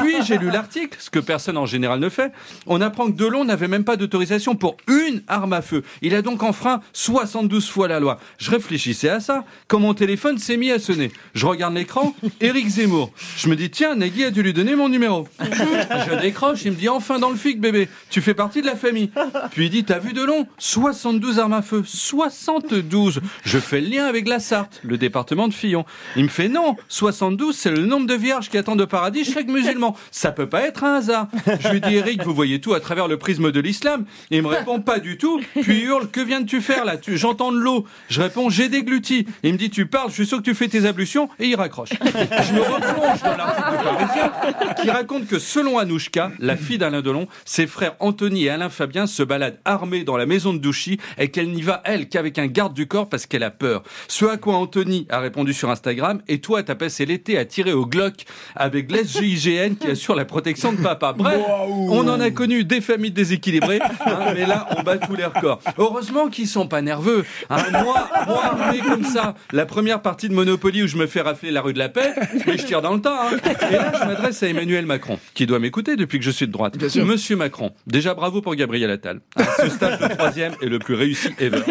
Puis 0.01 0.15
j'ai 0.25 0.37
lu 0.37 0.49
l'article, 0.51 0.97
ce 0.99 1.09
que 1.09 1.19
personne 1.19 1.57
en 1.57 1.65
général 1.73 1.99
ne 1.99 2.09
fait. 2.09 2.31
On 2.67 2.81
apprend 2.81 3.07
que 3.07 3.17
Delon 3.17 3.43
n'avait 3.43 3.67
même 3.67 3.83
pas 3.83 3.97
d'autorisation 3.97 4.55
pour 4.55 4.77
une 4.87 5.23
arme 5.27 5.53
à 5.53 5.61
feu. 5.61 5.83
Il 6.01 6.15
a 6.15 6.21
donc 6.21 6.43
enfreint 6.43 6.81
72 6.93 7.69
fois 7.69 7.87
la 7.87 7.99
loi. 7.99 8.19
Je 8.37 8.51
réfléchissais 8.51 9.09
à 9.09 9.19
ça 9.19 9.43
quand 9.67 9.79
mon 9.79 9.93
téléphone 9.93 10.37
s'est 10.37 10.57
mis 10.57 10.71
à 10.71 10.79
sonner. 10.79 11.11
Je 11.33 11.45
regarde 11.45 11.73
l'écran, 11.73 12.15
Éric 12.41 12.67
Zemmour. 12.67 13.11
Je 13.37 13.49
me 13.49 13.55
dis, 13.55 13.69
tiens, 13.69 13.95
Nagui 13.95 14.23
a 14.23 14.31
dû 14.31 14.43
lui 14.43 14.53
donner 14.53 14.75
mon 14.75 14.87
numéro. 14.87 15.27
Je 15.41 16.21
décroche, 16.21 16.63
il 16.65 16.71
me 16.71 16.77
dit, 16.77 16.89
enfin 16.89 17.19
dans 17.19 17.29
le 17.29 17.35
fic, 17.35 17.59
bébé, 17.59 17.89
tu 18.09 18.21
fais 18.21 18.33
partie 18.33 18.61
de 18.61 18.67
la 18.67 18.75
famille. 18.75 19.09
Puis 19.51 19.65
il 19.65 19.69
dit, 19.69 19.83
t'as 19.83 19.99
vu 19.99 20.13
Delon? 20.13 20.47
72 20.57 21.39
armes 21.39 21.53
à 21.53 21.61
feu. 21.61 21.83
72 21.85 23.21
Je 23.43 23.57
fais 23.57 23.81
le 23.81 23.87
lien 23.87 24.05
avec 24.05 24.27
la 24.27 24.39
Sarthe, 24.39 24.79
le 24.83 24.97
département 24.97 25.47
de 25.47 25.53
Fillon. 25.53 25.85
Il 26.15 26.23
me 26.23 26.29
fait, 26.29 26.49
non, 26.49 26.75
72, 26.87 27.55
c'est 27.55 27.71
le 27.71 27.85
nombre 27.85 28.05
de 28.05 28.13
vierges 28.13 28.49
qui 28.49 28.57
attendent 28.57 28.81
au 28.81 28.87
paradis 28.87 29.25
chaque 29.25 29.47
musulman. 29.47 29.95
Ça 30.11 30.31
peut 30.31 30.47
pas 30.47 30.61
être 30.61 30.83
un 30.83 30.95
hasard. 30.95 31.27
Je 31.63 31.69
lui 31.69 31.81
dis, 31.81 31.95
Eric, 31.95 32.23
vous 32.23 32.33
voyez 32.33 32.59
tout 32.61 32.73
à 32.73 32.79
travers 32.79 33.07
le 33.07 33.17
prisme 33.17 33.51
de 33.51 33.59
l'islam. 33.59 34.05
Et 34.31 34.37
il 34.37 34.43
me 34.43 34.47
répond, 34.47 34.79
pas 34.79 34.99
du 34.99 35.17
tout. 35.17 35.41
Puis 35.61 35.79
il 35.79 35.83
hurle, 35.85 36.09
que 36.09 36.21
viens-tu 36.21 36.61
faire 36.61 36.85
là? 36.85 36.95
J'entends 37.07 37.51
de 37.51 37.57
l'eau. 37.57 37.85
Je 38.09 38.21
réponds, 38.21 38.49
j'ai 38.49 38.69
dégluti. 38.69 39.25
Il 39.43 39.53
me 39.53 39.57
dit, 39.57 39.69
tu 39.69 39.85
parles, 39.85 40.09
je 40.09 40.15
suis 40.15 40.27
sûr 40.27 40.37
que 40.37 40.43
tu 40.43 40.55
fais 40.55 40.67
tes 40.67 40.85
ablutions. 40.85 41.29
Et 41.39 41.47
il 41.47 41.55
raccroche. 41.55 41.89
Je 41.91 42.53
me 42.53 42.61
replonge 42.61 43.21
dans 43.21 43.37
l'article 43.37 44.81
qui 44.81 44.89
raconte 44.89 45.27
que 45.27 45.39
selon 45.39 45.77
Anouchka, 45.77 46.31
la 46.39 46.57
fille 46.57 46.77
d'Alain 46.77 47.01
Delon, 47.01 47.27
ses 47.45 47.67
frères 47.67 47.95
Anthony 47.99 48.45
et 48.45 48.49
Alain 48.49 48.69
Fabien 48.69 49.07
se 49.07 49.23
baladent 49.23 49.59
armés 49.65 50.03
dans 50.03 50.17
la 50.17 50.25
maison 50.25 50.53
de 50.53 50.59
Douchy 50.59 50.99
et 51.17 51.29
qu'elle 51.29 51.51
n'y 51.51 51.61
va, 51.61 51.81
elle, 51.85 52.09
qu'avec 52.09 52.37
un 52.39 52.47
garde 52.47 52.73
du 52.73 52.87
corps 52.87 53.09
parce 53.09 53.25
qu'elle 53.25 53.43
a 53.43 53.51
peur. 53.51 53.83
Ce 54.07 54.25
à 54.25 54.37
quoi 54.37 54.55
Anthony 54.55 55.07
a 55.09 55.19
répondu 55.19 55.53
sur 55.53 55.69
Instagram, 55.69 56.21
et 56.27 56.39
toi, 56.39 56.63
t'as 56.63 56.75
passé 56.75 57.05
l'été 57.05 57.37
à 57.37 57.45
tirer 57.45 57.73
au 57.73 57.85
Glock 57.85 58.25
avec 58.55 58.91
l'SGIGN 58.91 59.75
qui 59.75 59.87
assure 59.87 60.15
la 60.15 60.25
protection 60.25 60.73
de 60.73 60.81
papa. 60.81 61.13
Bref, 61.13 61.41
on 61.67 62.07
en 62.07 62.19
a 62.19 62.31
connu 62.31 62.63
des 62.63 62.81
familles 62.81 63.11
déséquilibrées, 63.11 63.79
hein, 64.05 64.33
mais 64.33 64.45
là, 64.45 64.67
on 64.77 64.83
bat 64.83 64.97
tous 64.97 65.15
les 65.15 65.25
records. 65.25 65.59
Heureusement 65.77 66.27
qu'ils 66.27 66.47
sont 66.47 66.67
pas 66.67 66.81
nerveux. 66.81 67.25
Hein, 67.49 67.57
moi, 67.83 68.09
moi, 68.27 68.43
armé 68.45 68.79
comme 68.79 69.03
ça, 69.03 69.35
la 69.51 69.65
première 69.65 70.01
partie 70.01 70.29
de 70.29 70.33
Monopoly 70.33 70.83
où 70.83 70.87
je 70.87 70.97
me 70.97 71.07
fais 71.07 71.21
rafler 71.21 71.51
la 71.51 71.61
rue 71.61 71.73
de 71.73 71.79
la 71.79 71.89
Paix, 71.89 72.13
mais 72.47 72.57
je 72.57 72.65
tire 72.65 72.81
dans 72.81 72.93
le 72.93 73.01
tas. 73.01 73.29
hein. 73.31 73.37
Et 73.71 73.75
là, 73.75 73.91
je 73.99 74.05
m'adresse 74.07 74.41
à 74.43 74.47
Emmanuel 74.47 74.85
Macron, 74.85 75.19
qui 75.33 75.45
doit 75.45 75.59
m'écouter 75.59 75.95
depuis 75.95 76.19
que 76.19 76.25
je 76.25 76.31
suis 76.31 76.47
de 76.47 76.51
droite. 76.51 76.75
Monsieur 77.03 77.35
Macron, 77.35 77.71
déjà 77.87 78.13
bravo 78.13 78.41
pour 78.41 78.55
Gabriel 78.55 78.89
Attal. 78.91 79.21
Ce 79.61 79.69
stage 79.69 79.99
de 79.99 80.07
troisième 80.07 80.53
est 80.61 80.65
le 80.67 80.79
plus 80.79 80.95
réussi 80.95 81.29
ever. 81.39 81.61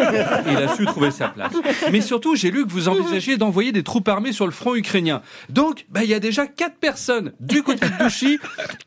Il 0.49 0.57
a 0.57 0.75
su 0.75 0.85
trouver 0.85 1.11
sa 1.11 1.27
place. 1.29 1.53
Mais 1.91 2.01
surtout, 2.01 2.35
j'ai 2.35 2.51
lu 2.51 2.65
que 2.65 2.71
vous 2.71 2.87
envisagez 2.87 3.37
d'envoyer 3.37 3.71
des 3.71 3.83
troupes 3.83 4.07
armées 4.07 4.31
sur 4.33 4.45
le 4.45 4.51
front 4.51 4.75
ukrainien. 4.75 5.21
Donc, 5.49 5.85
bah, 5.89 6.03
il 6.03 6.09
y 6.09 6.13
a 6.13 6.19
déjà 6.19 6.47
quatre 6.47 6.75
personnes 6.77 7.33
du 7.39 7.63
côté 7.63 7.85
de 7.87 8.03
Douchy 8.03 8.39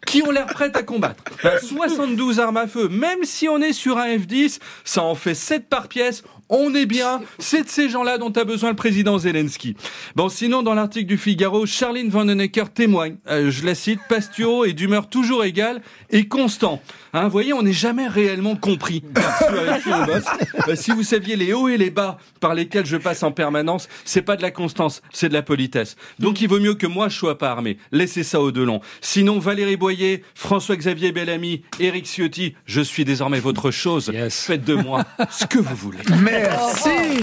qui 0.07 0.23
ont 0.23 0.31
l'air 0.31 0.47
prêtes 0.47 0.76
à 0.77 0.83
combattre. 0.83 1.25
Bah, 1.43 1.59
72 1.59 2.41
armes 2.41 2.57
à 2.57 2.67
feu, 2.67 2.89
même 2.89 3.25
si 3.25 3.49
on 3.49 3.59
est 3.59 3.73
sur 3.73 3.99
un 3.99 4.17
F10, 4.17 4.61
ça 4.85 5.03
en 5.03 5.15
fait 5.15 5.35
7 5.35 5.69
par 5.69 5.89
pièce. 5.89 6.23
On 6.49 6.75
est 6.75 6.87
bien, 6.87 7.23
c'est 7.41 7.65
de 7.65 7.69
ces 7.69 7.89
gens-là 7.89 8.19
dont 8.19 8.31
a 8.31 8.45
besoin 8.45 8.71
le 8.71 8.77
président 8.77 9.19
Zelensky. 9.19 9.77
Bon, 10.15 10.29
sinon, 10.29 10.63
dans 10.63 10.75
l'article 10.75 11.07
du 11.07 11.19
Figaro, 11.19 11.67
Charline 11.67 12.09
Vanhoenacker 12.09 12.71
témoigne, 12.73 13.17
euh, 13.29 13.51
je 13.51 13.67
la 13.67 13.75
cite, 13.75 13.99
Pasturo 14.09 14.65
est 14.65 14.73
d'humeur 14.73 15.09
toujours 15.09 15.45
égale 15.45 15.83
et 16.11 16.29
constant. 16.29 16.81
Hein, 17.13 17.25
vous 17.25 17.31
voyez, 17.31 17.53
on 17.53 17.63
n'est 17.63 17.73
jamais 17.73 18.07
réellement 18.07 18.55
compris 18.55 19.01
par 19.01 19.39
ceux 19.39 19.59
avec 19.59 19.83
qui 19.83 19.89
on 19.89 20.05
bosse. 20.05 20.25
Euh, 20.69 20.77
si 20.77 20.93
vous 20.93 21.03
saviez 21.03 21.35
les 21.35 21.53
hauts 21.53 21.69
et 21.69 21.77
les 21.77 21.91
bas 21.91 22.19
par 22.41 22.55
lesquels 22.55 22.87
je 22.87 22.97
passe 22.97 23.23
en 23.23 23.33
permanence, 23.33 23.89
c'est 24.05 24.23
pas 24.23 24.37
de 24.37 24.43
la 24.43 24.51
constance, 24.51 25.03
c'est 25.13 25.29
de 25.29 25.35
la 25.35 25.43
politesse. 25.43 25.97
Donc 26.19 26.41
il 26.41 26.49
vaut 26.49 26.61
mieux 26.61 26.75
que 26.75 26.87
moi 26.87 27.09
je 27.09 27.17
sois 27.17 27.39
pas 27.39 27.51
armé. 27.51 27.79
Laissez 27.91 28.23
ça 28.23 28.41
au 28.41 28.53
Delon. 28.53 28.81
Sinon, 29.01 29.39
Valérie 29.39 29.77
Boyer, 29.77 30.23
François-Xavier 30.35 31.11
Bellamy, 31.11 31.63
Éric 31.81 32.07
Ciotti, 32.07 32.55
je 32.67 32.83
suis 32.83 33.05
désormais 33.05 33.41
votre 33.41 33.71
chose. 33.71 34.13
Faites 34.31 34.65
de 34.65 34.75
moi 34.75 35.05
ce 35.31 35.47
que 35.47 35.59
vous 35.59 35.75
voulez. 35.75 35.99
Merci. 36.41 37.21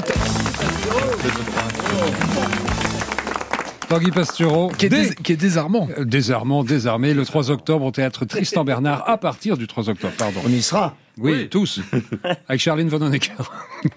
Tanguy 3.89 4.11
Pastureau. 4.11 4.69
Qui 4.69 4.87
est, 4.87 4.89
dés- 4.89 5.15
qui 5.15 5.33
est 5.33 5.37
désarmant. 5.37 5.87
Euh, 5.97 6.05
Désarmant, 6.05 6.63
désarmé, 6.63 7.13
le 7.13 7.25
3 7.25 7.51
octobre 7.51 7.85
au 7.85 7.91
théâtre 7.91 8.25
Tristan 8.25 8.63
Bernard, 8.65 9.07
à 9.07 9.17
partir 9.17 9.55
du 9.57 9.67
3 9.67 9.89
octobre, 9.89 10.13
pardon. 10.17 10.39
On 10.45 10.49
y 10.49 10.61
sera. 10.63 10.95
Oui, 11.19 11.47
tous. 11.47 11.79
Avec 12.47 12.59
Charline 12.59 12.89
Vanhoenacker. 12.89 13.33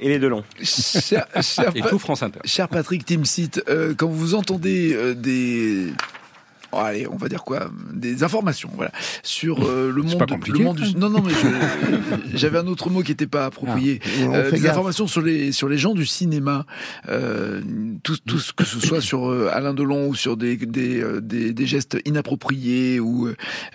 Et 0.01 0.09
les 0.11 0.19
deux 0.19 0.29
longs. 0.29 0.45
Cher, 0.63 1.27
cher 1.41 1.71
Et 1.75 1.81
Pa- 1.81 1.89
tout 1.89 1.99
France 1.99 2.23
Inter. 2.23 2.41
cher 2.45 2.69
Patrick 2.69 3.07
Timsit, 3.07 3.53
euh, 3.71 3.95
quand 3.97 4.09
vous 4.09 4.35
entendez 4.35 4.93
euh, 4.95 5.15
des 5.15 5.87
oh, 6.73 6.79
allez, 6.79 7.07
on 7.09 7.17
va 7.17 7.29
dire 7.29 7.45
quoi? 7.45 7.71
Des 7.93 8.23
informations, 8.25 8.71
voilà, 8.75 8.93
sur 9.23 9.65
euh, 9.65 9.91
le 9.93 10.03
monde, 10.03 10.19
pas 10.19 10.27
le 10.47 10.59
monde 10.59 10.77
du... 10.81 10.97
Non, 10.97 11.09
non, 11.11 11.23
mais 11.23 11.33
j'avais 12.35 12.59
un 12.59 12.67
autre 12.67 12.91
mot 12.91 13.03
qui 13.03 13.13
n'était 13.13 13.27
pas 13.27 13.47
approprié. 13.47 14.01
Ah, 14.05 14.09
Euh, 14.37 14.51
des 14.51 14.59
gaffe. 14.61 14.73
informations 14.73 15.07
sur 15.07 15.23
les 15.23 15.53
sur 15.53 15.69
les 15.69 15.79
gens 15.79 15.95
du 15.95 16.07
cinéma, 16.07 16.67
euh, 17.09 17.61
tout, 18.03 18.17
tout 18.27 18.39
ce 18.39 18.53
que 18.53 18.65
ce 18.65 18.81
soit 18.81 19.01
sur 19.01 19.31
euh, 19.31 19.49
Alain 19.53 19.75
Delon 19.75 20.09
ou 20.09 20.15
sur 20.15 20.37
des 20.37 20.57
des, 20.57 21.01
euh, 21.03 21.21
des, 21.21 21.53
des 21.53 21.67
gestes 21.67 21.99
inappropriés 22.05 23.01
ou 23.01 23.29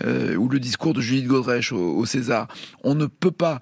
euh, 0.05 0.35
ou 0.35 0.49
le 0.49 0.59
discours 0.59 0.93
de 0.93 1.01
Judith 1.01 1.27
Godrèche 1.27 1.71
au, 1.71 1.97
au 1.97 2.05
César, 2.05 2.47
on 2.83 2.95
ne 2.95 3.05
peut 3.05 3.31
pas 3.31 3.59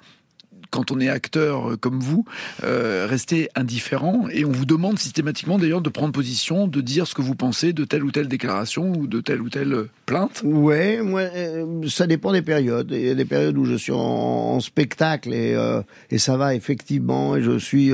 quand 0.72 0.91
on 0.91 0.99
est 0.99 1.09
acteur 1.09 1.72
euh, 1.72 1.78
comme 1.78 1.99
vous, 1.99 2.26
euh, 2.63 3.05
rester 3.09 3.49
indifférent 3.55 4.28
et 4.32 4.45
on 4.45 4.51
vous 4.51 4.65
demande 4.65 4.99
systématiquement 4.99 5.57
d'ailleurs 5.57 5.82
de 5.82 5.89
prendre 5.89 6.11
position, 6.13 6.67
de 6.67 6.82
dire 6.82 7.07
ce 7.07 7.15
que 7.15 7.22
vous 7.22 7.36
pensez 7.36 7.74
de 7.74 7.84
telle 7.86 8.03
ou 8.03 8.11
telle 8.11 8.28
déclaration 8.28 8.91
ou 8.97 9.07
de 9.07 9.22
telle 9.22 9.41
ou 9.41 9.49
telle 9.49 9.74
euh, 9.74 9.89
plainte. 10.05 10.41
Ouais, 10.43 11.01
moi, 11.01 11.22
euh, 11.22 11.65
ça 11.88 12.07
dépend 12.07 12.32
des 12.32 12.41
périodes. 12.41 12.89
Il 12.91 13.05
y 13.05 13.09
a 13.09 13.15
des 13.15 13.26
périodes 13.26 13.57
où 13.57 13.65
je 13.65 13.76
suis 13.76 13.91
en, 13.91 13.97
en 13.97 14.59
spectacle 14.59 15.34
et, 15.34 15.53
euh, 15.55 15.82
et 16.11 16.17
ça 16.17 16.38
va 16.38 16.55
effectivement. 16.55 17.36
Et 17.36 17.41
je 17.41 17.57
suis 17.57 17.91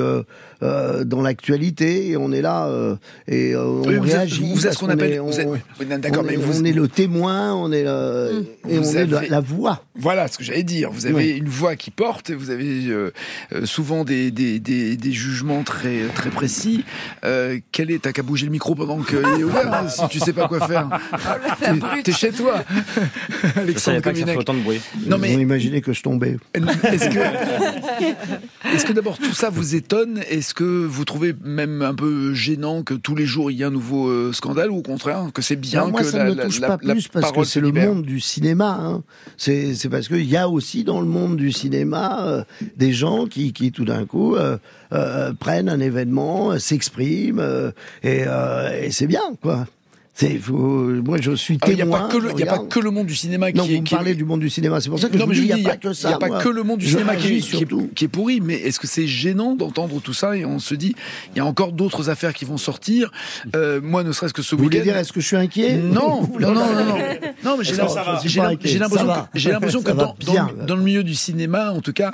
dans 0.61 1.21
l'actualité 1.21 2.09
et 2.09 2.17
on 2.17 2.31
est 2.31 2.41
là 2.41 2.69
et 3.27 3.55
on 3.55 3.81
Oui, 3.83 3.95
vous 3.97 4.05
êtes- 4.07 4.13
réagit. 4.13 4.43
vous 4.53 4.65
êtes 4.67 4.73
ce 4.73 4.79
qu'on 4.79 4.89
appelle- 4.89 5.13
est- 5.13 5.19
vous 5.19 5.39
êtes- 5.39 5.47
on- 5.47 5.51
oui, 5.79 5.85
d'accord, 5.99 6.23
on 6.23 6.27
mais 6.27 6.35
vous- 6.35 6.61
on 6.61 6.65
est 6.65 6.71
le 6.71 6.87
témoin, 6.87 7.53
on 7.53 7.71
est 7.71 7.83
le, 7.83 8.45
et 8.67 8.77
Vous 8.79 8.89
on 8.89 8.97
est 8.97 9.29
la, 9.29 9.39
voix. 9.41 9.83
Voilà 9.95 10.27
ce 10.27 10.37
que 10.37 10.43
j'allais 10.43 10.63
dire. 10.63 10.91
Vous 10.91 11.05
avez 11.05 11.15
Oui. 11.15 11.37
une 11.37 11.47
voix 11.49 11.75
qui 11.75 11.91
porte, 11.91 12.31
vous 12.31 12.49
avez 12.49 12.64
euh, 12.89 13.11
euh, 13.53 13.65
souvent 13.65 14.03
des, 14.03 14.31
des, 14.31 14.59
des, 14.59 14.97
des 14.97 15.11
jugements 15.11 15.63
très, 15.63 16.03
très 16.15 16.29
précis. 16.29 16.83
Euh, 17.23 17.59
quel 17.71 17.91
est 17.91 17.99
T'as 18.01 18.11
qu'à 18.11 18.23
bouger 18.23 18.45
le 18.45 18.51
micro 18.51 18.75
pendant 18.75 18.99
qu'il 19.01 19.17
est 19.17 19.43
ouvert 19.43 19.73
hein, 19.73 19.87
si 19.87 20.07
tu 20.09 20.19
sais 20.19 20.33
pas 20.33 20.47
quoi 20.47 20.67
faire. 20.67 20.89
T'es- 21.61 22.01
T'es 22.03 22.11
chez 22.11 22.31
toi, 22.31 22.63
Alexandre 23.55 24.01
pas 24.01 24.11
que 24.11 24.19
ça 24.19 24.25
fait 24.25 24.35
autant 24.37 24.53
de 24.53 24.59
bruit. 24.59 24.81
Non 25.07 25.17
mais 25.17 25.31
Ils 25.33 25.37
ont 25.37 25.41
imaginé 25.41 25.81
que 25.81 25.93
je 25.93 26.01
tombais. 26.03 26.37
Est-ce 26.53 27.09
que, 27.09 28.75
est-ce 28.75 28.85
que 28.85 28.93
d'abord 28.93 29.17
tout 29.17 29.33
ça 29.33 29.49
vous 29.49 29.75
étonne? 29.75 30.19
Est-ce 30.29 30.53
que 30.53 30.63
vous 30.85 31.05
trouvez 31.05 31.33
même 31.43 31.81
un 31.81 31.93
peu 31.95 32.33
gênant 32.33 32.83
que 32.83 32.93
tous 32.93 33.15
les 33.15 33.25
jours 33.25 33.51
il 33.51 33.57
y 33.57 33.61
ait 33.61 33.65
un 33.65 33.71
nouveau 33.71 34.07
euh, 34.09 34.33
scandale 34.33 34.71
ou 34.71 34.77
au 34.77 34.81
contraire 34.81 35.23
que 35.33 35.41
c'est 35.41 35.55
bien 35.55 35.79
Alors 35.79 35.91
moi, 35.91 36.01
que 36.01 36.05
ça 36.07 36.17
la, 36.19 36.25
ne 36.25 36.35
me 36.35 36.43
touche 36.43 36.59
la- 36.59 36.67
pas 36.67 36.77
la 36.81 36.93
plus 36.93 37.07
parce 37.07 37.31
que 37.31 37.43
c'est 37.43 37.59
le 37.61 37.71
monde 37.71 38.03
du 38.03 38.19
cinéma. 38.19 38.77
Hein. 38.81 39.03
C'est 39.37 39.73
c'est 39.75 39.89
parce 39.89 40.07
qu'il 40.07 40.23
y 40.29 40.37
a 40.37 40.49
aussi 40.49 40.83
dans 40.83 40.99
le 41.01 41.07
monde 41.07 41.37
du 41.37 41.51
cinéma 41.51 42.25
euh, 42.25 42.43
des 42.75 42.93
gens 42.93 43.25
qui, 43.25 43.53
qui 43.53 43.71
tout 43.71 43.85
d'un 43.85 44.05
coup 44.05 44.35
euh, 44.35 44.57
euh, 44.93 45.33
prennent 45.33 45.69
un 45.69 45.79
événement, 45.79 46.57
s'expriment 46.59 47.39
euh, 47.39 47.71
et 48.03 48.91
c'est 48.91 49.07
bien 49.07 49.35
quoi. 49.41 49.65
C'est 50.17 50.37
faut- 50.37 50.53
moi 50.55 51.17
je 51.19 51.35
suis 51.35 51.57
Ah, 51.61 51.65
Il 51.67 51.75
n'y 51.75 51.81
a, 51.81 51.83
témoin. 51.83 51.99
pas 52.03 52.07
que 52.07 52.17
le- 52.17 52.29
je 52.29 52.33
il 52.35 52.39
y 52.39 52.43
a 52.43 52.45
pas 52.45 52.51
regarde. 52.53 52.69
que 52.69 52.79
le 52.79 52.89
monde 52.89 53.07
du 53.07 53.15
cinéma 53.15 53.51
qui 53.51 53.57
Non, 53.57 53.65
est. 53.65 53.75
vous 53.75 53.83
qui 53.83 53.95
parlez 53.95 54.15
du 54.15 54.23
monde 54.23 54.39
du 54.39 54.49
cinéma. 54.49 54.79
C'est 54.79 54.89
pour 54.89 54.97
ça 54.97 55.09
que 55.09 55.17
non, 55.17 55.25
je 55.25 55.29
mais 55.29 55.35
vous 55.35 55.41
dis, 55.41 55.47
il 55.49 55.55
n'y 55.55 55.65
a 55.65 55.69
pas 55.71 55.75
que 55.77 55.91
ça. 55.91 56.07
Il 56.07 56.11
n'y 56.11 56.15
a 56.15 56.19
pas 56.19 56.27
moi. 56.27 56.41
que 56.41 56.47
le 56.47 56.63
monde 56.63 56.79
du 56.79 56.85
Je 56.85 56.91
cinéma 56.91 57.17
qui 57.17 57.27
est, 57.27 57.29
réagis 57.31 57.47
qui 57.49 57.55
est- 57.55 57.59
surtout. 57.59 57.89
qui 57.93 58.05
est 58.05 58.07
pourri, 58.07 58.39
mais 58.39 58.53
est-ce 58.55 58.79
que 58.79 58.87
c'est 58.87 59.07
gênant 59.07 59.55
d'entendre 59.57 59.99
tout 60.01 60.13
ça 60.13 60.37
et 60.37 60.45
on 60.45 60.59
se 60.59 60.73
dit, 60.73 60.95
il 61.33 61.37
y 61.37 61.41
a 61.41 61.45
encore 61.45 61.73
d'autres 61.73 62.09
affaires 62.09 62.33
qui 62.33 62.45
vont 62.45 62.55
sortir. 62.57 63.11
Euh, 63.57 63.81
moi, 63.83 64.05
ne 64.05 64.13
serait-ce 64.13 64.33
que 64.33 64.41
ce 64.41 64.55
Vous 64.55 64.63
voulez 64.63 64.77
week-end. 64.77 64.91
dire, 64.91 64.97
est-ce 64.97 65.11
que 65.11 65.19
je 65.19 65.27
suis 65.27 65.35
inquiet 65.35 65.75
Non, 65.75 66.21
non, 66.39 66.39
non, 66.39 66.53
non, 66.53 66.85
non. 66.85 66.97
Non, 67.43 67.57
mais 67.57 67.65
j'ai 67.65 67.75
l'impression- 67.75 68.05
que, 69.83 69.91
dans, 69.91 70.15
le- 70.17 70.65
dans 70.65 70.75
le 70.77 70.81
milieu 70.83 71.03
du 71.03 71.13
cinéma, 71.13 71.71
en 71.73 71.81
tout 71.81 71.91
cas, 71.93 72.13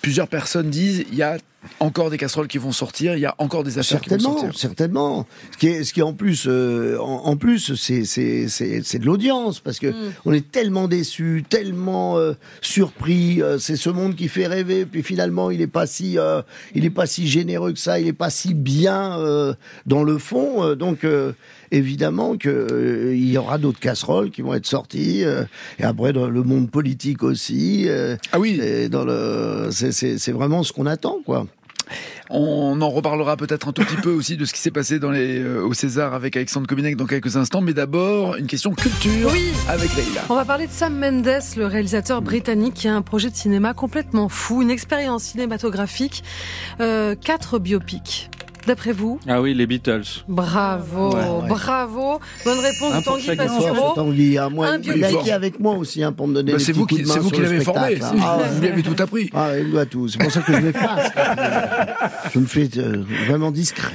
plusieurs 0.00 0.28
personnes 0.28 0.70
disent, 0.70 1.04
il 1.12 1.18
y 1.18 1.22
a 1.22 1.36
encore 1.80 2.08
des 2.10 2.18
casseroles 2.18 2.46
qui 2.46 2.58
vont 2.58 2.70
sortir, 2.72 3.14
il 3.14 3.20
y 3.20 3.26
a 3.26 3.34
encore 3.38 3.64
des 3.64 3.78
affaires 3.78 4.00
qui 4.00 4.10
vont 4.10 4.18
sortir. 4.20 4.56
certainement. 4.58 5.26
Ce 5.52 5.56
qui 5.58 5.66
est, 5.66 5.84
ce 5.84 5.92
qui 5.92 6.00
est 6.00 6.04
en 6.04 6.12
plus, 6.14 6.46
euh, 6.46 6.96
en, 7.00 7.26
en 7.26 7.36
plus, 7.36 7.74
c'est 7.74 8.04
c'est 8.04 8.46
c'est 8.48 8.82
c'est 8.84 8.98
de 9.00 9.04
l'audience 9.06 9.58
parce 9.60 9.78
que 9.80 9.92
on 10.24 10.32
est 10.32 10.50
tellement 10.50 10.86
déçus, 10.86 11.44
tellement 11.48 12.16
euh, 12.16 12.34
surpris. 12.62 13.42
euh, 13.42 13.58
c'est 13.58 13.76
ce 13.76 13.90
monde 13.90 14.14
qui 14.14 14.28
fait 14.28 14.46
rêver, 14.46 14.86
puis 14.86 15.02
finalement, 15.02 15.50
il 15.50 15.60
est 15.60 15.66
pas 15.66 15.86
si, 15.86 16.18
euh, 16.18 16.42
il 16.74 16.84
est 16.84 16.90
pas 16.90 17.06
si 17.06 17.26
généreux 17.26 17.72
que 17.72 17.78
ça, 17.80 17.98
il 17.98 18.06
est 18.06 18.12
pas 18.12 18.30
si 18.30 18.54
bien 18.54 19.18
euh, 19.18 19.54
dans 19.86 20.04
le 20.04 20.18
fond. 20.18 20.62
euh, 20.62 20.74
donc 20.76 21.02
euh, 21.04 21.32
évidemment 21.70 22.36
que 22.36 22.48
euh, 22.48 23.14
il 23.14 23.30
y 23.30 23.38
aura 23.38 23.58
d'autres 23.58 23.80
casseroles 23.80 24.30
qui 24.30 24.42
vont 24.42 24.54
être 24.54 24.66
sorties 24.66 25.24
euh, 25.24 25.44
et 25.78 25.84
après 25.84 26.12
dans 26.12 26.28
le 26.28 26.42
monde 26.42 26.70
politique 26.70 27.22
aussi. 27.22 27.84
euh, 27.88 28.16
ah 28.32 28.38
oui. 28.38 28.60
Et 28.62 28.88
dans 28.88 29.04
le, 29.04 29.68
c'est 29.70 30.32
vraiment 30.32 30.62
ce 30.62 30.72
qu'on 30.72 30.86
attend, 30.86 31.18
quoi. 31.24 31.46
On 32.30 32.78
en 32.82 32.90
reparlera 32.90 33.38
peut-être 33.38 33.68
un 33.68 33.72
tout 33.72 33.82
petit 33.82 33.96
peu 33.96 34.10
aussi 34.10 34.36
de 34.36 34.44
ce 34.44 34.52
qui 34.52 34.60
s'est 34.60 34.70
passé 34.70 34.98
dans 34.98 35.10
les, 35.10 35.38
euh, 35.38 35.64
au 35.64 35.72
César 35.72 36.12
avec 36.12 36.36
Alexandre 36.36 36.66
Cominac 36.66 36.96
dans 36.96 37.06
quelques 37.06 37.38
instants, 37.38 37.62
mais 37.62 37.72
d'abord 37.72 38.36
une 38.36 38.46
question 38.46 38.74
culture 38.74 39.30
Oui. 39.32 39.46
avec 39.68 39.96
Leïla. 39.96 40.24
On 40.28 40.34
va 40.34 40.44
parler 40.44 40.66
de 40.66 40.72
Sam 40.72 40.98
Mendes, 40.98 41.40
le 41.56 41.64
réalisateur 41.64 42.20
britannique 42.20 42.74
qui 42.74 42.88
a 42.88 42.94
un 42.94 43.00
projet 43.00 43.30
de 43.30 43.34
cinéma 43.34 43.72
complètement 43.72 44.28
fou, 44.28 44.60
une 44.60 44.70
expérience 44.70 45.22
cinématographique, 45.24 46.22
euh, 46.82 47.14
quatre 47.14 47.58
biopics. 47.58 48.28
D'après 48.68 48.92
vous? 48.92 49.18
Ah 49.26 49.40
oui, 49.40 49.54
les 49.54 49.66
Beatles. 49.66 50.02
Bravo, 50.28 51.08
Ouais, 51.14 51.16
ouais. 51.16 51.48
bravo. 51.48 52.20
Bonne 52.44 52.58
réponse 52.58 52.92
Un 52.92 53.00
Tanguy 53.00 53.22
ce 53.24 53.94
Tanguy. 53.94 54.38
Moi, 54.52 54.66
Un 54.68 54.82
il 54.82 55.02
a 55.02 55.10
été 55.10 55.32
avec 55.32 55.58
moi 55.58 55.74
aussi 55.76 56.02
hein, 56.04 56.12
pour 56.12 56.28
me 56.28 56.34
donner 56.34 56.52
Bah, 56.52 56.58
des 56.58 56.64
c'est 56.64 56.72
vous 56.72 56.84
qui, 56.84 57.02
vous 57.02 57.30
qui 57.30 57.40
l'avez 57.40 57.60
formé, 57.60 57.98
hein. 57.98 58.12
Ah, 58.20 58.40
vous 58.52 58.60
lui 58.60 58.68
avez 58.68 58.82
tout 58.82 59.02
appris. 59.02 59.30
Ah, 59.32 59.58
il 59.58 59.70
doit 59.70 59.86
tout. 59.86 60.06
C'est 60.08 60.18
pour 60.18 60.30
ça 60.30 60.42
que 60.42 60.52
je 60.52 60.58
m'efface. 60.58 61.10
je 62.34 62.38
me 62.40 62.44
fais 62.44 62.68
euh, 62.76 63.02
vraiment 63.26 63.50
discret. 63.50 63.94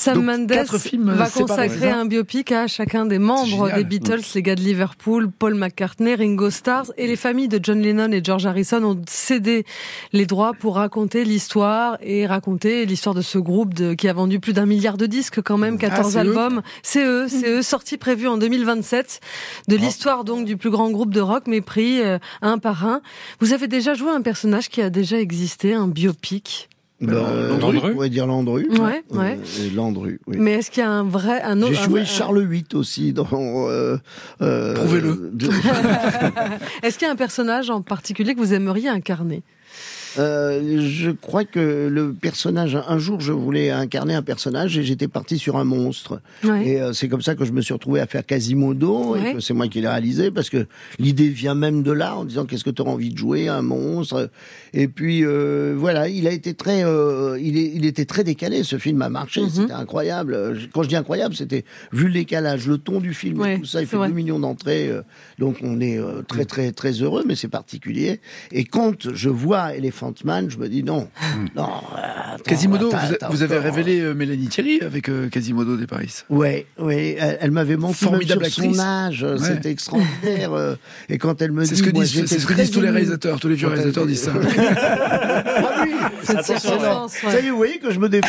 Sam 0.00 0.14
Donc, 0.14 0.24
Mendes 0.24 0.78
films 0.78 1.12
va 1.12 1.28
consacrer 1.28 1.90
un 1.90 2.06
biopic 2.06 2.52
à 2.52 2.66
chacun 2.66 3.04
des 3.04 3.18
membres 3.18 3.70
des 3.70 3.84
Beatles, 3.84 4.22
les 4.34 4.40
gars 4.40 4.54
de 4.54 4.62
Liverpool, 4.62 5.30
Paul 5.30 5.54
McCartney, 5.54 6.14
Ringo 6.14 6.48
Starr 6.48 6.84
et 6.96 7.06
les 7.06 7.16
familles 7.16 7.48
de 7.48 7.60
John 7.62 7.82
Lennon 7.82 8.10
et 8.10 8.24
George 8.24 8.46
Harrison 8.46 8.82
ont 8.82 8.98
cédé 9.06 9.66
les 10.14 10.24
droits 10.24 10.54
pour 10.58 10.76
raconter 10.76 11.26
l'histoire 11.26 11.98
et 12.00 12.26
raconter 12.26 12.86
l'histoire 12.86 13.14
de 13.14 13.20
ce 13.20 13.36
groupe 13.36 13.74
de, 13.74 13.92
qui 13.92 14.08
a 14.08 14.14
vendu 14.14 14.40
plus 14.40 14.54
d'un 14.54 14.64
milliard 14.64 14.96
de 14.96 15.04
disques 15.04 15.42
quand 15.42 15.58
même, 15.58 15.76
14 15.76 16.16
Ah, 16.16 16.20
albums. 16.20 16.62
C'est 16.82 17.04
eux, 17.04 17.28
c'est 17.28 17.50
eux, 17.50 17.60
sortis 17.60 17.98
prévus 17.98 18.26
en 18.26 18.38
2027 18.38 19.20
de 19.68 19.76
l'histoire 19.76 20.24
donc 20.24 20.46
du 20.46 20.56
plus 20.56 20.70
grand 20.70 20.90
groupe 20.90 21.12
de 21.12 21.20
rock, 21.20 21.42
mais 21.46 21.60
pris 21.60 22.00
euh, 22.00 22.18
un 22.40 22.56
par 22.56 22.86
un. 22.86 23.02
Vous 23.38 23.52
avez 23.52 23.68
déjà 23.68 23.92
joué 23.92 24.10
un 24.10 24.22
personnage 24.22 24.70
qui 24.70 24.80
a 24.80 24.88
déjà 24.88 25.20
existé, 25.20 25.74
un 25.74 25.88
biopic? 25.88 26.69
Euh, 27.08 27.48
Landru. 27.58 27.78
On 27.82 27.92
pourrait 27.92 28.10
dire 28.10 28.26
Landru. 28.26 28.68
Ouais, 28.78 29.02
ouais. 29.10 29.38
Euh, 29.60 29.68
Landru, 29.74 30.20
oui. 30.26 30.36
Mais 30.38 30.52
est-ce 30.54 30.70
qu'il 30.70 30.82
y 30.82 30.86
a 30.86 30.90
un 30.90 31.04
vrai, 31.04 31.40
un 31.42 31.62
autre 31.62 31.72
J'ai 31.74 31.82
joué 31.84 32.00
un- 32.02 32.04
Charles 32.04 32.42
VIII 32.46 32.64
aussi 32.74 33.12
dans. 33.12 33.26
Euh, 33.32 33.96
euh, 34.42 34.74
Prouvez-le. 34.74 35.30
de- 35.32 35.48
Est-ce 36.82 36.98
qu'il 36.98 37.06
y 37.06 37.08
a 37.08 37.12
un 37.12 37.16
personnage 37.16 37.70
en 37.70 37.80
particulier 37.82 38.34
que 38.34 38.40
vous 38.40 38.54
aimeriez 38.54 38.88
incarner? 38.88 39.42
Euh, 40.18 40.80
je 40.88 41.10
crois 41.10 41.44
que 41.44 41.88
le 41.90 42.12
personnage, 42.12 42.76
un 42.88 42.98
jour, 42.98 43.20
je 43.20 43.32
voulais 43.32 43.70
incarner 43.70 44.14
un 44.14 44.22
personnage 44.22 44.76
et 44.78 44.82
j'étais 44.82 45.08
parti 45.08 45.38
sur 45.38 45.56
un 45.56 45.64
monstre. 45.64 46.20
Ouais. 46.44 46.66
Et 46.68 46.80
euh, 46.80 46.92
c'est 46.92 47.08
comme 47.08 47.22
ça 47.22 47.34
que 47.34 47.44
je 47.44 47.52
me 47.52 47.60
suis 47.60 47.72
retrouvé 47.74 48.00
à 48.00 48.06
faire 48.06 48.24
Quasimodo 48.26 49.14
Ouais. 49.14 49.30
et 49.30 49.34
que 49.34 49.40
c'est 49.40 49.54
moi 49.54 49.68
qui 49.68 49.80
l'ai 49.80 49.88
réalisé 49.88 50.30
parce 50.30 50.50
que 50.50 50.66
l'idée 50.98 51.28
vient 51.28 51.54
même 51.54 51.82
de 51.82 51.92
là 51.92 52.16
en 52.16 52.24
disant 52.24 52.44
qu'est-ce 52.44 52.64
que 52.64 52.70
tu 52.70 52.82
auras 52.82 52.90
envie 52.92 53.10
de 53.10 53.18
jouer 53.18 53.48
un 53.48 53.62
monstre? 53.62 54.30
Et 54.72 54.88
puis 54.88 55.24
euh, 55.24 55.74
voilà, 55.76 56.08
il 56.08 56.26
a 56.26 56.32
été 56.32 56.54
très, 56.54 56.84
euh, 56.84 57.38
il, 57.40 57.56
est, 57.58 57.70
il 57.74 57.84
était 57.86 58.04
très 58.04 58.24
décalé. 58.24 58.62
Ce 58.64 58.78
film 58.78 59.02
a 59.02 59.08
marché, 59.08 59.42
Mhm. 59.42 59.50
c'était 59.50 59.72
incroyable. 59.72 60.58
Quand 60.72 60.82
je 60.82 60.88
dis 60.88 60.96
incroyable, 60.96 61.34
c'était 61.34 61.64
vu 61.92 62.06
le 62.06 62.12
décalage, 62.14 62.66
le 62.66 62.78
ton 62.78 63.00
du 63.00 63.14
film, 63.14 63.44
et 63.44 63.58
tout 63.60 63.64
ça. 63.66 63.80
Il 63.80 63.86
fait 63.86 63.96
vrai. 63.96 64.08
2 64.08 64.14
millions 64.14 64.38
d'entrées, 64.40 64.88
euh, 64.88 65.02
donc 65.38 65.58
on 65.62 65.80
est 65.80 65.98
très 66.26 66.44
très 66.44 66.72
très 66.72 66.92
heureux, 66.92 67.22
mais 67.26 67.34
c'est 67.36 67.48
particulier. 67.48 68.20
Et 68.52 68.64
quand 68.64 69.12
je 69.12 69.28
vois 69.28 69.74
Elephant 69.76 69.99
Man, 70.24 70.48
je 70.50 70.56
me 70.58 70.68
dis 70.68 70.82
non, 70.82 71.08
non. 71.56 71.64
attends, 71.64 72.42
Quasimodo, 72.44 72.88
attends, 72.88 72.98
vous, 73.06 73.14
attends, 73.14 73.28
vous 73.30 73.42
avez 73.42 73.56
attends. 73.56 73.64
révélé 73.64 74.00
euh, 74.00 74.14
Mélanie 74.14 74.48
Thierry 74.48 74.80
avec 74.82 75.08
euh, 75.08 75.28
Quasimodo 75.28 75.76
des 75.76 75.86
Paris. 75.86 76.22
Ouais, 76.30 76.66
ouais, 76.78 77.16
elle, 77.20 77.38
elle 77.40 77.50
m'avait 77.50 77.76
menti 77.76 78.04
même 78.04 78.12
Formidable 78.12 78.44
sur 78.46 78.62
actrice. 78.62 78.76
son 78.76 78.82
âge, 78.82 79.22
Ouais. 79.22 79.38
c'était 79.38 79.70
extraordinaire. 79.70 80.52
euh, 80.52 80.74
et 81.08 81.18
quand 81.18 81.40
elle 81.42 81.52
me 81.52 81.64
C'est 81.64 81.74
dit, 81.74 81.80
ce 81.80 81.82
que 81.86 81.90
moi, 81.90 82.02
disent, 82.04 82.12
j'étais 82.14 82.26
c'est 82.28 82.38
ce 82.38 82.46
que 82.46 82.54
disent 82.54 82.70
tous 82.70 82.80
les 82.80 82.90
réalisateurs, 82.90 83.38
tous 83.40 83.48
les 83.48 83.54
vieux 83.56 83.68
réalisateurs 83.68 84.06
disent 84.06 84.22
ça. 84.22 84.32
Ah 85.62 85.82
oui, 85.84 85.92
ouais. 86.34 86.42
ça 86.42 87.40
y 87.40 87.46
est, 87.46 87.50
vous 87.50 87.56
voyez 87.56 87.78
que 87.78 87.90
je 87.90 87.98
me 87.98 88.08
défends. 88.08 88.28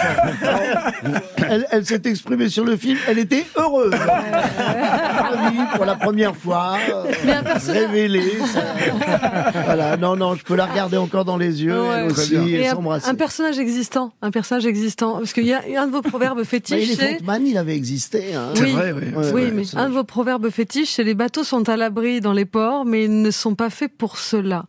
Elle 1.50 1.66
elle 1.72 1.86
s'est 1.86 2.02
exprimée 2.06 2.50
sur 2.50 2.64
le 2.66 2.78
film, 2.78 2.98
elle 3.08 3.20
était 3.20 3.46
heureuse. 3.58 3.94
Ravie 3.94 5.58
pour 5.76 5.86
la 5.86 5.96
première 5.96 6.36
fois, 6.36 6.78
euh, 6.90 7.12
Mais 7.26 7.34
un 7.34 7.44
personnage- 7.44 7.78
révélée. 7.88 8.34
ça- 8.54 9.52
Voilà, 9.66 9.98
non, 9.98 10.16
non, 10.16 10.36
je 10.36 10.44
peux 10.44 10.56
la 10.56 10.66
regarder 10.66 10.98
encore 10.98 11.26
dans 11.26 11.38
les 11.38 11.61
yeux, 11.61 11.61
Ouais. 11.70 11.88
elle 12.06 12.12
Très 12.14 12.22
aussi, 12.22 12.32
bien. 12.32 12.46
et 12.48 12.52
Et 12.62 12.68
un, 12.68 12.76
s'embrasser. 12.76 13.10
un 13.10 13.16
personnage 13.16 13.60
existant, 13.60 14.14
un 14.22 14.32
personnage 14.32 14.66
existant, 14.66 15.18
parce 15.20 15.34
qu'il 15.34 15.46
y 15.46 15.54
a 15.54 15.62
un 15.78 15.88
de 15.88 15.92
vos 15.92 16.02
proverbes 16.02 16.38
Bah, 16.42 16.46
fétiches. 16.46 16.98
Man, 17.24 17.46
il 17.46 17.58
avait 17.58 17.76
existé. 17.76 18.34
Hein. 18.34 18.54
Oui. 18.60 18.72
vrai, 18.72 18.92
oui. 18.94 19.04
Ouais, 19.16 19.32
oui, 19.34 19.52
mais 19.54 19.64
un 19.76 19.90
de 19.90 19.94
vos 19.94 20.04
proverbes 20.04 20.50
fétiches, 20.50 20.90
c'est 20.92 21.04
les 21.04 21.14
bateaux 21.14 21.44
sont 21.44 21.68
à 21.70 21.78
l'abri 21.78 22.22
dans 22.22 22.34
les 22.34 22.46
ports, 22.46 22.86
mais 22.86 23.06
ils 23.06 23.22
ne 23.22 23.32
sont 23.32 23.56
pas 23.56 23.70
faits 23.70 23.92
pour 23.98 24.18
cela. 24.18 24.66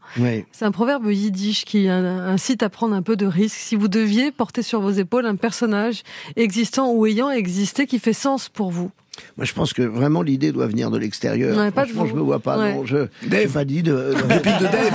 C'est 0.53 0.65
un 0.65 0.71
proverbe 0.73 1.11
yiddish 1.11 1.65
qui 1.65 1.89
in- 1.89 2.05
incite 2.27 2.63
à 2.63 2.69
prendre 2.69 2.95
un 2.95 3.03
peu 3.03 3.17
de 3.17 3.27
risque. 3.27 3.57
Si 3.57 3.77
vous 3.77 3.89
deviez 3.89 4.31
porter 4.33 4.63
sur 4.63 4.81
vos 4.81 4.91
épaules 4.91 5.27
un 5.27 5.37
personnage 5.37 6.03
existant 6.37 6.91
ou 6.93 7.07
ayant 7.07 7.31
existé 7.31 7.87
qui 7.87 7.99
fait 7.99 8.13
sens 8.13 8.49
pour 8.49 8.71
vous. 8.71 8.91
Moi, 9.37 9.45
je 9.45 9.53
pense 9.53 9.73
que 9.75 9.83
vraiment 9.83 10.23
l'idée 10.23 10.53
doit 10.53 10.67
venir 10.67 10.91
de 10.91 10.99
l'extérieur. 10.99 11.57
Ouais, 11.57 11.71
pas 11.71 11.85
de 11.85 11.91
Franchement, 11.91 12.11
je 12.11 12.15
me 12.17 12.21
vois 12.23 12.39
pas. 12.39 12.59
Ouais. 12.59 12.75
Non, 12.75 12.87
je 12.87 13.07
Dave. 13.27 13.53
pas 13.53 13.65
dit 13.65 13.83
de. 13.83 13.93
de... 13.93 14.15
de 14.15 14.63
Dave. 14.73 14.95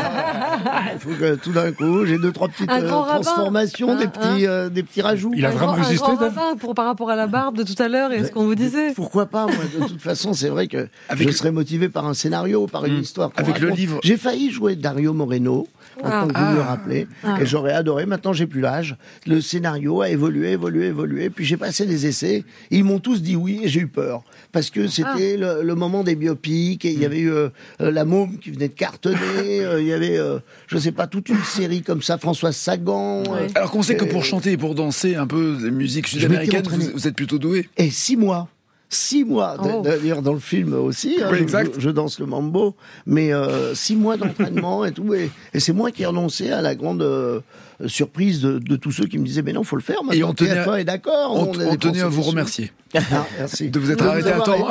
Il 0.93 0.99
faut 0.99 1.09
que 1.11 1.35
tout 1.35 1.51
d'un 1.51 1.71
coup, 1.71 2.05
j'ai 2.05 2.17
deux 2.17 2.31
trois 2.31 2.47
petites 2.47 2.69
euh, 2.69 2.87
transformations, 2.87 3.95
des 3.95 4.05
Hein, 4.05 4.07
petits, 4.07 4.47
euh, 4.47 4.69
des 4.69 4.81
petits 4.83 5.01
rajouts. 5.01 5.31
Il 5.35 5.45
a 5.45 5.51
vraiment 5.51 5.73
résisté, 5.73 6.11
pour, 6.59 6.73
par 6.73 6.85
rapport 6.85 7.09
à 7.09 7.15
la 7.15 7.27
barbe 7.27 7.57
de 7.57 7.63
tout 7.63 7.81
à 7.81 7.87
l'heure 7.87 8.11
et 8.11 8.23
ce 8.23 8.31
qu'on 8.31 8.45
vous 8.45 8.55
disait. 8.55 8.93
Pourquoi 8.93 9.27
pas 9.27 9.45
moi, 9.45 9.55
De 9.79 9.85
toute 9.87 10.01
façon, 10.01 10.33
c'est 10.33 10.49
vrai 10.49 10.67
que 10.67 10.87
Avec- 11.09 11.27
je 11.29 11.33
serais 11.35 11.51
motivé 11.51 11.89
par 11.89 12.05
un 12.07 12.13
scénario, 12.13 12.67
par 12.67 12.85
une 12.85 12.99
histoire. 13.01 13.31
qu'on 13.31 13.43
Avec 13.43 13.59
le 13.59 13.69
livre. 13.69 13.99
J'ai 14.03 14.17
failli 14.17 14.49
jouer 14.51 14.75
Dario 14.75 15.13
Moreno. 15.13 15.67
Ah. 16.03 16.25
Maintenant 16.25 16.27
que 16.27 16.39
vous 16.39 16.45
me 16.51 16.55
le 16.55 16.61
Ah. 16.61 16.65
rappelez, 16.65 17.07
Ah. 17.23 17.37
et 17.41 17.45
j'aurais 17.45 17.73
adoré. 17.73 18.05
Maintenant, 18.05 18.33
j'ai 18.33 18.47
plus 18.47 18.61
l'âge. 18.61 18.95
Le 19.25 19.41
scénario 19.41 20.01
a 20.01 20.09
évolué, 20.09 20.51
évolué, 20.51 20.87
évolué. 20.87 21.29
Puis 21.29 21.45
j'ai 21.45 21.57
passé 21.57 21.85
des 21.85 22.05
essais. 22.07 22.43
Ils 22.71 22.83
m'ont 22.83 22.99
tous 22.99 23.21
dit 23.21 23.35
oui, 23.35 23.61
et 23.63 23.67
j'ai 23.67 23.81
eu 23.81 23.87
peur 23.87 24.23
parce 24.51 24.69
que 24.69 24.87
c'était 24.87 25.37
le, 25.37 25.61
le 25.63 25.75
moment 25.75 26.03
des 26.03 26.15
biopics. 26.15 26.85
Et 26.85 26.91
il 26.91 26.99
y 26.99 27.05
avait 27.05 27.19
eu 27.19 27.31
euh, 27.31 27.49
euh, 27.81 27.91
la 27.91 28.05
môme 28.05 28.37
qui 28.37 28.51
venait 28.51 28.67
de 28.69 28.73
cartonner. 28.73 29.17
euh, 29.65 29.81
il 29.81 29.87
y 29.87 29.93
avait, 29.93 30.17
euh, 30.17 30.39
je 30.67 30.77
sais 30.77 30.91
pas, 30.91 31.07
toute 31.07 31.29
une 31.29 31.43
série 31.43 31.81
comme 31.81 32.01
ça. 32.01 32.17
Françoise 32.17 32.55
Sagan. 32.55 33.23
euh, 33.29 33.47
Alors 33.55 33.71
qu'on 33.71 33.83
sait 33.83 33.95
que 33.95 34.05
pour 34.05 34.23
chanter 34.23 34.51
et 34.53 34.57
pour 34.57 34.75
danser 34.75 35.15
un 35.15 35.27
peu 35.27 35.57
des 35.61 35.71
musiques 35.71 36.07
sud-américaines, 36.07 36.63
vous, 36.69 36.91
vous 36.93 37.07
êtes 37.07 37.15
plutôt 37.15 37.37
doué. 37.39 37.67
Et 37.77 37.89
six 37.89 38.17
mois. 38.17 38.47
Six 38.89 39.25
mois, 39.25 39.57
Oh. 39.59 39.81
d'ailleurs 39.83 40.21
dans 40.21 40.31
le 40.31 40.39
film 40.39 40.73
aussi, 40.73 41.17
hein, 41.21 41.27
Oui, 41.29 41.39
exact. 41.39 41.71
Je, 41.75 41.81
je 41.81 41.89
danse 41.89 42.19
le 42.19 42.25
mambo, 42.25 42.73
mais 43.05 43.33
euh, 43.33 43.75
six 43.75 43.97
mois 43.97 44.15
d'entraînement 44.15 44.85
et 44.85 44.93
tout, 44.93 45.13
et, 45.13 45.29
et 45.53 45.59
c'est 45.59 45.73
moi 45.73 45.91
qui 45.91 46.03
ai 46.03 46.05
renoncé 46.05 46.51
à 46.51 46.61
la 46.61 46.73
grande 46.73 47.01
euh, 47.01 47.41
surprise 47.87 48.39
de, 48.41 48.59
de 48.59 48.75
tous 48.77 48.93
ceux 48.93 49.03
qui 49.05 49.17
me 49.19 49.25
disaient 49.25 49.41
mais 49.41 49.51
non, 49.51 49.63
faut 49.65 49.75
le 49.75 49.81
faire. 49.81 49.97
Et 50.03 50.05
Maintenant, 50.05 50.29
on 50.29 50.33
tenait, 50.33 50.63
TF1 50.63 50.79
est 50.79 50.83
d'accord. 50.85 51.33
on, 51.35 51.49
on 51.49 51.51
dépensé 51.51 51.77
tenait 51.79 52.01
à 52.01 52.07
vous 52.07 52.21
remercier. 52.21 52.71
Ah, 52.95 53.25
merci. 53.37 53.69
De 53.69 53.77
vous 53.77 53.91
être 53.91 54.05
arrêté 54.05 54.31
à 54.31 54.39
temps. 54.39 54.69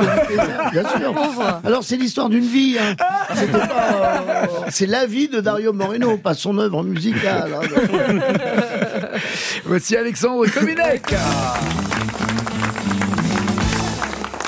Bien 0.72 0.82
sûr. 0.88 1.14
Alors 1.62 1.84
c'est 1.84 1.98
l'histoire 1.98 2.30
d'une 2.30 2.47
vie. 2.47 2.78
hein. 2.80 2.97
C'était 3.34 3.52
pas, 3.52 4.24
euh, 4.26 4.47
c'est 4.70 4.86
la 4.86 5.05
vie 5.05 5.28
de 5.28 5.40
Dario 5.40 5.74
Moreno, 5.74 6.16
pas 6.16 6.32
son 6.32 6.56
œuvre 6.56 6.82
musicale. 6.82 7.55
hein. 7.55 8.18
Voici 9.66 9.94
Alexandre 9.94 10.47
Cominec. 10.51 11.02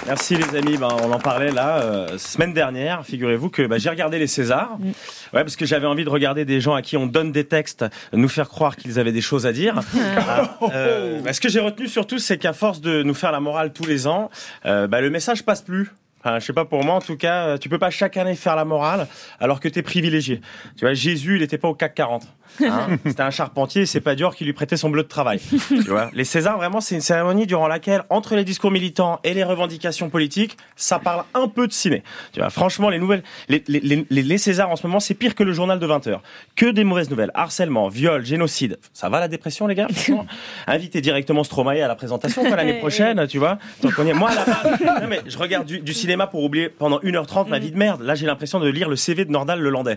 Merci 0.08 0.36
les 0.36 0.56
amis, 0.56 0.78
ben, 0.78 0.88
on 1.04 1.12
en 1.12 1.18
parlait 1.18 1.50
là 1.50 1.82
euh, 1.82 2.16
semaine 2.16 2.54
dernière. 2.54 3.04
Figurez-vous 3.04 3.50
que 3.50 3.66
bah, 3.66 3.76
j'ai 3.76 3.90
regardé 3.90 4.18
les 4.18 4.26
Césars, 4.26 4.78
ouais, 4.80 5.42
parce 5.42 5.54
que 5.54 5.66
j'avais 5.66 5.86
envie 5.86 6.06
de 6.06 6.08
regarder 6.08 6.46
des 6.46 6.62
gens 6.62 6.72
à 6.72 6.80
qui 6.80 6.96
on 6.96 7.04
donne 7.04 7.30
des 7.30 7.44
textes, 7.44 7.84
nous 8.14 8.30
faire 8.30 8.48
croire 8.48 8.76
qu'ils 8.76 8.98
avaient 8.98 9.12
des 9.12 9.20
choses 9.20 9.44
à 9.46 9.52
dire. 9.52 9.80
Ah, 10.30 10.58
euh, 10.72 11.20
bah, 11.20 11.32
ce 11.32 11.40
que 11.40 11.48
j'ai 11.48 11.60
retenu 11.60 11.86
surtout, 11.88 12.18
c'est 12.18 12.38
qu'à 12.38 12.52
force 12.52 12.80
de 12.80 13.02
nous 13.02 13.14
faire 13.14 13.32
la 13.32 13.40
morale 13.40 13.72
tous 13.72 13.84
les 13.84 14.06
ans, 14.06 14.30
euh, 14.66 14.86
bah, 14.86 15.00
le 15.00 15.10
message 15.10 15.44
passe 15.44 15.62
plus. 15.62 15.90
Enfin, 16.20 16.38
je 16.40 16.46
sais 16.46 16.52
pas 16.52 16.64
pour 16.64 16.84
moi, 16.84 16.94
en 16.94 17.00
tout 17.00 17.16
cas, 17.16 17.46
euh, 17.46 17.58
tu 17.58 17.68
peux 17.68 17.78
pas 17.78 17.90
chaque 17.90 18.16
année 18.16 18.34
faire 18.34 18.56
la 18.56 18.64
morale 18.64 19.06
alors 19.38 19.60
que 19.60 19.68
tu 19.68 19.78
es 19.78 19.82
privilégié. 19.82 20.40
Tu 20.76 20.84
vois, 20.84 20.94
Jésus, 20.94 21.36
il 21.36 21.42
était 21.42 21.58
pas 21.58 21.68
au 21.68 21.74
CAC 21.74 21.94
40. 21.94 22.26
Hein. 22.64 22.98
C'était 23.06 23.22
un 23.22 23.30
charpentier, 23.30 23.86
c'est 23.86 24.00
pas 24.00 24.14
Dior 24.14 24.34
qui 24.34 24.44
lui 24.44 24.52
prêtait 24.52 24.76
son 24.76 24.90
bleu 24.90 25.02
de 25.02 25.08
travail. 25.08 25.40
Tu 25.68 25.90
vois, 25.90 26.10
les 26.12 26.24
Césars, 26.24 26.56
vraiment, 26.56 26.80
c'est 26.80 26.94
une 26.94 27.00
cérémonie 27.00 27.46
durant 27.46 27.68
laquelle, 27.68 28.02
entre 28.10 28.34
les 28.36 28.44
discours 28.44 28.70
militants 28.70 29.20
et 29.24 29.32
les 29.32 29.44
revendications 29.44 30.10
politiques, 30.10 30.56
ça 30.76 30.98
parle 30.98 31.24
un 31.34 31.48
peu 31.48 31.66
de 31.66 31.72
ciné. 31.72 32.02
Tu 32.32 32.40
vois, 32.40 32.50
franchement, 32.50 32.90
les 32.90 32.98
nouvelles, 32.98 33.22
les, 33.48 33.62
les, 33.68 33.80
les, 33.80 34.22
les 34.22 34.38
Césars 34.38 34.70
en 34.70 34.76
ce 34.76 34.86
moment, 34.86 35.00
c'est 35.00 35.14
pire 35.14 35.34
que 35.34 35.42
le 35.42 35.52
journal 35.52 35.78
de 35.78 35.86
20 35.86 36.06
heures. 36.08 36.22
Que 36.56 36.66
des 36.66 36.84
mauvaises 36.84 37.10
nouvelles, 37.10 37.30
harcèlement, 37.34 37.88
viol, 37.88 38.24
génocide. 38.24 38.78
Ça 38.92 39.08
va 39.08 39.20
la 39.20 39.28
dépression, 39.28 39.66
les 39.66 39.74
gars 39.74 39.88
Invitez 40.66 41.00
directement 41.00 41.44
Stromae 41.44 41.82
à 41.82 41.88
la 41.88 41.94
présentation 41.94 42.42
l'année 42.58 42.74
prochaine, 42.74 43.26
tu 43.26 43.38
vois. 43.38 43.58
Donc 43.82 43.94
on 43.98 44.06
y 44.06 44.10
est. 44.10 44.14
Moi, 44.14 44.30
à 44.30 44.34
la 44.34 44.44
base, 44.44 44.80
non, 45.02 45.08
mais 45.08 45.20
je 45.26 45.38
regarde 45.38 45.66
du, 45.66 45.80
du 45.80 45.92
cinéma 45.92 46.26
pour 46.26 46.42
oublier 46.42 46.68
pendant 46.68 46.98
1h30 46.98 47.48
ma 47.48 47.58
vie 47.58 47.70
de 47.70 47.76
merde. 47.76 48.02
Là, 48.02 48.14
j'ai 48.14 48.26
l'impression 48.26 48.58
de 48.60 48.68
lire 48.68 48.88
le 48.88 48.96
CV 48.96 49.24
de 49.24 49.30
Nordal 49.30 49.60
le 49.60 49.70
Landais. 49.70 49.96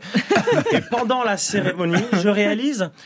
Et 0.71 0.81
pendant 0.81 1.23
la 1.23 1.37
cérémonie, 1.37 2.03
je 2.13 2.29
réalise 2.29 2.50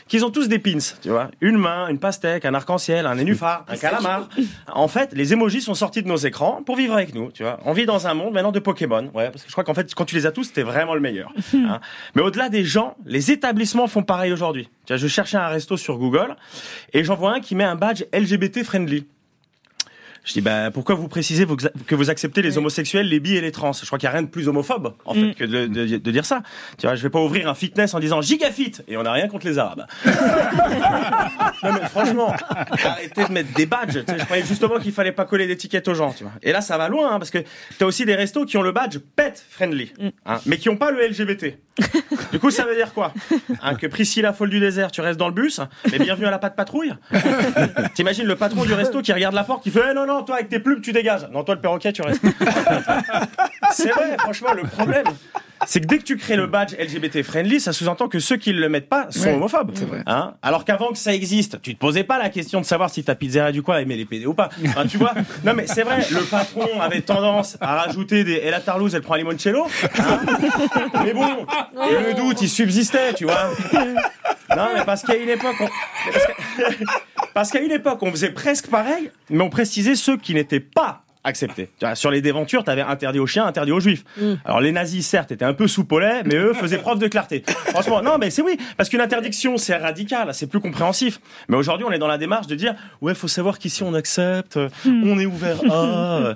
qu'ils 0.08 0.24
ont 0.24 0.30
tous 0.30 0.48
des 0.48 0.58
pins, 0.58 0.78
tu 1.00 1.10
vois. 1.10 1.30
Une 1.40 1.56
main, 1.56 1.88
une 1.88 1.98
pastèque, 1.98 2.44
un 2.44 2.54
arc-en-ciel, 2.54 3.06
un 3.06 3.14
nénuphar, 3.14 3.64
un 3.68 3.76
calamar. 3.76 4.28
En 4.72 4.88
fait, 4.88 5.12
les 5.12 5.32
emojis 5.32 5.62
sont 5.62 5.74
sortis 5.74 6.02
de 6.02 6.08
nos 6.08 6.16
écrans 6.16 6.62
pour 6.64 6.76
vivre 6.76 6.94
avec 6.94 7.14
nous, 7.14 7.30
tu 7.32 7.42
vois. 7.42 7.58
On 7.64 7.72
vit 7.72 7.86
dans 7.86 8.06
un 8.06 8.14
monde 8.14 8.34
maintenant 8.34 8.52
de 8.52 8.58
Pokémon, 8.58 9.10
ouais, 9.14 9.30
parce 9.30 9.42
que 9.42 9.48
je 9.48 9.52
crois 9.52 9.64
qu'en 9.64 9.74
fait, 9.74 9.94
quand 9.94 10.04
tu 10.04 10.14
les 10.14 10.26
as 10.26 10.32
tous, 10.32 10.52
t'es 10.52 10.62
vraiment 10.62 10.94
le 10.94 11.00
meilleur. 11.00 11.32
hein. 11.54 11.80
Mais 12.14 12.22
au-delà 12.22 12.48
des 12.48 12.64
gens, 12.64 12.96
les 13.04 13.30
établissements 13.30 13.86
font 13.86 14.02
pareil 14.02 14.32
aujourd'hui. 14.32 14.68
Tu 14.86 14.92
vois, 14.92 14.96
je 14.96 15.08
cherchais 15.08 15.36
un 15.36 15.48
resto 15.48 15.76
sur 15.76 15.98
Google 15.98 16.36
et 16.92 17.04
j'en 17.04 17.16
vois 17.16 17.34
un 17.34 17.40
qui 17.40 17.54
met 17.54 17.64
un 17.64 17.76
badge 17.76 18.04
LGBT 18.12 18.62
friendly. 18.62 19.06
Je 20.26 20.32
dis, 20.32 20.40
bah, 20.40 20.72
pourquoi 20.72 20.96
vous 20.96 21.06
précisez 21.06 21.46
que 21.86 21.94
vous 21.94 22.10
acceptez 22.10 22.42
les 22.42 22.58
homosexuels, 22.58 23.08
les 23.08 23.20
bi 23.20 23.36
et 23.36 23.40
les 23.40 23.52
trans? 23.52 23.72
Je 23.72 23.86
crois 23.86 23.96
qu'il 23.96 24.08
n'y 24.08 24.10
a 24.10 24.12
rien 24.18 24.22
de 24.22 24.28
plus 24.28 24.48
homophobe, 24.48 24.92
en 25.04 25.14
fait, 25.14 25.34
que 25.34 25.44
de, 25.44 25.66
de- 25.68 25.96
de 25.98 26.10
dire 26.10 26.24
ça. 26.26 26.42
Tu 26.78 26.86
vois, 26.88 26.96
je 26.96 27.02
vais 27.04 27.10
pas 27.10 27.20
ouvrir 27.20 27.48
un 27.48 27.54
fitness 27.54 27.94
en 27.94 28.00
disant 28.00 28.20
gigafit 28.20 28.72
et 28.88 28.96
on 28.96 29.04
n'a 29.04 29.12
rien 29.12 29.28
contre 29.28 29.46
les 29.46 29.56
Arabes. 29.58 29.86
non, 31.62 31.72
mais 31.72 31.88
franchement, 31.88 32.34
arrêtez 32.84 33.24
de 33.24 33.32
mettre 33.32 33.52
des 33.54 33.66
badges. 33.66 34.04
Tu 34.04 34.12
sais, 34.12 34.18
je 34.18 34.24
croyais 34.24 34.44
justement 34.44 34.78
qu'il 34.78 34.92
fallait 34.92 35.12
pas 35.12 35.24
coller 35.26 35.46
d'étiquettes 35.46 35.86
aux 35.88 35.94
gens, 35.94 36.12
tu 36.12 36.24
vois. 36.24 36.32
Et 36.42 36.52
là, 36.52 36.60
ça 36.60 36.76
va 36.76 36.88
loin, 36.88 37.12
hein, 37.14 37.18
parce 37.18 37.30
que 37.30 37.38
tu 37.78 37.84
as 37.84 37.86
aussi 37.86 38.04
des 38.04 38.14
restos 38.16 38.44
qui 38.46 38.56
ont 38.56 38.62
le 38.62 38.72
badge 38.72 38.98
pet 39.14 39.44
friendly, 39.48 39.92
hein, 40.26 40.40
mais 40.46 40.58
qui 40.58 40.68
n'ont 40.68 40.76
pas 40.76 40.90
le 40.90 41.06
LGBT. 41.06 41.56
Du 42.32 42.38
coup, 42.38 42.50
ça 42.50 42.64
veut 42.64 42.74
dire 42.74 42.92
quoi? 42.92 43.12
Hein, 43.62 43.74
Que 43.74 43.86
Priscilla 43.86 44.32
folle 44.32 44.50
du 44.50 44.60
désert, 44.60 44.90
tu 44.90 45.00
restes 45.00 45.18
dans 45.18 45.28
le 45.28 45.34
bus, 45.34 45.60
mais 45.90 45.98
bienvenue 45.98 46.26
à 46.26 46.30
la 46.30 46.38
patte 46.38 46.56
patrouille. 46.56 46.94
T'imagines 47.94 48.26
le 48.26 48.36
patron 48.36 48.64
du 48.64 48.72
resto 48.72 49.02
qui 49.02 49.12
regarde 49.12 49.34
la 49.34 49.44
porte, 49.44 49.62
qui 49.62 49.70
fait 49.70 49.82
Eh 49.90 49.94
non, 49.94 50.06
non, 50.06 50.22
toi 50.22 50.36
avec 50.36 50.48
tes 50.48 50.58
plumes, 50.58 50.80
tu 50.80 50.92
dégages. 50.92 51.28
Non, 51.30 51.44
toi 51.44 51.54
le 51.54 51.60
perroquet, 51.60 51.92
tu 51.92 52.02
restes. 52.02 52.22
C'est 53.72 53.90
vrai, 53.90 54.16
franchement, 54.18 54.52
le 54.54 54.62
problème, 54.62 55.06
c'est 55.66 55.80
que 55.80 55.86
dès 55.86 55.98
que 55.98 56.02
tu 56.04 56.16
crées 56.16 56.36
le 56.36 56.46
badge 56.46 56.74
LGBT 56.78 57.22
friendly, 57.22 57.60
ça 57.60 57.72
sous-entend 57.72 58.08
que 58.08 58.18
ceux 58.18 58.36
qui 58.36 58.52
ne 58.52 58.58
le 58.60 58.68
mettent 58.68 58.88
pas 58.88 59.06
sont 59.10 59.26
Ouais, 59.28 59.34
homophobes. 59.34 59.72
c'est 59.74 59.84
vrai. 59.86 60.02
Hein 60.06 60.34
Alors 60.42 60.64
qu'avant 60.64 60.88
que 60.92 60.98
ça 60.98 61.14
existe, 61.14 61.60
tu 61.62 61.74
te 61.74 61.78
posais 61.80 62.04
pas 62.04 62.18
la 62.18 62.28
question 62.28 62.60
de 62.60 62.66
savoir 62.66 62.90
si 62.90 63.02
ta 63.04 63.14
pizzeria 63.14 63.52
du 63.52 63.62
coin 63.62 63.78
aimait 63.78 63.96
les 63.96 64.04
PD 64.04 64.26
ou 64.26 64.34
pas. 64.34 64.50
Enfin, 64.66 64.86
tu 64.86 64.98
vois 64.98 65.14
Non, 65.44 65.54
mais 65.54 65.66
c'est 65.66 65.82
vrai, 65.82 66.04
le 66.10 66.20
patron 66.28 66.80
avait 66.80 67.00
tendance 67.00 67.56
à 67.60 67.76
rajouter 67.84 68.24
des. 68.24 68.34
Et 68.34 68.50
la 68.50 68.60
tarlouse, 68.60 68.94
elle 68.94 69.02
prend 69.02 69.14
un 69.14 69.18
limoncello. 69.18 69.66
hein 69.98 70.20
mais 71.04 71.12
bon, 71.14 71.46
le 71.74 72.14
doute, 72.14 72.42
il 72.42 72.48
subsistait, 72.50 73.14
tu 73.14 73.24
vois. 73.24 73.50
Non, 74.54 74.68
mais 74.74 74.84
parce 74.84 75.02
qu'à 75.02 75.16
une 75.16 75.28
époque, 75.28 75.56
on... 75.60 75.68
parce 77.34 77.50
qu'à 77.50 77.60
une 77.60 77.72
époque, 77.72 77.98
on 78.02 78.10
faisait 78.10 78.30
presque 78.30 78.68
pareil, 78.68 79.10
mais 79.30 79.42
on 79.42 79.50
précisait 79.50 79.94
ceux 79.96 80.16
qui 80.16 80.34
n'étaient 80.34 80.60
pas 80.60 81.02
accepté. 81.26 81.68
Sur 81.94 82.10
les 82.10 82.22
déventures, 82.22 82.64
t'avais 82.64 82.82
interdit 82.82 83.18
aux 83.18 83.26
chiens, 83.26 83.44
interdit 83.44 83.72
aux 83.72 83.80
juifs. 83.80 84.04
Alors 84.44 84.60
les 84.60 84.72
nazis, 84.72 85.06
certes, 85.06 85.32
étaient 85.32 85.44
un 85.44 85.52
peu 85.54 85.68
sous 85.68 85.84
polais, 85.84 86.22
mais 86.24 86.36
eux 86.36 86.54
faisaient 86.54 86.78
preuve 86.78 86.98
de 86.98 87.08
clarté. 87.08 87.42
Franchement, 87.46 88.00
non, 88.02 88.16
mais 88.18 88.30
c'est 88.30 88.42
oui, 88.42 88.56
parce 88.76 88.88
qu'une 88.88 89.00
interdiction, 89.00 89.58
c'est 89.58 89.76
radical, 89.76 90.32
c'est 90.32 90.46
plus 90.46 90.60
compréhensif. 90.60 91.20
Mais 91.48 91.56
aujourd'hui, 91.56 91.86
on 91.88 91.92
est 91.92 91.98
dans 91.98 92.06
la 92.06 92.18
démarche 92.18 92.46
de 92.46 92.54
dire, 92.54 92.74
ouais, 93.00 93.14
faut 93.14 93.28
savoir 93.28 93.58
qu'ici 93.58 93.82
on 93.82 93.92
accepte, 93.94 94.58
on 94.86 95.18
est 95.18 95.26
ouvert 95.26 95.58
à. 95.70 96.34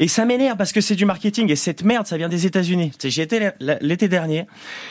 Et 0.00 0.08
ça 0.08 0.24
m'énerve 0.24 0.56
parce 0.56 0.72
que 0.72 0.80
c'est 0.80 0.96
du 0.96 1.04
marketing 1.04 1.50
et 1.50 1.56
cette 1.56 1.84
merde, 1.84 2.06
ça 2.06 2.16
vient 2.16 2.28
des 2.28 2.46
États-Unis. 2.46 2.92
J'y 3.04 3.20
étais 3.20 3.54
l'été 3.60 4.08
dernier 4.08 4.46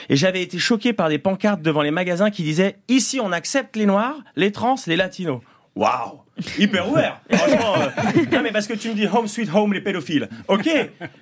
et 0.08 0.16
j'avais 0.16 0.42
été 0.42 0.58
choqué 0.58 0.92
par 0.92 1.08
des 1.08 1.18
pancartes 1.18 1.62
devant 1.62 1.82
les 1.82 1.90
magasins 1.90 2.30
qui 2.30 2.42
disaient 2.42 2.76
ici 2.88 3.20
on 3.20 3.32
accepte 3.32 3.76
les 3.76 3.86
noirs, 3.86 4.16
les 4.36 4.52
trans, 4.52 4.76
les 4.86 4.96
latinos. 4.96 5.40
Waouh 5.74 6.21
Hyper 6.58 6.88
ouvert 6.88 7.20
Franchement, 7.30 7.74
euh, 7.76 8.22
non 8.32 8.42
mais 8.42 8.52
parce 8.52 8.66
que 8.66 8.72
tu 8.72 8.88
me 8.88 8.94
dis 8.94 9.06
home 9.06 9.28
sweet 9.28 9.50
home 9.54 9.72
les 9.74 9.80
pédophiles. 9.80 10.28
Ok, 10.48 10.68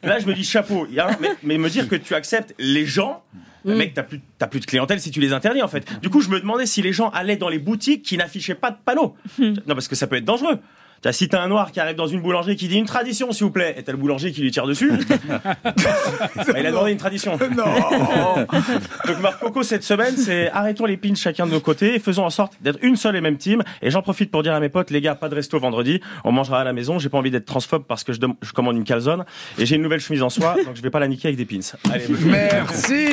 là 0.02 0.18
je 0.18 0.26
me 0.26 0.34
dis 0.34 0.44
chapeau. 0.44 0.86
Mais, 1.20 1.28
mais 1.42 1.58
me 1.58 1.68
dire 1.68 1.88
que 1.88 1.96
tu 1.96 2.14
acceptes 2.14 2.54
les 2.58 2.86
gens, 2.86 3.22
mec, 3.64 3.92
t'as 3.94 4.04
plus, 4.04 4.20
t'as 4.38 4.46
plus 4.46 4.60
de 4.60 4.66
clientèle 4.66 5.00
si 5.00 5.10
tu 5.10 5.20
les 5.20 5.32
interdis 5.32 5.62
en 5.62 5.68
fait. 5.68 5.86
Du 6.00 6.10
coup, 6.10 6.20
je 6.20 6.28
me 6.28 6.40
demandais 6.40 6.66
si 6.66 6.80
les 6.80 6.92
gens 6.92 7.10
allaient 7.10 7.36
dans 7.36 7.48
les 7.48 7.58
boutiques 7.58 8.02
qui 8.02 8.16
n'affichaient 8.16 8.54
pas 8.54 8.70
de 8.70 8.76
panneaux. 8.84 9.16
Non, 9.38 9.74
parce 9.74 9.88
que 9.88 9.96
ça 9.96 10.06
peut 10.06 10.16
être 10.16 10.24
dangereux. 10.24 10.58
T'as, 11.02 11.12
si 11.12 11.28
t'as 11.28 11.40
un 11.40 11.48
noir 11.48 11.72
qui 11.72 11.80
arrive 11.80 11.96
dans 11.96 12.06
une 12.06 12.20
boulangerie 12.20 12.56
qui 12.56 12.68
dit 12.68 12.76
une 12.76 12.84
tradition 12.84 13.32
s'il 13.32 13.44
vous 13.44 13.50
plaît, 13.50 13.74
et 13.78 13.82
t'as 13.82 13.92
le 13.92 13.96
boulanger 13.98 14.32
qui 14.32 14.42
lui 14.42 14.50
tire 14.50 14.66
dessus, 14.66 14.92
bah, 15.64 16.54
il 16.58 16.66
a 16.66 16.70
demandé 16.70 16.92
une 16.92 16.98
tradition. 16.98 17.36
Donc 19.06 19.20
Marc 19.22 19.40
Coco 19.40 19.62
cette 19.62 19.82
semaine, 19.82 20.14
c'est 20.16 20.50
arrêtons 20.50 20.84
les 20.84 20.96
pins 20.98 21.14
chacun 21.14 21.46
de 21.46 21.52
nos 21.52 21.60
côtés 21.60 21.94
et 21.94 21.98
faisons 21.98 22.24
en 22.26 22.30
sorte 22.30 22.52
d'être 22.60 22.78
une 22.82 22.96
seule 22.96 23.16
et 23.16 23.20
même 23.20 23.36
team. 23.38 23.62
Et 23.82 23.90
j'en 23.90 24.02
profite 24.02 24.30
pour 24.30 24.42
dire 24.42 24.52
à 24.54 24.60
mes 24.60 24.68
potes, 24.68 24.90
les 24.90 25.00
gars, 25.00 25.14
pas 25.14 25.28
de 25.28 25.34
resto 25.34 25.58
vendredi, 25.58 26.00
on 26.24 26.32
mangera 26.32 26.60
à 26.60 26.64
la 26.64 26.72
maison. 26.72 26.98
J'ai 26.98 27.08
pas 27.08 27.18
envie 27.18 27.30
d'être 27.30 27.46
transphobe 27.46 27.84
parce 27.88 28.04
que 28.04 28.12
je, 28.12 28.20
dem- 28.20 28.34
je 28.42 28.52
commande 28.52 28.76
une 28.76 28.84
calzone 28.84 29.24
et 29.58 29.64
j'ai 29.66 29.76
une 29.76 29.82
nouvelle 29.82 30.00
chemise 30.00 30.22
en 30.22 30.28
soie, 30.28 30.54
donc 30.66 30.74
je 30.76 30.82
vais 30.82 30.90
pas 30.90 31.00
la 31.00 31.08
niquer 31.08 31.28
avec 31.28 31.38
des 31.38 31.46
pins. 31.46 31.60
Allez, 31.90 32.04
Merci 32.26 33.06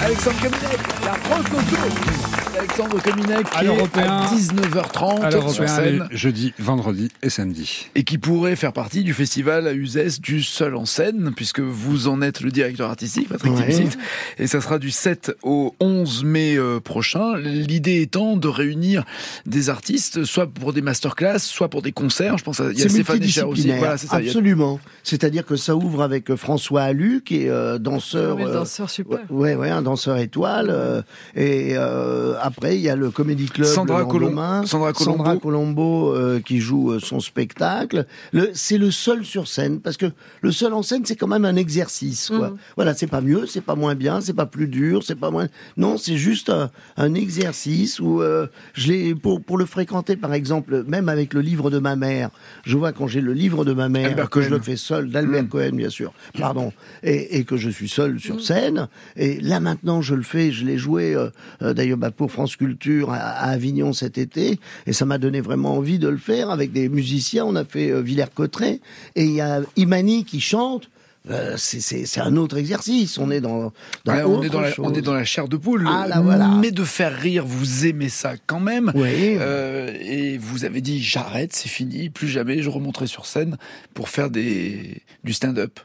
Alexandre 0.00 0.36
Cominec, 0.40 0.78
la 1.04 2.58
Alexandre 2.58 3.00
Cominec 3.02 3.50
qui 3.50 3.56
À 3.58 3.62
est 3.62 3.64
l'Européen. 3.66 4.18
à 4.22 4.26
19h30 4.34 5.22
À 5.24 5.30
sur 5.30 5.40
l'Européen, 5.62 6.08
jeudi, 6.10 6.52
vendredi 6.58 7.10
et 7.22 7.27
samedi. 7.30 7.86
et 7.94 8.04
qui 8.04 8.18
pourrait 8.18 8.56
faire 8.56 8.72
partie 8.72 9.04
du 9.04 9.14
festival 9.14 9.66
à 9.66 9.72
Uzès 9.72 10.20
du 10.20 10.42
Seul 10.42 10.74
en 10.76 10.84
scène 10.84 11.32
puisque 11.36 11.60
vous 11.60 12.08
en 12.08 12.22
êtes 12.22 12.40
le 12.40 12.50
directeur 12.50 12.88
artistique 12.90 13.28
Patrick 13.28 13.52
Ouais. 13.54 13.66
Timsit 13.68 13.98
et 14.38 14.46
ça 14.46 14.60
sera 14.60 14.78
du 14.78 14.90
7 14.90 15.32
au 15.42 15.74
11 15.80 16.24
mai 16.24 16.56
euh, 16.56 16.80
prochain 16.80 17.36
l'idée 17.38 18.00
étant 18.02 18.36
de 18.36 18.48
réunir 18.48 19.04
des 19.46 19.68
artistes 19.70 20.24
soit 20.24 20.46
pour 20.46 20.72
des 20.72 20.82
masterclass 20.82 21.38
soit 21.38 21.68
pour 21.68 21.82
des 21.82 21.92
concerts 21.92 22.38
je 22.38 22.44
pense 22.44 22.58
qu'il 22.58 22.78
y 22.78 22.82
a 22.82 22.88
Stéphane 22.88 23.22
Echer 23.22 23.42
aussi 23.42 23.68
voilà 23.72 23.96
ça 23.98 24.16
a- 24.16 24.18
absolument. 24.18 24.80
C'est-à-dire 25.02 25.44
que 25.46 25.56
ça 25.56 25.74
ouvre 25.76 26.02
avec 26.02 26.30
euh, 26.30 26.36
François 26.36 26.82
Allu, 26.82 27.22
qui 27.24 27.44
est 27.44 27.48
euh, 27.48 27.78
danseur, 27.78 28.36
Oui, 28.36 28.42
euh, 28.44 28.52
danseur 28.52 28.90
super. 28.90 29.20
ouais, 29.30 29.54
ouais, 29.54 29.70
un 29.70 29.80
danseur 29.82 30.18
étoile. 30.18 30.68
euh, 30.70 31.00
et 31.34 31.72
euh, 31.76 32.34
après, 32.42 32.76
il 32.76 32.82
y 32.82 32.88
a 32.90 32.96
le 32.96 33.10
Comedy 33.10 33.46
Club. 33.46 33.66
Sandra 33.66 34.04
Colom-. 34.04 34.66
Sandra 34.66 34.92
Colombo. 34.92 35.38
Colombo, 35.38 36.14
euh, 36.14 36.40
qui 36.44 36.60
joue 36.60 36.92
euh, 36.92 36.98
son 37.20 37.26
spectacle. 37.26 38.06
Le, 38.32 38.50
c'est 38.54 38.78
le 38.78 38.90
seul 38.90 39.24
sur 39.24 39.48
scène, 39.48 39.80
parce 39.80 39.96
que 39.96 40.06
le 40.40 40.52
seul 40.52 40.72
en 40.72 40.82
scène, 40.82 41.02
c'est 41.04 41.16
quand 41.16 41.26
même 41.26 41.44
un 41.44 41.56
exercice. 41.56 42.28
Quoi. 42.28 42.50
Mhm. 42.50 42.56
Voilà, 42.76 42.94
c'est 42.94 43.06
pas 43.06 43.20
mieux, 43.20 43.46
c'est 43.46 43.60
pas 43.60 43.74
moins 43.74 43.94
bien, 43.94 44.20
c'est 44.20 44.32
pas 44.34 44.46
plus 44.46 44.68
dur, 44.68 45.02
c'est 45.02 45.14
pas 45.14 45.30
moins. 45.30 45.48
Non, 45.76 45.96
c'est 45.98 46.16
juste 46.16 46.50
un, 46.50 46.70
un 46.96 47.14
exercice 47.14 48.00
où 48.00 48.22
euh, 48.22 48.46
je 48.74 48.88
l'ai 48.92 49.14
pour 49.14 49.42
pour 49.42 49.58
le 49.58 49.66
fréquenter, 49.66 50.16
par 50.16 50.34
exemple, 50.34 50.84
même 50.86 51.08
avec 51.08 51.34
le 51.34 51.40
livre 51.40 51.70
de 51.70 51.78
ma 51.78 51.96
mère. 51.96 52.30
Je 52.64 52.76
vois 52.76 52.92
quand 52.92 53.06
j'ai 53.06 53.20
le 53.20 53.32
livre 53.32 53.64
de 53.64 53.72
ma 53.72 53.88
mère, 53.88 54.10
Albert 54.10 54.30
que 54.30 54.40
je 54.42 54.48
Cohen. 54.48 54.56
le 54.56 54.62
fais 54.62 54.76
seul, 54.76 55.10
d'Albert 55.10 55.48
Cohen, 55.48 55.72
bien 55.72 55.90
sûr. 55.90 56.12
Pardon, 56.38 56.72
et, 57.02 57.38
et 57.38 57.44
que 57.44 57.56
je 57.56 57.70
suis 57.70 57.88
seul 57.88 58.20
sur 58.20 58.40
scène. 58.40 58.88
Et 59.16 59.40
là 59.40 59.60
maintenant, 59.60 60.02
je 60.02 60.14
le 60.14 60.22
fais. 60.22 60.52
Je 60.52 60.64
l'ai 60.64 60.78
joué 60.78 61.14
euh, 61.14 61.30
euh, 61.62 61.74
d'ailleurs 61.74 61.98
bah, 61.98 62.10
pour 62.10 62.30
France 62.30 62.56
Culture 62.56 63.10
à, 63.10 63.16
à 63.16 63.50
Avignon 63.50 63.92
cet 63.92 64.18
été, 64.18 64.58
et 64.86 64.92
ça 64.92 65.04
m'a 65.04 65.18
donné 65.18 65.40
vraiment 65.40 65.74
envie 65.76 65.98
de 65.98 66.08
le 66.08 66.16
faire 66.18 66.50
avec 66.50 66.72
des 66.72 66.88
musiciens. 66.88 67.07
On 67.44 67.56
a 67.56 67.64
fait 67.64 67.90
euh, 67.90 68.00
Villers-Cotterêts, 68.00 68.80
et 69.16 69.24
il 69.24 69.32
y 69.34 69.40
a 69.40 69.60
Imani 69.76 70.24
qui 70.24 70.40
chante. 70.40 70.88
Euh, 71.30 71.56
c'est- 71.58 72.18
un 72.20 72.36
autre 72.36 72.56
exercice. 72.56 73.18
On 73.18 73.30
est 73.30 73.42
dans, 73.42 73.72
dans 74.06 74.14
Ouais, 74.14 74.22
on, 74.22 74.42
est 74.42 74.48
dans 74.48 74.60
la, 74.62 74.72
chose. 74.72 74.86
on 74.88 74.94
est 74.94 75.02
dans 75.02 75.12
la 75.12 75.24
chair 75.24 75.46
de 75.46 75.58
poule. 75.58 75.84
Ah, 75.86 76.06
là, 76.08 76.20
voilà. 76.22 76.48
Mais 76.48 76.70
de 76.70 76.84
faire 76.84 77.14
rire, 77.14 77.44
vous 77.44 77.84
aimez 77.84 78.08
ça 78.08 78.34
quand 78.46 78.60
même. 78.60 78.92
Oui. 78.94 79.36
Euh, 79.38 79.92
et 80.00 80.38
vous 80.38 80.64
avez 80.64 80.80
dit 80.80 81.02
j'arrête, 81.02 81.54
c'est 81.54 81.68
fini, 81.68 82.08
plus 82.08 82.28
jamais 82.28 82.62
je 82.62 82.70
remonterai 82.70 83.06
sur 83.06 83.26
scène 83.26 83.58
pour 83.92 84.08
faire 84.08 84.30
des, 84.30 85.02
du 85.22 85.34
stand-up. 85.34 85.80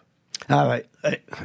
Ah 0.47 0.69
ouais. 0.69 0.85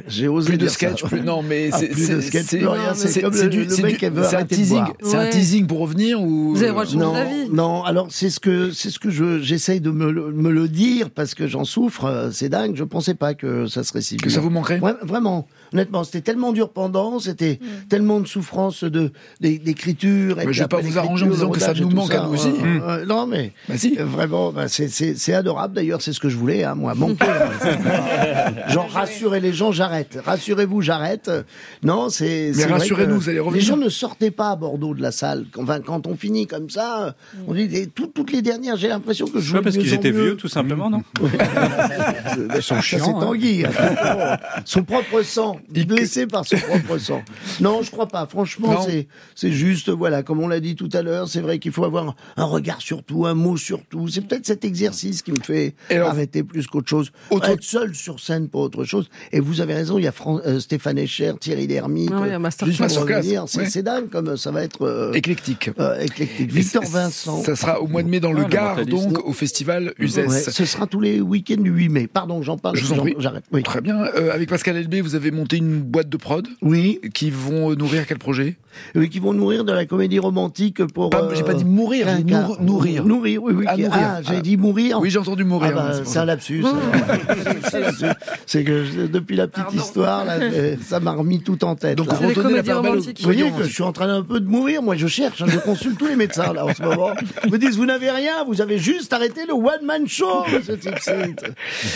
J'ai 0.07 0.27
osé 0.27 0.49
Plus 0.49 0.57
de 0.57 0.67
sketch, 0.67 1.01
ça. 1.01 1.07
plus 1.07 1.21
non 1.21 1.41
mais 1.43 1.69
Ah, 1.71 1.77
c'est 1.77 1.93
c'est- 1.93 2.21
sketch, 2.21 2.45
c'est- 2.47 2.57
plus 2.59 2.67
rien, 2.67 2.93
c'est 2.93 3.07
c'est- 3.09 3.21
comme 3.21 3.33
c'est 3.33 3.43
le- 3.45 3.49
du- 3.49 3.63
le 3.65 3.69
c'est 3.69 3.81
mec 3.83 3.91
du- 3.93 3.97
qui 3.99 4.09
veut 4.09 4.23
c'est 4.23 4.35
un 4.37 4.45
teasing, 4.45 4.77
boire. 4.77 4.93
c'est 5.03 5.15
un 5.17 5.27
teasing 5.29 5.67
pour 5.67 5.79
revenir 5.79 6.21
ou 6.21 6.53
Vous 6.55 6.63
avez 6.63 6.95
non, 6.95 7.13
non. 7.51 7.83
Alors 7.83 8.07
c'est 8.09 8.29
ce 8.29 8.39
que 8.39 8.71
c'est 8.71 8.89
ce 8.89 8.99
que 8.99 9.09
je 9.09 9.39
j'essaye 9.39 9.81
de 9.81 9.91
me, 9.91 10.11
le- 10.11 10.31
me 10.31 10.49
le 10.49 10.67
dire 10.67 11.09
parce 11.09 11.33
que 11.35 11.47
j'en 11.47 11.65
souffre. 11.65 12.05
euh, 12.05 12.29
C'est 12.31 12.47
dingue. 12.49 12.75
Je 12.75 12.83
pensais 12.83 13.15
pas 13.15 13.33
que 13.33 13.67
ça 13.67 13.83
serait 13.83 14.01
si 14.01 14.15
que 14.17 14.23
dur. 14.23 14.31
ça 14.31 14.39
vous 14.39 14.49
manquerait 14.49 14.79
Ouais, 14.79 14.93
vraiment, 15.01 15.47
honnêtement, 15.73 16.03
c'était 16.03 16.21
tellement 16.21 16.53
dur 16.53 16.69
pendant, 16.69 17.19
c'était 17.19 17.59
tellement 17.89 18.19
de 18.21 18.27
souffrance 18.27 18.83
de 18.83 19.11
d'é- 19.41 19.57
d'écriture. 19.59 20.39
et 20.39 20.45
Mais 20.45 20.53
je 20.53 20.61
vais 20.63 20.67
pas 20.69 20.79
vous 20.79 20.97
arranger 20.97 21.25
en 21.25 21.29
disant 21.29 21.49
que 21.49 21.59
ça 21.59 21.73
nous 21.73 21.89
manque 21.89 22.13
à 22.13 22.23
nous 22.25 22.33
aussi. 22.33 22.53
Euh, 22.63 23.05
non 23.05 23.27
mais 23.27 23.51
Bah 23.67 23.77
si. 23.77 23.95
vraiment, 23.95 24.51
bah, 24.51 24.65
c'est 24.67 25.33
adorable. 25.33 25.75
D'ailleurs, 25.75 26.01
c'est 26.01 26.13
ce 26.13 26.19
que 26.19 26.29
je 26.29 26.37
voulais, 26.37 26.63
hein, 26.63 26.75
moi, 26.75 26.93
manquer. 26.95 27.25
Genre 28.69 28.89
rassurez 28.91 29.39
les 29.39 29.48
gens, 29.53 29.71
j'arrête. 29.71 30.17
Rassurez-vous, 30.23 30.81
j'arrête. 30.81 31.29
Non, 31.83 32.09
c'est. 32.09 32.51
Mais 32.55 32.65
rassurez-nous, 32.65 33.15
vous 33.19 33.29
allez 33.29 33.39
revenir. 33.39 33.55
Les 33.55 33.65
gens 33.65 33.77
ne 33.77 33.89
sortaient 33.89 34.31
pas 34.31 34.51
à 34.51 34.55
Bordeaux 34.55 34.93
de 34.93 35.01
la 35.01 35.11
salle. 35.11 35.45
Enfin, 35.57 35.79
quand 35.79 36.07
on 36.07 36.15
finit 36.15 36.47
comme 36.47 36.69
ça, 36.69 37.15
on 37.47 37.53
dit 37.53 37.89
tout- 37.93 38.07
toutes 38.07 38.31
les 38.31 38.41
dernières. 38.41 38.77
J'ai 38.77 38.87
l'impression 38.87 39.25
que 39.27 39.39
je 39.39 39.45
joue 39.45 39.55
Ouais, 39.57 39.61
parce 39.61 39.77
qu'ils 39.77 39.91
en 39.93 39.95
étaient 39.97 40.11
mieux. 40.11 40.21
vieux, 40.23 40.35
tout 40.37 40.47
simplement, 40.47 40.89
non 40.89 41.03
Ils 42.55 42.61
sont 42.61 42.81
chiants, 42.81 42.99
C'est 43.05 43.11
hein. 43.11 43.19
Tanguy. 43.19 43.65
attention. 43.65 44.37
son 44.65 44.83
propre 44.83 45.21
sang. 45.21 45.59
Blessé 45.69 46.27
par 46.27 46.45
son 46.45 46.57
propre 46.57 46.97
sang. 46.97 47.21
Non, 47.61 47.81
je 47.81 47.91
crois 47.91 48.07
pas. 48.07 48.25
Franchement, 48.27 48.85
c'est 49.35 49.51
juste, 49.51 49.89
voilà, 49.89 50.23
comme 50.23 50.39
on 50.39 50.47
l'a 50.47 50.59
dit 50.59 50.75
tout 50.75 50.89
à 50.93 51.01
l'heure, 51.01 51.27
c'est 51.27 51.41
vrai 51.41 51.59
qu'il 51.59 51.71
faut 51.71 51.85
avoir 51.85 52.15
un 52.37 52.43
regard 52.43 52.81
sur 52.81 53.03
tout, 53.03 53.25
un 53.25 53.33
mot 53.33 53.57
sur 53.57 53.81
tout. 53.89 54.07
C'est 54.07 54.21
peut-être 54.21 54.45
cet 54.45 54.65
exercice 54.65 55.21
qui 55.21 55.31
me 55.31 55.39
fait 55.41 55.73
alors, 55.89 56.09
arrêter 56.09 56.43
plus 56.43 56.67
qu'autre 56.67 56.89
chose. 56.89 57.11
autre- 57.29 57.49
Être 57.49 57.63
seul 57.63 57.95
sur 57.95 58.19
scène 58.19 58.47
pour 58.49 58.61
autre 58.61 58.83
chose. 58.83 59.09
Et 59.31 59.38
vous 59.39 59.61
avez 59.61 59.73
raison, 59.73 59.97
il 59.97 60.03
y 60.03 60.07
a 60.07 60.11
Fran- 60.11 60.39
euh, 60.45 60.59
Stéphane 60.59 60.97
Echer, 60.97 61.33
Thierry 61.39 61.67
Lhermitte. 61.67 62.11
Ah 62.13 62.21
euh, 62.23 62.49
juste 62.65 62.79
pour 62.87 63.03
revenir. 63.07 63.43
C'est 63.47 63.75
ouais. 63.75 63.83
dingue 63.83 64.09
comme 64.09 64.37
ça 64.37 64.51
va 64.51 64.63
être 64.63 64.81
euh, 64.85 65.13
éclectique. 65.13 65.69
euh, 65.79 65.99
éclectique. 66.01 66.39
Et 66.41 66.45
Victor 66.45 66.83
Vincent. 66.85 67.43
Ça 67.43 67.55
sera 67.55 67.81
au 67.81 67.87
mois 67.87 68.03
de 68.03 68.09
mai 68.09 68.19
dans 68.19 68.31
le 68.33 68.43
Ah, 68.45 68.49
Gard, 68.49 68.85
donc 68.85 69.25
au 69.25 69.33
festival 69.33 69.93
Uzès. 69.99 70.25
Ouais, 70.27 70.39
ce 70.39 70.65
sera 70.65 70.87
tous 70.87 70.99
les 71.01 71.21
week-ends 71.21 71.61
du 71.61 71.69
8 71.71 71.89
mai. 71.89 72.07
Pardon, 72.07 72.41
j'en 72.41 72.57
parle. 72.57 72.75
Je 72.77 72.85
vous 72.85 72.93
en 72.93 72.95
j'en- 72.97 73.01
prie. 73.01 73.15
J'arrête. 73.19 73.43
Oui. 73.51 73.63
Très 73.63 73.81
bien. 73.81 73.99
Euh, 74.15 74.31
avec 74.33 74.49
Pascal 74.49 74.77
Elbé, 74.77 75.01
vous 75.01 75.15
avez 75.15 75.31
monté 75.31 75.57
une 75.57 75.79
boîte 75.81 76.09
de 76.09 76.17
prod 76.17 76.47
Oui. 76.61 76.99
qui 77.13 77.29
vont 77.29 77.75
nourrir 77.75 78.05
quel 78.07 78.17
projet? 78.19 78.57
Oui, 78.95 79.09
qui 79.09 79.19
vont 79.19 79.33
nourrir 79.33 79.65
de 79.65 79.73
la 79.73 79.85
comédie 79.85 80.19
romantique 80.19 80.85
pour. 80.87 81.09
Euh, 81.13 81.33
J'ai 81.35 81.43
pas 81.43 81.53
dit 81.55 81.65
mourir, 81.65 82.07
j'ai 82.09 82.23
dit 82.23 82.31
Quinca. 82.31 82.47
nour- 82.47 82.61
nourrir. 82.61 83.03
Nourrir, 83.05 83.43
oui, 83.43 83.53
oui. 83.55 83.65
Ah. 83.67 83.75
Ah, 83.91 84.19
j'ai 84.21 84.35
Ah. 84.37 84.41
dit 84.41 84.57
mourir. 84.57 84.99
Oui, 85.01 85.09
j'ai 85.09 85.17
entendu 85.17 85.43
mourir. 85.43 85.71
Ah 85.73 85.75
bah, 85.75 85.85
hein, 85.87 85.91
c'est 85.95 86.03
pour 86.03 86.11
c'est 86.13 86.19
un 86.19 86.25
lapsus. 86.25 86.63
C'est 87.69 87.77
un 87.77 87.79
lapsus. 87.79 88.05
C'est 88.45 88.63
que 88.63 88.85
je- 88.85 89.01
depuis 89.07 89.28
la 89.35 89.47
petite 89.47 89.73
histoire, 89.73 90.25
là, 90.25 90.37
ça 90.85 90.99
m'a 90.99 91.11
remis 91.11 91.41
tout 91.41 91.63
en 91.63 91.75
tête. 91.75 91.97
Donc 91.97 92.07
là. 92.07 92.17
La. 92.21 92.81
Vous 92.81 93.03
voyez 93.23 93.51
que 93.51 93.63
je 93.63 93.69
suis 93.69 93.83
en 93.83 93.91
train 93.91 94.07
d'un 94.07 94.23
peu 94.23 94.39
de 94.39 94.47
mourir. 94.47 94.81
Moi, 94.81 94.95
je 94.95 95.07
cherche. 95.07 95.41
hein, 95.41 95.45
je 95.47 95.59
consulte 95.59 95.97
tous 95.97 96.07
les 96.07 96.15
médecins 96.15 96.53
là 96.53 96.65
en 96.65 96.73
ce 96.73 96.81
moment. 96.81 97.11
Ils 97.45 97.51
me 97.51 97.57
disent 97.57 97.77
vous 97.77 97.85
n'avez 97.85 98.11
rien. 98.11 98.43
Vous 98.45 98.61
avez 98.61 98.77
juste 98.77 99.13
arrêté 99.13 99.41
le 99.47 99.53
one 99.53 99.85
man 99.85 100.07
show. 100.07 100.43
Ce 100.65 100.71
type 100.73 100.95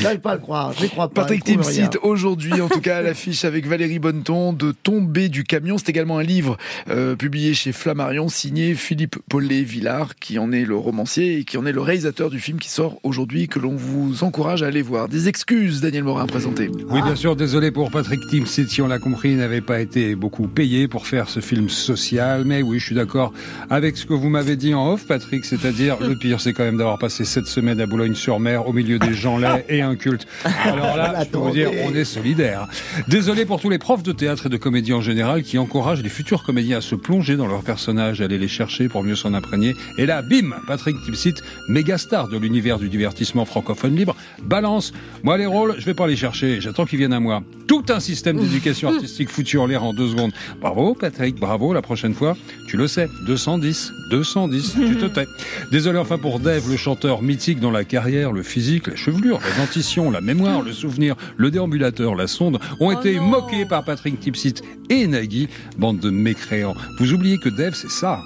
J'arrive 0.01 0.19
pas 0.19 0.31
à 0.31 0.35
le 0.35 0.41
croire. 0.41 0.73
Je 0.79 0.85
crois 0.87 1.09
pas. 1.09 1.21
Patrick. 1.21 1.43
Timsit, 1.43 1.97
aujourd'hui, 2.03 2.61
en 2.61 2.69
tout 2.69 2.79
cas, 2.81 2.97
à 2.97 3.01
l'affiche 3.01 3.43
avec 3.45 3.67
Valérie 3.67 3.99
Bonneton, 3.99 4.53
de 4.53 4.71
Tomber 4.71 5.29
du 5.29 5.43
camion. 5.43 5.77
C'est 5.77 5.89
également 5.89 6.17
un 6.19 6.23
livre 6.23 6.57
euh, 6.89 7.15
publié 7.15 7.53
chez 7.53 7.71
Flammarion, 7.71 8.29
signé 8.29 8.75
Philippe 8.75 9.17
Paulet-Villard, 9.29 10.15
qui 10.15 10.39
en 10.39 10.51
est 10.51 10.65
le 10.65 10.75
romancier 10.75 11.39
et 11.39 11.43
qui 11.43 11.57
en 11.57 11.65
est 11.65 11.71
le 11.71 11.81
réalisateur 11.81 12.29
du 12.29 12.39
film 12.39 12.59
qui 12.59 12.69
sort 12.69 12.99
aujourd'hui, 13.03 13.47
que 13.47 13.59
l'on 13.59 13.75
vous 13.75 14.23
encourage 14.23 14.63
à 14.63 14.67
aller 14.67 14.81
voir. 14.81 15.07
Des 15.09 15.27
excuses, 15.27 15.81
Daniel 15.81 16.03
Morin, 16.03 16.25
présenté. 16.25 16.69
Oui, 16.89 17.01
bien 17.01 17.15
sûr. 17.15 17.22
Désolé 17.31 17.71
pour 17.71 17.89
Patrick 17.89 18.19
Timsit, 18.27 18.67
si 18.67 18.81
on 18.81 18.87
l'a 18.87 18.99
compris, 18.99 19.31
il 19.31 19.37
n'avait 19.37 19.61
pas 19.61 19.79
été 19.79 20.13
beaucoup 20.13 20.49
payé 20.49 20.89
pour 20.89 21.07
faire 21.07 21.29
ce 21.29 21.39
film 21.39 21.69
social. 21.69 22.43
Mais 22.45 22.61
oui, 22.61 22.79
je 22.79 22.85
suis 22.87 22.95
d'accord 22.95 23.31
avec 23.69 23.95
ce 23.95 24.05
que 24.05 24.13
vous 24.13 24.27
m'avez 24.27 24.57
dit 24.57 24.73
en 24.73 24.91
off, 24.91 25.07
Patrick, 25.07 25.45
c'est-à-dire 25.45 25.95
le 26.01 26.17
pire, 26.17 26.41
c'est 26.41 26.51
quand 26.51 26.65
même 26.65 26.75
d'avoir 26.75 26.99
passé 26.99 27.23
sept 27.23 27.45
semaines 27.45 27.79
à 27.79 27.85
Boulogne-sur-Mer 27.85 28.67
au 28.67 28.73
milieu 28.73 28.99
des 28.99 29.13
gens 29.13 29.37
laids 29.37 29.63
et 29.69 29.81
incultes. 29.81 30.27
Alors 30.65 30.97
là, 30.97 31.23
je 31.23 31.37
vous 31.37 31.51
dire, 31.51 31.69
on 31.85 31.95
est 31.95 32.03
solidaires. 32.03 32.67
Désolé 33.07 33.45
pour 33.45 33.61
tous 33.61 33.69
les 33.69 33.79
profs 33.79 34.03
de 34.03 34.11
théâtre 34.11 34.47
et 34.47 34.49
de 34.49 34.57
comédie 34.57 34.91
en 34.91 35.01
général 35.01 35.43
qui 35.43 35.57
encouragent 35.57 36.03
les 36.03 36.09
futurs 36.09 36.43
comédiens 36.43 36.79
à 36.79 36.81
se 36.81 36.95
plonger 36.95 37.37
dans 37.37 37.47
leurs 37.47 37.63
personnages, 37.63 38.19
à 38.19 38.25
aller 38.25 38.37
les 38.37 38.49
chercher 38.49 38.89
pour 38.89 39.01
mieux 39.01 39.15
s'en 39.15 39.33
imprégner. 39.33 39.75
Et 39.97 40.05
là, 40.05 40.21
bim, 40.23 40.51
Patrick 40.67 40.97
Timsit, 41.05 41.35
méga 41.69 41.97
star 41.97 42.27
de 42.27 42.37
l'univers 42.37 42.79
du 42.79 42.89
divertissement 42.89 43.45
francophone 43.45 43.95
libre, 43.95 44.17
balance. 44.43 44.91
Moi, 45.23 45.37
les 45.37 45.45
rôles, 45.45 45.75
je 45.77 45.85
vais 45.85 45.93
pas 45.93 46.07
les 46.07 46.17
chercher, 46.17 46.59
j'attends 46.59 46.85
qu'ils 46.85 46.99
viennent 46.99 47.12
à 47.13 47.19
moi. 47.19 47.43
Tout 47.67 47.85
un 47.89 47.99
système 47.99 48.37
d'éducation 48.37 48.89
artistique 48.89 49.29
foutu 49.29 49.57
en 49.57 49.65
l'air 49.65 49.83
en 49.83 49.93
deux 49.93 50.09
secondes. 50.09 50.31
Bravo, 50.59 50.95
Patrick, 50.95 51.39
bravo, 51.39 51.73
la 51.73 51.81
prochaine 51.81 52.13
fois, 52.13 52.35
tu 52.67 52.77
le 52.77 52.87
sais, 52.87 53.07
210, 53.25 53.91
210, 54.11 54.73
tu 54.73 54.97
te 54.97 55.05
tais. 55.05 55.25
Désolé 55.71 55.97
enfin 55.97 56.17
pour 56.17 56.39
Dave, 56.39 56.69
le 56.69 56.77
chanteur 56.77 57.21
mythique 57.21 57.59
dans 57.59 57.71
la 57.71 57.83
carrière, 57.83 58.31
le 58.31 58.43
physique, 58.43 58.87
la 58.87 58.95
chevelure, 58.95 59.39
la 59.39 59.63
dentition, 59.63 60.11
la 60.11 60.21
mémoire, 60.21 60.61
le 60.61 60.73
souvenir, 60.73 61.15
le 61.37 61.51
déambulateur, 61.51 62.15
la 62.15 62.27
sonde, 62.27 62.59
ont 62.79 62.91
été 62.91 63.19
moqués 63.19 63.65
par 63.65 63.85
Patrick 63.85 64.19
Tipsit 64.19 64.55
et 64.89 65.07
Nagui, 65.07 65.47
bande 65.77 65.99
de 65.99 66.09
mécréants. 66.09 66.75
Vous 66.99 67.13
oubliez 67.13 67.37
que 67.37 67.49
Dave, 67.49 67.73
c'est 67.75 67.89
ça. 67.89 68.19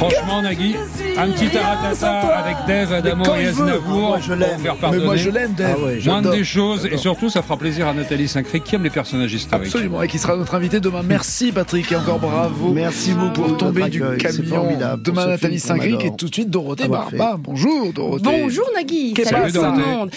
Franchement, 0.00 0.40
Nagui, 0.40 0.74
un 1.18 1.28
petit 1.30 1.48
taratata 1.50 2.10
avec 2.38 2.56
Dave, 2.66 2.90
Adamo 2.90 3.22
et. 3.36 3.48
Aznavour 3.48 3.98
Moi, 4.08 4.18
je 4.22 4.28
pour 4.28 4.36
l'aime. 4.36 4.58
faire 4.60 4.74
Mais 4.74 4.80
pardonner. 4.80 5.04
moi, 5.04 5.16
je 5.16 5.28
l'aime, 5.28 5.52
Dave. 5.52 5.76
Ah 5.78 6.20
ouais, 6.22 6.36
des 6.38 6.42
choses, 6.44 6.88
et 6.90 6.96
surtout, 6.96 7.28
ça 7.28 7.42
fera 7.42 7.58
plaisir 7.58 7.86
à 7.86 7.92
Nathalie 7.92 8.26
Saint-Cré 8.26 8.60
qui 8.60 8.76
aime 8.76 8.82
les 8.84 8.88
personnages 8.88 9.34
historiques. 9.34 9.66
Absolument, 9.66 10.02
et 10.02 10.08
qui 10.08 10.18
sera 10.18 10.36
notre 10.36 10.54
invité 10.54 10.80
demain. 10.80 11.02
Merci 11.04 11.52
Patrick, 11.52 11.92
et 11.92 11.96
encore 11.96 12.18
bravo. 12.18 12.72
Merci 12.72 13.12
beaucoup 13.12 13.42
pour 13.42 13.56
tomber 13.58 13.90
du 13.90 14.00
camion. 14.18 14.68
Demain 15.04 15.26
Nathalie 15.26 15.60
Saint-Gric 15.60 16.02
et 16.02 16.16
tout 16.16 16.28
de 16.30 16.34
suite 16.34 16.48
Dorothée 16.48 16.84
Avoir 16.84 17.10
Barba. 17.10 17.36
Bonjour 17.38 17.92
Dorothée. 17.92 18.24
Bonjour 18.24 18.64
Nagui, 18.74 19.12
Que 19.12 19.24
salut 19.24 19.52
tout 19.52 19.60
le 19.60 19.70
monde? 19.84 20.10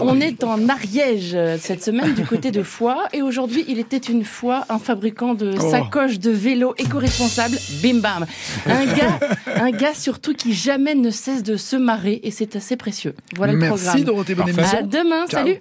On 0.00 0.20
est 0.20 0.42
en 0.42 0.68
Ariège 0.68 1.30
euh, 1.34 1.56
cette 1.60 1.84
semaine 1.84 2.12
du 2.14 2.24
côté 2.24 2.50
de 2.50 2.64
Foix 2.64 3.04
et 3.12 3.22
aujourd'hui 3.22 3.64
il 3.68 3.78
était 3.78 3.98
une 3.98 4.24
fois 4.24 4.64
un 4.68 4.80
fabricant 4.80 5.34
de 5.34 5.54
Oh. 5.60 5.70
sacoches 5.70 6.18
de 6.18 6.30
vélo 6.32 6.74
éco-responsable, 6.76 7.56
bim 7.82 8.00
bam. 8.00 8.26
Un 8.66 8.84
gars, 8.86 9.18
un 9.46 9.70
gars 9.70 9.94
surtout 9.94 10.34
qui 10.34 10.52
jamais 10.54 10.94
ne 10.94 11.10
cesse 11.10 11.42
de 11.42 11.56
se 11.56 11.76
marrer 11.76 12.20
et 12.22 12.30
c'est 12.30 12.56
assez 12.56 12.76
précieux. 12.76 13.14
Voilà 13.36 13.52
le 13.52 13.58
Merci, 13.58 13.84
programme. 13.84 14.04
Dorothée, 14.04 14.34
bonne 14.34 14.48
À 14.58 14.82
demain, 14.82 15.26
Ciao. 15.26 15.40
salut. 15.40 15.56